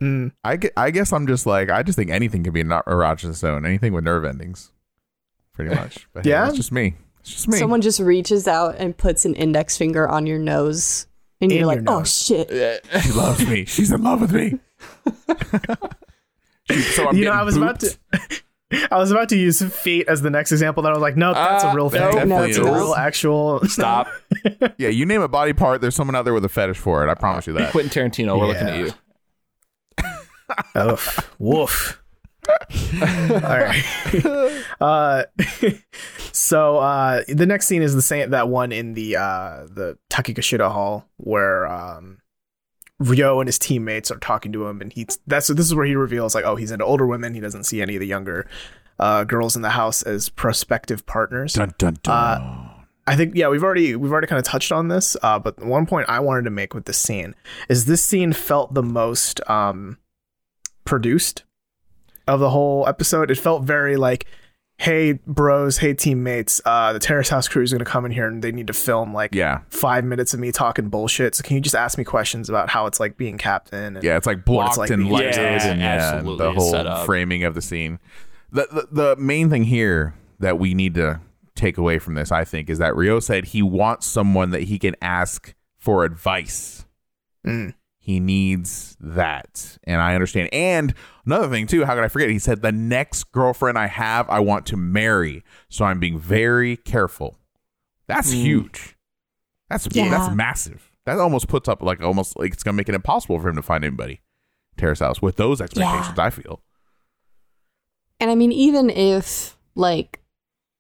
Mm, 0.01 0.31
I, 0.43 0.57
I 0.77 0.91
guess 0.91 1.11
I'm 1.11 1.27
just 1.27 1.45
like 1.45 1.69
I 1.69 1.83
just 1.83 1.97
think 1.97 2.09
anything 2.11 2.43
can 2.43 2.53
be 2.53 2.61
an 2.61 2.69
erogenous 2.69 3.35
zone. 3.35 3.65
Anything 3.65 3.91
with 3.93 4.03
nerve 4.05 4.23
endings, 4.23 4.71
pretty 5.53 5.73
much. 5.75 6.07
But 6.13 6.23
hey, 6.23 6.29
Yeah? 6.31 6.45
that's 6.45 6.55
just 6.57 6.71
me. 6.71 6.95
It's 7.21 7.31
just 7.31 7.47
me. 7.49 7.57
Someone 7.57 7.81
just 7.81 7.99
reaches 7.99 8.47
out 8.47 8.75
and 8.77 8.95
puts 8.95 9.25
an 9.25 9.35
index 9.35 9.75
finger 9.77 10.07
on 10.07 10.25
your 10.25 10.39
nose, 10.39 11.07
and 11.41 11.51
In 11.51 11.57
you're 11.57 11.67
like, 11.67 11.81
your 11.81 11.89
"Oh 11.89 11.97
nose. 11.99 12.15
shit!" 12.15 12.49
she 13.01 13.11
loves 13.11 13.45
me. 13.47 13.65
She's 13.65 13.91
in 13.91 14.01
love 14.03 14.21
with 14.21 14.31
me. 14.33 14.59
She- 16.69 16.79
so 16.95 17.09
I'm 17.09 17.15
you 17.17 17.25
know, 17.25 17.31
I 17.31 17.43
was 17.43 17.57
about 17.57 17.79
to. 17.81 17.97
I 18.91 18.97
was 18.99 19.09
about 19.09 19.29
to 19.29 19.35
use 19.37 19.63
fate 19.63 20.07
as 20.07 20.21
the 20.21 20.29
next 20.29 20.51
example. 20.51 20.83
That 20.83 20.89
I 20.89 20.93
was 20.93 21.01
like, 21.01 21.17
no, 21.17 21.33
that's 21.33 21.63
Ah, 21.63 21.71
a 21.71 21.75
real 21.75 21.85
no, 21.85 21.89
thing. 21.89 22.01
definitely 22.01 22.47
that's 22.53 22.57
a 22.57 22.63
real 22.63 22.93
actual. 22.95 23.61
Stop. 23.67 24.07
Yeah, 24.77 24.89
you 24.89 25.07
name 25.07 25.21
a 25.23 25.27
body 25.27 25.53
part. 25.53 25.81
There's 25.81 25.95
someone 25.95 26.15
out 26.15 26.23
there 26.23 26.35
with 26.35 26.45
a 26.45 26.49
fetish 26.49 26.77
for 26.77 27.03
it. 27.03 27.09
I 27.09 27.15
promise 27.15 27.47
you 27.47 27.53
that. 27.53 27.71
Quentin 27.71 27.89
Tarantino, 28.11 28.37
we're 28.39 28.45
looking 28.47 28.67
at 28.67 28.77
you. 28.79 28.91
Oh, 30.75 30.99
woof. 31.39 32.01
All 32.47 33.39
right. 33.41 33.83
Uh, 34.81 35.23
so 36.31 36.77
uh, 36.77 37.23
the 37.27 37.45
next 37.45 37.67
scene 37.67 37.81
is 37.81 37.95
the 37.95 38.01
same 38.01 38.29
that 38.31 38.49
one 38.49 38.71
in 38.71 38.93
the 38.93 39.15
uh, 39.17 39.65
the 39.69 39.97
Takikashida 40.09 40.71
Hall 40.71 41.05
where 41.17 41.67
um, 41.67 42.19
Ryo 42.99 43.39
and 43.39 43.47
his 43.47 43.57
teammates 43.57 44.11
are 44.11 44.17
talking 44.17 44.51
to 44.51 44.67
him, 44.67 44.81
and 44.81 44.91
he's 44.91 45.19
that's 45.25 45.47
this 45.47 45.65
is 45.65 45.73
where 45.73 45.85
he 45.85 45.95
reveals 45.95 46.35
like, 46.35 46.45
oh, 46.45 46.55
he's 46.55 46.71
into 46.71 46.85
older 46.85 47.07
women. 47.07 47.33
He 47.33 47.39
doesn't 47.39 47.63
see 47.63 47.81
any 47.81 47.95
of 47.95 48.01
the 48.01 48.07
younger 48.07 48.47
uh, 48.99 49.23
girls 49.23 49.55
in 49.55 49.61
the 49.61 49.71
house 49.71 50.03
as 50.03 50.29
prospective 50.29 51.05
partners. 51.05 51.53
Dun 51.53 51.73
dun 51.77 51.97
dun. 52.03 52.13
Uh, 52.13 52.69
I 53.07 53.15
think 53.15 53.35
yeah, 53.35 53.47
we've 53.47 53.63
already 53.63 53.95
we've 53.95 54.11
already 54.11 54.27
kind 54.27 54.37
of 54.37 54.45
touched 54.45 54.71
on 54.71 54.89
this, 54.89 55.17
uh, 55.23 55.39
but 55.39 55.63
one 55.63 55.85
point 55.85 56.09
I 56.09 56.19
wanted 56.19 56.43
to 56.43 56.51
make 56.51 56.73
with 56.73 56.85
this 56.85 56.97
scene 56.97 57.33
is 57.67 57.85
this 57.85 58.03
scene 58.03 58.33
felt 58.33 58.73
the 58.73 58.83
most 58.83 59.41
um, 59.49 59.97
produced 60.85 61.43
of 62.27 62.39
the 62.39 62.51
whole 62.51 62.87
episode. 62.87 63.31
It 63.31 63.39
felt 63.39 63.63
very 63.63 63.97
like, 63.97 64.25
hey 64.79 65.13
bros, 65.27 65.77
hey 65.77 65.93
teammates, 65.93 66.61
uh, 66.65 66.93
the 66.93 66.99
Terrace 66.99 67.29
House 67.29 67.47
crew 67.47 67.61
is 67.61 67.71
going 67.71 67.79
to 67.79 67.85
come 67.85 68.05
in 68.05 68.11
here 68.11 68.27
and 68.27 68.41
they 68.41 68.51
need 68.51 68.67
to 68.67 68.73
film 68.73 69.13
like 69.13 69.35
yeah, 69.35 69.61
five 69.69 70.03
minutes 70.05 70.33
of 70.33 70.39
me 70.39 70.51
talking 70.51 70.89
bullshit. 70.89 71.35
So 71.35 71.43
can 71.43 71.55
you 71.55 71.61
just 71.61 71.75
ask 71.75 71.97
me 71.97 72.03
questions 72.03 72.49
about 72.49 72.69
how 72.69 72.85
it's 72.85 72.99
like 72.99 73.17
being 73.17 73.37
captain? 73.37 73.95
And 73.97 74.03
yeah. 74.03 74.17
It's 74.17 74.25
like 74.25 74.37
What 74.37 74.45
blocked 74.45 74.69
it's 74.71 74.77
like 74.77 74.89
and 74.91 75.03
being- 75.03 75.13
lighted, 75.13 75.35
Yeah, 75.35 75.65
and 75.67 75.79
yeah, 75.81 76.11
absolutely. 76.13 76.45
the 76.45 76.53
whole 76.53 77.05
framing 77.05 77.43
of 77.43 77.55
the 77.55 77.61
scene. 77.61 77.99
The, 78.51 78.67
the 78.71 78.87
the 79.15 79.15
main 79.17 79.49
thing 79.49 79.65
here 79.65 80.15
that 80.39 80.57
we 80.57 80.73
need 80.73 80.95
to 80.95 81.19
take 81.55 81.77
away 81.77 81.99
from 81.99 82.15
this, 82.15 82.31
I 82.31 82.45
think, 82.45 82.69
is 82.69 82.79
that 82.79 82.95
Ryo 82.95 83.19
said 83.19 83.45
he 83.45 83.61
wants 83.61 84.07
someone 84.07 84.51
that 84.51 84.63
he 84.63 84.79
can 84.79 84.95
ask 85.01 85.53
for 85.77 86.03
advice. 86.05 86.85
Mm. 87.45 87.73
He 88.01 88.19
needs 88.19 88.97
that. 88.99 89.77
And 89.83 90.01
I 90.01 90.15
understand. 90.15 90.49
And 90.51 90.93
another 91.25 91.47
thing, 91.49 91.67
too, 91.67 91.85
how 91.85 91.93
could 91.95 92.03
I 92.03 92.07
forget? 92.07 92.29
He 92.29 92.39
said, 92.39 92.61
The 92.61 92.71
next 92.71 93.31
girlfriend 93.31 93.77
I 93.77 93.87
have, 93.87 94.27
I 94.29 94.39
want 94.39 94.65
to 94.67 94.77
marry. 94.77 95.43
So 95.69 95.85
I'm 95.85 95.99
being 95.99 96.17
very 96.17 96.77
careful. 96.77 97.37
That's 98.07 98.33
Mm. 98.33 98.41
huge. 98.41 98.95
That's 99.69 99.87
Yeah. 99.91 100.09
that's 100.09 100.33
massive. 100.35 100.89
That 101.05 101.19
almost 101.19 101.47
puts 101.47 101.67
up 101.69 101.81
like 101.83 102.01
almost 102.01 102.37
like 102.39 102.53
it's 102.53 102.63
gonna 102.63 102.75
make 102.77 102.89
it 102.89 102.95
impossible 102.95 103.39
for 103.39 103.49
him 103.49 103.55
to 103.55 103.61
find 103.61 103.83
anybody. 103.83 104.21
Terrace 104.77 104.99
House 104.99 105.21
with 105.21 105.35
those 105.35 105.61
expectations, 105.61 106.17
I 106.17 106.29
feel. 106.29 106.63
And 108.19 108.31
I 108.31 108.35
mean, 108.35 108.51
even 108.51 108.89
if 108.89 109.57
like 109.75 110.21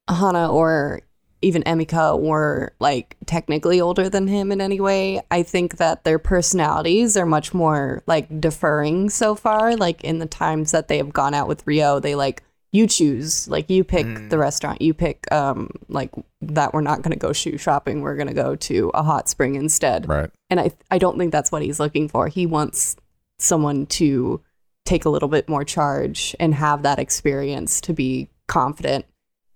Hana 0.09 0.51
or 0.51 1.01
even 1.41 1.63
Emika 1.63 2.19
were 2.19 2.73
like 2.79 3.15
technically 3.25 3.79
older 3.79 4.09
than 4.09 4.27
him 4.27 4.51
in 4.51 4.59
any 4.61 4.79
way, 4.81 5.21
I 5.31 5.43
think 5.43 5.77
that 5.77 6.03
their 6.03 6.19
personalities 6.19 7.15
are 7.15 7.25
much 7.25 7.53
more 7.53 8.03
like 8.07 8.41
deferring 8.41 9.09
so 9.09 9.35
far. 9.35 9.75
Like 9.75 10.03
in 10.03 10.19
the 10.19 10.25
times 10.25 10.71
that 10.71 10.87
they 10.87 10.97
have 10.97 11.13
gone 11.13 11.33
out 11.33 11.47
with 11.47 11.65
Ryo, 11.65 11.99
they 11.99 12.15
like 12.15 12.43
you 12.71 12.85
choose, 12.85 13.47
like 13.47 13.69
you 13.69 13.83
pick 13.83 14.05
Mm. 14.05 14.29
the 14.29 14.37
restaurant, 14.37 14.81
you 14.81 14.93
pick 14.93 15.31
um 15.31 15.69
like 15.87 16.11
that 16.41 16.73
we're 16.73 16.81
not 16.81 17.01
going 17.01 17.13
to 17.13 17.17
go 17.19 17.33
shoe 17.33 17.57
shopping, 17.57 18.01
we're 18.01 18.15
going 18.15 18.27
to 18.27 18.33
go 18.33 18.55
to 18.55 18.91
a 18.93 19.01
hot 19.03 19.27
spring 19.29 19.55
instead 19.55 20.07
Right. 20.07 20.29
and 20.49 20.59
I 20.59 20.71
I 20.91 20.97
don't 20.97 21.17
think 21.17 21.31
that's 21.31 21.51
what 21.51 21.61
he's 21.61 21.79
looking 21.79 22.07
for. 22.09 22.27
He 22.27 22.45
wants 22.45 22.95
someone 23.39 23.85
to 23.85 24.41
take 24.85 25.05
a 25.05 25.09
little 25.09 25.29
bit 25.29 25.47
more 25.47 25.63
charge 25.63 26.35
and 26.39 26.53
have 26.53 26.83
that 26.83 26.99
experience 26.99 27.79
to 27.81 27.93
be 27.93 28.29
confident. 28.47 29.05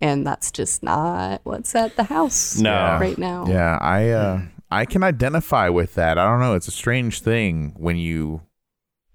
And 0.04 0.28
that's 0.28 0.52
just 0.52 0.84
not 0.84 1.40
what's 1.46 1.74
at 1.76 1.96
the 1.96 2.04
house 2.04 2.60
No. 2.60 2.98
right 3.00 3.18
now. 3.18 3.46
Yeah, 3.48 3.78
I 3.82 4.10
uh 4.10 4.42
I 4.70 4.86
can 4.86 5.02
identify 5.04 5.70
with 5.70 5.96
that. 5.96 6.18
I 6.18 6.26
don't 6.30 6.40
know, 6.42 6.56
it's 6.56 6.68
a 6.68 6.72
strange 6.72 7.22
thing 7.22 7.74
when 7.78 7.96
you 7.98 8.42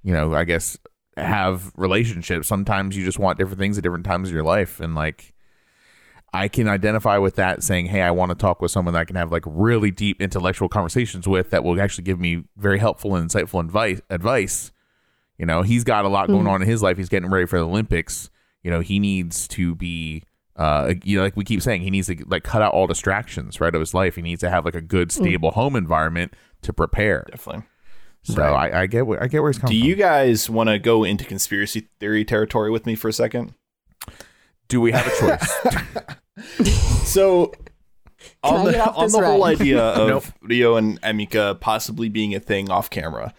you 0.03 0.13
know, 0.15 0.33
I 0.35 0.45
guess 0.45 0.79
have 1.17 1.73
relationships. 1.77 2.49
Sometimes 2.49 2.97
you 2.97 3.05
just 3.05 3.19
want 3.19 3.37
different 3.39 3.59
things 3.59 3.77
at 3.77 3.83
different 3.85 4.07
times 4.07 4.29
of 4.29 4.35
your 4.35 4.45
life 4.45 4.81
and 4.81 4.95
like 4.95 5.35
I 6.33 6.49
can 6.49 6.69
identify 6.69 7.17
with 7.19 7.37
that 7.37 7.63
saying, 7.63 7.87
"Hey, 7.87 8.03
I 8.03 8.11
want 8.11 8.31
to 8.31 8.35
talk 8.35 8.61
with 8.63 8.71
someone 8.71 8.93
that 8.95 9.01
I 9.01 9.05
can 9.07 9.17
have 9.17 9.33
like 9.33 9.45
really 9.47 9.91
deep 9.91 10.21
intellectual 10.21 10.69
conversations 10.69 11.27
with 11.27 11.51
that 11.51 11.65
will 11.65 11.81
actually 11.81 12.05
give 12.05 12.21
me 12.21 12.45
very 12.57 12.79
helpful 12.79 13.15
and 13.15 13.29
insightful 13.29 13.61
advice." 13.61 14.01
Advice. 14.11 14.71
You 15.39 15.47
know, 15.47 15.63
he's 15.63 15.85
got 15.85 16.05
a 16.05 16.09
lot 16.09 16.29
going 16.29 16.45
Mhm. 16.45 16.51
on 16.51 16.63
in 16.63 16.69
his 16.69 16.83
life. 16.83 16.97
He's 16.99 17.09
getting 17.09 17.31
ready 17.31 17.47
for 17.47 17.59
the 17.59 17.67
Olympics. 17.67 18.31
you 18.65 18.71
know, 18.73 18.81
he 18.81 18.99
needs 18.99 19.47
to 19.49 19.75
be 19.77 20.25
uh 20.59 20.93
you 21.05 21.17
know 21.17 21.23
like 21.25 21.37
we 21.37 21.45
keep 21.45 21.63
saying 21.63 21.81
he 21.83 21.91
needs 21.91 22.09
to 22.09 22.23
like 22.27 22.43
cut 22.43 22.61
out 22.61 22.75
all 22.75 22.87
distractions 22.87 23.61
right 23.61 23.75
of 23.75 23.81
his 23.81 23.95
life. 23.95 24.17
He 24.17 24.23
needs 24.23 24.41
to 24.41 24.51
have 24.51 24.65
like 24.67 24.75
a 24.75 24.83
good 24.83 25.11
stable 25.11 25.53
home 25.53 25.75
environment 25.77 26.35
to 26.63 26.73
prepare. 26.73 27.25
Definitely. 27.31 27.65
so 28.25 28.43
I, 28.43 28.83
I 28.83 28.87
get 28.87 29.07
where 29.07 29.23
i 29.23 29.29
get 29.29 29.41
where 29.41 29.51
he's 29.51 29.59
coming 29.59 29.79
Do 29.81 29.87
you 29.87 29.95
from. 29.95 30.01
guys 30.01 30.51
want 30.51 30.69
to 30.69 30.79
go 30.79 31.05
into 31.05 31.25
conspiracy 31.25 31.89
theory 32.01 32.25
territory 32.25 32.71
with 32.71 32.85
me 32.85 32.95
for 32.95 33.09
a 33.09 33.13
second? 33.13 33.55
do 34.69 34.81
we 34.83 34.93
have 34.93 35.07
a 35.07 35.19
choice? 35.19 36.75
So 37.09 37.53
on 38.43 38.67
the 38.67 38.93
on 38.93 39.05
this 39.07 39.13
the 39.15 39.25
whole 39.25 39.45
idea 39.45 39.81
of 39.83 40.35
Ryo 40.43 40.77
and 40.77 41.01
Emika 41.01 41.59
possibly 41.59 42.11
being 42.11 42.35
a 42.35 42.41
thing 42.41 42.71
off 42.71 42.91
camera. 42.91 43.33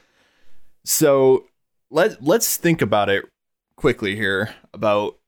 So 0.84 1.46
let 1.92 2.24
let's 2.24 2.58
think 2.58 2.82
about 2.82 3.10
it 3.10 3.26
quickly 3.76 4.16
here 4.16 4.56
about 4.74 5.19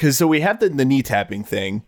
because 0.00 0.16
so 0.16 0.26
we 0.26 0.40
have 0.40 0.60
the, 0.60 0.70
the 0.70 0.86
knee 0.86 1.02
tapping 1.02 1.44
thing. 1.44 1.82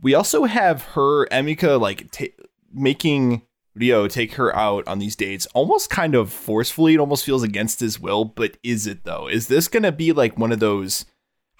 We 0.00 0.14
also 0.14 0.44
have 0.44 0.82
her 0.94 1.26
Emika 1.30 1.80
like 1.80 2.08
ta 2.12 2.26
making 2.72 3.42
Ryo 3.74 4.06
take 4.06 4.34
her 4.34 4.54
out 4.54 4.86
on 4.86 5.00
these 5.00 5.16
dates 5.16 5.46
almost 5.46 5.90
kind 5.90 6.14
of 6.14 6.32
forcefully. 6.32 6.94
It 6.94 7.00
almost 7.00 7.24
feels 7.24 7.42
against 7.42 7.80
his 7.80 7.98
will, 7.98 8.24
but 8.24 8.56
is 8.62 8.86
it 8.86 9.02
though? 9.02 9.26
Is 9.26 9.48
this 9.48 9.66
gonna 9.66 9.90
be 9.90 10.12
like 10.12 10.38
one 10.38 10.52
of 10.52 10.60
those 10.60 11.06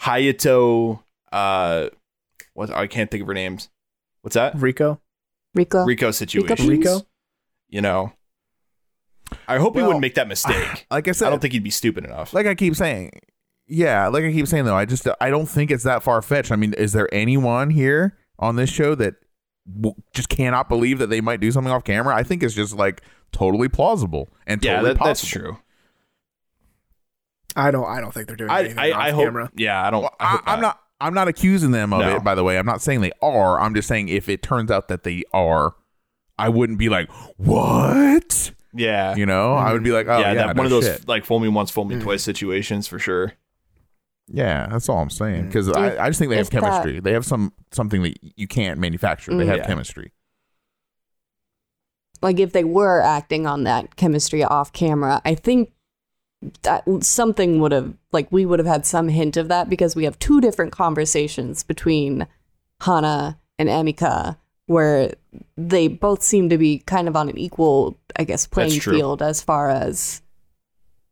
Hayato? 0.03 1.03
Uh, 1.33 1.89
what 2.55 2.71
I 2.71 2.87
can't 2.87 3.11
think 3.11 3.23
of 3.23 3.27
her 3.27 3.35
names. 3.35 3.69
What's 4.21 4.35
that? 4.35 4.55
Rico. 4.55 5.01
Rico. 5.57 5.85
Rico 5.85 6.13
situation. 6.13 6.69
Rico? 6.69 7.01
You 7.69 7.81
know, 7.81 8.13
I 9.49 9.59
hope 9.59 9.75
he 9.75 9.83
wouldn't 9.83 10.01
make 10.03 10.15
that 10.15 10.29
mistake. 10.29 10.87
like 10.91 11.09
i 11.09 11.11
said 11.11 11.27
I 11.27 11.31
don't 11.31 11.41
think 11.41 11.53
he'd 11.53 11.65
be 11.65 11.71
stupid 11.71 12.05
enough. 12.05 12.33
like 12.33 12.47
i 12.47 12.55
keep 12.55 12.77
saying 12.77 13.11
yeah 13.69 14.07
like 14.09 14.25
i 14.25 14.33
keep 14.33 14.47
saying 14.47 14.65
though 14.65 14.77
i 14.77 14.85
just 14.85 15.07
i 15.21 15.31
don't 15.31 15.47
think 15.47 15.71
it's 15.71 15.85
that 15.85 16.03
far-fetched 16.03 16.53
i 16.53 16.57
mean 16.57 16.73
is 16.75 16.93
there 16.93 17.09
anyone 17.13 17.71
here 17.71 18.17
on 18.39 18.57
this 18.57 18.71
show 18.71 18.95
that 18.95 19.15
w- 19.81 19.95
just 20.13 20.29
cannot 20.29 20.69
believe 20.69 20.99
that 20.99 21.09
they 21.09 21.21
might 21.21 21.41
do 21.41 21.51
something 21.51 21.73
off 21.73 21.85
camera 21.85 22.15
i 22.15 22.23
think 22.23 22.43
it's 22.43 22.55
just 22.55 22.75
like 22.75 23.03
totally 23.33 23.69
plausible 23.69 24.29
and 24.47 24.65
yeah, 24.65 24.77
totally 24.77 24.95
that, 24.95 25.05
that's 25.05 25.27
true. 25.27 25.59
I 27.57 27.71
don't. 27.71 27.87
I 27.87 28.01
don't 28.01 28.13
think 28.13 28.27
they're 28.27 28.37
doing 28.37 28.51
anything 28.51 28.79
I, 28.79 28.91
off 28.91 29.01
I 29.01 29.11
hope. 29.13 29.25
camera. 29.25 29.51
Yeah, 29.57 29.83
I 29.83 29.91
don't. 29.91 30.03
Well, 30.03 30.15
I 30.21 30.25
I, 30.25 30.31
hope 30.31 30.43
I'm 30.47 30.61
not. 30.61 30.81
I'm 31.01 31.15
not 31.15 31.29
accusing 31.29 31.71
them 31.71 31.93
of 31.93 32.01
No. 32.01 32.17
it. 32.17 32.25
By 32.25 32.35
the 32.35 32.45
way, 32.45 32.59
I'm 32.59 32.67
not 32.67 32.83
saying 32.83 33.01
they 33.01 33.13
are. 33.23 33.59
I'm 33.61 33.75
just 33.75 33.89
saying 33.89 34.09
if 34.09 34.29
it 34.29 34.43
turns 34.43 34.71
out 34.71 34.89
that 34.89 35.03
they 35.05 35.25
are, 35.33 35.75
I 36.39 36.51
wouldn't 36.51 36.79
be 36.79 36.89
like, 36.89 37.11
"What?" 37.39 38.53
Yeah, 38.75 39.17
You 39.17 39.25
know, 39.25 39.55
I 39.55 39.73
would 39.73 39.83
be 39.83 39.91
like, 39.91 40.07
"Oh 40.07 40.19
yeah, 40.19 40.33
yeah, 40.33 40.47
that, 40.49 40.57
no 40.57 40.61
one 40.61 40.67
of 40.67 40.71
those 40.71 40.85
shit. 40.85 41.09
like 41.09 41.25
fool 41.25 41.41
me 41.41 41.49
once, 41.49 41.71
fool 41.71 41.87
me 41.87 41.97
mm. 41.97 42.03
twice 42.03 42.23
situations 42.23 42.87
for 42.87 42.99
sure. 42.99 43.33
Yeah, 44.29 44.67
that's 44.69 44.89
all 44.89 44.99
I'm 44.99 45.11
saying. 45.11 45.47
Because 45.47 45.69
I, 45.71 46.05
I 46.05 46.09
just 46.09 46.19
think 46.19 46.31
they 46.31 46.37
have 46.37 46.47
if 46.47 46.51
that- 46.53 46.61
chemistry. 46.63 47.01
They 47.01 47.13
have 47.13 47.25
some 47.25 47.53
something 47.73 48.03
that 48.03 48.19
you 48.37 48.49
can't 48.49 48.79
manufacture. 48.81 49.31
They 49.37 49.45
Mm. 49.45 49.49
have 49.49 49.57
Yeah. 49.59 49.67
chemistry. 49.67 50.13
like 52.23 52.41
if 52.41 52.53
they 52.53 52.65
were 52.65 53.01
acting 53.01 53.47
on 53.47 53.65
that 53.65 53.95
chemistry 53.97 54.43
off 54.43 54.73
camera, 54.73 55.21
I 55.25 55.35
think 55.35 55.71
that 56.63 56.83
something 57.03 57.61
would 57.61 57.73
have 57.73 57.95
like 58.13 58.31
we 58.33 58.47
would 58.47 58.59
have 58.59 58.67
had 58.67 58.87
some 58.87 59.09
hint 59.09 59.37
of 59.37 59.49
that 59.49 59.69
because 59.69 59.95
we 59.95 60.05
have 60.05 60.19
two 60.19 60.41
different 60.41 60.73
conversations 60.73 61.63
between 61.63 62.27
Hana 62.81 63.39
and 63.59 63.69
Emika 63.69 64.37
where 64.67 65.13
they 65.57 65.89
both 65.89 66.23
seem 66.23 66.49
to 66.49 66.59
be 66.59 66.79
kind 66.81 67.07
of 67.07 67.15
on 67.17 67.29
an 67.29 67.39
equal, 67.39 67.97
I 68.19 68.25
guess, 68.25 68.47
playing 68.47 68.81
true. 68.81 68.95
field 68.95 69.23
as 69.23 69.41
far 69.43 69.71
as 69.71 70.23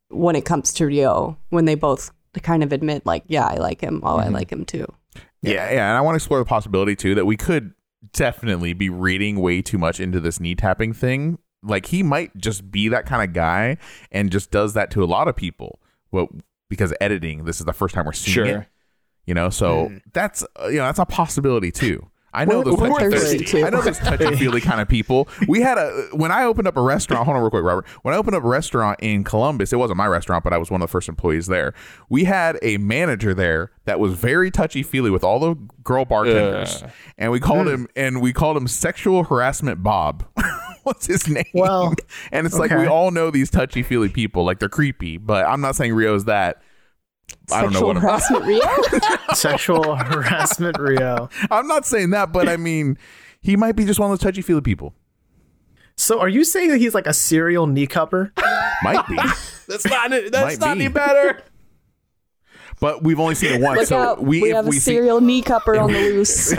when 0.08 0.34
it 0.36 0.44
comes 0.44 0.72
to 0.74 0.86
Ryo, 0.86 1.36
when 1.50 1.64
they 1.66 1.74
both 1.76 2.10
kind 2.41 2.62
of 2.62 2.72
admit 2.72 3.05
like, 3.07 3.24
yeah, 3.26 3.47
I 3.47 3.55
like 3.57 3.80
him. 3.80 4.01
Oh, 4.05 4.16
I 4.16 4.28
like 4.28 4.51
him 4.51 4.64
too. 4.64 4.87
Yeah, 5.43 5.70
yeah, 5.70 5.89
and 5.91 5.97
I 5.97 6.01
want 6.01 6.14
to 6.14 6.16
explore 6.16 6.39
the 6.39 6.45
possibility 6.47 6.97
too 6.97 7.14
that 7.16 7.26
we 7.26 7.37
could 7.37 7.72
definitely 8.12 8.72
be 8.72 8.89
reading 8.89 9.41
way 9.41 9.61
too 9.62 9.78
much 9.78 10.01
into 10.01 10.20
this 10.20 10.41
knee 10.41 10.55
tapping 10.55 10.93
thing. 10.93 11.39
Like 11.62 11.87
he 11.87 12.03
might 12.03 12.37
just 12.37 12.70
be 12.70 12.89
that 12.89 13.07
kind 13.07 13.22
of 13.22 13.35
guy 13.35 13.78
and 14.12 14.30
just 14.30 14.51
does 14.51 14.74
that 14.74 14.91
to 14.93 15.03
a 15.03 15.07
lot 15.07 15.28
of 15.28 15.37
people. 15.37 15.80
Well, 16.11 16.28
because 16.68 16.93
editing, 17.01 17.45
this 17.45 17.61
is 17.61 17.66
the 17.66 17.72
first 17.72 17.95
time 17.95 18.07
we're 18.07 18.12
seeing 18.12 18.35
Sure. 18.35 18.47
it. 18.62 18.68
You 19.26 19.32
know, 19.35 19.49
so 19.49 19.91
that's 20.12 20.45
uh, 20.62 20.66
you 20.68 20.76
know 20.76 20.85
that's 20.85 20.99
a 20.99 21.07
possibility 21.07 21.72
too. 21.72 22.11
I 22.35 22.45
know 22.45 22.61
We're- 22.61 22.64
those 22.64 22.80
we're 22.80 22.89
touchy 22.89 23.11
thirsty, 23.11 23.45
too. 23.45 23.64
I 23.64 23.70
know 23.70 23.80
those 23.80 23.99
touchy 24.01 24.37
feely 24.37 24.61
kind 24.61 24.80
of 24.80 24.89
people. 24.89 25.28
We 25.47 25.61
had 25.61 25.78
a 25.78 26.09
when 26.12 26.32
I 26.32 26.45
opened 26.45 26.68
up 26.68 26.76
a 26.76 26.82
restaurant. 26.82 27.24
Hold 27.24 27.37
on, 27.37 27.43
real 27.43 27.51
quick, 27.51 27.62
Robert. 27.62 27.87
When 28.03 28.14
I 28.14 28.16
opened 28.16 28.37
up 28.37 28.45
a 28.45 28.49
restaurant 28.49 28.99
in 29.01 29.24
Columbus, 29.24 29.72
it 29.72 29.76
wasn't 29.76 29.97
my 29.97 30.07
restaurant, 30.07 30.45
but 30.45 30.53
I 30.53 30.59
was 30.59 30.70
one 30.70 30.82
of 30.82 30.89
the 30.89 30.91
first 30.91 31.09
employees 31.09 31.47
there. 31.47 31.74
We 32.09 32.24
had 32.24 32.59
a 32.62 32.76
manager 32.78 33.35
there 33.35 33.70
that 33.85 34.01
was 34.01 34.14
very 34.14 34.51
touchy 34.51 34.82
feely 34.82 35.11
with 35.11 35.24
all 35.24 35.39
the 35.39 35.55
girl 35.82 36.05
bartenders, 36.05 36.82
Ugh. 36.82 36.91
and 37.18 37.32
we 37.32 37.41
called 37.41 37.66
hmm. 37.66 37.74
him 37.74 37.89
and 37.97 38.20
we 38.20 38.32
called 38.32 38.57
him 38.57 38.66
sexual 38.66 39.24
harassment 39.24 39.82
Bob. 39.82 40.24
What's 40.82 41.07
his 41.07 41.26
name? 41.28 41.45
Well, 41.55 41.95
and 42.30 42.47
it's 42.47 42.59
like 42.59 42.70
we 42.70 42.87
all 42.87 43.11
know 43.11 43.30
these 43.30 43.51
touchy 43.51 43.82
feely 43.82 44.11
people, 44.11 44.45
like 44.45 44.59
they're 44.59 44.68
creepy. 44.68 45.16
But 45.16 45.47
I'm 45.47 45.61
not 45.62 45.76
saying 45.76 45.95
Ryo's 45.95 46.26
that. 46.26 46.62
I 47.52 47.62
don't 47.62 47.72
know 47.72 47.80
Sexual 47.80 47.88
what 47.88 47.96
I'm, 47.96 48.02
harassment, 48.02 48.44
Ryo? 48.44 49.16
Sexual 49.34 49.96
harassment, 49.96 50.78
Ryo. 50.78 51.28
I'm 51.50 51.66
not 51.66 51.84
saying 51.86 52.10
that, 52.10 52.32
but 52.32 52.48
I 52.48 52.56
mean, 52.56 52.96
he 53.42 53.56
might 53.56 53.76
be 53.76 53.84
just 53.84 54.00
one 54.00 54.10
of 54.10 54.18
those 54.18 54.22
touchy 54.24 54.40
feely 54.42 54.60
people. 54.62 54.94
So, 55.96 56.20
are 56.20 56.28
you 56.28 56.42
saying 56.44 56.70
that 56.70 56.78
he's 56.78 56.94
like 56.94 57.06
a 57.06 57.12
serial 57.12 57.66
knee 57.66 57.86
cupper? 57.86 58.32
Might 58.82 59.06
be, 59.08 59.16
That's 59.68 59.84
not. 59.86 60.10
That's 60.10 60.32
Might 60.32 60.58
not 60.60 60.76
be. 60.76 60.84
any 60.84 60.88
better. 60.92 61.42
but 62.80 63.02
we've 63.04 63.20
only 63.20 63.34
seen 63.34 63.52
it 63.54 63.60
once. 63.60 63.78
Look 63.78 63.88
so 63.88 63.98
out. 63.98 64.22
we, 64.22 64.40
We, 64.42 64.50
if 64.50 64.56
have 64.56 64.66
a 64.66 64.68
we 64.70 64.76
see, 64.76 64.94
serial 64.94 65.20
knee 65.20 65.42
cupper 65.42 65.78
on 65.80 65.92
the 65.92 65.98
loose. 66.12 66.52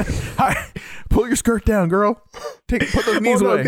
Hi, 1.12 1.16
pull 1.16 1.28
your 1.28 1.36
skirt 1.36 1.66
down, 1.66 1.90
girl. 1.90 2.22
Take 2.68 2.90
put 2.92 3.06
those 3.06 3.22
knees 3.22 3.42
away. 3.42 3.66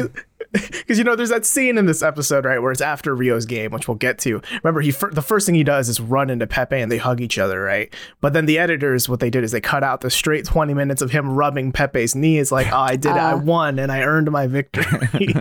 Because 0.53 0.97
you 0.97 1.03
know, 1.03 1.15
there's 1.15 1.29
that 1.29 1.45
scene 1.45 1.77
in 1.77 1.85
this 1.87 2.01
episode, 2.01 2.45
right, 2.45 2.59
where 2.59 2.71
it's 2.71 2.81
after 2.81 3.13
Ryo's 3.15 3.45
game, 3.45 3.71
which 3.71 3.87
we'll 3.87 3.95
get 3.97 4.17
to. 4.19 4.41
Remember, 4.63 4.79
he 4.81 4.91
fir- 4.91 5.11
the 5.11 5.21
first 5.21 5.45
thing 5.45 5.55
he 5.55 5.63
does 5.63 5.89
is 5.89 5.99
run 5.99 6.29
into 6.29 6.47
Pepe 6.47 6.79
and 6.79 6.91
they 6.91 6.97
hug 6.97 7.19
each 7.21 7.37
other, 7.37 7.61
right? 7.61 7.93
But 8.21 8.33
then 8.33 8.45
the 8.45 8.57
editors, 8.57 9.09
what 9.09 9.19
they 9.19 9.29
did 9.29 9.43
is 9.43 9.51
they 9.51 9.59
cut 9.61 9.83
out 9.83 10.01
the 10.01 10.09
straight 10.09 10.45
20 10.45 10.73
minutes 10.73 11.01
of 11.01 11.11
him 11.11 11.29
rubbing 11.31 11.71
Pepe's 11.73 12.15
knees, 12.15 12.51
like, 12.51 12.67
oh, 12.71 12.77
I 12.77 12.95
did 12.95 13.11
it, 13.11 13.17
I 13.17 13.33
Uh. 13.33 13.37
won, 13.39 13.77
and 13.77 13.91
I 13.91 14.01
earned 14.03 14.31
my 14.31 14.47
victory. 14.47 15.27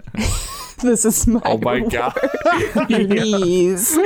this 0.83 1.05
is 1.05 1.27
my 1.27 1.41
Oh 1.45 1.57
my 1.59 1.75
reward. 1.75 1.93
god. 1.93 2.91
Your 2.91 3.05
knees. 3.07 3.97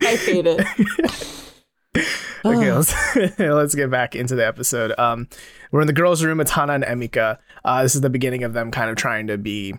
I 0.00 0.16
hate 0.16 0.46
it. 0.46 1.47
okay, 2.44 2.72
let's, 2.72 2.94
let's 3.38 3.74
get 3.74 3.90
back 3.90 4.14
into 4.14 4.34
the 4.34 4.46
episode. 4.46 4.98
Um, 4.98 5.28
we're 5.70 5.80
in 5.80 5.86
the 5.86 5.92
girls' 5.92 6.22
room. 6.22 6.40
It's 6.40 6.50
Hana 6.50 6.74
and 6.74 6.84
Emika. 6.84 7.38
Uh, 7.64 7.82
this 7.82 7.94
is 7.94 8.00
the 8.00 8.10
beginning 8.10 8.44
of 8.44 8.52
them 8.52 8.70
kind 8.70 8.90
of 8.90 8.96
trying 8.96 9.26
to 9.28 9.38
be 9.38 9.74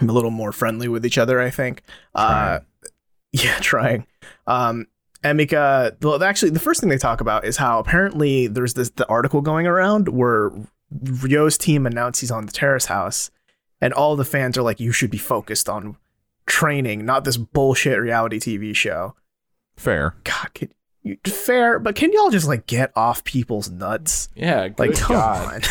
a 0.00 0.04
little 0.04 0.30
more 0.30 0.52
friendly 0.52 0.88
with 0.88 1.04
each 1.04 1.18
other. 1.18 1.40
I 1.40 1.50
think. 1.50 1.82
Uh, 2.14 2.60
yeah, 3.32 3.58
trying. 3.60 4.06
Um, 4.46 4.86
Emika. 5.24 6.02
Well, 6.02 6.22
actually, 6.22 6.50
the 6.50 6.60
first 6.60 6.80
thing 6.80 6.88
they 6.88 6.98
talk 6.98 7.20
about 7.20 7.44
is 7.44 7.56
how 7.56 7.78
apparently 7.78 8.46
there's 8.46 8.74
this 8.74 8.90
the 8.90 9.06
article 9.08 9.40
going 9.40 9.66
around 9.66 10.08
where 10.08 10.50
Ryo's 10.90 11.58
team 11.58 11.86
announced 11.86 12.20
he's 12.20 12.30
on 12.30 12.46
the 12.46 12.52
terrace 12.52 12.86
house, 12.86 13.30
and 13.80 13.92
all 13.92 14.16
the 14.16 14.24
fans 14.24 14.56
are 14.56 14.62
like, 14.62 14.80
"You 14.80 14.92
should 14.92 15.10
be 15.10 15.18
focused 15.18 15.68
on 15.68 15.96
training, 16.46 17.04
not 17.04 17.24
this 17.24 17.36
bullshit 17.36 17.98
reality 17.98 18.38
TV 18.38 18.74
show." 18.74 19.14
Fair. 19.76 20.16
God, 20.24 20.50
you, 20.60 20.68
fair, 21.26 21.78
but 21.78 21.94
can 21.94 22.12
y'all 22.12 22.30
just 22.30 22.46
like 22.48 22.66
get 22.66 22.92
off 22.96 23.24
people's 23.24 23.70
nuts? 23.70 24.28
Yeah. 24.34 24.68
Good 24.68 24.78
Like, 24.78 24.94
come 24.98 25.16
God. 25.16 25.54
on. 25.54 25.60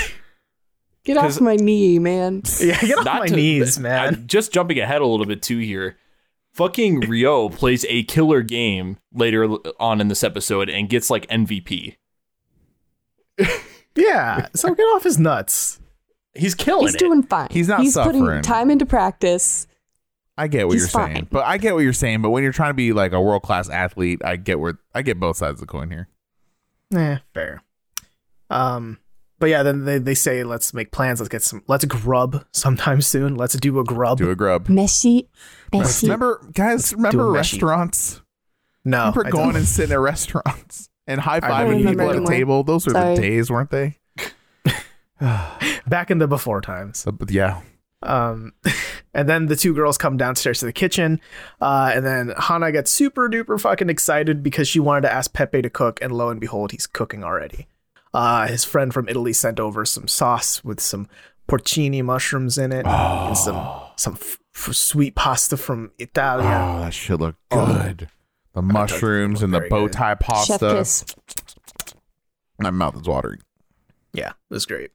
Get 1.03 1.15
off 1.15 1.39
my 1.39 1.55
knee, 1.55 1.99
man. 1.99 2.41
yeah, 2.59 2.81
get 2.81 2.97
off 2.97 3.05
Not 3.05 3.19
my 3.21 3.27
to- 3.27 3.35
knees, 3.37 3.77
I- 3.77 3.81
man. 3.81 4.23
just 4.27 4.51
jumping 4.51 4.77
ahead 4.77 4.99
a 5.01 5.05
little 5.05 5.25
bit 5.25 5.41
too 5.41 5.57
here. 5.59 5.95
Fucking 6.55 6.99
Ryo 7.07 7.47
plays 7.47 7.85
a 7.87 8.03
killer 8.03 8.41
game 8.41 8.97
later 9.13 9.45
on 9.79 10.01
in 10.01 10.09
this 10.09 10.21
episode 10.21 10.69
and 10.69 10.89
gets 10.89 11.09
like 11.09 11.25
MVP. 11.27 11.95
yeah, 13.95 14.47
so 14.53 14.73
get 14.73 14.83
off 14.83 15.03
his 15.03 15.17
nuts. 15.17 15.79
He's 16.33 16.55
killing 16.55 16.87
He's 16.87 16.95
it. 16.95 16.99
doing 16.99 17.23
fine. 17.23 17.47
He's 17.51 17.67
not 17.67 17.79
He's 17.81 17.93
suffering. 17.93 18.21
putting 18.23 18.41
time 18.41 18.69
into 18.69 18.85
practice. 18.85 19.65
I 20.37 20.47
get 20.47 20.67
what 20.67 20.73
He's 20.73 20.83
you're 20.83 20.89
saying, 20.89 21.27
but 21.31 21.45
I 21.45 21.57
get 21.57 21.73
what 21.73 21.81
you're 21.83 21.93
saying. 21.93 22.21
But 22.21 22.29
when 22.29 22.43
you're 22.43 22.51
trying 22.53 22.69
to 22.69 22.75
be 22.75 22.93
like 22.93 23.11
a 23.11 23.19
world 23.21 23.41
class 23.43 23.69
athlete, 23.69 24.21
I 24.23 24.35
get 24.35 24.59
where 24.59 24.79
I 24.93 25.01
get 25.01 25.19
both 25.19 25.37
sides 25.37 25.55
of 25.55 25.59
the 25.61 25.65
coin 25.65 25.89
here. 25.89 26.07
Eh, 26.93 27.17
fair. 27.33 27.63
Um, 28.49 28.99
but 29.39 29.49
yeah, 29.49 29.63
then 29.63 29.85
they, 29.85 29.97
they 29.97 30.13
say 30.15 30.43
let's 30.43 30.73
make 30.73 30.91
plans. 30.91 31.19
Let's 31.19 31.29
get 31.29 31.41
some. 31.43 31.63
Let's 31.67 31.85
grub 31.85 32.45
sometime 32.53 33.01
soon. 33.01 33.35
Let's 33.35 33.55
do 33.55 33.79
a 33.79 33.83
grub. 33.83 34.17
Do 34.19 34.29
a 34.29 34.35
grub. 34.35 34.69
Messy. 34.69 35.29
Messy. 35.73 36.07
Remember, 36.07 36.41
guys, 36.53 36.93
remember 36.93 37.17
Do 37.17 37.23
a 37.23 37.31
meshy. 37.31 37.35
restaurants? 37.35 38.21
no, 38.85 38.99
remember 38.99 39.27
I 39.27 39.29
going 39.29 39.45
don't. 39.47 39.55
and 39.57 39.65
sitting 39.67 39.91
at 39.93 39.99
restaurants 39.99 40.89
and 41.07 41.19
high 41.19 41.39
don't 41.39 41.49
fiving 41.49 41.87
people 41.89 42.09
at 42.09 42.15
a 42.15 42.25
table? 42.25 42.63
Those 42.63 42.85
were 42.85 42.93
Sorry. 42.93 43.15
the 43.15 43.21
days, 43.21 43.49
weren't 43.51 43.69
they? 43.71 43.97
back 45.87 46.11
in 46.11 46.19
the 46.19 46.27
before 46.27 46.61
times. 46.61 46.99
So, 46.99 47.11
but 47.11 47.31
yeah, 47.31 47.61
Um, 48.03 48.53
and 49.13 49.27
then 49.27 49.47
the 49.47 49.55
two 49.55 49.73
girls 49.73 49.97
come 49.97 50.17
downstairs 50.17 50.59
to 50.59 50.65
the 50.65 50.73
kitchen, 50.73 51.19
uh, 51.61 51.91
and 51.93 52.05
then 52.05 52.33
Hana 52.37 52.71
gets 52.71 52.91
super 52.91 53.29
duper 53.29 53.59
fucking 53.59 53.89
excited 53.89 54.43
because 54.43 54.67
she 54.67 54.79
wanted 54.79 55.01
to 55.01 55.11
ask 55.13 55.33
Pepe 55.33 55.61
to 55.61 55.69
cook, 55.69 55.99
and 56.01 56.11
lo 56.11 56.29
and 56.29 56.39
behold, 56.39 56.71
he's 56.71 56.87
cooking 56.87 57.23
already. 57.23 57.67
Uh, 58.13 58.47
his 58.47 58.63
friend 58.63 58.93
from 58.93 59.09
Italy 59.09 59.33
sent 59.33 59.59
over 59.59 59.85
some 59.85 60.07
sauce 60.07 60.63
with 60.63 60.79
some 60.79 61.07
porcini 61.47 62.03
mushrooms 62.03 62.57
in 62.57 62.71
it, 62.71 62.85
and 62.85 63.37
some 63.37 63.81
some 63.95 64.13
f- 64.13 64.37
f- 64.55 64.73
sweet 64.73 65.15
pasta 65.15 65.57
from 65.57 65.91
Italia. 65.99 66.45
Oh, 66.45 66.79
that 66.81 66.93
should 66.93 67.19
look 67.19 67.35
good. 67.49 68.09
The 68.53 68.61
mushrooms 68.61 69.43
and 69.43 69.53
the 69.53 69.59
very 69.59 69.69
bow 69.69 69.83
good. 69.83 69.93
tie 69.93 70.09
Chef 70.11 70.19
pasta. 70.19 70.73
kiss. 70.77 71.05
My 72.59 72.71
mouth 72.71 72.95
is 72.95 73.07
watering. 73.07 73.39
Yeah, 74.13 74.29
it 74.29 74.53
was 74.53 74.65
great. 74.65 74.91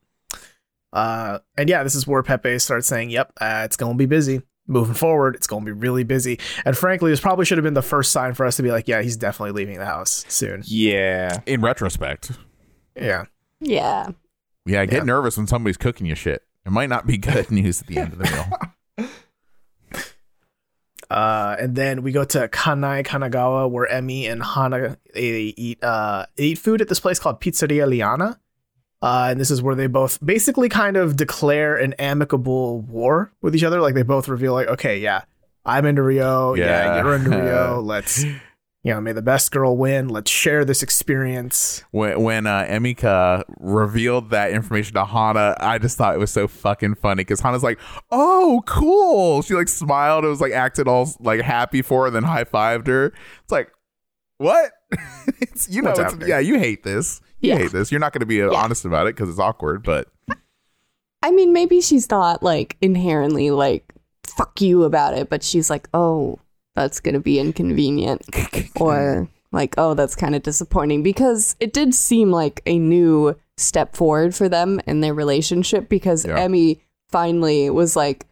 Uh, 0.93 1.39
and 1.57 1.69
yeah, 1.69 1.83
this 1.83 1.95
is 1.95 2.07
where 2.07 2.23
Pepe 2.23 2.59
starts 2.59 2.87
saying, 2.87 3.11
"Yep, 3.11 3.33
uh, 3.41 3.63
it's 3.65 3.77
gonna 3.77 3.95
be 3.95 4.07
busy." 4.07 4.43
Moving 4.69 4.95
forward, 4.95 5.35
it's 5.35 5.49
going 5.49 5.65
to 5.65 5.75
be 5.75 5.79
really 5.79 6.05
busy. 6.05 6.39
And 6.65 6.79
frankly, 6.79 7.11
this 7.11 7.19
probably 7.21 7.45
should 7.45 7.59
have 7.59 7.65
been 7.65 7.75
the 7.75 7.83
first 7.83 8.13
sign 8.13 8.33
for 8.33 8.47
us 8.47 8.57
to 8.57 8.63
be 8.63 8.71
like, 8.71 8.87
yeah, 8.87 9.03
he's 9.03 9.17
definitely 9.17 9.51
leaving 9.61 9.77
the 9.77 9.85
house 9.85 10.25
soon. 10.29 10.63
Yeah. 10.65 11.41
In 11.47 11.61
retrospect, 11.63 12.31
Yeah. 12.95 13.25
Yeah. 13.59 14.11
yeah, 14.65 14.85
get 14.87 14.99
Yeah. 14.99 15.03
nervous 15.03 15.37
when 15.37 15.49
somebody's 15.49 15.77
cooking 15.77 16.07
you 16.07 16.15
shit. 16.15 16.45
It 16.65 16.71
might 16.71 16.89
not 16.89 17.09
be 17.09 17.19
good 17.19 17.51
news 17.51 17.81
at 17.81 17.89
the 17.89 17.99
end 17.99 18.13
of 18.13 18.19
the 18.21 18.31
meal. 18.31 19.09
Uh, 21.11 21.57
and 21.61 21.77
then 21.77 22.03
we 22.03 22.11
go 22.11 22.25
to 22.25 22.49
Kannai 22.49 23.05
Kanagawa, 23.05 23.71
where 23.71 23.87
Emmy 23.87 24.27
and 24.27 24.43
Hana 24.43 24.97
they 25.13 25.53
eat 25.59 25.83
uh, 25.85 26.25
they 26.37 26.45
eat 26.45 26.59
food 26.59 26.81
at 26.81 26.89
this 26.89 27.01
place 27.01 27.19
called 27.19 27.39
Pizzeria 27.41 27.87
Liana. 27.87 28.41
Uh, 29.03 29.29
and 29.31 29.41
this 29.41 29.51
is 29.51 29.61
where 29.61 29.75
they 29.75 29.89
both 29.89 30.25
basically 30.25 30.69
kind 30.69 30.97
of 30.97 31.17
declare 31.17 31.77
an 31.77 31.93
amicable 31.95 32.81
war 32.83 33.33
with 33.43 33.55
each 33.57 33.65
other. 33.65 33.81
Like 33.81 33.95
they 33.95 34.03
both 34.03 34.29
reveal, 34.29 34.53
like, 34.55 34.69
okay, 34.69 34.99
yeah, 35.01 35.23
I'm 35.67 35.85
into 35.87 36.03
Ryo. 36.03 36.55
Yeah, 36.55 36.65
Yeah. 36.65 37.03
you're 37.03 37.15
into 37.17 37.31
Ryo. 37.31 37.81
Let's, 37.85 38.23
you 38.23 38.41
know, 38.85 39.01
may 39.01 39.13
the 39.13 39.21
best 39.23 39.51
girl 39.51 39.77
win. 39.77 40.09
Let's 40.09 40.31
share 40.31 40.65
this 40.65 40.83
experience. 40.85 41.83
when 41.91 42.21
when 42.23 42.47
uh, 42.47 42.65
Emika 42.69 43.43
revealed 43.59 44.31
that 44.31 44.53
information 44.53 44.95
to 44.95 45.05
Hana, 45.05 45.57
I 45.59 45.79
just 45.79 45.97
thought 45.99 46.15
it 46.15 46.19
was 46.19 46.31
so 46.31 46.47
fucking 46.47 46.95
funny 46.97 47.23
because 47.23 47.41
Hana's 47.41 47.63
like, 47.65 47.81
"Oh, 48.13 48.63
cool!" 48.67 49.43
She 49.43 49.55
like 49.55 49.69
smiled. 49.69 50.25
It 50.25 50.29
was 50.29 50.41
like 50.41 50.53
acted 50.53 50.87
all 50.89 51.13
like 51.21 51.41
happy 51.41 51.83
for 51.83 52.03
her, 52.03 52.07
and 52.09 52.15
then 52.17 52.23
high 52.25 52.45
fived 52.45 52.87
her. 52.89 53.07
It's 53.43 53.51
like, 53.53 53.71
what? 54.39 54.73
it's 55.41 55.69
you 55.69 55.83
know, 55.83 55.93
it's, 55.97 56.17
yeah, 56.27 56.39
you 56.39 56.59
hate 56.59 56.83
this. 56.85 57.21
You 57.43 57.51
Yeah. 57.51 57.59
hate 57.59 57.73
this. 57.73 57.91
You're 57.93 58.01
not 58.01 58.13
going 58.13 58.21
to 58.21 58.27
be 58.27 58.41
uh, 58.43 58.53
honest 58.55 58.85
about 58.85 59.07
it 59.07 59.15
because 59.17 59.29
it's 59.29 59.39
awkward. 59.39 59.83
But 59.83 60.09
I 61.23 61.31
mean, 61.31 61.53
maybe 61.53 61.81
she's 61.81 62.09
not 62.11 62.43
like 62.43 62.77
inherently 62.81 63.51
like 63.51 63.93
fuck 64.25 64.61
you 64.61 64.85
about 64.85 65.15
it, 65.15 65.29
but 65.29 65.43
she's 65.43 65.69
like, 65.69 65.89
oh, 65.93 66.39
that's 66.75 67.01
gonna 67.01 67.21
be 67.21 67.39
inconvenient, 67.39 68.23
or 68.81 69.29
like, 69.53 69.75
oh, 69.77 69.93
that's 69.93 70.17
kind 70.17 70.35
of 70.35 70.43
disappointing 70.43 71.03
because 71.03 71.55
it 71.61 71.75
did 71.75 71.95
seem 71.95 72.31
like 72.31 72.63
a 72.65 72.79
new 72.79 73.37
step 73.59 73.95
forward 73.95 74.35
for 74.35 74.49
them 74.49 74.81
in 74.87 75.01
their 75.03 75.13
relationship 75.13 75.89
because 75.91 76.25
Yeah. 76.25 76.39
Emmy 76.39 76.81
finally 77.11 77.69
was 77.69 77.95
like, 77.95 78.25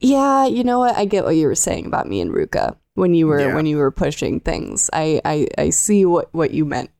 yeah, 0.00 0.46
you 0.46 0.62
know 0.62 0.78
what? 0.78 0.96
I 0.96 1.04
get 1.04 1.24
what 1.24 1.34
you 1.36 1.46
were 1.46 1.54
saying 1.54 1.86
about 1.86 2.06
me 2.06 2.20
and 2.20 2.30
Ruka 2.30 2.76
when 2.94 3.14
you 3.14 3.26
were 3.26 3.40
Yeah. 3.40 3.54
when 3.54 3.66
you 3.66 3.78
were 3.78 3.90
pushing 3.90 4.40
things. 4.40 4.88
I 4.92 5.20
I 5.24 5.48
I 5.58 5.70
see 5.70 6.04
what 6.04 6.32
what 6.32 6.52
you 6.52 6.64
meant. 6.64 6.90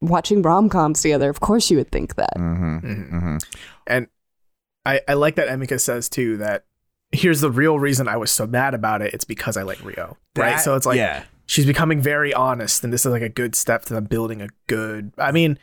Like 0.00 0.10
watching 0.10 0.42
rom 0.42 0.68
coms 0.68 1.02
together. 1.02 1.30
Of 1.30 1.40
course, 1.40 1.70
you 1.70 1.76
would 1.78 1.90
think 1.90 2.14
that. 2.16 2.36
Mhm, 2.36 2.82
Mhm. 2.82 3.10
mhm. 3.12 3.44
And 3.86 4.06
I, 4.86 5.00
I 5.08 5.14
like 5.14 5.36
that 5.36 5.48
Emika 5.48 5.80
says 5.80 6.08
too 6.08 6.36
that 6.38 6.64
here's 7.12 7.40
the 7.40 7.50
real 7.50 7.78
reason 7.78 8.08
I 8.08 8.16
was 8.16 8.30
so 8.30 8.46
mad 8.46 8.74
about 8.74 9.00
it. 9.02 9.14
It's 9.14 9.24
because 9.24 9.56
I 9.56 9.62
like 9.62 9.82
Ryo. 9.84 10.16
right. 10.36 10.60
So 10.60 10.74
it's 10.74 10.84
like 10.86 10.96
yeah. 10.98 11.22
she's 11.46 11.64
becoming 11.66 12.00
very 12.00 12.34
honest, 12.34 12.84
and 12.84 12.92
this 12.92 13.06
is 13.06 13.12
like 13.12 13.22
a 13.22 13.28
good 13.28 13.54
step 13.54 13.84
to 13.86 13.94
them 13.94 14.04
building 14.04 14.42
a 14.42 14.48
good. 14.66 15.12
I 15.18 15.32
mean, 15.32 15.58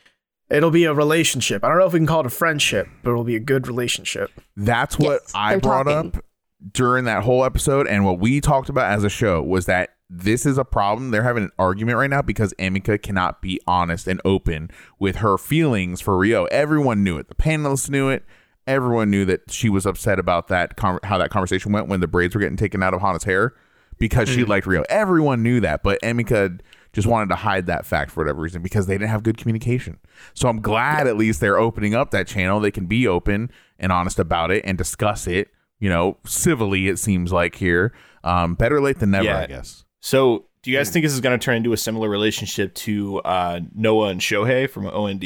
it'll 0.50 0.72
be 0.72 0.86
a 0.86 0.94
relationship. 0.94 1.64
I 1.64 1.68
don't 1.70 1.78
know 1.78 1.86
if 1.86 1.94
we 1.94 2.00
can 2.00 2.08
call 2.08 2.22
it 2.22 2.26
a 2.26 2.30
friendship, 2.30 2.88
but 3.04 3.12
it'll 3.12 3.24
be 3.24 3.36
a 3.36 3.40
good 3.40 3.68
relationship. 3.68 4.32
That's 4.58 4.98
what 4.98 5.22
Yes, 5.24 5.32
I 5.36 5.58
brought 5.58 5.84
talking. 5.86 6.16
up 6.18 6.26
during 6.72 7.06
that 7.06 7.24
whole 7.24 7.44
episode, 7.46 7.88
and 7.88 8.06
what 8.06 8.20
we 8.20 8.42
talked 8.42 8.70
about 8.70 8.92
as 8.92 9.04
a 9.04 9.10
show 9.10 9.42
was 9.44 9.66
that 9.68 9.91
this 10.14 10.46
is 10.46 10.58
a 10.58 10.66
problem. 10.66 11.12
They're 11.12 11.24
having 11.24 11.46
an 11.46 11.52
argument 11.58 11.98
right 11.98 12.10
now 12.10 12.22
because 12.22 12.54
Emika 12.60 13.02
cannot 13.02 13.42
be 13.42 13.62
honest 13.66 14.08
and 14.08 14.20
open 14.26 14.70
with 15.00 15.18
her 15.18 15.38
feelings 15.38 16.02
for 16.02 16.18
Ryo. 16.18 16.46
Everyone 16.52 17.02
knew 17.02 17.18
it. 17.18 17.30
The 17.30 17.36
panelists 17.36 17.90
knew 17.90 18.10
it. 18.10 18.26
Everyone 18.68 19.10
knew 19.10 19.24
that 19.26 19.50
she 19.50 19.70
was 19.70 19.86
upset 19.86 20.20
about 20.20 20.50
that 20.50 20.76
con- 20.76 21.00
how 21.04 21.18
that 21.18 21.30
conversation 21.30 21.72
went 21.72 21.88
when 21.88 22.02
the 22.02 22.08
braids 22.08 22.36
were 22.36 22.42
getting 22.42 22.58
taken 22.58 22.84
out 22.84 22.94
of 22.94 23.00
Hana's 23.00 23.24
hair 23.24 23.54
because 24.00 24.28
she 24.28 24.44
liked 24.44 24.68
Ryo. 24.68 24.84
Everyone 24.90 25.42
knew 25.44 25.62
that, 25.62 25.82
but 25.82 26.00
Emika 26.02 26.60
just 26.92 27.08
wanted 27.08 27.30
to 27.30 27.36
hide 27.36 27.68
that 27.68 27.86
fact 27.86 28.12
for 28.12 28.20
whatever 28.22 28.42
reason 28.42 28.62
because 28.62 28.88
they 28.88 28.96
didn't 28.96 29.10
have 29.12 29.24
good 29.24 29.38
communication. 29.38 29.98
So 30.34 30.50
I'm 30.50 30.60
glad 30.62 31.08
at 31.08 31.16
least 31.16 31.40
they're 31.40 31.58
opening 31.58 31.96
up 31.96 32.12
that 32.12 32.28
channel. 32.28 32.60
They 32.60 32.72
can 32.72 32.86
be 32.86 33.08
open 33.08 33.50
and 33.80 33.94
honest 33.94 34.20
about 34.20 34.52
it 34.52 34.62
and 34.66 34.78
discuss 34.78 35.26
it, 35.26 35.50
you 35.80 35.88
know, 35.90 36.18
civilly, 36.26 36.90
it 36.90 37.00
seems 37.00 37.32
like 37.32 37.56
here. 37.56 37.94
Um, 38.26 38.56
better 38.56 38.82
late 38.82 39.00
than 39.00 39.12
never, 39.12 39.24
Yeah. 39.26 39.40
I 39.40 39.46
guess. 39.48 39.86
So, 40.02 40.46
do 40.64 40.72
you 40.72 40.78
guys 40.78 40.90
think 40.90 41.06
this 41.06 41.14
is 41.14 41.22
going 41.22 41.38
to 41.40 41.44
turn 41.44 41.58
into 41.58 41.74
a 41.74 41.78
similar 41.78 42.10
relationship 42.10 42.74
to 42.76 43.20
uh, 43.22 43.60
Noah 43.74 44.10
and 44.10 44.22
Shohei 44.22 44.70
from 44.70 44.86
OND? 44.88 45.24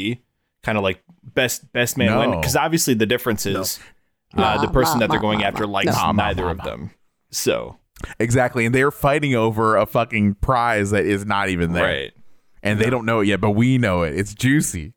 Kind 0.63 0.77
of 0.77 0.83
like 0.83 1.01
best 1.23 1.71
best 1.73 1.97
man 1.97 2.07
No. 2.07 2.19
win? 2.19 2.31
Because 2.39 2.55
obviously 2.55 2.93
the 2.93 3.05
difference 3.05 3.45
is 3.45 3.79
uh, 4.35 4.41
Nah, 4.41 4.61
the 4.61 4.67
person 4.67 4.95
nah, 4.99 5.07
that 5.07 5.11
they're 5.11 5.19
going 5.21 5.39
nah, 5.39 5.45
after 5.47 5.65
nah. 5.65 5.71
likes 5.71 5.87
Nah, 5.95 6.11
nah, 6.11 6.27
neither 6.27 6.43
nah, 6.45 6.51
of 6.51 6.57
nah. 6.57 6.63
them. 6.63 6.91
So, 7.31 7.77
Exactly. 8.19 8.65
And 8.65 8.75
they're 8.75 8.91
fighting 8.91 9.35
over 9.35 9.77
a 9.77 9.85
fucking 9.85 10.35
prize 10.35 10.91
that 10.91 11.05
is 11.05 11.25
not 11.25 11.49
even 11.49 11.71
there. 11.73 11.83
right. 11.83 12.13
And 12.61 12.79
they 12.79 12.89
don't 12.89 13.05
know 13.05 13.19
it 13.21 13.27
yet, 13.27 13.39
but 13.39 13.51
we 13.51 13.77
know 13.77 14.01
it. 14.03 14.15
It's 14.15 14.33
juicy. 14.33 14.93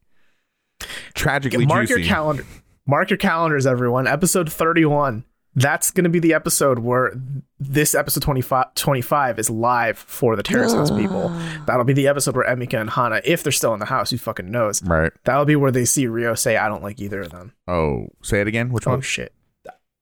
Tragically 1.15 1.67
Mark 1.67 1.87
juicy. 1.87 2.01
your 2.01 2.09
calendar. 2.09 2.45
Mark 2.87 3.11
your 3.11 3.19
calendars, 3.19 3.67
everyone. 3.67 4.07
Episode 4.07 4.51
31. 4.51 5.25
That's 5.61 5.91
going 5.91 6.05
to 6.05 6.11
be 6.11 6.19
the 6.19 6.35
episode 6.35 6.79
where 6.81 7.13
this 7.59 7.95
episode 7.95 8.23
25, 8.23 8.75
25 8.75 9.39
is 9.39 9.51
live 9.51 9.99
for 9.99 10.37
the 10.37 10.43
Terrace 10.43 10.73
House 10.73 10.91
people. 10.91 11.27
Ah. 11.31 11.63
That'll 11.67 11.85
be 11.85 11.93
the 11.95 12.07
episode 12.09 12.37
where 12.37 12.47
Emika 12.47 12.81
and 12.81 12.91
Hana, 12.91 13.21
if 13.25 13.43
they're 13.43 13.51
still 13.53 13.73
in 13.75 13.81
the 13.81 13.87
house, 13.87 14.11
who 14.11 14.19
fucking 14.19 14.51
knows? 14.51 14.83
Right. 14.83 15.13
That'll 15.25 15.45
be 15.45 15.57
where 15.57 15.71
they 15.73 15.85
see 15.85 16.07
Ryo 16.07 16.35
say, 16.35 16.57
I 16.57 16.69
don't 16.69 16.83
like 16.83 17.01
either 17.01 17.23
of 17.23 17.31
them. 17.31 17.53
Oh, 17.67 18.09
say 18.23 18.41
it 18.41 18.47
again. 18.47 18.71
Which 18.71 18.87
Oh, 18.87 18.91
one? 18.93 19.01
shit. 19.01 19.33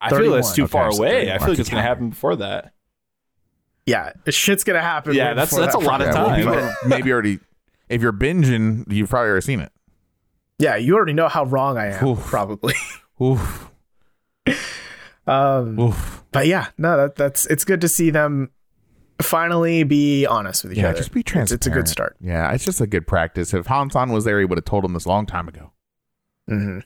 I 0.00 0.10
feel 0.10 0.30
that's 0.32 0.48
31. 0.50 0.54
too 0.54 0.62
Okay, 0.64 0.70
far 0.70 0.92
so 0.92 0.98
away. 0.98 1.10
31. 1.26 1.34
I 1.34 1.38
feel 1.38 1.48
like 1.48 1.58
it's 1.58 1.70
going 1.70 1.82
to 1.82 1.88
happen 1.88 2.10
before 2.10 2.36
that. 2.36 2.72
Yeah, 3.86 4.12
shit's 4.28 4.64
going 4.64 4.76
to 4.76 4.82
happen. 4.82 5.14
Yeah, 5.14 5.28
way 5.28 5.34
that's- 5.34 5.50
before 5.50 5.60
that's 5.64 5.76
a 5.76 5.78
that 5.78 5.84
lot 5.86 6.00
of 6.02 6.08
fucking- 6.14 6.44
well, 6.46 6.60
time. 6.60 6.68
people 6.74 6.88
maybe 6.88 7.12
already. 7.12 7.38
If 7.88 8.02
you're 8.02 8.12
binging, 8.12 8.84
you've 8.92 9.08
probably 9.08 9.30
already 9.30 9.44
seen 9.46 9.60
it. 9.60 9.72
Yeah, 10.58 10.76
you 10.76 10.96
already 10.96 11.12
know 11.12 11.28
how 11.28 11.44
wrong 11.44 11.78
I 11.78 11.92
am, 11.92 12.04
Oof. 12.06 12.18
probably. 12.26 12.74
Oof. 13.22 13.70
Um, 15.26 15.78
Oof. 15.78 16.24
but 16.32 16.46
yeah, 16.46 16.68
no, 16.78 16.96
that 16.96 17.16
that's 17.16 17.46
it's 17.46 17.64
good 17.64 17.80
to 17.80 17.88
see 17.88 18.10
them 18.10 18.50
finally 19.20 19.82
be 19.82 20.26
honest 20.26 20.62
with 20.62 20.72
each 20.72 20.78
Yeah, 20.78 20.88
other. 20.90 20.98
just 20.98 21.12
be 21.12 21.22
transparent. 21.22 21.58
It's, 21.60 21.66
a 21.66 21.70
good 21.70 21.88
start. 21.88 22.16
Yeah, 22.20 22.52
it's 22.52 22.64
just 22.64 22.80
a 22.80 22.86
good 22.86 23.06
practice. 23.06 23.52
If 23.54 23.66
Hansan 23.66 24.12
was 24.12 24.24
there, 24.24 24.38
he 24.38 24.44
would 24.44 24.58
have 24.58 24.64
told 24.64 24.84
him 24.84 24.92
this 24.92 25.04
a 25.04 25.08
long 25.08 25.26
time 25.26 25.48
ago. 25.48 25.72
hmm 26.48 26.78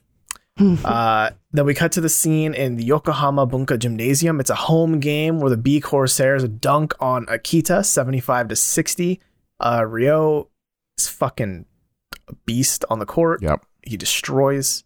uh, 0.84 1.30
then 1.52 1.64
we 1.64 1.72
cut 1.72 1.90
to 1.92 2.02
the 2.02 2.08
scene 2.10 2.52
in 2.52 2.76
the 2.76 2.84
Yokohama 2.84 3.46
Bunka 3.46 3.78
Gymnasium. 3.78 4.40
It's 4.40 4.50
a 4.50 4.54
home 4.54 5.00
game 5.00 5.40
where 5.40 5.48
the 5.48 5.56
B 5.56 5.80
Corsairs 5.80 6.46
dunk 6.46 6.92
on 7.00 7.24
Akita, 7.26 7.82
seventy-five 7.84 8.48
to 8.48 8.56
sixty. 8.56 9.20
Uh, 9.58 9.84
Ryo 9.88 10.48
is 10.98 11.08
fucking 11.08 11.64
a 12.28 12.34
beast 12.44 12.84
on 12.90 12.98
the 12.98 13.06
court. 13.06 13.42
Yep. 13.42 13.64
He 13.82 13.96
destroys. 13.96 14.84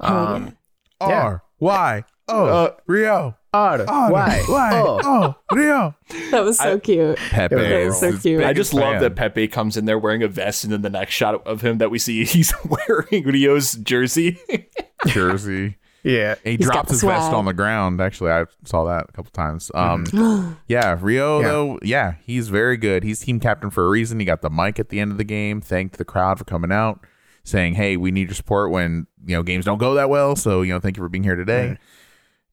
Hell 0.00 0.16
Um, 0.28 0.56
Yeah. 1.00 1.06
R 1.22 1.42
Y 1.58 2.04
O 2.32 2.46
Uh, 2.46 2.70
Ryo. 2.86 3.36
R 3.52 3.84
R 3.88 4.12
Y 4.12 4.44
Y 4.48 4.82
O. 4.84 5.00
O 5.04 5.34
Ryo. 5.56 5.94
That 6.30 6.44
was 6.44 6.58
so 6.58 6.74
I- 6.74 6.78
cute. 6.78 7.16
Pepe 7.16 7.54
That 7.56 7.72
is 7.72 7.86
was 7.88 8.00
so 8.00 8.16
cute. 8.18 8.40
I 8.44 8.52
biggest 8.52 8.70
just 8.70 8.74
love 8.74 9.00
that 9.00 9.16
Pepe 9.16 9.48
comes 9.48 9.76
in 9.76 9.86
there 9.86 9.98
wearing 9.98 10.22
a 10.22 10.28
vest, 10.28 10.62
and 10.64 10.72
then 10.72 10.82
the 10.82 10.90
next 10.90 11.14
shot 11.14 11.44
of 11.46 11.60
him 11.60 11.78
that 11.78 11.90
we 11.90 11.98
see, 11.98 12.24
he's 12.26 12.52
wearing 12.64 13.24
Ryo's 13.26 13.72
jersey. 13.74 14.38
jersey. 15.06 15.76
Yeah, 16.02 16.36
He 16.44 16.52
He's 16.56 16.66
got 16.66 16.72
dropped 16.72 16.88
his 16.90 17.02
vest 17.02 17.30
on 17.32 17.44
the 17.44 17.52
ground. 17.52 18.00
Actually, 18.00 18.30
I 18.30 18.46
saw 18.64 18.84
that 18.84 19.06
a 19.10 19.12
couple 19.12 19.32
times. 19.32 19.70
Um, 19.74 20.56
yeah, 20.66 20.96
Rio 20.98 21.40
Yeah. 21.40 21.48
though, 21.48 21.78
yeah, 21.82 22.14
he's 22.24 22.48
very 22.48 22.78
good. 22.78 23.02
He's 23.04 23.20
team 23.20 23.38
captain 23.38 23.68
for 23.68 23.84
a 23.84 23.88
reason. 23.90 24.18
He 24.18 24.24
got 24.24 24.40
the 24.40 24.48
mic 24.48 24.78
at 24.78 24.88
the 24.88 24.98
end 24.98 25.12
of 25.12 25.18
the 25.18 25.24
game. 25.24 25.60
Thanked 25.60 25.98
the 25.98 26.06
crowd 26.06 26.38
for 26.38 26.44
coming 26.44 26.72
out, 26.72 27.00
saying, 27.44 27.74
"Hey, 27.74 27.98
we 27.98 28.10
need 28.12 28.28
your 28.28 28.34
support 28.34 28.70
when 28.70 29.08
you 29.26 29.36
know 29.36 29.42
games 29.42 29.66
don't 29.66 29.76
go 29.76 29.92
that 29.94 30.08
well. 30.08 30.36
So 30.36 30.62
you 30.62 30.72
know, 30.72 30.80
thank 30.80 30.96
you 30.96 31.02
for 31.02 31.08
being 31.10 31.24
here 31.24 31.36
today." 31.36 31.76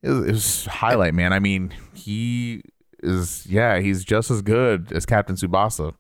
It, 0.02 0.10
was, 0.10 0.26
it 0.26 0.32
was 0.32 0.66
highlight, 0.66 1.14
man. 1.14 1.34
I 1.34 1.40
mean, 1.40 1.74
he 1.94 2.62
is, 3.04 3.46
yeah, 3.48 3.80
he's 3.80 4.04
just 4.06 4.32
as 4.32 4.42
good 4.42 4.92
as 4.92 5.06
Captain 5.06 5.36
Tsubasa, 5.36 5.94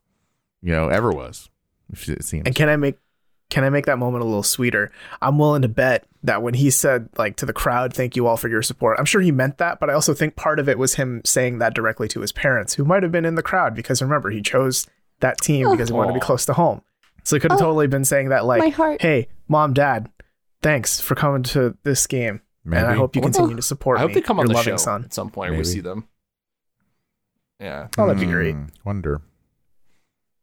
you 0.61 0.71
know, 0.71 0.89
ever 0.89 1.11
was. 1.11 1.49
It 1.91 2.23
seems. 2.23 2.45
and 2.45 2.55
can 2.55 2.69
I 2.69 2.75
make 2.75 2.97
can 3.49 3.63
I 3.63 3.69
make 3.69 3.85
that 3.85 3.97
moment 3.97 4.23
a 4.23 4.25
little 4.27 4.43
sweeter? 4.43 4.91
I'm 5.21 5.37
willing 5.37 5.61
to 5.61 5.69
bet 5.69 6.05
that 6.23 6.41
when 6.43 6.53
he 6.53 6.69
said 6.69 7.07
like 7.17 7.37
to 7.37 7.45
the 7.45 7.53
crowd, 7.53 7.93
"Thank 7.93 8.17
you 8.17 8.27
all 8.27 8.35
for 8.35 8.49
your 8.49 8.61
support," 8.61 8.99
I'm 8.99 9.05
sure 9.05 9.21
he 9.21 9.31
meant 9.31 9.57
that, 9.59 9.79
but 9.79 9.89
I 9.89 9.93
also 9.93 10.13
think 10.13 10.35
part 10.35 10.59
of 10.59 10.67
it 10.67 10.77
was 10.77 10.95
him 10.95 11.21
saying 11.23 11.59
that 11.59 11.73
directly 11.73 12.09
to 12.09 12.19
his 12.19 12.33
parents, 12.33 12.73
who 12.73 12.83
might 12.83 13.03
have 13.03 13.11
been 13.13 13.23
in 13.23 13.35
the 13.35 13.41
crowd 13.41 13.73
because 13.73 14.01
remember 14.01 14.29
he 14.31 14.41
chose 14.41 14.85
that 15.21 15.39
team 15.39 15.67
oh. 15.67 15.71
because 15.71 15.87
he 15.87 15.93
wanted 15.93 16.09
to 16.09 16.13
be 16.15 16.19
close 16.19 16.45
to 16.47 16.53
home. 16.53 16.81
So 17.23 17.37
he 17.37 17.39
could 17.39 17.51
have 17.51 17.61
Oh, 17.61 17.65
totally 17.65 17.87
been 17.87 18.03
saying 18.03 18.29
that 18.29 18.43
like, 18.45 18.73
"Hey, 18.99 19.29
mom, 19.47 19.71
dad, 19.73 20.09
thanks 20.61 20.99
for 20.99 21.15
coming 21.15 21.43
to 21.43 21.77
this 21.83 22.05
game, 22.05 22.41
and 22.73 22.85
I 22.87 22.93
hope 22.95 23.15
you 23.15 23.21
I 23.21 23.25
continue 23.25 23.55
to 23.55 23.61
support 23.61 23.97
I 23.97 24.01
hope 24.01 24.09
me, 24.09 24.15
they 24.15 24.21
come 24.21 24.39
on 24.39 24.47
the 24.47 24.53
loving 24.53 24.73
show 24.73 24.77
son." 24.77 25.03
at 25.05 25.13
some 25.13 25.29
point. 25.29 25.49
and 25.51 25.57
We 25.57 25.63
see 25.63 25.79
them. 25.79 26.07
Yeah. 27.59 27.87
Oh, 27.97 28.05
that'd 28.07 28.19
be 28.19 28.25
great. 28.27 28.53
Hmm, 28.55 28.65
Wonder. 28.85 29.21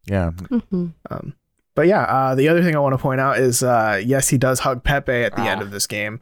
Yeah. 0.06 0.30
Mhm. 0.32 0.92
Um, 1.10 1.34
but 1.74 1.86
yeah, 1.86 2.02
uh, 2.02 2.34
the 2.34 2.48
other 2.48 2.62
thing 2.62 2.74
I 2.76 2.78
want 2.80 2.92
to 2.94 2.98
point 2.98 3.20
out 3.20 3.38
is 3.38 3.62
uh, 3.62 4.00
yes, 4.04 4.28
he 4.28 4.38
does 4.38 4.60
hug 4.60 4.82
Pepe 4.84 5.12
at 5.12 5.34
the 5.36 5.42
Ah. 5.42 5.46
end 5.48 5.62
of 5.62 5.70
this 5.70 5.86
game. 5.86 6.20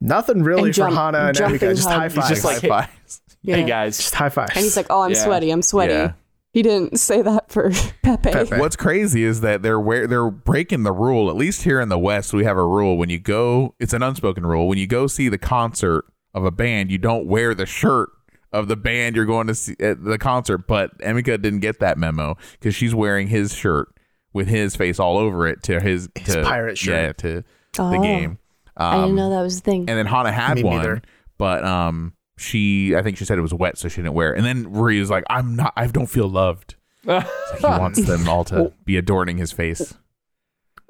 Nothing 0.00 0.42
really 0.42 0.64
And 0.70 0.74
jump- 0.74 0.92
for 0.94 1.00
Hana 1.00 1.18
and 1.28 1.36
jumping 1.36 1.58
Emika, 1.60 1.74
just 1.74 1.88
hug. 1.88 1.98
high 1.98 2.04
He's 2.08 2.14
fives. 2.14 2.28
just 2.28 2.44
like, 2.44 2.60
High 2.60 2.68
fives. 2.68 3.20
Yeah. 3.42 3.56
Hey 3.56 3.64
guys. 3.64 3.96
just 3.98 4.14
high 4.14 4.28
fives. 4.28 4.52
And 4.54 4.64
he's 4.64 4.76
like, 4.76 4.86
"Oh, 4.90 5.02
I'm 5.02 5.12
Yeah. 5.12 5.24
sweaty. 5.24 5.50
I'm 5.50 5.62
sweaty." 5.62 5.92
Yeah. 5.94 6.12
He 6.54 6.62
didn't 6.62 6.98
say 7.00 7.20
that 7.20 7.50
for 7.50 7.70
Pepe. 8.02 8.30
Pepe. 8.30 8.56
What's 8.58 8.76
crazy 8.76 9.24
is 9.24 9.40
that 9.42 9.62
they're 9.62 9.80
where 9.80 10.06
they're 10.06 10.30
breaking 10.30 10.84
the 10.84 10.92
rule. 10.92 11.28
At 11.28 11.34
least 11.36 11.64
here 11.64 11.80
in 11.80 11.88
the 11.88 11.98
West, 11.98 12.32
we 12.32 12.44
have 12.44 12.56
a 12.56 12.64
rule 12.66 12.96
when 12.96 13.10
you 13.10 13.18
go. 13.18 13.74
It's 13.80 13.92
an 13.92 14.02
unspoken 14.04 14.46
rule. 14.46 14.68
When 14.68 14.78
you 14.78 14.86
go 14.86 15.06
see 15.08 15.28
the 15.28 15.36
concert 15.36 16.04
of 16.32 16.44
a 16.44 16.50
band, 16.52 16.90
you 16.92 16.98
don't 16.98 17.26
wear 17.26 17.54
the 17.54 17.66
shirt 17.66 18.08
of 18.52 18.68
the 18.68 18.76
band 18.76 19.16
you're 19.16 19.24
going 19.24 19.48
to 19.48 19.54
see 19.54 19.74
at 19.80 20.04
the 20.04 20.16
concert. 20.16 20.58
But 20.68 20.96
Emika 21.00 21.42
didn't 21.42 21.58
get 21.60 21.80
that 21.80 21.98
memo 21.98 22.36
because 22.52 22.74
she's 22.74 22.94
wearing 22.94 23.26
his 23.26 23.52
shirt 23.52 23.88
with 24.32 24.46
his 24.48 24.76
face 24.76 24.98
all 25.00 25.18
over 25.18 25.46
it 25.48 25.62
to 25.64 25.80
his, 25.80 26.08
His 26.14 26.34
to, 26.36 26.42
pirate 26.44 26.78
shirt. 26.78 26.94
Yeah, 26.94 27.12
to 27.14 27.44
the 27.74 27.82
Oh. 27.82 28.00
game. 28.02 28.38
I 28.76 28.94
didn't 28.96 29.10
Um, 29.10 29.14
know 29.16 29.30
that 29.30 29.42
was 29.42 29.60
the 29.60 29.70
thing. 29.70 29.80
and 29.88 29.98
then 29.98 30.06
Hana 30.06 30.32
had 30.32 30.54
Me 30.56 30.64
one, 30.64 30.76
neither. 30.78 31.02
but 31.38 31.64
um, 31.64 32.13
she 32.36 32.94
I 32.96 33.02
think 33.02 33.16
she 33.16 33.24
said 33.24 33.38
it 33.38 33.42
was 33.42 33.54
wet, 33.54 33.78
so 33.78 33.88
she 33.88 33.96
didn't 33.96 34.14
wear 34.14 34.34
it. 34.34 34.38
And 34.38 34.46
then 34.46 34.72
Ryo's 34.72 35.10
like, 35.10 35.24
"I'm 35.30 35.56
not. 35.56 35.72
I 35.76 35.86
don't 35.86 36.06
feel 36.06 36.28
loved." 36.28 36.74
So 37.04 37.20
he 37.58 37.66
wants 37.66 38.04
them 38.06 38.28
all 38.28 38.44
to 38.44 38.72
be 38.84 38.96
adorning 38.96 39.38
his 39.38 39.52
face. 39.52 39.94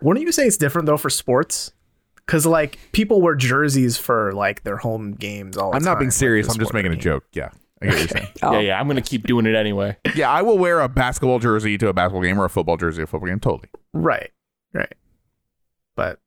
Wouldn't 0.01 0.25
you 0.25 0.33
say 0.33 0.47
it's 0.47 0.57
different 0.57 0.87
though 0.87 0.97
for 0.97 1.11
sports? 1.11 1.73
Because 2.17 2.47
like 2.47 2.79
people 2.93 3.21
wear 3.21 3.35
jerseys 3.35 3.99
for 3.99 4.33
like 4.33 4.63
their 4.65 4.77
home 4.79 5.13
games 5.13 5.57
all 5.57 5.71
the 5.71 5.75
time. 5.75 5.83
I'm 5.83 5.85
not 5.85 5.95
time, 5.95 5.99
being 6.01 6.11
serious. 6.11 6.47
the 6.47 6.53
I'm 6.53 6.59
just 6.59 6.71
sport 6.71 6.85
making 6.85 6.99
a 6.99 7.01
joke. 7.01 7.25
Yeah, 7.33 7.51
I 7.83 7.87
get 7.87 7.93
what 7.93 7.99
you're 7.99 8.09
saying. 8.09 8.29
Oh. 8.43 8.53
Yeah, 8.55 8.61
yeah. 8.61 8.81
I'm 8.81 8.89
gonna 8.89 9.03
keep 9.03 9.27
doing 9.27 9.47
it 9.47 9.55
anyway. 9.55 9.97
yeah, 10.15 10.31
I 10.31 10.43
will 10.43 10.57
wear 10.57 10.81
a 10.81 10.89
basketball 10.89 11.39
jersey 11.39 11.77
to 11.79 11.89
a 11.89 11.93
basketball 11.93 12.23
game 12.23 12.41
or 12.41 12.47
a 12.47 12.51
football 12.51 12.77
jersey 12.77 12.99
to 12.99 13.03
a 13.03 13.07
football 13.07 13.29
game. 13.29 13.41
Totally. 13.41 13.69
Right, 13.93 14.31
right. 14.73 14.95
But 15.97 16.21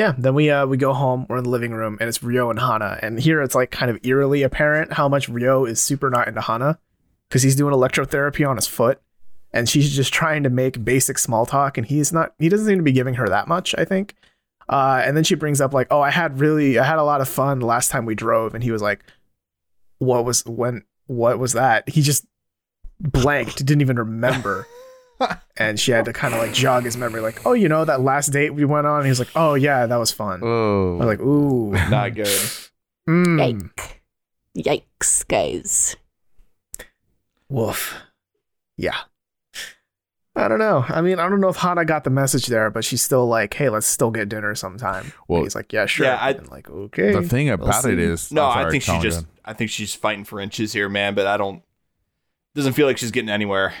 yeah, 0.00 0.14
then 0.16 0.32
we 0.32 0.48
uh 0.48 0.64
we 0.64 0.78
go 0.78 0.94
home. 0.94 1.26
We're 1.28 1.36
in 1.36 1.44
the 1.44 1.50
living 1.50 1.72
room, 1.72 1.98
and 2.00 2.08
it's 2.08 2.22
Ryo 2.22 2.48
and 2.48 2.58
Hana. 2.58 2.98
And 3.02 3.20
here 3.20 3.42
it's 3.42 3.54
like 3.54 3.70
kind 3.70 3.90
of 3.90 3.98
eerily 4.02 4.42
apparent 4.42 4.94
how 4.94 5.10
much 5.10 5.28
Ryo 5.28 5.66
is 5.66 5.78
super 5.78 6.08
not 6.08 6.26
into 6.26 6.40
Hana 6.40 6.78
because 7.28 7.42
he's 7.42 7.54
doing 7.54 7.74
electrotherapy 7.74 8.48
on 8.48 8.56
his 8.56 8.66
foot, 8.66 8.98
and 9.52 9.68
she's 9.68 9.94
just 9.94 10.10
trying 10.10 10.42
to 10.44 10.48
make 10.48 10.82
basic 10.82 11.18
small 11.18 11.44
talk, 11.44 11.76
and 11.76 11.86
he's 11.86 12.14
not. 12.14 12.32
He 12.38 12.48
doesn't 12.48 12.66
seem 12.66 12.78
to 12.78 12.82
be 12.82 12.92
giving 12.92 13.16
her 13.16 13.28
that 13.28 13.46
much. 13.46 13.74
I 13.76 13.84
think. 13.84 14.14
Uh, 14.70 15.02
and 15.04 15.14
then 15.14 15.24
she 15.24 15.34
brings 15.34 15.60
up 15.60 15.74
like, 15.74 15.88
"Oh, 15.90 16.00
I 16.00 16.10
had 16.10 16.40
really, 16.40 16.78
I 16.78 16.84
had 16.84 16.98
a 16.98 17.04
lot 17.04 17.20
of 17.20 17.28
fun 17.28 17.60
last 17.60 17.90
time 17.90 18.06
we 18.06 18.14
drove," 18.14 18.54
and 18.54 18.64
he 18.64 18.70
was 18.70 18.80
like, 18.80 19.04
"What 19.98 20.24
was 20.24 20.46
when? 20.46 20.82
What 21.08 21.38
was 21.38 21.52
that?" 21.52 21.90
He 21.90 22.00
just 22.00 22.24
blanked, 23.00 23.58
didn't 23.58 23.82
even 23.82 23.98
remember 23.98 24.66
and 25.56 25.78
she 25.78 25.92
had 25.92 26.04
to 26.06 26.12
kind 26.12 26.34
of 26.34 26.40
like 26.40 26.52
jog 26.52 26.84
his 26.84 26.96
memory, 26.96 27.20
like, 27.20 27.44
oh, 27.46 27.52
you 27.52 27.68
know, 27.68 27.84
that 27.84 28.00
last 28.00 28.28
date 28.28 28.50
we 28.54 28.64
went 28.64 28.86
on. 28.86 29.04
He 29.04 29.08
was 29.08 29.18
like, 29.18 29.30
oh 29.36 29.54
yeah, 29.54 29.86
that 29.86 29.96
was 29.96 30.10
fun. 30.12 30.42
I 30.42 30.46
Oh, 30.46 30.96
was 30.96 31.06
like, 31.06 31.20
ooh, 31.20 31.72
Not 31.90 32.14
good. 32.14 32.26
mm, 33.08 33.70
Yike. 34.56 34.82
Yikes, 35.00 35.26
guys. 35.28 35.96
woof. 37.48 37.94
Yeah. 38.76 38.96
I 40.36 40.48
don't 40.48 40.58
know. 40.60 40.84
I 40.88 41.00
mean, 41.02 41.18
I 41.18 41.28
don't 41.28 41.40
know 41.40 41.48
if 41.48 41.56
Hana 41.56 41.84
got 41.84 42.04
the 42.04 42.10
message 42.10 42.46
there, 42.46 42.70
but 42.70 42.84
she's 42.84 43.02
still 43.02 43.26
like, 43.26 43.52
hey, 43.52 43.68
let's 43.68 43.86
still 43.86 44.10
get 44.10 44.28
dinner 44.28 44.54
sometime. 44.54 45.12
Well, 45.28 45.38
Well, 45.40 45.42
he's 45.42 45.54
like, 45.56 45.72
yeah, 45.72 45.86
sure. 45.86 46.06
yeah, 46.06 46.16
I- 46.16 46.30
and 46.30 46.48
like, 46.50 46.70
okay. 46.70 47.12
the 47.12 47.22
thing 47.22 47.46
we'll 47.46 47.54
about 47.54 47.84
it 47.84 47.96
see. 47.98 48.02
is, 48.02 48.32
No, 48.32 48.46
I'm 48.46 48.66
I 48.66 48.70
think 48.70 48.84
she 48.84 48.98
just. 49.00 49.26
I 49.44 49.52
think 49.54 49.70
she's 49.70 49.94
fighting 49.94 50.24
for 50.24 50.40
inches 50.40 50.72
here, 50.72 50.88
man. 50.88 51.14
But 51.14 51.26
I 51.26 51.36
don't. 51.36 51.62
Doesn't 52.54 52.74
feel 52.74 52.86
like 52.86 52.96
she's 52.98 53.10
getting 53.10 53.28
anywhere. 53.28 53.74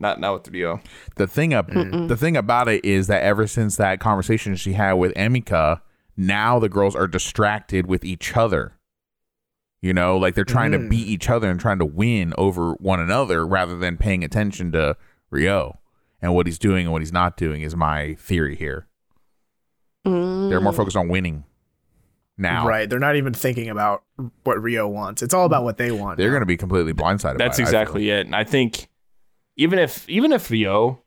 Not 0.00 0.18
not 0.18 0.32
with 0.32 0.52
Ryo. 0.52 0.80
the 1.16 1.26
thing 1.26 1.52
up 1.54 1.68
the 1.70 2.16
thing 2.18 2.36
about 2.36 2.68
it 2.68 2.84
is 2.84 3.06
that 3.06 3.22
ever 3.22 3.46
since 3.46 3.76
that 3.76 4.00
conversation 4.00 4.56
she 4.56 4.72
had 4.72 4.94
with 4.94 5.12
Emika, 5.14 5.82
now 6.16 6.58
the 6.58 6.68
girls 6.70 6.96
are 6.96 7.06
distracted 7.06 7.86
with 7.86 8.04
each 8.04 8.36
other. 8.36 8.72
You 9.82 9.94
know, 9.94 10.16
like 10.18 10.34
they're 10.34 10.44
trying 10.44 10.72
to 10.72 10.78
Mm. 10.78 10.90
beat 10.90 11.06
each 11.06 11.30
other 11.30 11.48
and 11.50 11.58
trying 11.60 11.78
to 11.78 11.86
win 11.86 12.34
over 12.36 12.72
one 12.74 13.00
another 13.00 13.46
rather 13.46 13.78
than 13.78 13.96
paying 13.96 14.22
attention 14.24 14.72
to 14.72 14.96
Ryo 15.30 15.78
and 16.20 16.34
what 16.34 16.46
he's 16.46 16.58
doing 16.58 16.84
and 16.86 16.92
what 16.92 17.00
he's 17.00 17.12
not 17.14 17.36
doing 17.38 17.62
is 17.62 17.74
my 17.76 18.14
theory 18.16 18.56
here. 18.56 18.86
Mm. 20.06 20.48
They're 20.50 20.60
more 20.60 20.72
focused 20.74 20.96
on 20.98 21.08
winning 21.08 21.44
now. 22.36 22.66
Right. 22.66 22.88
They're 22.90 22.98
not 22.98 23.16
even 23.16 23.32
thinking 23.32 23.68
about 23.70 24.02
what 24.44 24.62
Ryo 24.62 24.86
wants. 24.88 25.22
It's 25.22 25.32
all 25.34 25.46
about 25.46 25.64
what 25.64 25.78
they 25.78 25.90
want. 25.92 26.18
They're 26.18 26.28
now. 26.28 26.32
going 26.32 26.42
to 26.42 26.46
be 26.46 26.56
completely 26.58 26.92
blindsided. 26.92 27.38
That's 27.38 27.58
by 27.58 27.62
it, 27.64 27.66
I 27.68 27.70
feel. 27.70 27.80
exactly 27.80 28.10
it. 28.10 28.26
And 28.26 28.36
I 28.36 28.44
think 28.44 28.88
even 29.60 29.78
if 29.78 30.08
even 30.08 30.32
if 30.32 30.50
Ryo 30.50 31.02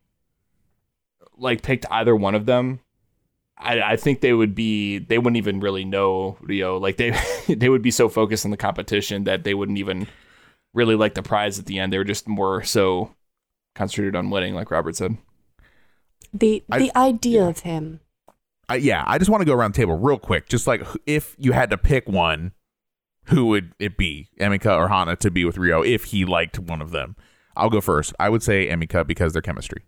like 1.36 1.62
picked 1.62 1.86
either 1.90 2.14
one 2.14 2.36
of 2.36 2.46
them, 2.46 2.78
I, 3.58 3.80
I 3.80 3.96
think 3.96 4.20
they 4.20 4.32
would 4.32 4.54
be 4.54 4.98
they 4.98 5.18
wouldn't 5.18 5.38
even 5.38 5.58
really 5.58 5.84
know 5.84 6.38
Ryo. 6.40 6.78
Like 6.78 6.96
they 6.96 7.18
they 7.48 7.68
would 7.68 7.82
be 7.82 7.90
so 7.90 8.08
focused 8.08 8.44
on 8.44 8.52
the 8.52 8.56
competition 8.56 9.24
that 9.24 9.42
they 9.42 9.54
wouldn't 9.54 9.78
even 9.78 10.06
really 10.72 10.94
like 10.94 11.14
the 11.14 11.22
prize 11.22 11.58
at 11.58 11.66
the 11.66 11.80
end. 11.80 11.92
They 11.92 11.98
were 11.98 12.04
just 12.04 12.28
more 12.28 12.62
so 12.62 13.12
concentrated 13.74 14.14
on 14.14 14.30
winning, 14.30 14.54
like 14.54 14.70
Robert 14.70 14.94
said. 14.94 15.18
The 16.32 16.62
I- 16.70 16.78
the 16.78 16.96
idea 16.96 17.44
of 17.44 17.60
him. 17.60 18.00
Uh, 18.70 18.74
yeah, 18.74 19.04
I 19.06 19.18
just 19.18 19.30
want 19.30 19.42
to 19.42 19.44
go 19.44 19.52
around 19.52 19.74
the 19.74 19.78
table 19.78 19.98
real 19.98 20.18
quick. 20.18 20.48
Just 20.48 20.66
like 20.68 20.86
if 21.06 21.34
you 21.38 21.52
had 21.52 21.70
to 21.70 21.76
pick 21.76 22.08
one, 22.08 22.52
who 23.24 23.46
would 23.46 23.72
it 23.80 23.98
be, 23.98 24.28
Emika 24.40 24.74
or 24.78 24.88
Hana, 24.88 25.16
to 25.16 25.30
be 25.30 25.44
with 25.44 25.58
Ryo 25.58 25.82
if 25.82 26.04
he 26.04 26.24
liked 26.24 26.58
one 26.58 26.80
of 26.80 26.90
them? 26.92 27.16
I'll 27.56 27.70
go 27.70 27.80
first. 27.80 28.12
I 28.18 28.28
would 28.28 28.42
say 28.42 28.68
Emika 28.68 29.06
because 29.06 29.32
their 29.32 29.42
chemistry. 29.42 29.84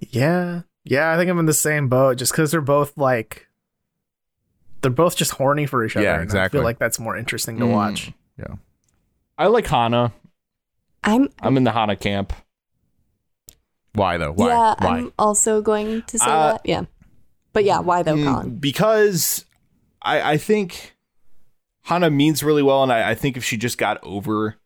Yeah. 0.00 0.62
Yeah, 0.84 1.12
I 1.12 1.16
think 1.16 1.30
I'm 1.30 1.38
in 1.38 1.46
the 1.46 1.52
same 1.54 1.88
boat 1.88 2.16
just 2.18 2.32
because 2.32 2.50
they're 2.50 2.60
both 2.60 2.96
like 2.96 3.48
they're 4.82 4.90
both 4.90 5.16
just 5.16 5.32
horny 5.32 5.66
for 5.66 5.84
each 5.84 5.96
other. 5.96 6.04
Yeah, 6.04 6.20
and 6.20 6.32
I 6.34 6.48
feel 6.48 6.62
like 6.62 6.78
that's 6.78 7.00
more 7.00 7.16
interesting 7.16 7.58
to 7.58 7.64
Mm. 7.64 7.72
watch. 7.72 8.12
Yeah. 8.38 8.54
I 9.36 9.46
like 9.48 9.66
Hana. 9.66 10.12
I'm 11.02 11.28
I'm 11.40 11.56
in 11.56 11.64
the 11.64 11.72
Hana 11.72 11.96
camp. 11.96 12.32
Why 13.94 14.16
though? 14.18 14.32
Why? 14.32 14.48
yeah, 14.48 14.74
Why? 14.78 14.98
I'm 14.98 15.12
also 15.18 15.60
going 15.62 16.02
to 16.02 16.18
say 16.18 16.24
Uh, 16.30 16.52
that. 16.52 16.60
Yeah. 16.64 16.82
But 17.52 17.64
yeah, 17.64 17.80
why 17.80 18.02
though, 18.02 18.14
Mm, 18.16 18.24
Colin? 18.24 18.56
Because 18.58 19.46
I, 20.02 20.32
I 20.32 20.36
think 20.36 20.94
Hana 21.84 22.10
means 22.10 22.42
really 22.44 22.62
well, 22.62 22.82
and 22.82 22.92
I, 22.92 23.10
I 23.10 23.14
think 23.14 23.36
if 23.36 23.42
she 23.44 23.56
just 23.56 23.78
got 23.78 23.98
over 24.04 24.56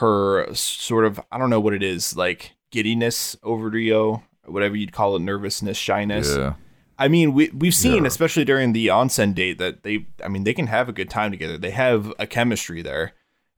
her 0.00 0.52
sort 0.54 1.04
of 1.06 1.20
I 1.32 1.38
don't 1.38 1.50
know 1.50 1.60
what 1.60 1.72
it 1.74 1.82
is 1.82 2.16
like 2.16 2.52
giddiness 2.70 3.36
over 3.42 3.68
Ryo, 3.70 4.22
whatever 4.44 4.76
you'd 4.76 4.92
call 4.92 5.16
it, 5.16 5.22
nervousness, 5.22 5.76
shyness. 5.76 6.36
yeah. 6.36 6.54
I 6.98 7.08
mean, 7.08 7.32
we 7.32 7.48
we've 7.50 7.74
seen, 7.74 8.02
Yeah. 8.02 8.08
especially 8.08 8.44
during 8.44 8.72
the 8.74 8.88
onsen 8.88 9.34
date, 9.34 9.56
that 9.58 9.84
they, 9.84 10.06
I 10.22 10.28
mean, 10.28 10.44
they 10.44 10.52
can 10.52 10.66
have 10.66 10.86
a 10.88 10.92
good 10.92 11.08
time 11.08 11.30
together. 11.30 11.56
They 11.56 11.70
have 11.70 12.12
a 12.18 12.26
chemistry 12.26 12.82
there, 12.82 13.12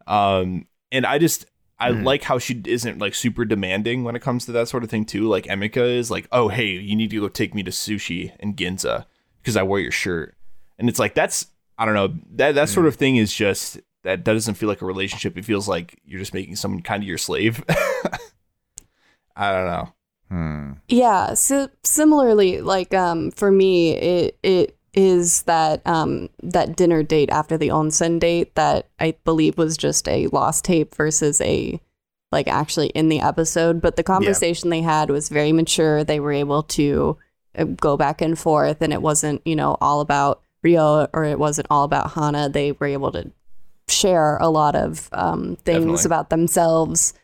um, 0.06 0.66
and 0.90 1.04
I 1.06 1.18
just 1.18 1.46
I 1.80 1.90
Mhm. 1.90 2.04
like 2.04 2.22
how 2.22 2.38
she 2.38 2.62
isn't 2.64 2.98
like 3.00 3.14
super 3.16 3.44
demanding 3.44 4.04
when 4.04 4.14
it 4.14 4.22
comes 4.22 4.46
to 4.46 4.52
that 4.52 4.68
sort 4.68 4.84
of 4.84 4.90
thing 4.90 5.04
too. 5.04 5.26
Like 5.28 5.46
Emika 5.46 5.78
is 5.98 6.08
like, 6.10 6.28
oh 6.30 6.48
hey, 6.48 6.66
you 6.68 6.94
need 6.94 7.10
to 7.10 7.20
go 7.20 7.28
take 7.28 7.54
me 7.54 7.62
to 7.64 7.72
sushi 7.72 8.30
and 8.38 8.56
Ginza 8.56 9.06
because 9.40 9.56
I 9.56 9.62
wear 9.64 9.80
your 9.80 9.90
shirt, 9.90 10.36
and 10.78 10.88
it's 10.88 11.00
like 11.00 11.14
that's 11.14 11.46
I 11.76 11.84
don't 11.84 11.94
know 11.94 12.14
that 12.36 12.54
that 12.54 12.68
sort 12.68 12.86
of 12.86 12.94
thing 12.94 13.16
is 13.16 13.32
just 13.34 13.80
that 14.04 14.24
that 14.24 14.32
doesn't 14.32 14.54
feel 14.54 14.68
like 14.68 14.82
a 14.82 14.86
relationship. 14.86 15.36
It 15.36 15.44
feels 15.44 15.68
like 15.68 16.00
you're 16.04 16.20
just 16.20 16.34
making 16.34 16.56
someone 16.56 16.82
kind 16.82 17.02
of 17.02 17.08
your 17.08 17.18
slave. 17.18 17.64
I 19.36 19.52
don't 19.52 19.66
know. 19.66 19.92
Hmm. 20.28 20.72
Yeah, 20.88 21.34
so 21.34 21.68
similarly, 21.82 22.60
like 22.60 22.94
um, 22.94 23.30
for 23.32 23.50
me, 23.50 23.94
it 23.94 24.38
it 24.42 24.76
is 24.94 25.42
that 25.42 25.86
um, 25.86 26.28
that 26.42 26.76
dinner 26.76 27.02
date 27.02 27.30
after 27.30 27.56
the 27.56 27.68
onsen 27.68 28.18
date 28.18 28.54
that 28.54 28.88
I 28.98 29.14
believe 29.24 29.58
was 29.58 29.76
just 29.76 30.08
a 30.08 30.26
lost 30.28 30.64
tape 30.64 30.94
versus 30.94 31.40
a 31.40 31.80
like 32.30 32.48
actually 32.48 32.88
in 32.88 33.08
the 33.08 33.20
episode. 33.20 33.80
But 33.80 33.96
the 33.96 34.02
conversation 34.02 34.70
they 34.70 34.80
had 34.80 35.10
was 35.10 35.28
very 35.28 35.52
mature. 35.52 36.02
They 36.02 36.20
were 36.20 36.32
able 36.32 36.62
to 36.64 37.18
uh, 37.56 37.64
go 37.64 37.96
back 37.96 38.20
and 38.20 38.38
forth, 38.38 38.80
and 38.80 38.92
it 38.92 39.02
wasn't 39.02 39.42
you 39.44 39.54
know 39.54 39.76
all 39.80 40.00
about 40.00 40.42
Ryo 40.62 41.08
or 41.12 41.24
it 41.24 41.38
wasn't 41.38 41.66
all 41.70 41.84
about 41.84 42.12
Hana. 42.12 42.48
They 42.48 42.72
were 42.72 42.86
able 42.86 43.12
to 43.12 43.30
share 43.88 44.36
a 44.38 44.48
lot 44.48 44.74
of 44.74 45.08
um, 45.12 45.56
things 45.64 45.80
Definitely. 45.84 46.04
about 46.06 46.30
themselves, 46.30 47.14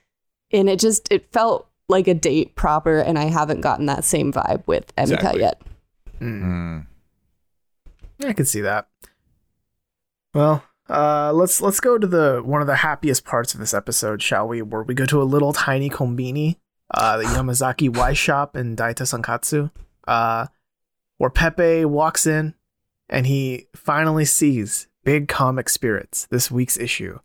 and 0.51 0.69
it 0.69 0.79
just 0.79 1.11
it 1.13 1.33
felt 1.33 1.69
like 1.89 2.09
a 2.09 2.15
date 2.15 2.55
proper. 2.55 2.99
And 2.99 3.19
I 3.19 3.25
haven't 3.27 3.61
gotten 3.61 3.87
that 3.87 4.05
same 4.05 4.33
vibe 4.33 4.63
with 4.67 4.95
Emika 4.97 5.15
Exactly. 5.15 5.41
yet. 5.41 5.63
Mm. 6.21 6.87
I 8.25 8.33
can 8.33 8.47
see 8.47 8.61
that. 8.63 8.89
Well, 10.35 10.63
uh, 10.89 11.33
let's 11.33 11.61
let's 11.61 11.81
go 11.81 11.99
to 11.99 12.07
the 12.07 12.43
one 12.45 12.61
of 12.61 12.67
the 12.67 12.77
happiest 12.77 13.25
parts 13.25 13.55
of 13.55 13.61
this 13.61 13.75
episode, 13.75 14.23
shall 14.23 14.49
we? 14.49 14.63
Where 14.63 14.83
we 14.83 14.95
go 14.95 15.07
to 15.07 15.23
a 15.23 15.25
little 15.25 15.53
tiny 15.53 15.89
kombini, 15.89 16.57
uh, 16.93 17.19
the 17.19 17.25
Yamazaki 17.25 17.95
Y 17.95 18.13
shop 18.13 18.57
in 18.57 18.75
Daita 18.77 19.03
Sankatsu, 19.03 19.71
uh, 20.07 20.47
where 21.19 21.31
Pepe 21.31 21.85
walks 21.85 22.27
in 22.27 22.55
and 23.09 23.27
he 23.27 23.67
finally 23.75 24.25
sees 24.25 24.88
Big 25.09 25.27
Comic 25.27 25.71
Spirits, 25.71 26.27
this 26.27 26.51
week's 26.51 26.77
issue, 26.79 27.19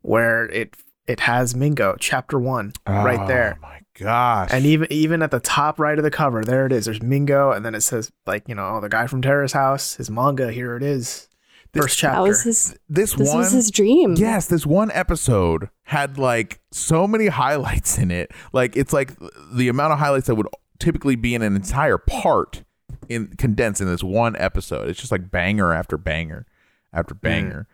where 0.00 0.46
it 0.46 0.74
it 1.06 1.20
has 1.20 1.54
Mingo, 1.54 1.94
chapter 2.00 2.38
one, 2.38 2.72
right 2.86 3.28
there. 3.28 3.58
Oh 3.58 3.60
my 3.60 3.80
gosh. 3.98 4.48
And 4.50 4.64
even 4.64 4.90
even 4.90 5.20
at 5.20 5.30
the 5.30 5.38
top 5.38 5.78
right 5.78 5.98
of 5.98 6.04
the 6.04 6.10
cover, 6.10 6.42
there 6.42 6.64
it 6.64 6.72
is. 6.72 6.86
There's 6.86 7.02
Mingo, 7.02 7.52
and 7.52 7.66
then 7.66 7.74
it 7.74 7.82
says 7.82 8.10
like 8.26 8.48
you 8.48 8.54
know, 8.54 8.76
oh, 8.76 8.80
the 8.80 8.88
guy 8.88 9.06
from 9.06 9.20
Terrace 9.20 9.52
House, 9.52 9.96
his 9.96 10.08
manga. 10.08 10.50
Here 10.50 10.74
it 10.74 10.82
is, 10.82 11.28
first 11.74 11.98
chapter. 11.98 12.22
That 12.22 12.28
was 12.28 12.44
his. 12.44 12.78
this, 12.88 13.12
This 13.12 13.28
one 13.28 13.40
was 13.40 13.52
his 13.52 13.70
dream. 13.70 14.14
Yes, 14.16 14.46
this 14.46 14.64
one 14.64 14.90
episode 14.92 15.68
had 15.82 16.16
like 16.16 16.60
so 16.70 17.06
many 17.06 17.26
highlights 17.26 17.98
in 17.98 18.10
it. 18.10 18.30
Like 18.54 18.74
it's 18.74 18.94
like 18.94 19.12
the 19.52 19.68
amount 19.68 19.92
of 19.92 19.98
highlights 19.98 20.28
that 20.28 20.36
would 20.36 20.48
typically 20.78 21.16
be 21.16 21.34
in 21.34 21.42
an 21.42 21.56
entire 21.56 21.98
part 21.98 22.64
in 23.10 23.34
condensed 23.36 23.82
in 23.82 23.86
this 23.86 24.02
one 24.02 24.34
episode. 24.36 24.88
It's 24.88 24.98
just 24.98 25.12
like 25.12 25.30
banger 25.30 25.74
after 25.74 25.98
banger 25.98 26.46
after 26.92 27.14
banger. 27.14 27.66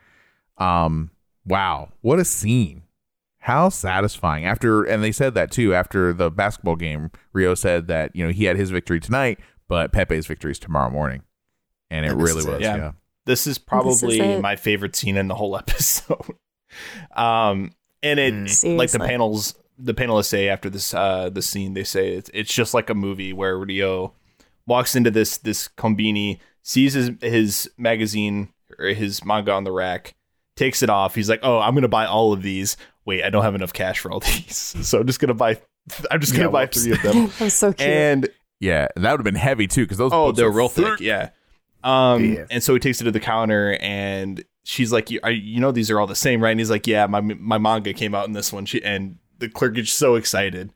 Um 0.56 1.10
wow, 1.44 1.90
what 2.00 2.18
a 2.18 2.24
scene. 2.24 2.82
How 3.40 3.68
satisfying. 3.68 4.44
After 4.44 4.84
and 4.84 5.02
they 5.02 5.12
said 5.12 5.34
that 5.34 5.50
too 5.50 5.72
after 5.74 6.12
the 6.12 6.30
basketball 6.30 6.76
game. 6.76 7.10
Ryo 7.32 7.54
said 7.54 7.86
that, 7.88 8.14
you 8.14 8.24
know, 8.26 8.32
he 8.32 8.44
had 8.44 8.56
his 8.56 8.70
victory 8.70 9.00
tonight, 9.00 9.38
but 9.68 9.92
Pepe's 9.92 10.26
victory 10.26 10.50
is 10.52 10.58
tomorrow 10.58 10.90
morning. 10.90 11.22
And 11.90 12.04
it 12.04 12.10
And 12.12 12.20
really 12.22 12.38
is 12.40 12.46
it. 12.46 12.50
was. 12.52 12.60
Yeah. 12.60 12.76
yeah. 12.76 12.92
This 13.24 13.46
is 13.46 13.56
probably 13.58 14.20
it. 14.20 14.40
my 14.42 14.56
favorite 14.56 14.96
scene 14.96 15.16
in 15.16 15.28
the 15.28 15.34
whole 15.34 15.56
episode. 15.58 16.34
um, 17.16 17.72
and 18.02 18.18
it 18.20 18.34
Mm. 18.34 18.76
like 18.76 18.90
the 18.90 18.98
panels, 19.00 19.54
the 19.78 19.94
panelists 19.94 20.26
say 20.26 20.48
after 20.48 20.68
this 20.68 20.92
uh 20.94 21.30
the 21.30 21.42
scene, 21.42 21.74
they 21.74 21.84
say 21.84 22.14
it's 22.14 22.30
it's 22.34 22.52
just 22.52 22.74
like 22.74 22.90
a 22.90 22.94
movie 22.94 23.32
where 23.32 23.56
Ryo 23.58 24.12
walks 24.66 24.94
into 24.96 25.10
this 25.10 25.38
this 25.38 25.68
kombini, 25.68 26.38
sees 26.62 26.94
his 26.94 27.10
his 27.20 27.70
magazine 27.78 28.48
or 28.78 28.86
his 28.88 29.24
manga 29.24 29.52
on 29.52 29.64
the 29.64 29.72
rack, 29.72 30.14
takes 30.56 30.82
it 30.82 30.90
off. 30.90 31.14
He's 31.14 31.28
like, 31.30 31.40
"Oh, 31.42 31.58
I'm 31.58 31.74
gonna 31.74 31.88
buy 31.88 32.06
all 32.06 32.32
of 32.32 32.42
these." 32.42 32.76
Wait, 33.04 33.22
I 33.24 33.30
don't 33.30 33.42
have 33.44 33.54
enough 33.54 33.72
cash 33.72 33.98
for 34.00 34.10
all 34.10 34.20
these, 34.20 34.74
so 34.82 35.00
I'm 35.00 35.06
just 35.06 35.20
gonna 35.20 35.34
buy. 35.34 35.60
I'm 36.10 36.20
just 36.20 36.32
gonna 36.32 36.44
Yeah, 36.46 36.50
buy 36.50 36.64
whoops. 36.64 36.82
three 36.82 36.92
of 36.92 37.02
them. 37.02 37.16
I'm 37.40 37.50
so 37.50 37.72
cute. 37.72 37.88
and 37.88 38.28
Yeah, 38.60 38.88
that 38.96 39.10
would 39.12 39.20
have 39.20 39.24
been 39.24 39.34
heavy 39.34 39.66
too 39.66 39.84
because 39.84 39.98
those. 39.98 40.12
Oh, 40.12 40.26
books 40.26 40.38
they're 40.38 40.48
are 40.48 40.52
real 40.52 40.68
thick. 40.68 41.00
Yeah. 41.00 41.30
Um, 41.84 42.24
Yeah. 42.34 42.44
and 42.50 42.62
so 42.62 42.74
he 42.74 42.80
takes 42.80 43.00
it 43.00 43.04
to 43.04 43.10
the 43.12 43.20
counter, 43.20 43.78
and 43.80 44.44
she's 44.64 44.92
like, 44.92 45.10
"You, 45.10 45.20
are, 45.22 45.30
you 45.30 45.60
know, 45.60 45.70
these 45.72 45.90
are 45.90 45.98
all 46.00 46.06
the 46.08 46.14
same, 46.16 46.42
right?" 46.42 46.50
And 46.50 46.60
he's 46.60 46.70
like, 46.70 46.86
"Yeah, 46.86 47.06
my 47.06 47.20
my 47.20 47.56
manga 47.58 47.94
came 47.94 48.14
out 48.14 48.26
in 48.26 48.32
this 48.32 48.52
one." 48.52 48.66
She 48.66 48.82
and 48.84 49.16
the 49.38 49.48
clerk 49.48 49.74
gets 49.74 49.92
so 49.92 50.16
excited. 50.16 50.72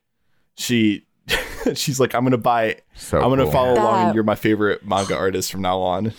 She, 0.57 1.07
she's 1.75 1.99
like, 2.01 2.15
"I'm 2.15 2.25
gonna 2.25 2.39
buy. 2.39 2.77
So 2.95 3.19
I'm 3.21 3.29
gonna 3.31 3.43
cool. 3.45 3.53
follow 3.53 3.75
along, 3.75 4.07
and 4.07 4.15
you're 4.15 4.25
my 4.25 4.37
favorite 4.37 4.87
manga 4.87 5.17
artist 5.17 5.51
from 5.53 5.61
now 5.63 5.81
on." 5.81 6.13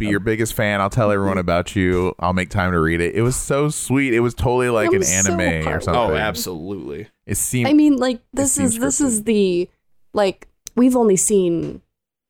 I'll 0.00 0.06
be 0.06 0.10
your 0.10 0.18
biggest 0.20 0.54
fan. 0.54 0.80
I'll 0.80 0.90
tell 0.90 1.12
everyone 1.12 1.38
about 1.38 1.76
you. 1.76 2.14
I'll 2.18 2.32
make 2.32 2.50
time 2.50 2.72
to 2.72 2.80
read 2.80 3.00
it. 3.00 3.14
It 3.14 3.22
was 3.22 3.36
so 3.36 3.68
sweet. 3.68 4.12
It 4.12 4.20
was 4.20 4.34
totally 4.34 4.68
like 4.68 4.88
It 4.88 4.94
an 4.94 4.98
was 4.98 5.08
so 5.24 5.32
anime 5.32 5.68
or 5.68 5.80
something. 5.80 5.94
oh, 5.94 6.16
absolutely. 6.16 7.06
It 7.26 7.36
seemed. 7.36 7.68
I 7.68 7.74
mean, 7.74 7.96
like 7.98 8.20
this 8.32 8.58
is 8.58 8.76
this 8.78 9.00
scripted. 9.00 9.04
is 9.06 9.22
the 9.22 9.70
like 10.12 10.48
we've 10.74 10.96
only 10.96 11.14
seen 11.16 11.80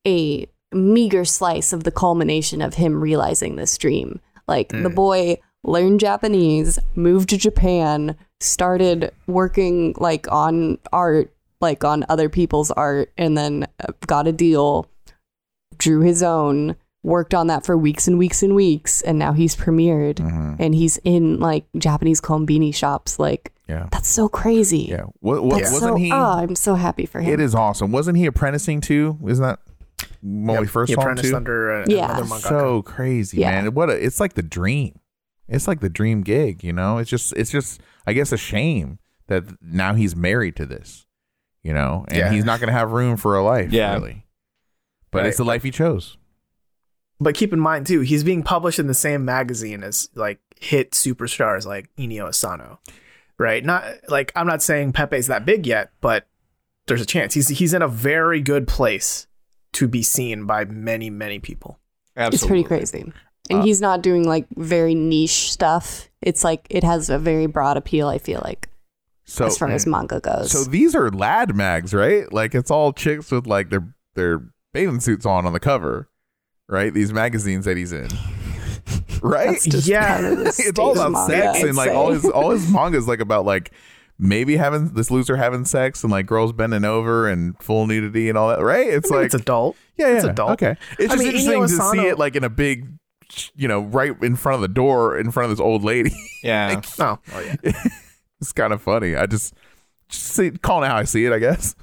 a 0.07 0.45
meager 0.71 1.25
slice 1.25 1.73
of 1.73 1.83
the 1.83 1.91
culmination 1.91 2.61
of 2.61 2.75
him 2.75 3.01
realizing 3.01 3.55
this 3.55 3.75
dream. 3.79 4.19
Like 4.47 4.69
the 4.69 4.89
boy 4.91 5.39
learned 5.63 5.99
Japanese, 5.99 6.77
moved 6.93 7.29
to 7.29 7.37
Japan, 7.37 8.15
started 8.39 9.11
working 9.25 9.95
like 9.97 10.31
on 10.31 10.77
art, 10.93 11.33
like 11.61 11.83
on 11.83 12.05
other 12.09 12.29
people's 12.29 12.69
art, 12.69 13.11
and 13.17 13.35
then 13.35 13.65
uh, 13.79 13.91
got 14.05 14.27
a 14.27 14.31
deal, 14.31 14.87
drew 15.79 16.01
his 16.01 16.21
own, 16.21 16.75
worked 17.05 17.33
on 17.33 17.47
that 17.47 17.65
for 17.65 17.77
weeks 17.77 18.07
and 18.07 18.17
weeks 18.17 18.41
and 18.43 18.55
weeks, 18.55 19.01
and 19.01 19.19
now 19.19 19.31
he's 19.31 19.55
premiered 19.55 20.15
Mhm. 20.15 20.55
and 20.59 20.73
he's 20.73 20.97
in 21.03 21.39
like 21.39 21.65
Japanese 21.77 22.19
kombini 22.19 22.73
shops. 22.73 23.19
Like 23.19 23.53
Yeah. 23.67 23.87
that's 23.91 24.09
so 24.09 24.27
crazy. 24.27 24.87
Yeah. 24.89 25.03
What, 25.19 25.43
what, 25.43 25.59
That's 25.59 25.71
wasn't 25.73 25.91
so, 25.93 25.95
he? 25.95 26.11
Oh, 26.11 26.15
I'm 26.39 26.55
so 26.55 26.75
happy 26.75 27.05
for 27.05 27.21
him. 27.21 27.31
it 27.33 27.39
is 27.39 27.53
awesome. 27.55 27.91
Wasn't 27.91 28.17
he 28.17 28.25
apprenticing 28.25 28.81
too? 28.81 29.17
Isn't 29.27 29.43
that 29.43 29.59
when 30.21 30.55
Yep, 30.55 30.61
we 30.61 30.67
first 30.67 30.89
he 30.89 30.95
saw 30.95 31.01
him 31.01 31.05
apprenticed 31.07 31.29
too? 31.29 31.35
under 31.35 31.71
uh, 31.81 31.85
Yeah. 31.87 32.23
so 32.25 32.81
crazy, 32.81 33.37
Yeah. 33.37 33.51
man. 33.61 33.73
What 33.73 33.89
a, 33.89 33.93
it's 34.03 34.19
like 34.19 34.33
the 34.33 34.41
dream. 34.43 34.99
It's 35.47 35.67
like 35.67 35.79
the 35.79 35.89
dream 35.89 36.21
gig, 36.23 36.63
you 36.63 36.73
know? 36.73 36.97
It's 36.97 37.09
just 37.09 37.33
it's 37.33 37.51
just 37.51 37.79
I 38.07 38.13
guess 38.13 38.31
a 38.31 38.37
shame 38.37 38.97
that 39.27 39.43
now 39.61 39.93
he's 39.93 40.15
married 40.15 40.55
to 40.57 40.65
this. 40.65 41.05
You 41.63 41.73
know, 41.73 42.05
and 42.09 42.17
Yeah. 42.17 42.31
he's 42.31 42.45
not 42.45 42.59
gonna 42.59 42.71
have 42.71 42.91
room 42.91 43.15
for 43.17 43.35
a 43.35 43.43
life, 43.43 43.71
Yeah. 43.71 43.93
really. 43.93 44.25
But 45.11 45.19
Right. 45.19 45.27
it's 45.27 45.37
the 45.37 45.45
life 45.45 45.63
he 45.63 45.71
chose. 45.71 46.17
But 47.19 47.35
keep 47.35 47.53
in 47.53 47.59
mind 47.59 47.87
too, 47.87 48.01
he's 48.01 48.23
being 48.23 48.43
published 48.43 48.79
in 48.79 48.87
the 48.87 48.93
same 48.93 49.23
magazine 49.23 49.83
as 49.83 50.09
like 50.15 50.39
hit 50.59 50.91
superstars 50.91 51.65
like 51.65 51.89
Inio 51.97 52.27
Asano. 52.27 52.79
Right? 53.37 53.63
Not 53.63 53.85
like 54.07 54.31
I'm 54.35 54.47
not 54.47 54.61
saying 54.61 54.93
Pepe's 54.93 55.27
that 55.27 55.45
big 55.45 55.65
yet, 55.67 55.91
but 56.01 56.27
there's 56.87 57.01
a 57.01 57.05
chance. 57.05 57.33
He's 57.33 57.49
he's 57.49 57.73
in 57.73 57.81
a 57.81 57.87
very 57.87 58.41
good 58.41 58.67
place 58.67 59.27
to 59.73 59.87
be 59.87 60.03
seen 60.03 60.45
by 60.45 60.65
many, 60.65 61.09
many 61.09 61.39
people. 61.39 61.79
Absolutely. 62.15 62.35
It's 62.35 62.47
pretty 62.47 62.63
crazy. 62.63 63.13
And 63.49 63.59
Uh, 63.59 63.63
he's 63.63 63.81
not 63.81 64.01
doing 64.01 64.23
like 64.25 64.47
very 64.55 64.95
niche 64.95 65.51
stuff. 65.51 66.09
It's 66.21 66.43
like 66.43 66.65
it 66.69 66.83
has 66.83 67.09
a 67.09 67.19
very 67.19 67.45
broad 67.45 67.75
appeal, 67.77 68.07
I 68.07 68.17
feel 68.17 68.41
like, 68.43 68.69
So 69.25 69.45
as 69.45 69.57
far 69.57 69.69
as 69.69 69.85
manga 69.85 70.19
goes. 70.21 70.51
So 70.51 70.63
these 70.63 70.95
are 70.95 71.11
lad 71.11 71.55
mags, 71.55 71.93
right? 71.93 72.31
Like 72.31 72.55
it's 72.55 72.71
all 72.71 72.93
chicks 72.93 73.31
with 73.31 73.47
like 73.47 73.69
their 73.69 73.85
their 74.15 74.43
bathing 74.73 75.01
suits 75.01 75.25
on 75.25 75.45
on 75.45 75.51
the 75.53 75.59
cover, 75.59 76.07
right? 76.67 76.93
These 76.93 77.13
magazines 77.13 77.65
that 77.65 77.77
he's 77.77 77.91
in, 77.91 78.07
right? 79.21 79.59
Just 79.61 79.87
Yeah. 79.87 80.15
kind 80.21 80.25
of 80.25 80.37
the 80.39 80.45
it's 80.57 80.79
all 80.79 80.91
about 80.99 81.27
sex 81.27 81.59
I'd 81.59 81.65
and 81.67 81.77
like 81.77 81.91
all 81.91 82.11
his 82.11 82.25
all 82.25 82.51
his 82.51 82.69
mangas 82.71 83.07
like 83.07 83.19
about 83.19 83.45
like 83.45 83.71
maybe 84.17 84.55
having 84.55 84.93
this 84.93 85.11
loser 85.11 85.35
having 85.35 85.65
sex 85.65 86.01
and 86.03 86.11
like 86.11 86.25
girls 86.25 86.53
bending 86.53 86.85
over 86.85 87.27
and 87.27 87.61
full 87.61 87.85
nudity 87.87 88.29
and 88.29 88.37
all 88.37 88.49
that, 88.49 88.61
right? 88.61 88.87
It's 88.87 89.09
I 89.11 89.15
think 89.15 89.15
like 89.15 89.25
it's 89.25 89.35
adult. 89.35 89.75
yeah, 89.97 90.07
yeah, 90.09 90.15
it's 90.15 90.25
adult. 90.25 90.51
Okay, 90.51 90.75
it's 90.99 91.11
I 91.13 91.15
just 91.15 91.19
mean, 91.19 91.27
interesting 91.27 91.53
Inio 91.61 91.91
to 91.93 91.97
see 91.97 92.07
it 92.07 92.17
like 92.17 92.35
in 92.35 92.43
a 92.45 92.49
big, 92.49 92.87
you 93.55 93.67
know, 93.67 93.81
right 93.81 94.13
in 94.23 94.35
front 94.37 94.55
of 94.55 94.61
the 94.61 94.67
door 94.73 95.17
in 95.17 95.31
front 95.31 95.51
of 95.51 95.57
this 95.57 95.63
old 95.63 95.83
lady. 95.83 96.15
Yeah. 96.43 96.79
Oh, 96.99 97.19
oh 97.33 97.39
yeah. 97.63 97.71
it's 98.39 98.53
kind 98.53 98.71
of 98.71 98.81
funny. 98.81 99.15
I 99.15 99.25
just, 99.25 99.53
just 100.09 100.23
see, 100.27 100.51
calling 100.51 100.85
it 100.85 100.91
how 100.91 100.97
I 100.97 101.03
see 101.03 101.25
it, 101.25 101.33
I 101.33 101.39
guess. 101.39 101.75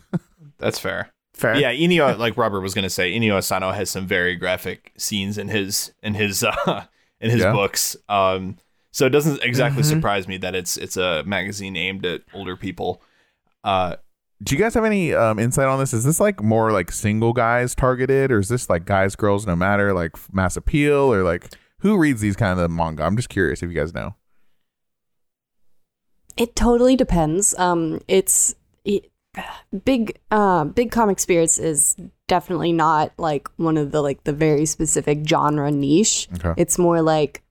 That's 0.59 0.79
fair. 0.79 1.12
Fair. 1.35 1.57
Yeah, 1.57 1.73
Inio, 1.73 2.17
like 2.19 2.37
Robert 2.37 2.61
was 2.61 2.75
gonna 2.75 2.91
say, 2.91 3.13
Inio 3.13 3.37
Asano 3.37 3.73
has 3.73 3.91
some 3.91 4.07
very 4.07 4.37
graphic 4.37 4.93
scenes 4.97 5.39
in 5.39 5.49
his 5.49 5.93
in 6.03 6.15
his 6.15 6.43
uh, 6.67 6.85
in 7.21 7.31
his 7.31 7.41
Yeah. 7.41 7.53
books. 7.53 7.97
Um, 8.09 8.57
so 8.91 9.07
it 9.07 9.11
doesn't 9.11 9.43
exactly 9.43 9.83
Mhm. 9.83 9.87
surprise 9.87 10.29
me 10.29 10.37
that 10.39 10.55
it's 10.55 10.77
it's 10.77 10.97
a 10.97 11.23
magazine 11.25 11.77
aimed 11.77 12.05
at 12.05 12.23
older 12.35 12.57
people. 12.57 13.01
Uh, 13.65 13.97
Do 14.43 14.55
you 14.55 14.61
guys 14.61 14.75
have 14.75 14.85
any 14.85 15.15
um, 15.15 15.39
insight 15.39 15.69
on 15.69 15.79
this? 15.79 15.95
Is 15.95 16.05
this 16.05 16.19
like 16.21 16.43
more 16.43 16.73
like 16.73 16.91
single 16.93 17.33
guys 17.33 17.75
targeted, 17.75 18.31
or 18.33 18.39
is 18.41 18.49
this 18.49 18.69
like 18.69 18.85
guys, 18.85 19.15
girls, 19.17 19.47
no 19.47 19.55
matter, 19.57 19.93
like 19.95 20.17
mass 20.35 20.57
appeal, 20.57 21.13
or 21.15 21.23
like 21.23 21.55
who 21.79 21.97
reads 21.97 22.21
these 22.21 22.37
kind 22.37 22.59
of 22.61 22.71
manga? 22.71 23.05
I'm 23.05 23.17
just 23.17 23.29
curious 23.31 23.63
if 23.63 23.71
you 23.71 23.75
guys 23.75 23.95
know. 23.95 24.17
It 26.37 26.57
totally 26.57 26.97
depends. 26.97 27.55
Um, 27.59 28.01
it's 28.09 28.55
it, 28.85 29.12
big. 29.85 30.19
Uh, 30.31 30.65
big 30.65 30.91
comic 30.91 31.19
spirits 31.21 31.59
is 31.59 31.97
definitely 32.29 32.73
not 32.73 33.13
like 33.19 33.49
one 33.57 33.77
of 33.77 33.91
the 33.93 34.01
like 34.01 34.25
the 34.25 34.33
very 34.33 34.67
specific 34.67 35.21
genre 35.27 35.71
niche. 35.71 36.29
Okay. 36.35 36.55
It's 36.57 36.79
more 36.79 37.03
like 37.03 37.43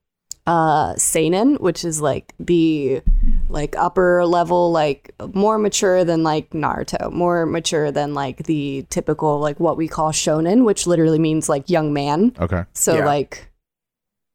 uh 0.48 0.96
seinen, 0.96 1.56
which 1.56 1.86
is 1.86 2.02
like 2.02 2.34
the 2.40 3.02
like 3.50 3.76
upper 3.78 4.26
level, 4.26 4.72
like 4.72 5.14
more 5.34 5.58
mature 5.58 6.04
than 6.04 6.24
like 6.24 6.50
Naruto, 6.52 7.12
more 7.12 7.46
mature 7.46 7.92
than 7.92 8.14
like 8.14 8.44
the 8.44 8.86
typical 8.90 9.40
like 9.40 9.60
what 9.60 9.78
we 9.78 9.88
call 9.88 10.12
shonen, 10.12 10.64
which 10.66 10.88
literally 10.88 11.20
means 11.20 11.48
like 11.50 11.70
young 11.70 11.94
man. 11.94 12.34
Okay. 12.40 12.64
So 12.74 12.98
Yeah. 12.98 13.06
like 13.06 13.50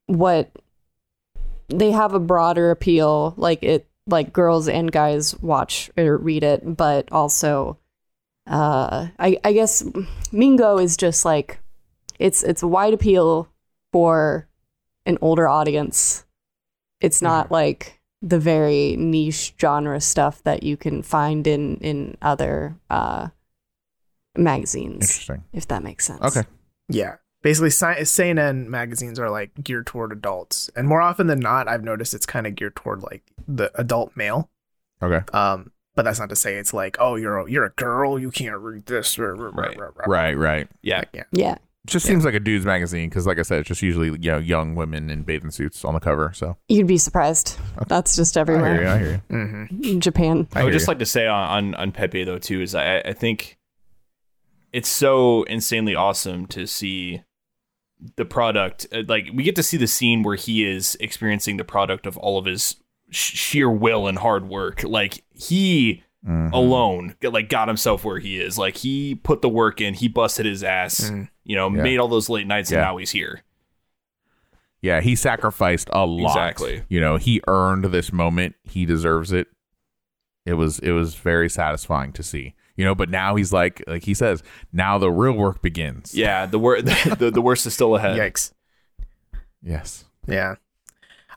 what 0.06 0.50
they 1.68 1.90
have 1.90 2.14
a 2.14 2.20
broader 2.20 2.70
appeal, 2.70 3.34
like 3.36 3.62
it 3.64 3.88
like 4.06 4.32
girls 4.32 4.68
and 4.68 4.90
guys 4.92 5.38
watch 5.40 5.90
or 5.96 6.16
read 6.16 6.44
it, 6.44 6.76
but 6.76 7.10
also 7.12 7.78
uh 8.46 9.08
I 9.18 9.38
I 9.44 9.52
guess 9.52 9.84
Mingo 10.32 10.78
is 10.78 10.96
just 10.96 11.24
like 11.24 11.58
it's 12.18 12.42
it's 12.42 12.62
a 12.62 12.68
wide 12.68 12.94
appeal 12.94 13.48
for 13.92 14.48
an 15.04 15.18
older 15.20 15.48
audience. 15.48 16.24
It's 17.00 17.20
not 17.20 17.50
like 17.50 18.00
the 18.22 18.38
very 18.38 18.96
niche 18.96 19.54
genre 19.60 20.00
stuff 20.00 20.42
that 20.44 20.62
you 20.62 20.76
can 20.76 21.02
find 21.02 21.46
in 21.46 21.76
in 21.78 22.16
other 22.22 22.76
uh 22.90 23.28
magazines 24.36 25.10
Interesting. 25.10 25.44
if 25.52 25.68
that 25.68 25.82
makes 25.82 26.06
sense. 26.06 26.22
Okay. 26.22 26.46
Yeah. 26.88 27.16
Basically 27.46 27.70
sci- 27.70 28.02
seinen 28.02 28.68
magazines 28.68 29.20
are 29.20 29.30
like 29.30 29.52
geared 29.62 29.86
toward 29.86 30.10
adults, 30.10 30.68
and 30.74 30.88
more 30.88 31.00
often 31.00 31.28
than 31.28 31.38
not, 31.38 31.68
I've 31.68 31.84
noticed 31.84 32.12
it's 32.12 32.26
kind 32.26 32.44
of 32.44 32.56
geared 32.56 32.74
toward 32.74 33.04
like 33.04 33.22
the 33.46 33.70
adult 33.80 34.16
male. 34.16 34.50
Okay. 35.00 35.20
Um, 35.32 35.70
but 35.94 36.04
that's 36.04 36.18
not 36.18 36.28
to 36.30 36.36
say 36.36 36.56
it's 36.56 36.74
like, 36.74 36.96
oh, 36.98 37.14
you're 37.14 37.38
a, 37.38 37.48
you're 37.48 37.64
a 37.64 37.70
girl, 37.70 38.18
you 38.18 38.32
can't 38.32 38.56
read 38.58 38.86
this. 38.86 39.16
Right. 39.16 39.78
Right, 40.08 40.36
right. 40.36 40.68
Yeah. 40.82 41.04
Yeah. 41.30 41.52
It 41.52 41.60
just 41.86 42.04
seems 42.04 42.24
like 42.24 42.34
a 42.34 42.40
dude's 42.40 42.66
magazine 42.66 43.08
because, 43.08 43.28
like 43.28 43.38
I 43.38 43.42
said, 43.42 43.60
it's 43.60 43.68
just 43.68 43.80
usually 43.80 44.08
you 44.08 44.32
know 44.32 44.38
young 44.38 44.74
women 44.74 45.08
in 45.08 45.22
bathing 45.22 45.52
suits 45.52 45.84
on 45.84 45.94
the 45.94 46.00
cover. 46.00 46.32
So 46.34 46.56
You'd 46.66 46.88
be 46.88 46.98
surprised. 46.98 47.60
That's 47.86 48.16
just 48.16 48.36
I 48.36 48.40
hear 48.44 48.56
you. 48.56 48.64
everywhere. 48.64 48.88
I 48.88 48.98
hear 48.98 49.22
you. 49.30 49.36
Mm-hmm. 49.36 49.98
Japan. 50.00 50.48
I 50.52 50.62
I 50.62 50.64
would 50.64 50.72
just 50.72 50.88
you. 50.88 50.90
like 50.90 50.98
to 50.98 51.06
say 51.06 51.28
on, 51.28 51.48
on, 51.48 51.74
on 51.76 51.92
Pepe 51.92 52.24
though 52.24 52.38
too 52.38 52.60
is 52.60 52.74
I, 52.74 52.98
I 52.98 53.12
think 53.12 53.56
it's 54.72 54.88
so 54.88 55.44
insanely 55.44 55.94
awesome 55.94 56.46
to 56.48 56.66
see 56.66 57.22
the 58.16 58.24
product. 58.24 58.86
uh, 58.92 59.02
Like 59.08 59.28
we 59.34 59.42
get 59.42 59.56
to 59.56 59.62
see 59.62 59.76
the 59.76 59.86
scene 59.86 60.22
where 60.22 60.36
he 60.36 60.64
is 60.68 60.96
experiencing 61.00 61.56
the 61.56 61.64
product 61.64 62.06
of 62.06 62.16
all 62.18 62.38
of 62.38 62.44
his 62.44 62.76
sh- 63.10 63.36
sheer 63.36 63.70
will 63.70 64.06
and 64.06 64.18
hard 64.18 64.48
work. 64.48 64.82
Like 64.84 65.22
he 65.32 66.02
Mhm. 66.26 66.52
alone 66.52 67.14
like 67.22 67.48
got 67.48 67.68
himself 67.68 68.04
where 68.04 68.18
he 68.18 68.40
is. 68.40 68.58
Like 68.58 68.76
he 68.78 69.14
put 69.14 69.42
the 69.42 69.48
work 69.48 69.80
in. 69.80 69.94
He 69.94 70.08
busted 70.08 70.44
his 70.44 70.62
ass. 70.64 71.08
Mm. 71.10 71.28
You 71.44 71.54
know, 71.56 71.70
Yeah. 71.72 71.82
made 71.82 71.98
all 71.98 72.08
those 72.08 72.28
late 72.28 72.46
nights, 72.46 72.70
and 72.72 72.80
now 72.80 72.96
he's 72.96 73.10
here. 73.12 73.42
Yeah, 74.82 75.00
he 75.00 75.14
sacrificed 75.16 75.88
a 75.92 76.04
lot. 76.06 76.30
Exactly. 76.30 76.82
You 76.88 77.00
know, 77.00 77.16
he 77.16 77.40
earned 77.48 77.86
this 77.86 78.12
moment. 78.12 78.56
He 78.64 78.84
deserves 78.84 79.32
it. 79.32 79.48
It 80.44 80.54
was 80.54 80.78
it 80.80 80.92
was 80.92 81.14
very 81.14 81.48
satisfying 81.48 82.12
to 82.12 82.22
see. 82.22 82.54
You 82.76 82.84
know, 82.84 82.94
but 82.94 83.08
now 83.08 83.36
he's 83.36 83.52
like 83.52 83.82
like 83.86 84.04
he 84.04 84.14
says, 84.14 84.42
now 84.72 84.98
the 84.98 85.10
real 85.10 85.32
work 85.32 85.62
begins. 85.62 86.14
Yeah, 86.14 86.46
the 86.46 86.58
wor- 86.58 86.82
the, 86.82 87.30
the 87.32 87.40
worst 87.42 87.66
is 87.66 87.74
still 87.74 87.96
ahead. 87.96 88.18
Yikes. 88.18 88.52
Yes. 89.62 90.04
Yeah. 90.26 90.56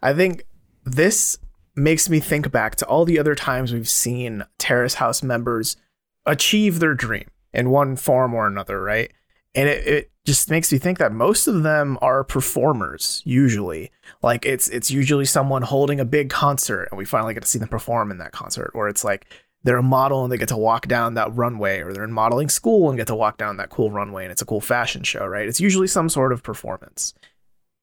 I 0.01 0.13
think 0.13 0.45
this 0.83 1.37
makes 1.75 2.09
me 2.09 2.19
think 2.19 2.51
back 2.51 2.75
to 2.75 2.85
all 2.85 3.05
the 3.05 3.19
other 3.19 3.35
times 3.35 3.73
we've 3.73 3.89
seen 3.89 4.43
Terrace 4.57 4.95
House 4.95 5.23
members 5.23 5.77
achieve 6.25 6.79
their 6.79 6.93
dream 6.93 7.29
in 7.53 7.69
one 7.69 7.95
form 7.95 8.33
or 8.33 8.47
another, 8.47 8.81
right? 8.81 9.11
And 9.55 9.67
it, 9.67 9.87
it 9.87 10.11
just 10.25 10.49
makes 10.49 10.71
me 10.71 10.77
think 10.77 10.99
that 10.99 11.11
most 11.11 11.47
of 11.47 11.63
them 11.63 11.97
are 12.01 12.23
performers, 12.23 13.21
usually. 13.25 13.91
Like 14.21 14.45
it's 14.45 14.67
it's 14.67 14.91
usually 14.91 15.25
someone 15.25 15.63
holding 15.63 15.99
a 15.99 16.05
big 16.05 16.29
concert 16.29 16.87
and 16.91 16.97
we 16.97 17.05
finally 17.05 17.33
get 17.33 17.43
to 17.43 17.49
see 17.49 17.59
them 17.59 17.69
perform 17.69 18.11
in 18.11 18.19
that 18.19 18.31
concert, 18.31 18.71
or 18.73 18.87
it's 18.87 19.03
like 19.03 19.25
they're 19.63 19.77
a 19.77 19.83
model 19.83 20.23
and 20.23 20.31
they 20.31 20.37
get 20.37 20.49
to 20.49 20.57
walk 20.57 20.87
down 20.87 21.15
that 21.15 21.35
runway, 21.35 21.81
or 21.81 21.93
they're 21.93 22.03
in 22.03 22.11
modeling 22.11 22.49
school 22.49 22.89
and 22.89 22.97
get 22.97 23.07
to 23.07 23.15
walk 23.15 23.37
down 23.37 23.57
that 23.57 23.69
cool 23.69 23.91
runway 23.91 24.23
and 24.23 24.31
it's 24.31 24.41
a 24.41 24.45
cool 24.45 24.61
fashion 24.61 25.03
show, 25.03 25.25
right? 25.25 25.47
It's 25.47 25.59
usually 25.59 25.87
some 25.87 26.09
sort 26.09 26.31
of 26.31 26.43
performance 26.43 27.13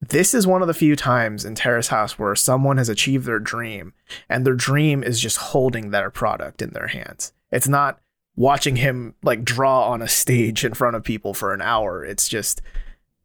this 0.00 0.34
is 0.34 0.46
one 0.46 0.62
of 0.62 0.68
the 0.68 0.74
few 0.74 0.94
times 0.94 1.44
in 1.44 1.54
Terrace 1.54 1.88
House 1.88 2.18
where 2.18 2.34
someone 2.34 2.76
has 2.76 2.88
achieved 2.88 3.26
their 3.26 3.38
dream 3.38 3.94
and 4.28 4.44
their 4.44 4.54
dream 4.54 5.02
is 5.02 5.20
just 5.20 5.38
holding 5.38 5.90
their 5.90 6.10
product 6.10 6.60
in 6.60 6.70
their 6.70 6.88
hands. 6.88 7.32
It's 7.50 7.68
not 7.68 8.00
watching 8.34 8.76
him 8.76 9.14
like 9.22 9.44
draw 9.44 9.88
on 9.88 10.02
a 10.02 10.08
stage 10.08 10.64
in 10.64 10.74
front 10.74 10.96
of 10.96 11.04
people 11.04 11.32
for 11.32 11.54
an 11.54 11.62
hour. 11.62 12.04
It's 12.04 12.28
just 12.28 12.60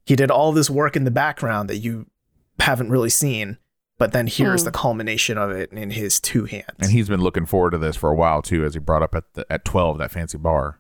he 0.06 0.16
did 0.16 0.32
all 0.32 0.52
this 0.52 0.70
work 0.70 0.96
in 0.96 1.04
the 1.04 1.12
background 1.12 1.70
that 1.70 1.78
you 1.78 2.08
haven't 2.60 2.90
really 2.90 3.10
seen, 3.10 3.58
but 4.02 4.14
then 4.14 4.26
here's 4.28 4.62
Hmm. 4.62 4.66
the 4.66 4.72
culmination 4.72 5.38
of 5.38 5.52
it 5.52 5.72
in 5.72 5.92
his 5.92 6.20
two 6.20 6.46
hands. 6.46 6.66
And 6.80 6.92
he's 6.92 7.08
been 7.08 7.22
looking 7.22 7.46
forward 7.46 7.72
to 7.72 7.78
this 7.78 7.96
for 7.96 8.10
a 8.10 8.16
while 8.16 8.42
too, 8.42 8.66
as 8.66 8.74
he 8.74 8.80
brought 8.80 9.04
up 9.04 9.14
at 9.14 9.26
the, 9.34 9.46
at 9.52 9.64
twelve 9.64 9.98
that 10.00 10.10
fancy 10.12 10.38
bar. 10.38 10.80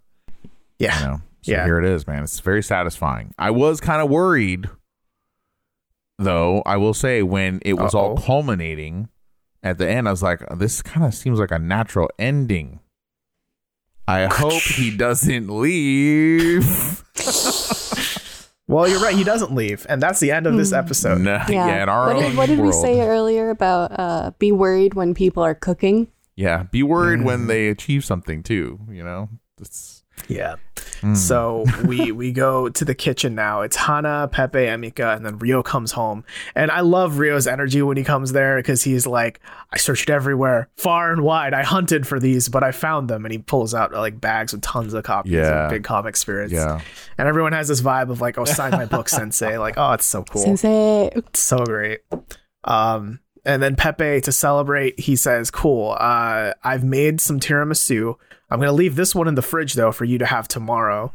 yeah. 0.80 1.00
You 1.00 1.06
know, 1.06 1.22
so 1.44 1.52
Yeah. 1.52 1.66
here 1.66 1.78
it 1.80 1.86
is, 1.86 2.08
man. 2.08 2.24
It's 2.24 2.40
very 2.40 2.64
satisfying. 2.64 3.34
I 3.38 3.52
was 3.52 3.80
kind 3.80 4.02
of 4.02 4.10
worried, 4.10 4.70
though. 6.18 6.62
I 6.66 6.78
will 6.78 6.94
say 6.96 7.22
when 7.22 7.60
it 7.64 7.74
was 7.74 7.94
all 7.94 8.14
Uh-oh. 8.18 8.24
culminating 8.26 9.10
at 9.64 9.78
the 9.78 9.88
end, 9.88 10.08
I 10.08 10.12
was 10.12 10.24
like, 10.24 10.42
this 10.58 10.82
kind 10.82 11.06
of 11.06 11.14
seems 11.14 11.40
like 11.40 11.52
a 11.52 11.60
natural 11.60 12.10
ending. 12.18 12.80
I 14.08 14.26
hope 14.26 14.62
he 14.64 14.90
doesn't 15.06 15.48
leave. 15.50 17.04
Well, 18.72 18.88
you're 18.88 19.02
right. 19.02 19.16
He 19.16 19.24
doesn't 19.26 19.54
leave, 19.54 19.86
and 19.90 20.02
that's 20.02 20.20
the 20.22 20.32
end 20.32 20.48
of 20.48 20.56
this 20.56 20.70
Hmm. 20.70 20.76
episode. 20.76 21.20
No, 21.22 21.40
yeah. 21.50 21.84
in 21.84 21.90
our 21.90 22.08
what 22.08 22.16
own 22.16 22.22
did, 22.24 22.38
what 22.38 22.46
did 22.48 22.60
we 22.60 22.72
say 22.72 23.02
earlier 23.02 23.50
about 23.50 23.92
uh, 24.00 24.32
be 24.40 24.52
worried 24.52 24.94
when 24.94 25.14
people 25.14 25.44
are 25.44 25.54
cooking? 25.54 26.08
Yeah, 26.38 26.64
be 26.72 26.82
worried 26.82 27.20
Mm. 27.20 27.26
when 27.26 27.48
they 27.48 27.68
achieve 27.68 28.06
something 28.06 28.42
too. 28.44 28.80
You 28.90 29.04
know, 29.04 29.28
it's 29.60 30.01
Yeah. 30.28 30.56
mm. 31.02 31.16
So 31.18 31.66
we 31.86 32.12
we 32.12 32.32
go 32.32 32.70
to 32.70 32.86
the 32.86 32.96
kitchen 32.96 33.36
now. 33.36 33.62
It's 33.62 33.76
Hana, 33.76 34.30
Pepe, 34.32 34.60
Emika, 34.60 35.16
and 35.16 35.26
then 35.26 35.38
Ryo 35.38 35.62
comes 35.64 35.92
home. 35.92 36.24
And 36.56 36.72
I 36.72 36.82
love 36.82 37.18
Ryo's 37.20 37.48
energy 37.48 37.82
when 37.82 37.98
he 37.98 38.04
comes 38.04 38.32
there 38.32 38.58
because 38.58 38.84
he's 38.84 39.06
like, 39.08 39.40
I 39.72 39.78
searched 39.78 40.10
everywhere, 40.10 40.70
far 40.78 41.12
and 41.12 41.22
wide. 41.24 41.54
I 41.54 41.64
hunted 41.64 42.08
for 42.08 42.20
these, 42.20 42.50
but 42.50 42.64
I 42.64 42.72
found 42.72 43.10
them. 43.10 43.26
And 43.26 43.32
he 43.32 43.38
pulls 43.40 43.74
out 43.74 43.92
like 43.94 44.20
bags 44.22 44.54
with 44.54 44.62
tons 44.62 44.94
of 44.94 45.04
copies 45.04 45.34
Yeah. 45.34 45.66
of 45.66 45.72
Big 45.72 45.84
Comic 45.84 46.16
Spirits. 46.16 46.54
yeah. 46.54 46.82
And 47.18 47.28
everyone 47.28 47.54
has 47.54 47.68
this 47.68 47.82
vibe 47.82 48.10
of 48.10 48.22
like, 48.22 48.38
oh, 48.38 48.46
sign 48.46 48.72
my 48.72 48.86
book, 48.86 49.10
Sensei. 49.10 49.58
Like, 49.58 49.76
oh, 49.78 49.94
it's 49.94 50.06
so 50.06 50.24
cool. 50.30 50.42
Sensei. 50.44 51.08
It's 51.16 51.40
so 51.42 51.58
great. 51.66 52.00
Um, 52.64 53.20
and 53.46 53.62
then 53.62 53.76
Pepe 53.76 54.22
to 54.22 54.32
celebrate, 54.32 55.00
he 55.00 55.16
says, 55.16 55.50
"Cool. 55.50 55.96
Uh, 56.00 56.54
I've 56.64 56.84
made 56.84 57.20
some 57.20 57.40
tiramisu. 57.40 58.16
I'm 58.52 58.60
gonna 58.60 58.74
leave 58.74 58.96
this 58.96 59.16
one 59.16 59.28
in 59.28 59.36
the 59.36 59.42
fridge 59.42 59.74
though 59.74 59.92
for 59.92 60.06
you 60.06 60.18
to 60.20 60.26
have 60.26 60.48
tomorrow," 60.48 61.14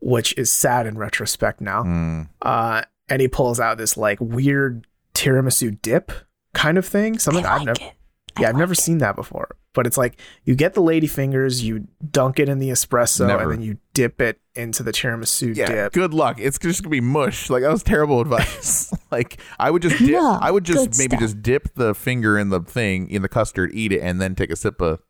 which 0.00 0.36
is 0.38 0.50
sad 0.50 0.86
in 0.86 0.96
retrospect 0.98 1.60
now. 1.60 1.82
Mm. 1.84 2.28
Uh, 2.42 2.82
and 3.08 3.20
he 3.20 3.28
pulls 3.28 3.60
out 3.60 3.78
this 3.78 3.96
like 3.96 4.18
weird 4.20 4.86
tiramisu 5.14 5.80
dip 5.82 6.10
kind 6.54 6.78
of 6.78 6.86
thing. 6.86 7.18
Something 7.18 7.44
I 7.46 7.52
I've 7.54 7.58
like 7.58 7.66
never, 7.78 7.90
it. 7.90 7.92
yeah, 8.40 8.48
I've 8.48 8.56
never 8.56 8.74
seen 8.74 8.98
that 8.98 9.14
before. 9.16 9.56
But 9.74 9.88
it's 9.88 9.98
like 9.98 10.20
you 10.44 10.54
get 10.54 10.74
the 10.74 10.80
lady 10.80 11.08
fingers, 11.08 11.64
you 11.64 11.88
dunk 12.12 12.38
it 12.38 12.48
in 12.48 12.60
the 12.60 12.70
espresso, 12.70 13.26
Never. 13.26 13.42
and 13.42 13.52
then 13.52 13.60
you 13.62 13.78
dip 13.92 14.20
it 14.20 14.38
into 14.54 14.84
the 14.84 14.92
tiramisu 14.92 15.56
Yeah, 15.56 15.66
dip. 15.66 15.92
good 15.92 16.14
luck. 16.14 16.36
It's 16.38 16.58
just 16.60 16.82
gonna 16.84 16.90
be 16.92 17.00
mush. 17.00 17.50
Like 17.50 17.62
that 17.62 17.72
was 17.72 17.82
terrible 17.82 18.20
advice. 18.20 18.92
like 19.10 19.40
I 19.58 19.72
would 19.72 19.82
just 19.82 19.98
dip. 19.98 20.10
No, 20.12 20.38
I 20.40 20.52
would 20.52 20.62
just 20.64 20.96
maybe 20.96 21.16
stuff. 21.16 21.20
just 21.20 21.42
dip 21.42 21.74
the 21.74 21.92
finger 21.92 22.38
in 22.38 22.50
the 22.50 22.60
thing 22.60 23.10
in 23.10 23.22
the 23.22 23.28
custard, 23.28 23.72
eat 23.74 23.90
it, 23.92 24.00
and 24.00 24.20
then 24.20 24.36
take 24.36 24.50
a 24.50 24.56
sip 24.56 24.80
of 24.80 25.00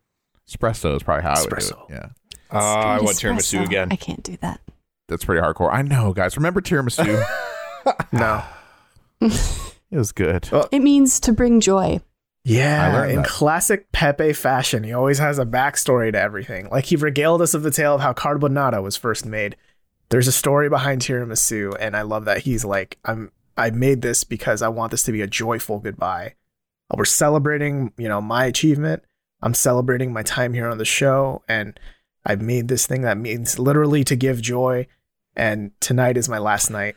espresso. 0.49 0.95
Is 0.95 1.03
probably 1.03 1.23
how 1.23 1.33
I 1.33 1.41
would 1.41 1.49
do 1.49 1.55
it. 1.55 1.71
Yeah, 1.89 2.05
Uh, 2.51 2.57
I 2.57 2.99
want 3.01 3.17
Espresso. 3.17 3.35
tiramisu 3.35 3.65
again. 3.65 3.87
I 3.91 3.95
can't 3.95 4.23
do 4.23 4.37
that. 4.41 4.61
that's 5.07 5.25
pretty 5.25 5.41
hardcore. 5.41 5.71
I 5.73 5.81
know, 5.81 6.13
guys. 6.13 6.35
Remember 6.37 6.61
tiramisu? 6.61 7.23
No, 8.11 8.43
it 9.21 9.71
was 9.91 10.11
good. 10.11 10.49
It 10.71 10.79
means 10.79 11.19
to 11.21 11.31
bring 11.31 11.59
joy. 11.59 12.01
Yeah, 12.43 13.05
in 13.05 13.17
that. 13.17 13.27
classic 13.27 13.91
Pepe 13.91 14.33
fashion, 14.33 14.83
he 14.83 14.93
always 14.93 15.19
has 15.19 15.37
a 15.39 15.45
backstory 15.45 16.11
to 16.11 16.19
everything. 16.19 16.67
Like 16.69 16.85
he 16.85 16.95
regaled 16.95 17.41
us 17.41 17.53
of 17.53 17.63
the 17.63 17.71
tale 17.71 17.95
of 17.95 18.01
how 18.01 18.13
carbonara 18.13 18.81
was 18.81 18.95
first 18.97 19.25
made. 19.25 19.55
There's 20.09 20.27
a 20.27 20.31
story 20.31 20.69
behind 20.69 21.01
tiramisu, 21.01 21.75
and 21.79 21.95
I 21.95 22.03
love 22.03 22.25
that 22.25 22.39
he's 22.39 22.65
like, 22.65 22.97
I'm 23.05 23.31
I 23.57 23.69
made 23.71 24.01
this 24.01 24.23
because 24.23 24.61
I 24.61 24.67
want 24.67 24.91
this 24.91 25.03
to 25.03 25.11
be 25.11 25.21
a 25.21 25.27
joyful 25.27 25.79
goodbye. 25.79 26.33
We're 26.95 27.05
celebrating, 27.05 27.93
you 27.97 28.07
know, 28.07 28.21
my 28.21 28.45
achievement. 28.45 29.03
I'm 29.41 29.53
celebrating 29.53 30.13
my 30.13 30.23
time 30.23 30.53
here 30.53 30.67
on 30.67 30.77
the 30.77 30.85
show, 30.85 31.43
and 31.47 31.79
I've 32.25 32.41
made 32.41 32.67
this 32.67 32.87
thing 32.87 33.01
that 33.01 33.17
means 33.17 33.59
literally 33.59 34.03
to 34.05 34.15
give 34.15 34.41
joy. 34.41 34.87
And 35.35 35.71
tonight 35.81 36.17
is 36.17 36.29
my 36.29 36.37
last 36.37 36.69
night 36.69 36.95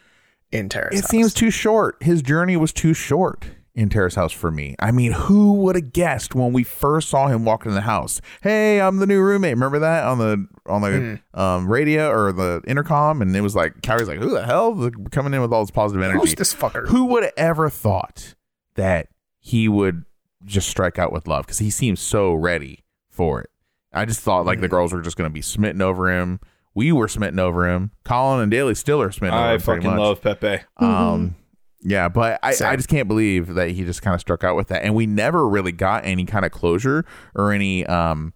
in 0.53 0.69
Terrace. 0.69 0.95
It 0.97 1.03
House. 1.03 1.11
seems 1.11 1.35
too 1.35 1.51
short. 1.51 2.03
His 2.03 2.23
journey 2.23 2.57
was 2.57 2.73
too 2.73 2.95
short 2.95 3.47
in 3.75 3.89
Terrace 3.89 4.15
House 4.15 4.33
for 4.33 4.51
me. 4.51 4.75
I 4.79 4.91
mean, 4.91 5.13
who 5.13 5.55
would 5.55 5.77
have 5.77 5.93
guessed 5.93 6.35
when 6.35 6.53
we 6.53 6.65
first 6.65 7.09
saw 7.09 7.29
him 7.29 7.45
walk 7.45 7.67
in 7.67 7.75
the 7.75 7.83
house? 7.83 8.21
Hey, 8.43 8.81
I'm 8.81 8.99
the 8.99 9.07
new 9.07 9.21
roommate. 9.21 9.55
Remember 9.55 9.79
that 9.81 10.05
on 10.05 10.19
the 10.19 10.47
on 10.67 10.83
the 10.83 11.21
um, 11.35 11.71
radio 11.71 12.11
or 12.11 12.33
the 12.33 12.63
intercom? 12.67 13.23
And 13.23 13.37
it 13.37 13.41
was 13.41 13.55
like 13.55 13.83
Cowie's 13.83 14.09
like, 14.09 14.19
who 14.19 14.31
the 14.31 14.45
hell 14.45 14.75
They're 14.75 14.91
coming 15.11 15.35
in 15.35 15.41
with 15.41 15.53
all 15.53 15.63
this 15.63 15.71
positive 15.71 16.03
energy? 16.03 16.21
Who's 16.21 16.35
this 16.35 16.55
fucker? 16.55 16.89
Who 16.89 17.07
would 17.07 17.25
have 17.25 17.33
ever 17.37 17.71
thought 17.71 18.35
that 18.75 19.09
he 19.39 19.69
would 19.69 20.05
just 20.45 20.69
strike 20.69 20.99
out 20.99 21.13
with 21.13 21.27
love? 21.27 21.47
Because 21.47 21.59
he 21.59 21.71
seems 21.71 22.01
so 22.01 22.33
ready 22.35 22.85
for 23.09 23.41
it. 23.41 23.51
I 23.93 24.05
just 24.05 24.21
thought 24.21 24.47
like 24.47 24.61
the 24.61 24.69
girls 24.69 24.93
were 24.93 25.03
just 25.03 25.17
going 25.17 25.29
to 25.31 25.35
be 25.35 25.43
smitten 25.43 25.81
over 25.81 26.11
him. 26.11 26.41
We 26.75 26.93
were 26.93 27.09
smitten 27.09 27.39
over 27.39 27.69
him. 27.69 27.91
Colin 28.05 28.41
and 28.43 28.51
Daly 28.51 28.75
still 28.75 29.01
are 29.01 29.11
smitten 29.11 29.37
I 29.39 29.55
him. 29.55 29.61
fucking 29.61 29.85
much. 29.91 29.99
love 29.99 30.23
Pepe. 30.23 30.63
Um, 30.77 31.35
yeah, 31.81 32.09
but 32.09 32.39
I, 32.43 32.53
Same. 32.53 32.69
I 32.69 32.77
just 32.77 32.89
can't 32.89 33.09
believe 33.09 33.55
that 33.55 33.71
he 33.71 33.85
just 33.85 34.03
kind 34.03 34.15
of 34.15 34.21
struck 34.21 34.45
out 34.45 34.57
with 34.57 34.69
that, 34.69 34.83
and 34.83 34.95
we 34.95 35.07
never 35.07 35.49
really 35.49 35.73
got 35.73 36.05
any 36.05 36.25
kind 36.25 36.45
of 36.45 36.53
closure 36.53 37.05
or 37.35 37.53
any 37.53 37.87
um 37.87 38.35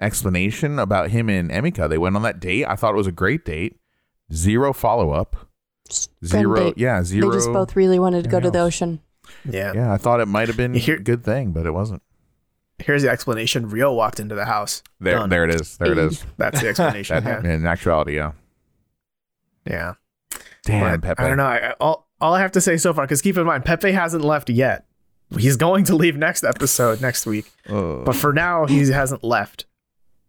explanation 0.00 0.78
about 0.78 1.10
him 1.10 1.28
and 1.28 1.50
Emika. 1.50 1.88
They 1.88 1.98
went 1.98 2.16
on 2.16 2.22
that 2.22 2.40
date. 2.40 2.66
I 2.66 2.76
thought 2.76 2.94
it 2.94 2.96
was 2.98 3.06
a 3.06 3.12
great 3.12 3.44
date. 3.44 3.78
Zero 4.32 4.72
follow 4.72 5.10
up. 5.12 5.48
Zero. 6.24 6.56
date. 6.56 6.78
Yeah, 6.78 7.02
zero. 7.02 7.30
They 7.30 7.36
just 7.36 7.52
both 7.52 7.76
really 7.76 7.98
wanted 7.98 8.24
to 8.24 8.30
go 8.30 8.40
to 8.40 8.50
the 8.50 8.60
ocean. 8.60 9.00
Yeah. 9.48 9.72
Yeah, 9.74 9.92
I 9.92 9.96
thought 9.96 10.20
it 10.20 10.26
might 10.26 10.48
have 10.48 10.56
been 10.56 10.74
You 10.74 10.80
hear- 10.80 10.96
a 10.96 11.00
good 11.02 11.24
thing, 11.24 11.52
but 11.52 11.66
it 11.66 11.72
wasn't. 11.72 12.02
Here's 12.78 13.02
the 13.02 13.10
explanation. 13.10 13.68
Ryo 13.68 13.92
walked 13.92 14.20
into 14.20 14.34
the 14.36 14.44
house. 14.44 14.82
There, 15.00 15.16
Done. 15.18 15.30
there 15.30 15.44
it 15.44 15.52
is. 15.54 15.76
There 15.78 15.90
it 15.92 15.98
is. 15.98 16.24
That's 16.36 16.60
the 16.60 16.68
explanation. 16.68 17.24
That, 17.24 17.44
yeah. 17.44 17.50
In 17.54 17.66
actuality, 17.66 18.14
yeah. 18.14 18.32
yeah. 19.66 19.94
Damn, 20.64 21.00
But 21.00 21.02
Pepe. 21.02 21.22
I 21.22 21.28
don't 21.28 21.36
know. 21.38 21.44
I, 21.46 21.72
all 21.80 22.08
all 22.20 22.34
I 22.34 22.40
have 22.40 22.52
to 22.52 22.60
say 22.60 22.76
so 22.76 22.92
far, 22.92 23.04
because 23.04 23.22
keep 23.22 23.36
in 23.36 23.44
mind, 23.46 23.64
Pepe 23.64 23.92
hasn't 23.92 24.24
left 24.24 24.50
yet. 24.50 24.86
He's 25.36 25.56
going 25.56 25.84
to 25.84 25.94
leave 25.96 26.16
next 26.16 26.42
episode 26.44 27.00
next 27.00 27.26
week, 27.26 27.50
Ugh. 27.68 28.04
but 28.04 28.16
for 28.16 28.32
now, 28.32 28.66
he 28.66 28.78
hasn't 28.90 29.22
left. 29.22 29.66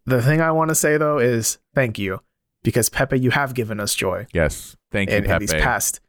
The 0.06 0.22
thing 0.22 0.42
I 0.42 0.52
want 0.52 0.70
to 0.70 0.76
say 0.76 0.98
though 0.98 1.20
is 1.20 1.58
thank 1.76 1.98
you, 2.00 2.22
because 2.64 2.90
Pepe, 2.90 3.20
you 3.20 3.32
have 3.32 3.54
given 3.54 3.80
us 3.80 3.94
joy 3.96 4.28
yes, 4.34 4.76
thank 4.92 5.10
you, 5.10 5.18
in, 5.18 5.24
in 5.24 5.30
Pepe. 5.30 5.46
these 5.46 5.54
past 5.54 6.00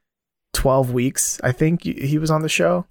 twelve 0.53 0.93
weeks. 0.93 1.41
I 1.45 1.53
think 1.53 1.83
he 1.85 2.19
was 2.19 2.31
on 2.31 2.43
the 2.43 2.49
show. 2.49 2.87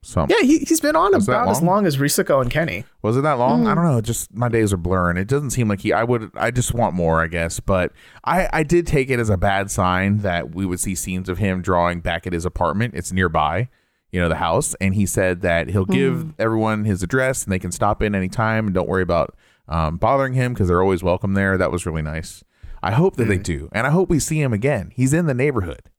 Some- 0.00 0.28
Yeah, 0.30 0.40
he, 0.42 0.58
he's 0.60 0.80
been 0.80 0.94
on 0.94 1.12
Was 1.12 1.26
that 1.26 1.32
about 1.32 1.48
as 1.48 1.58
long? 1.58 1.66
long 1.66 1.86
as 1.86 1.96
Risako 1.96 2.40
and 2.40 2.50
Kenny. 2.50 2.84
Was 3.02 3.16
it 3.16 3.22
that 3.22 3.32
long? 3.32 3.64
Mm. 3.64 3.70
I 3.72 3.74
don't 3.74 3.84
know. 3.84 4.00
Just 4.00 4.32
my 4.32 4.48
days 4.48 4.72
are 4.72 4.76
blurring. 4.76 5.16
It 5.16 5.26
doesn't 5.26 5.50
seem 5.50 5.68
like 5.68 5.80
he. 5.80 5.92
I 5.92 6.04
would. 6.04 6.30
I 6.34 6.50
just 6.52 6.72
want 6.72 6.94
more. 6.94 7.20
I 7.20 7.26
guess. 7.26 7.58
But 7.60 7.92
I. 8.24 8.48
I 8.52 8.62
did 8.62 8.86
take 8.86 9.10
it 9.10 9.18
as 9.18 9.28
a 9.28 9.36
bad 9.36 9.70
sign 9.70 10.18
that 10.18 10.54
we 10.54 10.64
would 10.64 10.78
see 10.80 10.94
scenes 10.94 11.28
of 11.28 11.38
him 11.38 11.62
drawing 11.62 12.00
back 12.00 12.26
at 12.26 12.32
his 12.32 12.44
apartment. 12.44 12.94
It's 12.94 13.12
nearby, 13.12 13.68
you 14.12 14.20
know, 14.20 14.28
the 14.28 14.36
house. 14.36 14.74
And 14.80 14.94
he 14.94 15.04
said 15.04 15.40
that 15.42 15.68
he'll 15.68 15.84
give 15.84 16.32
everyone 16.38 16.84
his 16.84 17.02
address 17.02 17.42
and 17.42 17.52
they 17.52 17.58
can 17.58 17.72
stop 17.72 18.00
in 18.00 18.14
anytime 18.14 18.66
and 18.66 18.74
don't 18.74 18.88
worry 18.88 19.02
about 19.02 19.34
um, 19.68 19.96
bothering 19.96 20.32
him 20.34 20.54
because 20.54 20.68
they're 20.68 20.80
always 20.82 21.02
welcome 21.02 21.34
there. 21.34 21.58
That 21.58 21.72
was 21.72 21.84
really 21.86 22.02
nice. 22.02 22.44
I 22.84 22.92
hope 22.92 23.16
that 23.16 23.24
Mm. 23.24 23.28
they 23.30 23.38
do, 23.38 23.68
and 23.72 23.84
I 23.88 23.90
hope 23.90 24.08
we 24.08 24.20
see 24.20 24.40
him 24.40 24.52
again. 24.52 24.92
He's 24.94 25.12
in 25.12 25.26
the 25.26 25.34
neighborhood. 25.34 25.90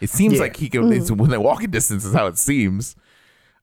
It 0.00 0.10
seems 0.10 0.34
Yeah. 0.34 0.40
like 0.40 0.56
he 0.56 0.68
can. 0.68 0.92
It's 0.92 1.10
within 1.10 1.42
walking 1.42 1.70
distance 1.70 2.04
is 2.04 2.14
how 2.14 2.26
it 2.26 2.38
seems. 2.38 2.96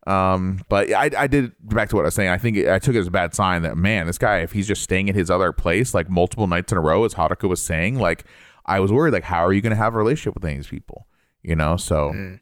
Um, 0.06 0.62
but 0.70 0.92
I, 0.94 1.10
I 1.18 1.28
did 1.28 1.52
back 1.62 1.90
to 1.90 1.96
what 1.98 2.04
I 2.04 2.06
was 2.06 2.16
saying. 2.16 2.30
I 2.30 2.38
think 2.38 2.56
it, 2.56 2.70
I 2.70 2.80
took 2.80 2.96
it 2.96 3.00
as 3.00 3.08
a 3.08 3.12
bad 3.12 3.36
sign 3.36 3.64
that 3.64 3.76
man, 3.76 4.08
this 4.08 4.18
guy, 4.18 4.38
if 4.40 4.54
he's 4.54 4.68
just 4.68 4.82
staying 4.82 5.10
at 5.10 5.16
his 5.16 5.30
other 5.30 5.52
place 5.52 5.94
like 5.94 6.10
multiple 6.10 6.48
nights 6.48 6.72
in 6.72 6.78
a 6.78 6.82
row, 6.82 7.04
as 7.04 7.16
Haruka 7.16 7.50
was 7.50 7.62
saying, 7.62 8.00
like 8.00 8.24
I 8.66 8.80
was 8.80 8.92
worried, 8.92 9.12
like 9.12 9.24
how 9.26 9.46
are 9.46 9.52
you 9.52 9.60
going 9.62 9.72
to 9.72 9.76
have 9.78 9.96
a 9.96 9.98
relationship 9.98 10.34
with 10.36 10.46
any 10.46 10.54
of 10.54 10.60
these 10.60 10.68
people? 10.70 11.08
You 11.44 11.56
know, 11.58 11.76
so 11.76 12.38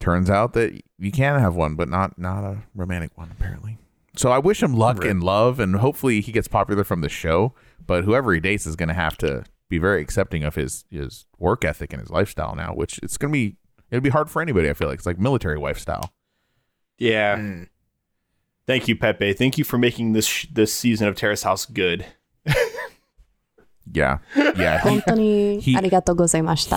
turns 0.00 0.28
out 0.28 0.54
that 0.54 0.80
you 0.98 1.12
can 1.12 1.38
have 1.38 1.54
one, 1.54 1.76
but 1.76 1.88
not 1.88 2.18
not 2.18 2.42
a 2.44 2.58
romantic 2.74 3.16
one 3.16 3.30
apparently. 3.30 3.78
So 4.16 4.30
I 4.30 4.38
wish 4.38 4.62
him 4.62 4.74
luck 4.74 5.04
and 5.04 5.22
love, 5.22 5.58
and 5.60 5.76
hopefully 5.76 6.20
he 6.20 6.32
gets 6.32 6.48
popular 6.48 6.84
from 6.84 7.00
the 7.00 7.08
show. 7.08 7.54
But 7.86 8.04
whoever 8.04 8.34
he 8.34 8.40
dates 8.40 8.66
is 8.66 8.76
going 8.76 8.88
to 8.88 8.94
have 8.94 9.16
to 9.18 9.44
be 9.72 9.78
very 9.78 10.02
accepting 10.02 10.44
of 10.44 10.54
his 10.54 10.84
his 10.90 11.24
work 11.38 11.64
ethic 11.64 11.94
and 11.94 12.00
his 12.00 12.10
lifestyle 12.10 12.54
now, 12.54 12.74
which 12.74 13.00
it's 13.02 13.16
gonna 13.16 13.32
be 13.32 13.56
it'd 13.90 14.02
be 14.02 14.10
hard 14.10 14.28
for 14.28 14.42
anybody. 14.42 14.68
I 14.68 14.74
feel 14.74 14.88
like 14.88 14.98
it's 14.98 15.06
like 15.06 15.18
military 15.18 15.58
lifestyle. 15.58 16.12
Yeah. 16.98 17.36
Mm. 17.36 17.68
Thank 18.66 18.86
you, 18.86 18.96
Pepe. 18.96 19.32
Thank 19.32 19.56
you 19.56 19.64
for 19.64 19.78
making 19.78 20.12
this 20.12 20.26
sh- 20.26 20.46
this 20.52 20.74
season 20.74 21.08
of 21.08 21.16
Terrace 21.16 21.42
House 21.42 21.64
good. 21.64 22.04
yeah, 23.92 24.18
yeah. 24.36 24.78
He, 25.16 25.58
he, 25.58 25.74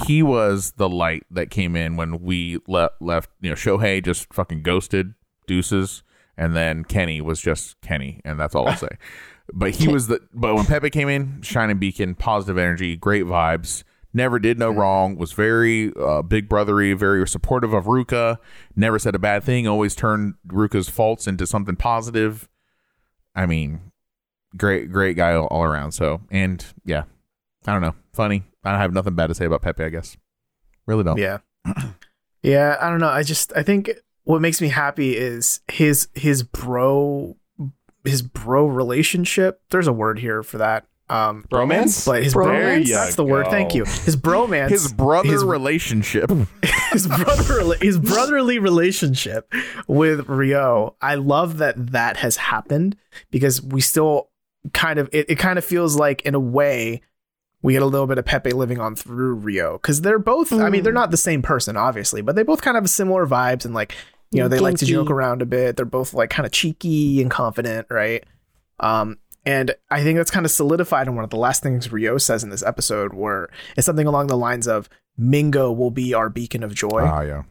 he 0.08 0.24
was 0.24 0.72
the 0.78 0.88
light 0.88 1.24
that 1.30 1.52
came 1.52 1.76
in 1.76 1.98
when 1.98 2.22
we 2.22 2.60
le- 2.66 2.92
left. 3.02 3.30
You 3.42 3.50
know, 3.50 3.56
Shohei 3.56 4.04
just 4.04 4.34
fucking 4.34 4.64
ghosted 4.64 5.16
deuces, 5.48 6.02
and 6.38 6.56
then 6.56 6.86
Kenny 6.86 7.20
was 7.20 7.42
just 7.42 7.80
Kenny, 7.82 8.22
and 8.24 8.40
that's 8.40 8.56
all 8.56 8.70
I'll 8.70 8.78
say. 8.88 8.98
But 9.54 9.76
he 9.76 9.88
was 9.88 10.08
the. 10.08 10.22
But 10.34 10.56
when 10.56 10.66
Pepe 10.66 10.90
came 10.90 11.10
in, 11.10 11.42
shining 11.42 11.78
beacon, 11.78 12.16
positive 12.16 12.58
energy, 12.58 12.96
great 12.96 13.26
vibes. 13.26 13.84
Never 14.14 14.40
did 14.40 14.58
no 14.58 14.72
wrong. 14.72 15.18
Was 15.18 15.34
very 15.34 15.92
uh, 16.00 16.22
big 16.22 16.48
brothery, 16.48 16.98
very 16.98 17.28
supportive 17.28 17.74
of 17.74 17.84
Ruka. 17.84 18.38
Never 18.76 18.98
said 18.98 19.14
a 19.14 19.20
bad 19.20 19.44
thing. 19.44 19.68
Always 19.68 19.94
turned 19.94 20.36
Ruka's 20.48 20.88
faults 20.88 21.28
into 21.28 21.46
something 21.46 21.76
positive. 21.76 22.48
I 23.36 23.46
mean, 23.46 23.92
great, 24.56 24.90
great 24.90 25.18
guy 25.18 25.34
all, 25.34 25.48
all 25.48 25.64
around. 25.64 25.92
So, 25.92 26.22
and 26.32 26.66
yeah, 26.86 27.04
I 27.68 27.74
don't 27.74 27.82
know, 27.82 27.96
funny. 28.14 28.46
I 28.64 28.72
don't 28.72 28.80
have 28.80 28.94
nothing 28.94 29.16
bad 29.16 29.28
to 29.28 29.36
say 29.36 29.46
about 29.46 29.62
Pepe. 29.62 29.84
I 29.84 29.90
guess. 29.90 30.16
Really 30.86 31.04
don't. 31.04 31.18
Yeah. 31.18 31.40
yeah, 32.42 32.78
I 32.80 32.90
don't 32.90 33.00
know. 33.00 33.10
I 33.10 33.24
just 33.24 33.52
I 33.56 33.64
think 33.64 33.92
what 34.24 34.42
makes 34.42 34.62
me 34.62 34.70
happy 34.70 35.16
is 35.18 35.60
his 35.68 36.08
his 36.14 36.42
bro 36.44 37.36
his 38.06 38.22
bro 38.22 38.66
relationship. 38.66 39.62
There's 39.70 39.88
a 39.88 39.94
word 39.94 40.20
here 40.20 40.44
for 40.44 40.58
that. 40.60 40.88
Um 41.08 41.46
Romance? 41.52 42.04
but 42.06 42.24
his 42.24 42.34
bromance. 42.34 42.90
that's 42.90 43.16
the 43.16 43.24
word. 43.24 43.48
Thank 43.48 43.76
you. 43.76 43.86
His 43.86 44.18
bromance 44.18 44.70
His 44.70 44.92
brother 44.92 45.30
his, 45.30 45.44
relationship. 45.44 46.32
his 46.92 47.08
brother 47.08 47.76
his 47.80 48.00
brotherly 48.00 48.58
relationship 48.58 49.54
with 49.88 50.28
Ryo. 50.28 50.96
I 51.02 51.16
love 51.16 51.60
that 51.60 51.92
that 51.92 52.18
has 52.18 52.38
happened 52.38 52.98
because 53.30 53.62
we 53.62 53.82
still 53.82 54.30
kind 54.74 54.98
of 54.98 55.08
it, 55.14 55.30
it 55.30 55.36
kind 55.36 55.60
of 55.60 55.66
feels 55.66 55.96
like 55.96 56.24
in 56.24 56.34
a 56.34 56.40
way 56.40 57.02
we 57.62 57.74
get 57.74 57.82
a 57.82 57.86
little 57.86 58.06
bit 58.08 58.20
of 58.20 58.26
Pepe 58.26 58.52
living 58.52 58.80
on 58.80 58.96
through 58.96 59.36
Ryo 59.36 59.74
because 59.74 60.02
they're 60.02 60.20
both. 60.20 60.54
I 60.54 60.70
mean, 60.70 60.84
they're 60.84 60.94
not 60.94 61.10
the 61.10 61.18
same 61.18 61.42
person, 61.42 61.76
obviously, 61.76 62.22
but 62.22 62.36
they 62.36 62.44
both 62.44 62.62
kind 62.62 62.78
of 62.78 62.84
have 62.84 62.90
similar 62.92 63.26
vibes 63.26 63.66
and 63.66 63.74
like 63.74 63.96
you 64.32 64.42
know 64.42 64.48
they 64.48 64.60
like 64.60 64.78
to 64.78 64.86
joke 64.86 65.10
around 65.10 65.42
a 65.42 65.46
bit. 65.46 65.76
They're 65.78 65.86
both 65.86 66.14
like 66.14 66.30
kind 66.30 66.46
of 66.46 66.52
cheeky 66.52 67.22
and 67.22 67.30
confident, 67.32 67.88
right? 67.90 68.24
Um, 68.80 69.18
and 69.46 69.74
I 69.92 70.04
think 70.04 70.18
that's 70.18 70.32
kind 70.32 70.46
of 70.46 70.52
solidified 70.52 71.08
in 71.08 71.16
one 71.16 71.24
of 71.24 71.30
the 71.30 71.38
last 71.38 71.62
things 71.64 71.92
Ryo 71.92 72.18
says 72.18 72.44
in 72.44 72.50
this 72.50 72.64
episode, 72.64 73.14
where 73.14 73.50
it's 73.78 73.86
something 73.86 74.08
along 74.08 74.28
the 74.28 74.38
lines 74.38 74.68
of 74.68 74.90
Mingo 75.18 75.72
will 75.72 75.92
be 75.92 76.14
our 76.14 76.30
beacon 76.30 76.64
of 76.64 76.74
joy 76.74 77.02
Ah, 77.06 77.22
yeah. 77.22 77.44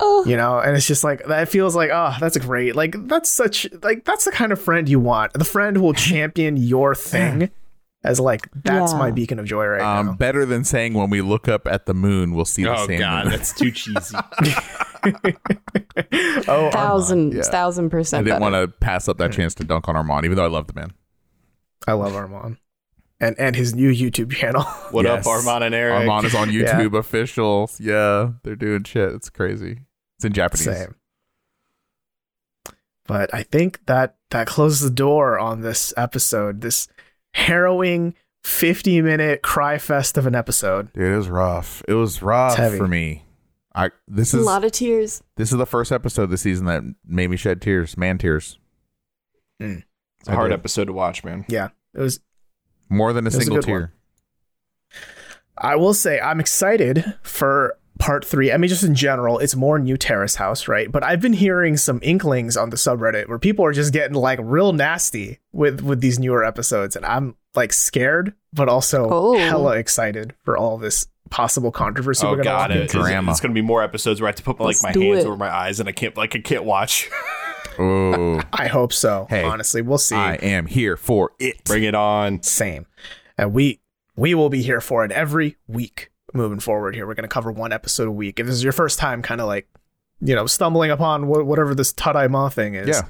Oh, 0.00 0.24
you 0.26 0.36
know 0.36 0.60
and 0.60 0.76
it's 0.76 0.86
just 0.86 1.02
like 1.02 1.24
that 1.26 1.48
feels 1.48 1.74
like 1.74 1.90
oh 1.92 2.14
that's 2.20 2.36
great 2.36 2.76
like 2.76 2.94
that's 3.08 3.28
such 3.28 3.66
like 3.82 4.04
that's 4.04 4.26
the 4.26 4.30
kind 4.30 4.52
of 4.52 4.60
friend 4.60 4.88
you 4.88 5.00
want 5.00 5.32
the 5.32 5.44
friend 5.44 5.76
who 5.76 5.82
will 5.82 5.92
champion 5.92 6.56
your 6.56 6.94
thing 6.94 7.50
as 8.04 8.20
like 8.20 8.48
that's 8.62 8.92
Yeah. 8.92 8.98
my 9.00 9.10
beacon 9.10 9.40
of 9.40 9.46
joy 9.46 9.66
right 9.66 9.80
Um, 9.82 10.06
now 10.06 10.12
better 10.12 10.46
than 10.46 10.62
saying 10.62 10.94
when 10.94 11.10
we 11.10 11.20
look 11.20 11.48
up 11.48 11.66
at 11.66 11.86
the 11.86 11.94
moon, 11.94 12.32
we'll 12.36 12.44
see 12.44 12.62
the 12.62 12.76
same. 12.76 12.84
Oh 12.84 12.86
same 12.86 12.98
god, 13.00 13.24
moon. 13.24 13.32
that's 13.34 13.52
too 13.52 13.72
cheesy. 13.72 14.16
oh 16.48 16.70
thousand, 16.70 17.34
yeah. 17.34 17.42
thousand 17.42 17.86
I 17.94 17.98
didn't 18.02 18.24
better. 18.26 18.40
want 18.40 18.54
to 18.54 18.68
pass 18.80 19.08
up 19.08 19.18
that 19.18 19.32
chance 19.32 19.54
to 19.56 19.64
dunk 19.64 19.88
on 19.88 19.96
Armand, 19.96 20.24
even 20.24 20.36
though 20.36 20.44
I 20.44 20.48
love 20.48 20.66
the 20.66 20.74
man. 20.74 20.92
i 21.86 21.92
love 21.92 22.14
armand 22.14 22.56
and 23.20 23.38
and 23.38 23.56
his 23.56 23.74
new 23.74 23.90
youtube 23.92 24.30
channel 24.32 24.62
What 24.90 25.04
Yes. 25.04 25.26
up, 25.26 25.32
Armand 25.32 25.64
and 25.64 25.74
Eric? 25.74 25.94
Armand 26.08 26.26
is 26.26 26.34
on 26.34 26.50
Yeah. 26.52 26.78
YouTube 26.80 26.98
official. 26.98 27.70
Yeah, 27.78 28.32
they're 28.42 28.56
doing 28.56 28.84
shit. 28.84 29.12
It's 29.12 29.30
crazy. 29.30 29.80
It's 30.16 30.24
in 30.24 30.32
Japanese. 30.32 30.64
same 30.66 30.94
but 33.06 33.32
i 33.34 33.42
think 33.42 33.84
that 33.86 34.16
that 34.30 34.46
closes 34.46 34.80
the 34.80 34.90
door 34.94 35.38
on 35.38 35.60
this 35.62 35.94
episode 35.96 36.60
this 36.60 36.88
harrowing 37.34 38.14
50 38.44 39.00
minute 39.02 39.42
cry 39.42 39.78
fest 39.78 40.18
of 40.18 40.26
an 40.26 40.34
episode 40.34 40.92
Dude, 40.92 41.12
it 41.12 41.16
was 41.16 41.28
rough. 41.28 41.82
It 41.88 41.94
was 41.94 42.22
rough 42.22 42.56
for 42.56 42.86
me. 42.88 43.24
I 43.74 43.90
this 44.06 44.34
is 44.34 44.42
a 44.42 44.46
lot 44.46 44.64
of 44.64 44.72
tears. 44.72 45.22
this 45.36 45.52
is 45.52 45.58
the 45.58 45.66
first 45.66 45.92
episode 45.92 46.26
this 46.26 46.42
season 46.42 46.66
that 46.66 46.82
made 47.06 47.28
me 47.30 47.36
shed 47.36 47.60
tears, 47.60 47.96
man 47.96 48.18
tears, 48.18 48.58
mm. 49.60 49.82
It's 50.20 50.28
a 50.28 50.32
hard 50.34 50.50
did. 50.50 50.58
episode 50.58 50.86
to 50.86 50.92
watch, 50.92 51.22
man. 51.24 51.44
yeah 51.48 51.68
it 51.94 52.00
was 52.00 52.20
more 52.88 53.12
than 53.12 53.26
a 53.26 53.28
It 53.28 53.34
was 53.34 53.36
a 53.36 53.40
single 53.40 53.56
one. 53.56 53.62
tear. 53.62 53.92
I 55.58 55.76
will 55.76 55.94
say 55.94 56.20
I'm 56.20 56.40
excited 56.40 57.14
for 57.22 57.76
part 57.98 58.24
three. 58.24 58.52
I 58.52 58.56
mean, 58.56 58.68
just 58.68 58.84
in 58.84 58.94
general, 58.94 59.38
it's 59.38 59.54
more 59.56 59.78
new 59.78 59.96
Terrace 59.96 60.36
House, 60.36 60.68
right? 60.68 60.90
But 60.90 61.02
I've 61.04 61.20
been 61.20 61.32
hearing 61.32 61.76
some 61.76 61.98
inklings 62.02 62.56
on 62.56 62.70
the 62.70 62.76
subreddit 62.76 63.28
where 63.28 63.38
people 63.38 63.64
are 63.64 63.72
just 63.72 63.92
getting 63.92 64.14
like 64.14 64.38
real 64.42 64.72
nasty 64.72 65.38
with 65.52 65.80
with 65.80 66.00
these 66.00 66.18
newer 66.18 66.44
episodes, 66.44 66.96
and 66.96 67.04
I'm 67.04 67.36
like 67.54 67.72
scared, 67.72 68.34
but 68.52 68.68
also 68.68 69.08
Oh. 69.10 69.38
hella 69.38 69.76
excited 69.76 70.34
for 70.44 70.56
all 70.56 70.78
this 70.78 71.06
possible 71.30 71.70
controversy 71.70 72.26
Oh 72.26 72.30
we're 72.30 72.36
gonna 72.38 72.44
god, 72.48 72.70
it, 72.70 72.74
into. 72.74 72.84
it's, 72.84 72.92
Drama. 72.94 73.30
it's 73.32 73.40
gonna 73.40 73.52
be 73.52 73.60
more 73.60 73.82
episodes 73.82 74.20
where 74.20 74.28
I 74.28 74.30
have 74.30 74.36
to 74.36 74.42
put 74.42 74.58
like 74.60 74.66
Let's 74.66 74.82
my 74.82 74.92
hands 74.92 75.24
it. 75.24 75.26
over 75.26 75.36
my 75.36 75.54
eyes 75.54 75.78
and 75.78 75.86
I 75.88 75.92
can't 75.92 76.16
like 76.16 76.34
I 76.34 76.38
can't 76.40 76.64
watch. 76.64 77.10
Oh, 77.80 78.42
I 78.52 78.66
hope 78.66 78.92
so. 78.92 79.28
Hey, 79.30 79.44
honestly, 79.44 79.82
we'll 79.82 79.98
see. 79.98 80.16
I 80.16 80.34
am 80.34 80.66
here 80.66 80.96
for 80.96 81.30
it. 81.38 81.62
Bring 81.64 81.84
it 81.84 81.94
on. 81.94 82.42
Same, 82.42 82.86
and 83.36 83.52
we 83.52 83.78
we 84.16 84.34
will 84.34 84.48
be 84.48 84.62
here 84.62 84.80
for 84.80 85.04
it 85.04 85.12
every 85.12 85.56
week 85.68 86.10
moving 86.34 86.60
forward. 86.60 86.94
Here, 86.94 87.06
we're 87.06 87.14
gonna 87.14 87.28
cover 87.28 87.50
one 87.52 87.72
episode 87.72 88.08
a 88.08 88.12
week. 88.12 88.38
If 88.40 88.46
this 88.46 88.54
is 88.54 88.62
your 88.64 88.72
first 88.72 88.98
time, 88.98 89.22
kind 89.22 89.40
of 89.40 89.46
like 89.46 89.68
you 90.20 90.34
know 90.34 90.46
stumbling 90.46 90.90
upon 90.90 91.24
wh- 91.24 91.46
whatever 91.46 91.74
this 91.74 91.92
Tadaima 91.92 92.52
thing 92.52 92.74
is. 92.74 92.88
Yeah. 92.88 93.02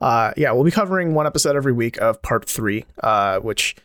uh, 0.00 0.32
yeah, 0.36 0.52
we'll 0.52 0.64
be 0.64 0.70
covering 0.70 1.14
one 1.14 1.26
episode 1.26 1.56
every 1.56 1.72
week 1.72 2.00
of 2.00 2.22
part 2.22 2.48
three, 2.48 2.84
uh, 3.02 3.38
which 3.40 3.76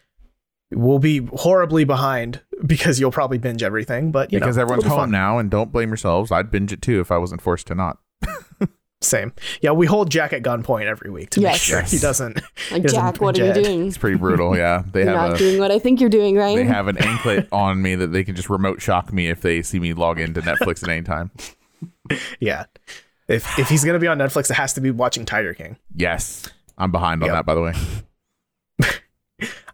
will 0.71 0.99
be 0.99 1.25
horribly 1.33 1.85
behind 1.85 2.41
because 2.65 2.99
you'll 2.99 3.11
probably 3.11 3.37
binge 3.37 3.63
everything. 3.63 4.11
But 4.11 4.31
you 4.33 4.39
because 4.39 4.57
know, 4.57 4.63
everyone's 4.63 4.85
home 4.85 4.97
fun. 4.97 5.11
now, 5.11 5.37
and 5.37 5.49
don't 5.49 5.71
blame 5.71 5.89
yourselves. 5.89 6.31
I'd 6.31 6.51
binge 6.51 6.71
it 6.73 6.81
too 6.81 6.99
if 6.99 7.11
I 7.11 7.17
wasn't 7.17 7.41
forced 7.41 7.67
to 7.67 7.75
not. 7.75 7.97
Same, 9.01 9.31
yeah. 9.61 9.71
We 9.71 9.85
hold 9.85 10.09
Jack 10.09 10.33
at 10.33 10.41
gunpoint 10.41 10.85
every 10.87 11.11
week 11.11 11.29
to 11.31 11.39
make 11.41 11.51
Yes. 11.51 11.61
sure 11.61 11.81
he 11.81 11.99
doesn't. 11.99 12.39
Like, 12.71 12.81
doesn't 12.81 12.99
Jack, 12.99 13.21
what 13.21 13.39
are 13.39 13.45
you 13.45 13.53
doing? 13.53 13.87
It's 13.87 13.97
pretty 13.97 14.17
brutal. 14.17 14.57
Yeah, 14.57 14.81
they 14.91 15.03
You're 15.03 15.09
have 15.17 15.29
not 15.29 15.35
a 15.35 15.37
doing 15.37 15.59
what 15.59 15.71
I 15.71 15.77
think 15.79 16.01
you're 16.01 16.09
doing, 16.09 16.35
right? 16.35 16.55
they 16.55 16.65
have 16.65 16.87
an 16.87 16.97
anklet 17.03 17.47
on 17.51 17.81
me 17.81 17.93
that 17.95 18.07
they 18.07 18.23
can 18.23 18.35
just 18.35 18.49
remote 18.49 18.81
shock 18.81 19.13
me 19.13 19.27
if 19.29 19.41
they 19.41 19.61
see 19.61 19.79
me 19.79 19.93
log 19.93 20.19
into 20.19 20.41
Netflix 20.41 20.81
at 20.83 20.89
any 20.89 21.03
time. 21.03 21.29
Yeah, 22.39 22.65
if 23.27 23.59
if 23.59 23.69
he's 23.69 23.83
gonna 23.85 23.99
be 23.99 24.07
on 24.07 24.17
Netflix, 24.17 24.49
it 24.49 24.55
has 24.55 24.73
to 24.73 24.81
be 24.81 24.89
watching 24.89 25.25
Tiger 25.25 25.53
King. 25.53 25.77
Yes, 25.95 26.49
I'm 26.77 26.91
behind 26.91 27.21
on 27.21 27.27
Yep. 27.27 27.35
that. 27.37 27.45
By 27.45 27.53
the 27.53 27.61
way, 27.61 27.73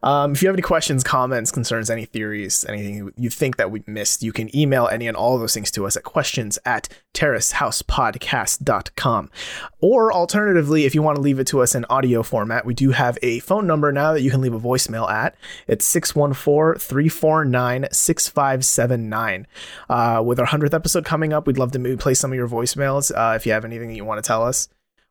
Um, 0.04 0.34
if 0.34 0.42
you 0.42 0.50
have 0.50 0.56
any 0.56 0.62
questions, 0.62 1.04
comments, 1.04 1.50
concerns, 1.50 1.90
any 1.90 2.04
theories, 2.04 2.66
anything 2.68 3.14
you 3.18 3.30
think 3.30 3.56
that 3.56 3.72
we 3.72 3.84
missed, 3.88 4.22
you 4.22 4.34
can 4.34 4.54
email 4.56 4.90
any 4.90 5.08
and 5.08 5.16
all 5.16 5.40
those 5.40 5.54
things 5.54 5.72
to 5.72 5.86
us 5.86 5.96
at 5.96 6.04
questions 6.04 6.60
at 6.66 6.90
terracehousepodcast.com. 7.14 9.32
Or 9.80 10.12
alternatively, 10.12 10.84
if 10.84 10.94
you 10.94 11.02
want 11.02 11.16
to 11.16 11.22
leave 11.22 11.40
it 11.40 11.48
to 11.48 11.62
us 11.62 11.74
in 11.74 11.86
audio 11.90 12.22
format, 12.22 12.66
we 12.66 12.74
do 12.74 12.92
have 12.92 13.18
a 13.22 13.40
phone 13.40 13.66
number 13.66 13.94
now 13.94 14.12
that 14.12 14.22
you 14.22 14.30
can 14.30 14.42
leave 14.42 14.54
a 14.54 14.60
voicemail 14.60 15.10
at. 15.10 15.36
It's 15.68 15.86
614 15.86 16.80
349 16.80 17.88
6579. 17.90 19.48
Uh, 19.90 20.22
With 20.26 20.40
our 20.40 20.48
100th 20.48 20.74
episode 20.74 21.06
coming 21.06 21.32
up, 21.32 21.48
we'd 21.48 21.58
love 21.58 21.72
to 21.72 21.80
maybe 21.80 21.96
play 21.96 22.14
some 22.14 22.32
of 22.32 22.36
your 22.36 22.50
voicemails 22.50 23.10
uh, 23.16 23.36
if 23.36 23.46
you 23.46 23.54
have 23.54 23.64
anything 23.64 23.88
that 23.88 23.96
you 23.96 24.04
want 24.04 24.22
to 24.22 24.28
tell 24.28 24.44
us 24.44 24.68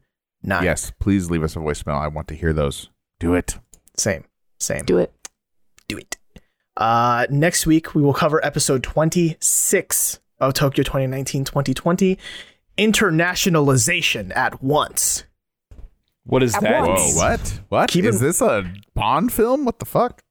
Yes, 0.62 0.92
please 0.98 1.30
leave 1.30 1.42
us 1.42 1.56
a 1.56 1.60
voicemail. 1.60 1.98
I 2.00 2.08
want 2.08 2.28
to 2.28 2.34
hear 2.34 2.52
those. 2.52 2.90
Do 3.20 3.34
it. 3.34 3.58
Same. 3.96 4.24
Same. 4.58 4.84
Do 4.84 4.98
it. 4.98 5.12
Do 5.88 5.96
it. 5.98 6.16
Uh, 6.76 7.26
next 7.30 7.66
week 7.66 7.94
we 7.94 8.02
will 8.02 8.14
cover 8.14 8.44
episode 8.44 8.82
26 8.82 10.20
of 10.40 10.54
Tokyo 10.54 10.82
2019-2020, 10.84 12.16
Internationalization 12.78 14.34
at 14.34 14.62
Once. 14.62 15.24
What 16.24 16.42
is 16.42 16.54
At 16.54 16.62
that? 16.62 16.86
once. 16.88 17.14
Whoa, 17.14 17.16
what? 17.16 17.60
What? 17.68 17.90
Keep 17.90 18.04
Is 18.06 18.16
it- 18.16 18.20
this 18.24 18.40
a 18.40 18.72
Bond 18.94 19.32
film? 19.32 19.64
What 19.64 19.78
the 19.80 19.84
fuck? 19.84 20.22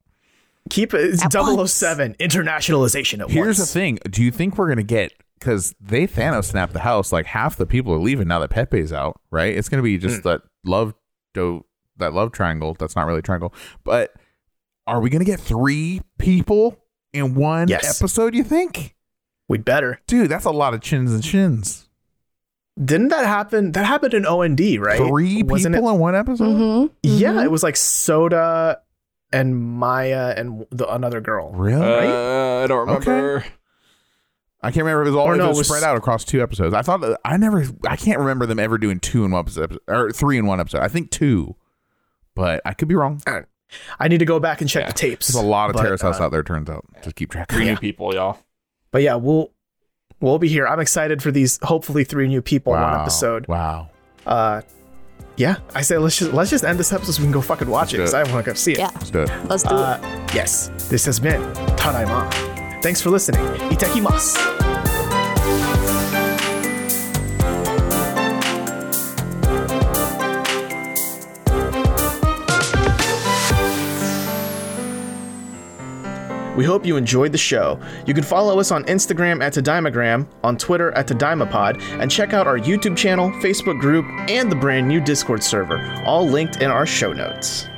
Keep 0.69 0.93
it 0.93 1.01
it's 1.13 1.23
At 1.25 1.31
007 1.33 2.15
Internationalization 2.19 3.21
at 3.21 3.29
Here's 3.31 3.57
Once. 3.59 3.71
the 3.73 3.79
thing. 3.79 3.99
Do 4.09 4.23
you 4.23 4.31
think 4.31 4.57
we're 4.57 4.69
gonna 4.69 4.83
get 4.83 5.11
because 5.39 5.73
they 5.81 6.07
Thanos 6.07 6.45
snapped 6.45 6.73
the 6.73 6.79
house? 6.79 7.11
Like 7.11 7.25
half 7.25 7.55
the 7.57 7.65
people 7.65 7.93
are 7.93 7.99
leaving 7.99 8.27
now 8.27 8.39
that 8.39 8.49
Pepe's 8.51 8.93
out, 8.93 9.19
right? 9.31 9.55
It's 9.55 9.69
gonna 9.69 9.83
be 9.83 9.97
just 9.97 10.23
that 10.23 10.41
love 10.63 10.93
do 11.33 11.65
that 11.97 12.13
love 12.13 12.31
triangle. 12.31 12.75
That's 12.79 12.95
not 12.95 13.05
really 13.05 13.19
a 13.19 13.23
triangle, 13.23 13.53
but 13.83 14.13
are 14.87 14.99
we 15.01 15.09
gonna 15.09 15.25
get 15.25 15.39
three 15.39 16.01
people 16.17 16.77
in 17.13 17.35
one 17.35 17.67
Yes. 17.67 17.99
episode? 17.99 18.33
You 18.35 18.43
think, 18.43 18.95
We'd 19.49 19.65
better. 19.65 19.99
dude? 20.07 20.29
That's 20.29 20.45
a 20.45 20.51
lot 20.51 20.73
of 20.73 20.81
chins 20.81 21.11
and 21.13 21.23
shins. 21.25 21.89
Didn't 22.83 23.09
that 23.09 23.25
happen? 23.25 23.73
That 23.73 23.85
happened 23.85 24.13
in 24.13 24.25
OND, 24.25 24.59
right? 24.79 24.97
Three 24.97 25.43
Wasn't 25.43 25.75
people 25.75 25.89
in 25.89 25.99
one 25.99 26.15
episode. 26.15 26.45
Mm-hmm. 26.45 26.93
Yeah, 27.03 27.43
it 27.43 27.51
was 27.51 27.63
like 27.63 27.75
Soda 27.75 28.79
and 29.33 29.55
Maya 29.57 30.33
and 30.35 30.65
the 30.71 30.91
another 30.93 31.21
girl. 31.21 31.51
Really? 31.51 31.81
Uh, 31.85 32.63
I 32.63 32.67
don't 32.67 32.87
remember. 32.87 33.45
I 34.63 34.69
can't 34.69 34.85
remember 34.85 35.01
if 35.01 35.07
it 35.07 35.11
was 35.11 35.17
all 35.17 35.27
Or 35.27 35.35
no, 35.37 35.43
it 35.43 35.45
it 35.45 35.49
was 35.49 35.57
was- 35.59 35.67
spread 35.67 35.83
out 35.83 35.97
across 35.97 36.23
two 36.23 36.41
episodes. 36.43 36.73
I 36.75 36.81
thought 36.83 37.03
I 37.25 37.37
never 37.37 37.65
I 37.87 37.95
can't 37.95 38.19
remember 38.19 38.45
them 38.45 38.59
ever 38.59 38.77
doing 38.77 38.99
two 38.99 39.25
in 39.25 39.31
one 39.31 39.39
episode 39.39 39.79
or 39.87 40.11
three 40.11 40.37
in 40.37 40.45
one 40.45 40.59
episode. 40.59 40.81
I 40.81 40.87
think 40.87 41.09
two, 41.11 41.55
but 42.35 42.61
I 42.65 42.73
could 42.73 42.87
be 42.87 42.95
wrong. 42.95 43.21
I 43.99 44.07
need 44.07 44.17
to 44.19 44.25
go 44.25 44.39
back 44.39 44.61
and 44.61 44.69
check 44.69 44.83
Yeah. 44.83 44.87
the 44.89 44.93
tapes. 44.93 45.27
There's 45.29 45.43
a 45.43 45.47
lot 45.47 45.69
of 45.69 45.77
but, 45.77 45.83
Terrace 45.83 46.01
House 46.01 46.19
uh, 46.19 46.25
out 46.25 46.31
there. 46.31 46.43
Turns 46.43 46.69
out, 46.69 46.85
just 47.03 47.15
keep 47.15 47.31
track. 47.31 47.49
of 47.51 47.55
Three 47.55 47.67
it. 47.69 47.71
new 47.71 47.77
people, 47.77 48.13
y'all. 48.13 48.37
But 48.91 49.01
yeah, 49.01 49.15
we'll 49.15 49.51
we'll 50.19 50.37
be 50.39 50.49
here. 50.49 50.67
I'm 50.67 50.79
excited 50.79 51.23
for 51.23 51.31
these. 51.31 51.57
Hopefully, 51.63 52.03
three 52.03 52.27
new 52.27 52.41
people 52.41 52.75
in 52.75 52.81
one 52.81 52.99
episode. 52.99 53.47
Wow. 53.47 53.89
Uh, 54.25 54.61
yeah, 55.37 55.55
I 55.73 55.81
say 55.81 55.97
let's 55.97 56.17
just 56.17 56.33
let's 56.33 56.49
just 56.49 56.63
end 56.63 56.79
this 56.79 56.91
episode 56.93 57.13
so 57.13 57.21
we 57.21 57.25
can 57.25 57.31
go 57.33 57.41
fucking 57.41 57.67
watch 57.69 57.93
it 57.93 57.99
Let's 57.99 58.11
because 58.11 58.25
do 58.27 58.31
I 58.31 58.33
want 58.33 58.45
to 58.45 58.51
go 58.51 58.55
see 58.55 58.73
it. 58.73 58.79
Yeah. 58.79 58.91
Let's 58.95 59.09
do 59.11 59.21
it. 59.21 59.29
Let's 59.45 59.63
do 59.63 59.75
Uh, 59.75 59.99
it. 60.03 60.35
yes, 60.35 60.69
this 60.89 61.05
has 61.05 61.19
been 61.19 61.41
Tadaima. 61.77 62.29
Thanks 62.83 63.01
for 63.01 63.09
listening. 63.09 63.41
Itakimasu. 63.69 64.60
We 76.61 76.67
hope 76.67 76.85
you 76.85 76.95
enjoyed 76.95 77.31
the 77.31 77.39
show. 77.39 77.79
You 78.05 78.13
can 78.13 78.23
follow 78.23 78.59
us 78.59 78.69
on 78.69 78.83
Instagram 78.83 79.41
at 79.41 79.55
Tadaimagram, 79.55 80.27
on 80.43 80.57
Twitter 80.57 80.91
at 80.91 81.07
Tadaimapod, 81.07 81.81
and 81.99 82.11
check 82.11 82.33
out 82.33 82.45
our 82.45 82.59
YouTube 82.59 82.95
channel, 82.95 83.31
Facebook 83.41 83.79
group, 83.79 84.05
and 84.29 84.51
the 84.51 84.55
brand 84.55 84.87
new 84.87 85.01
Discord 85.01 85.41
server, 85.41 85.81
all 86.05 86.27
linked 86.27 86.61
in 86.61 86.69
our 86.69 86.85
show 86.85 87.13
notes. 87.13 87.70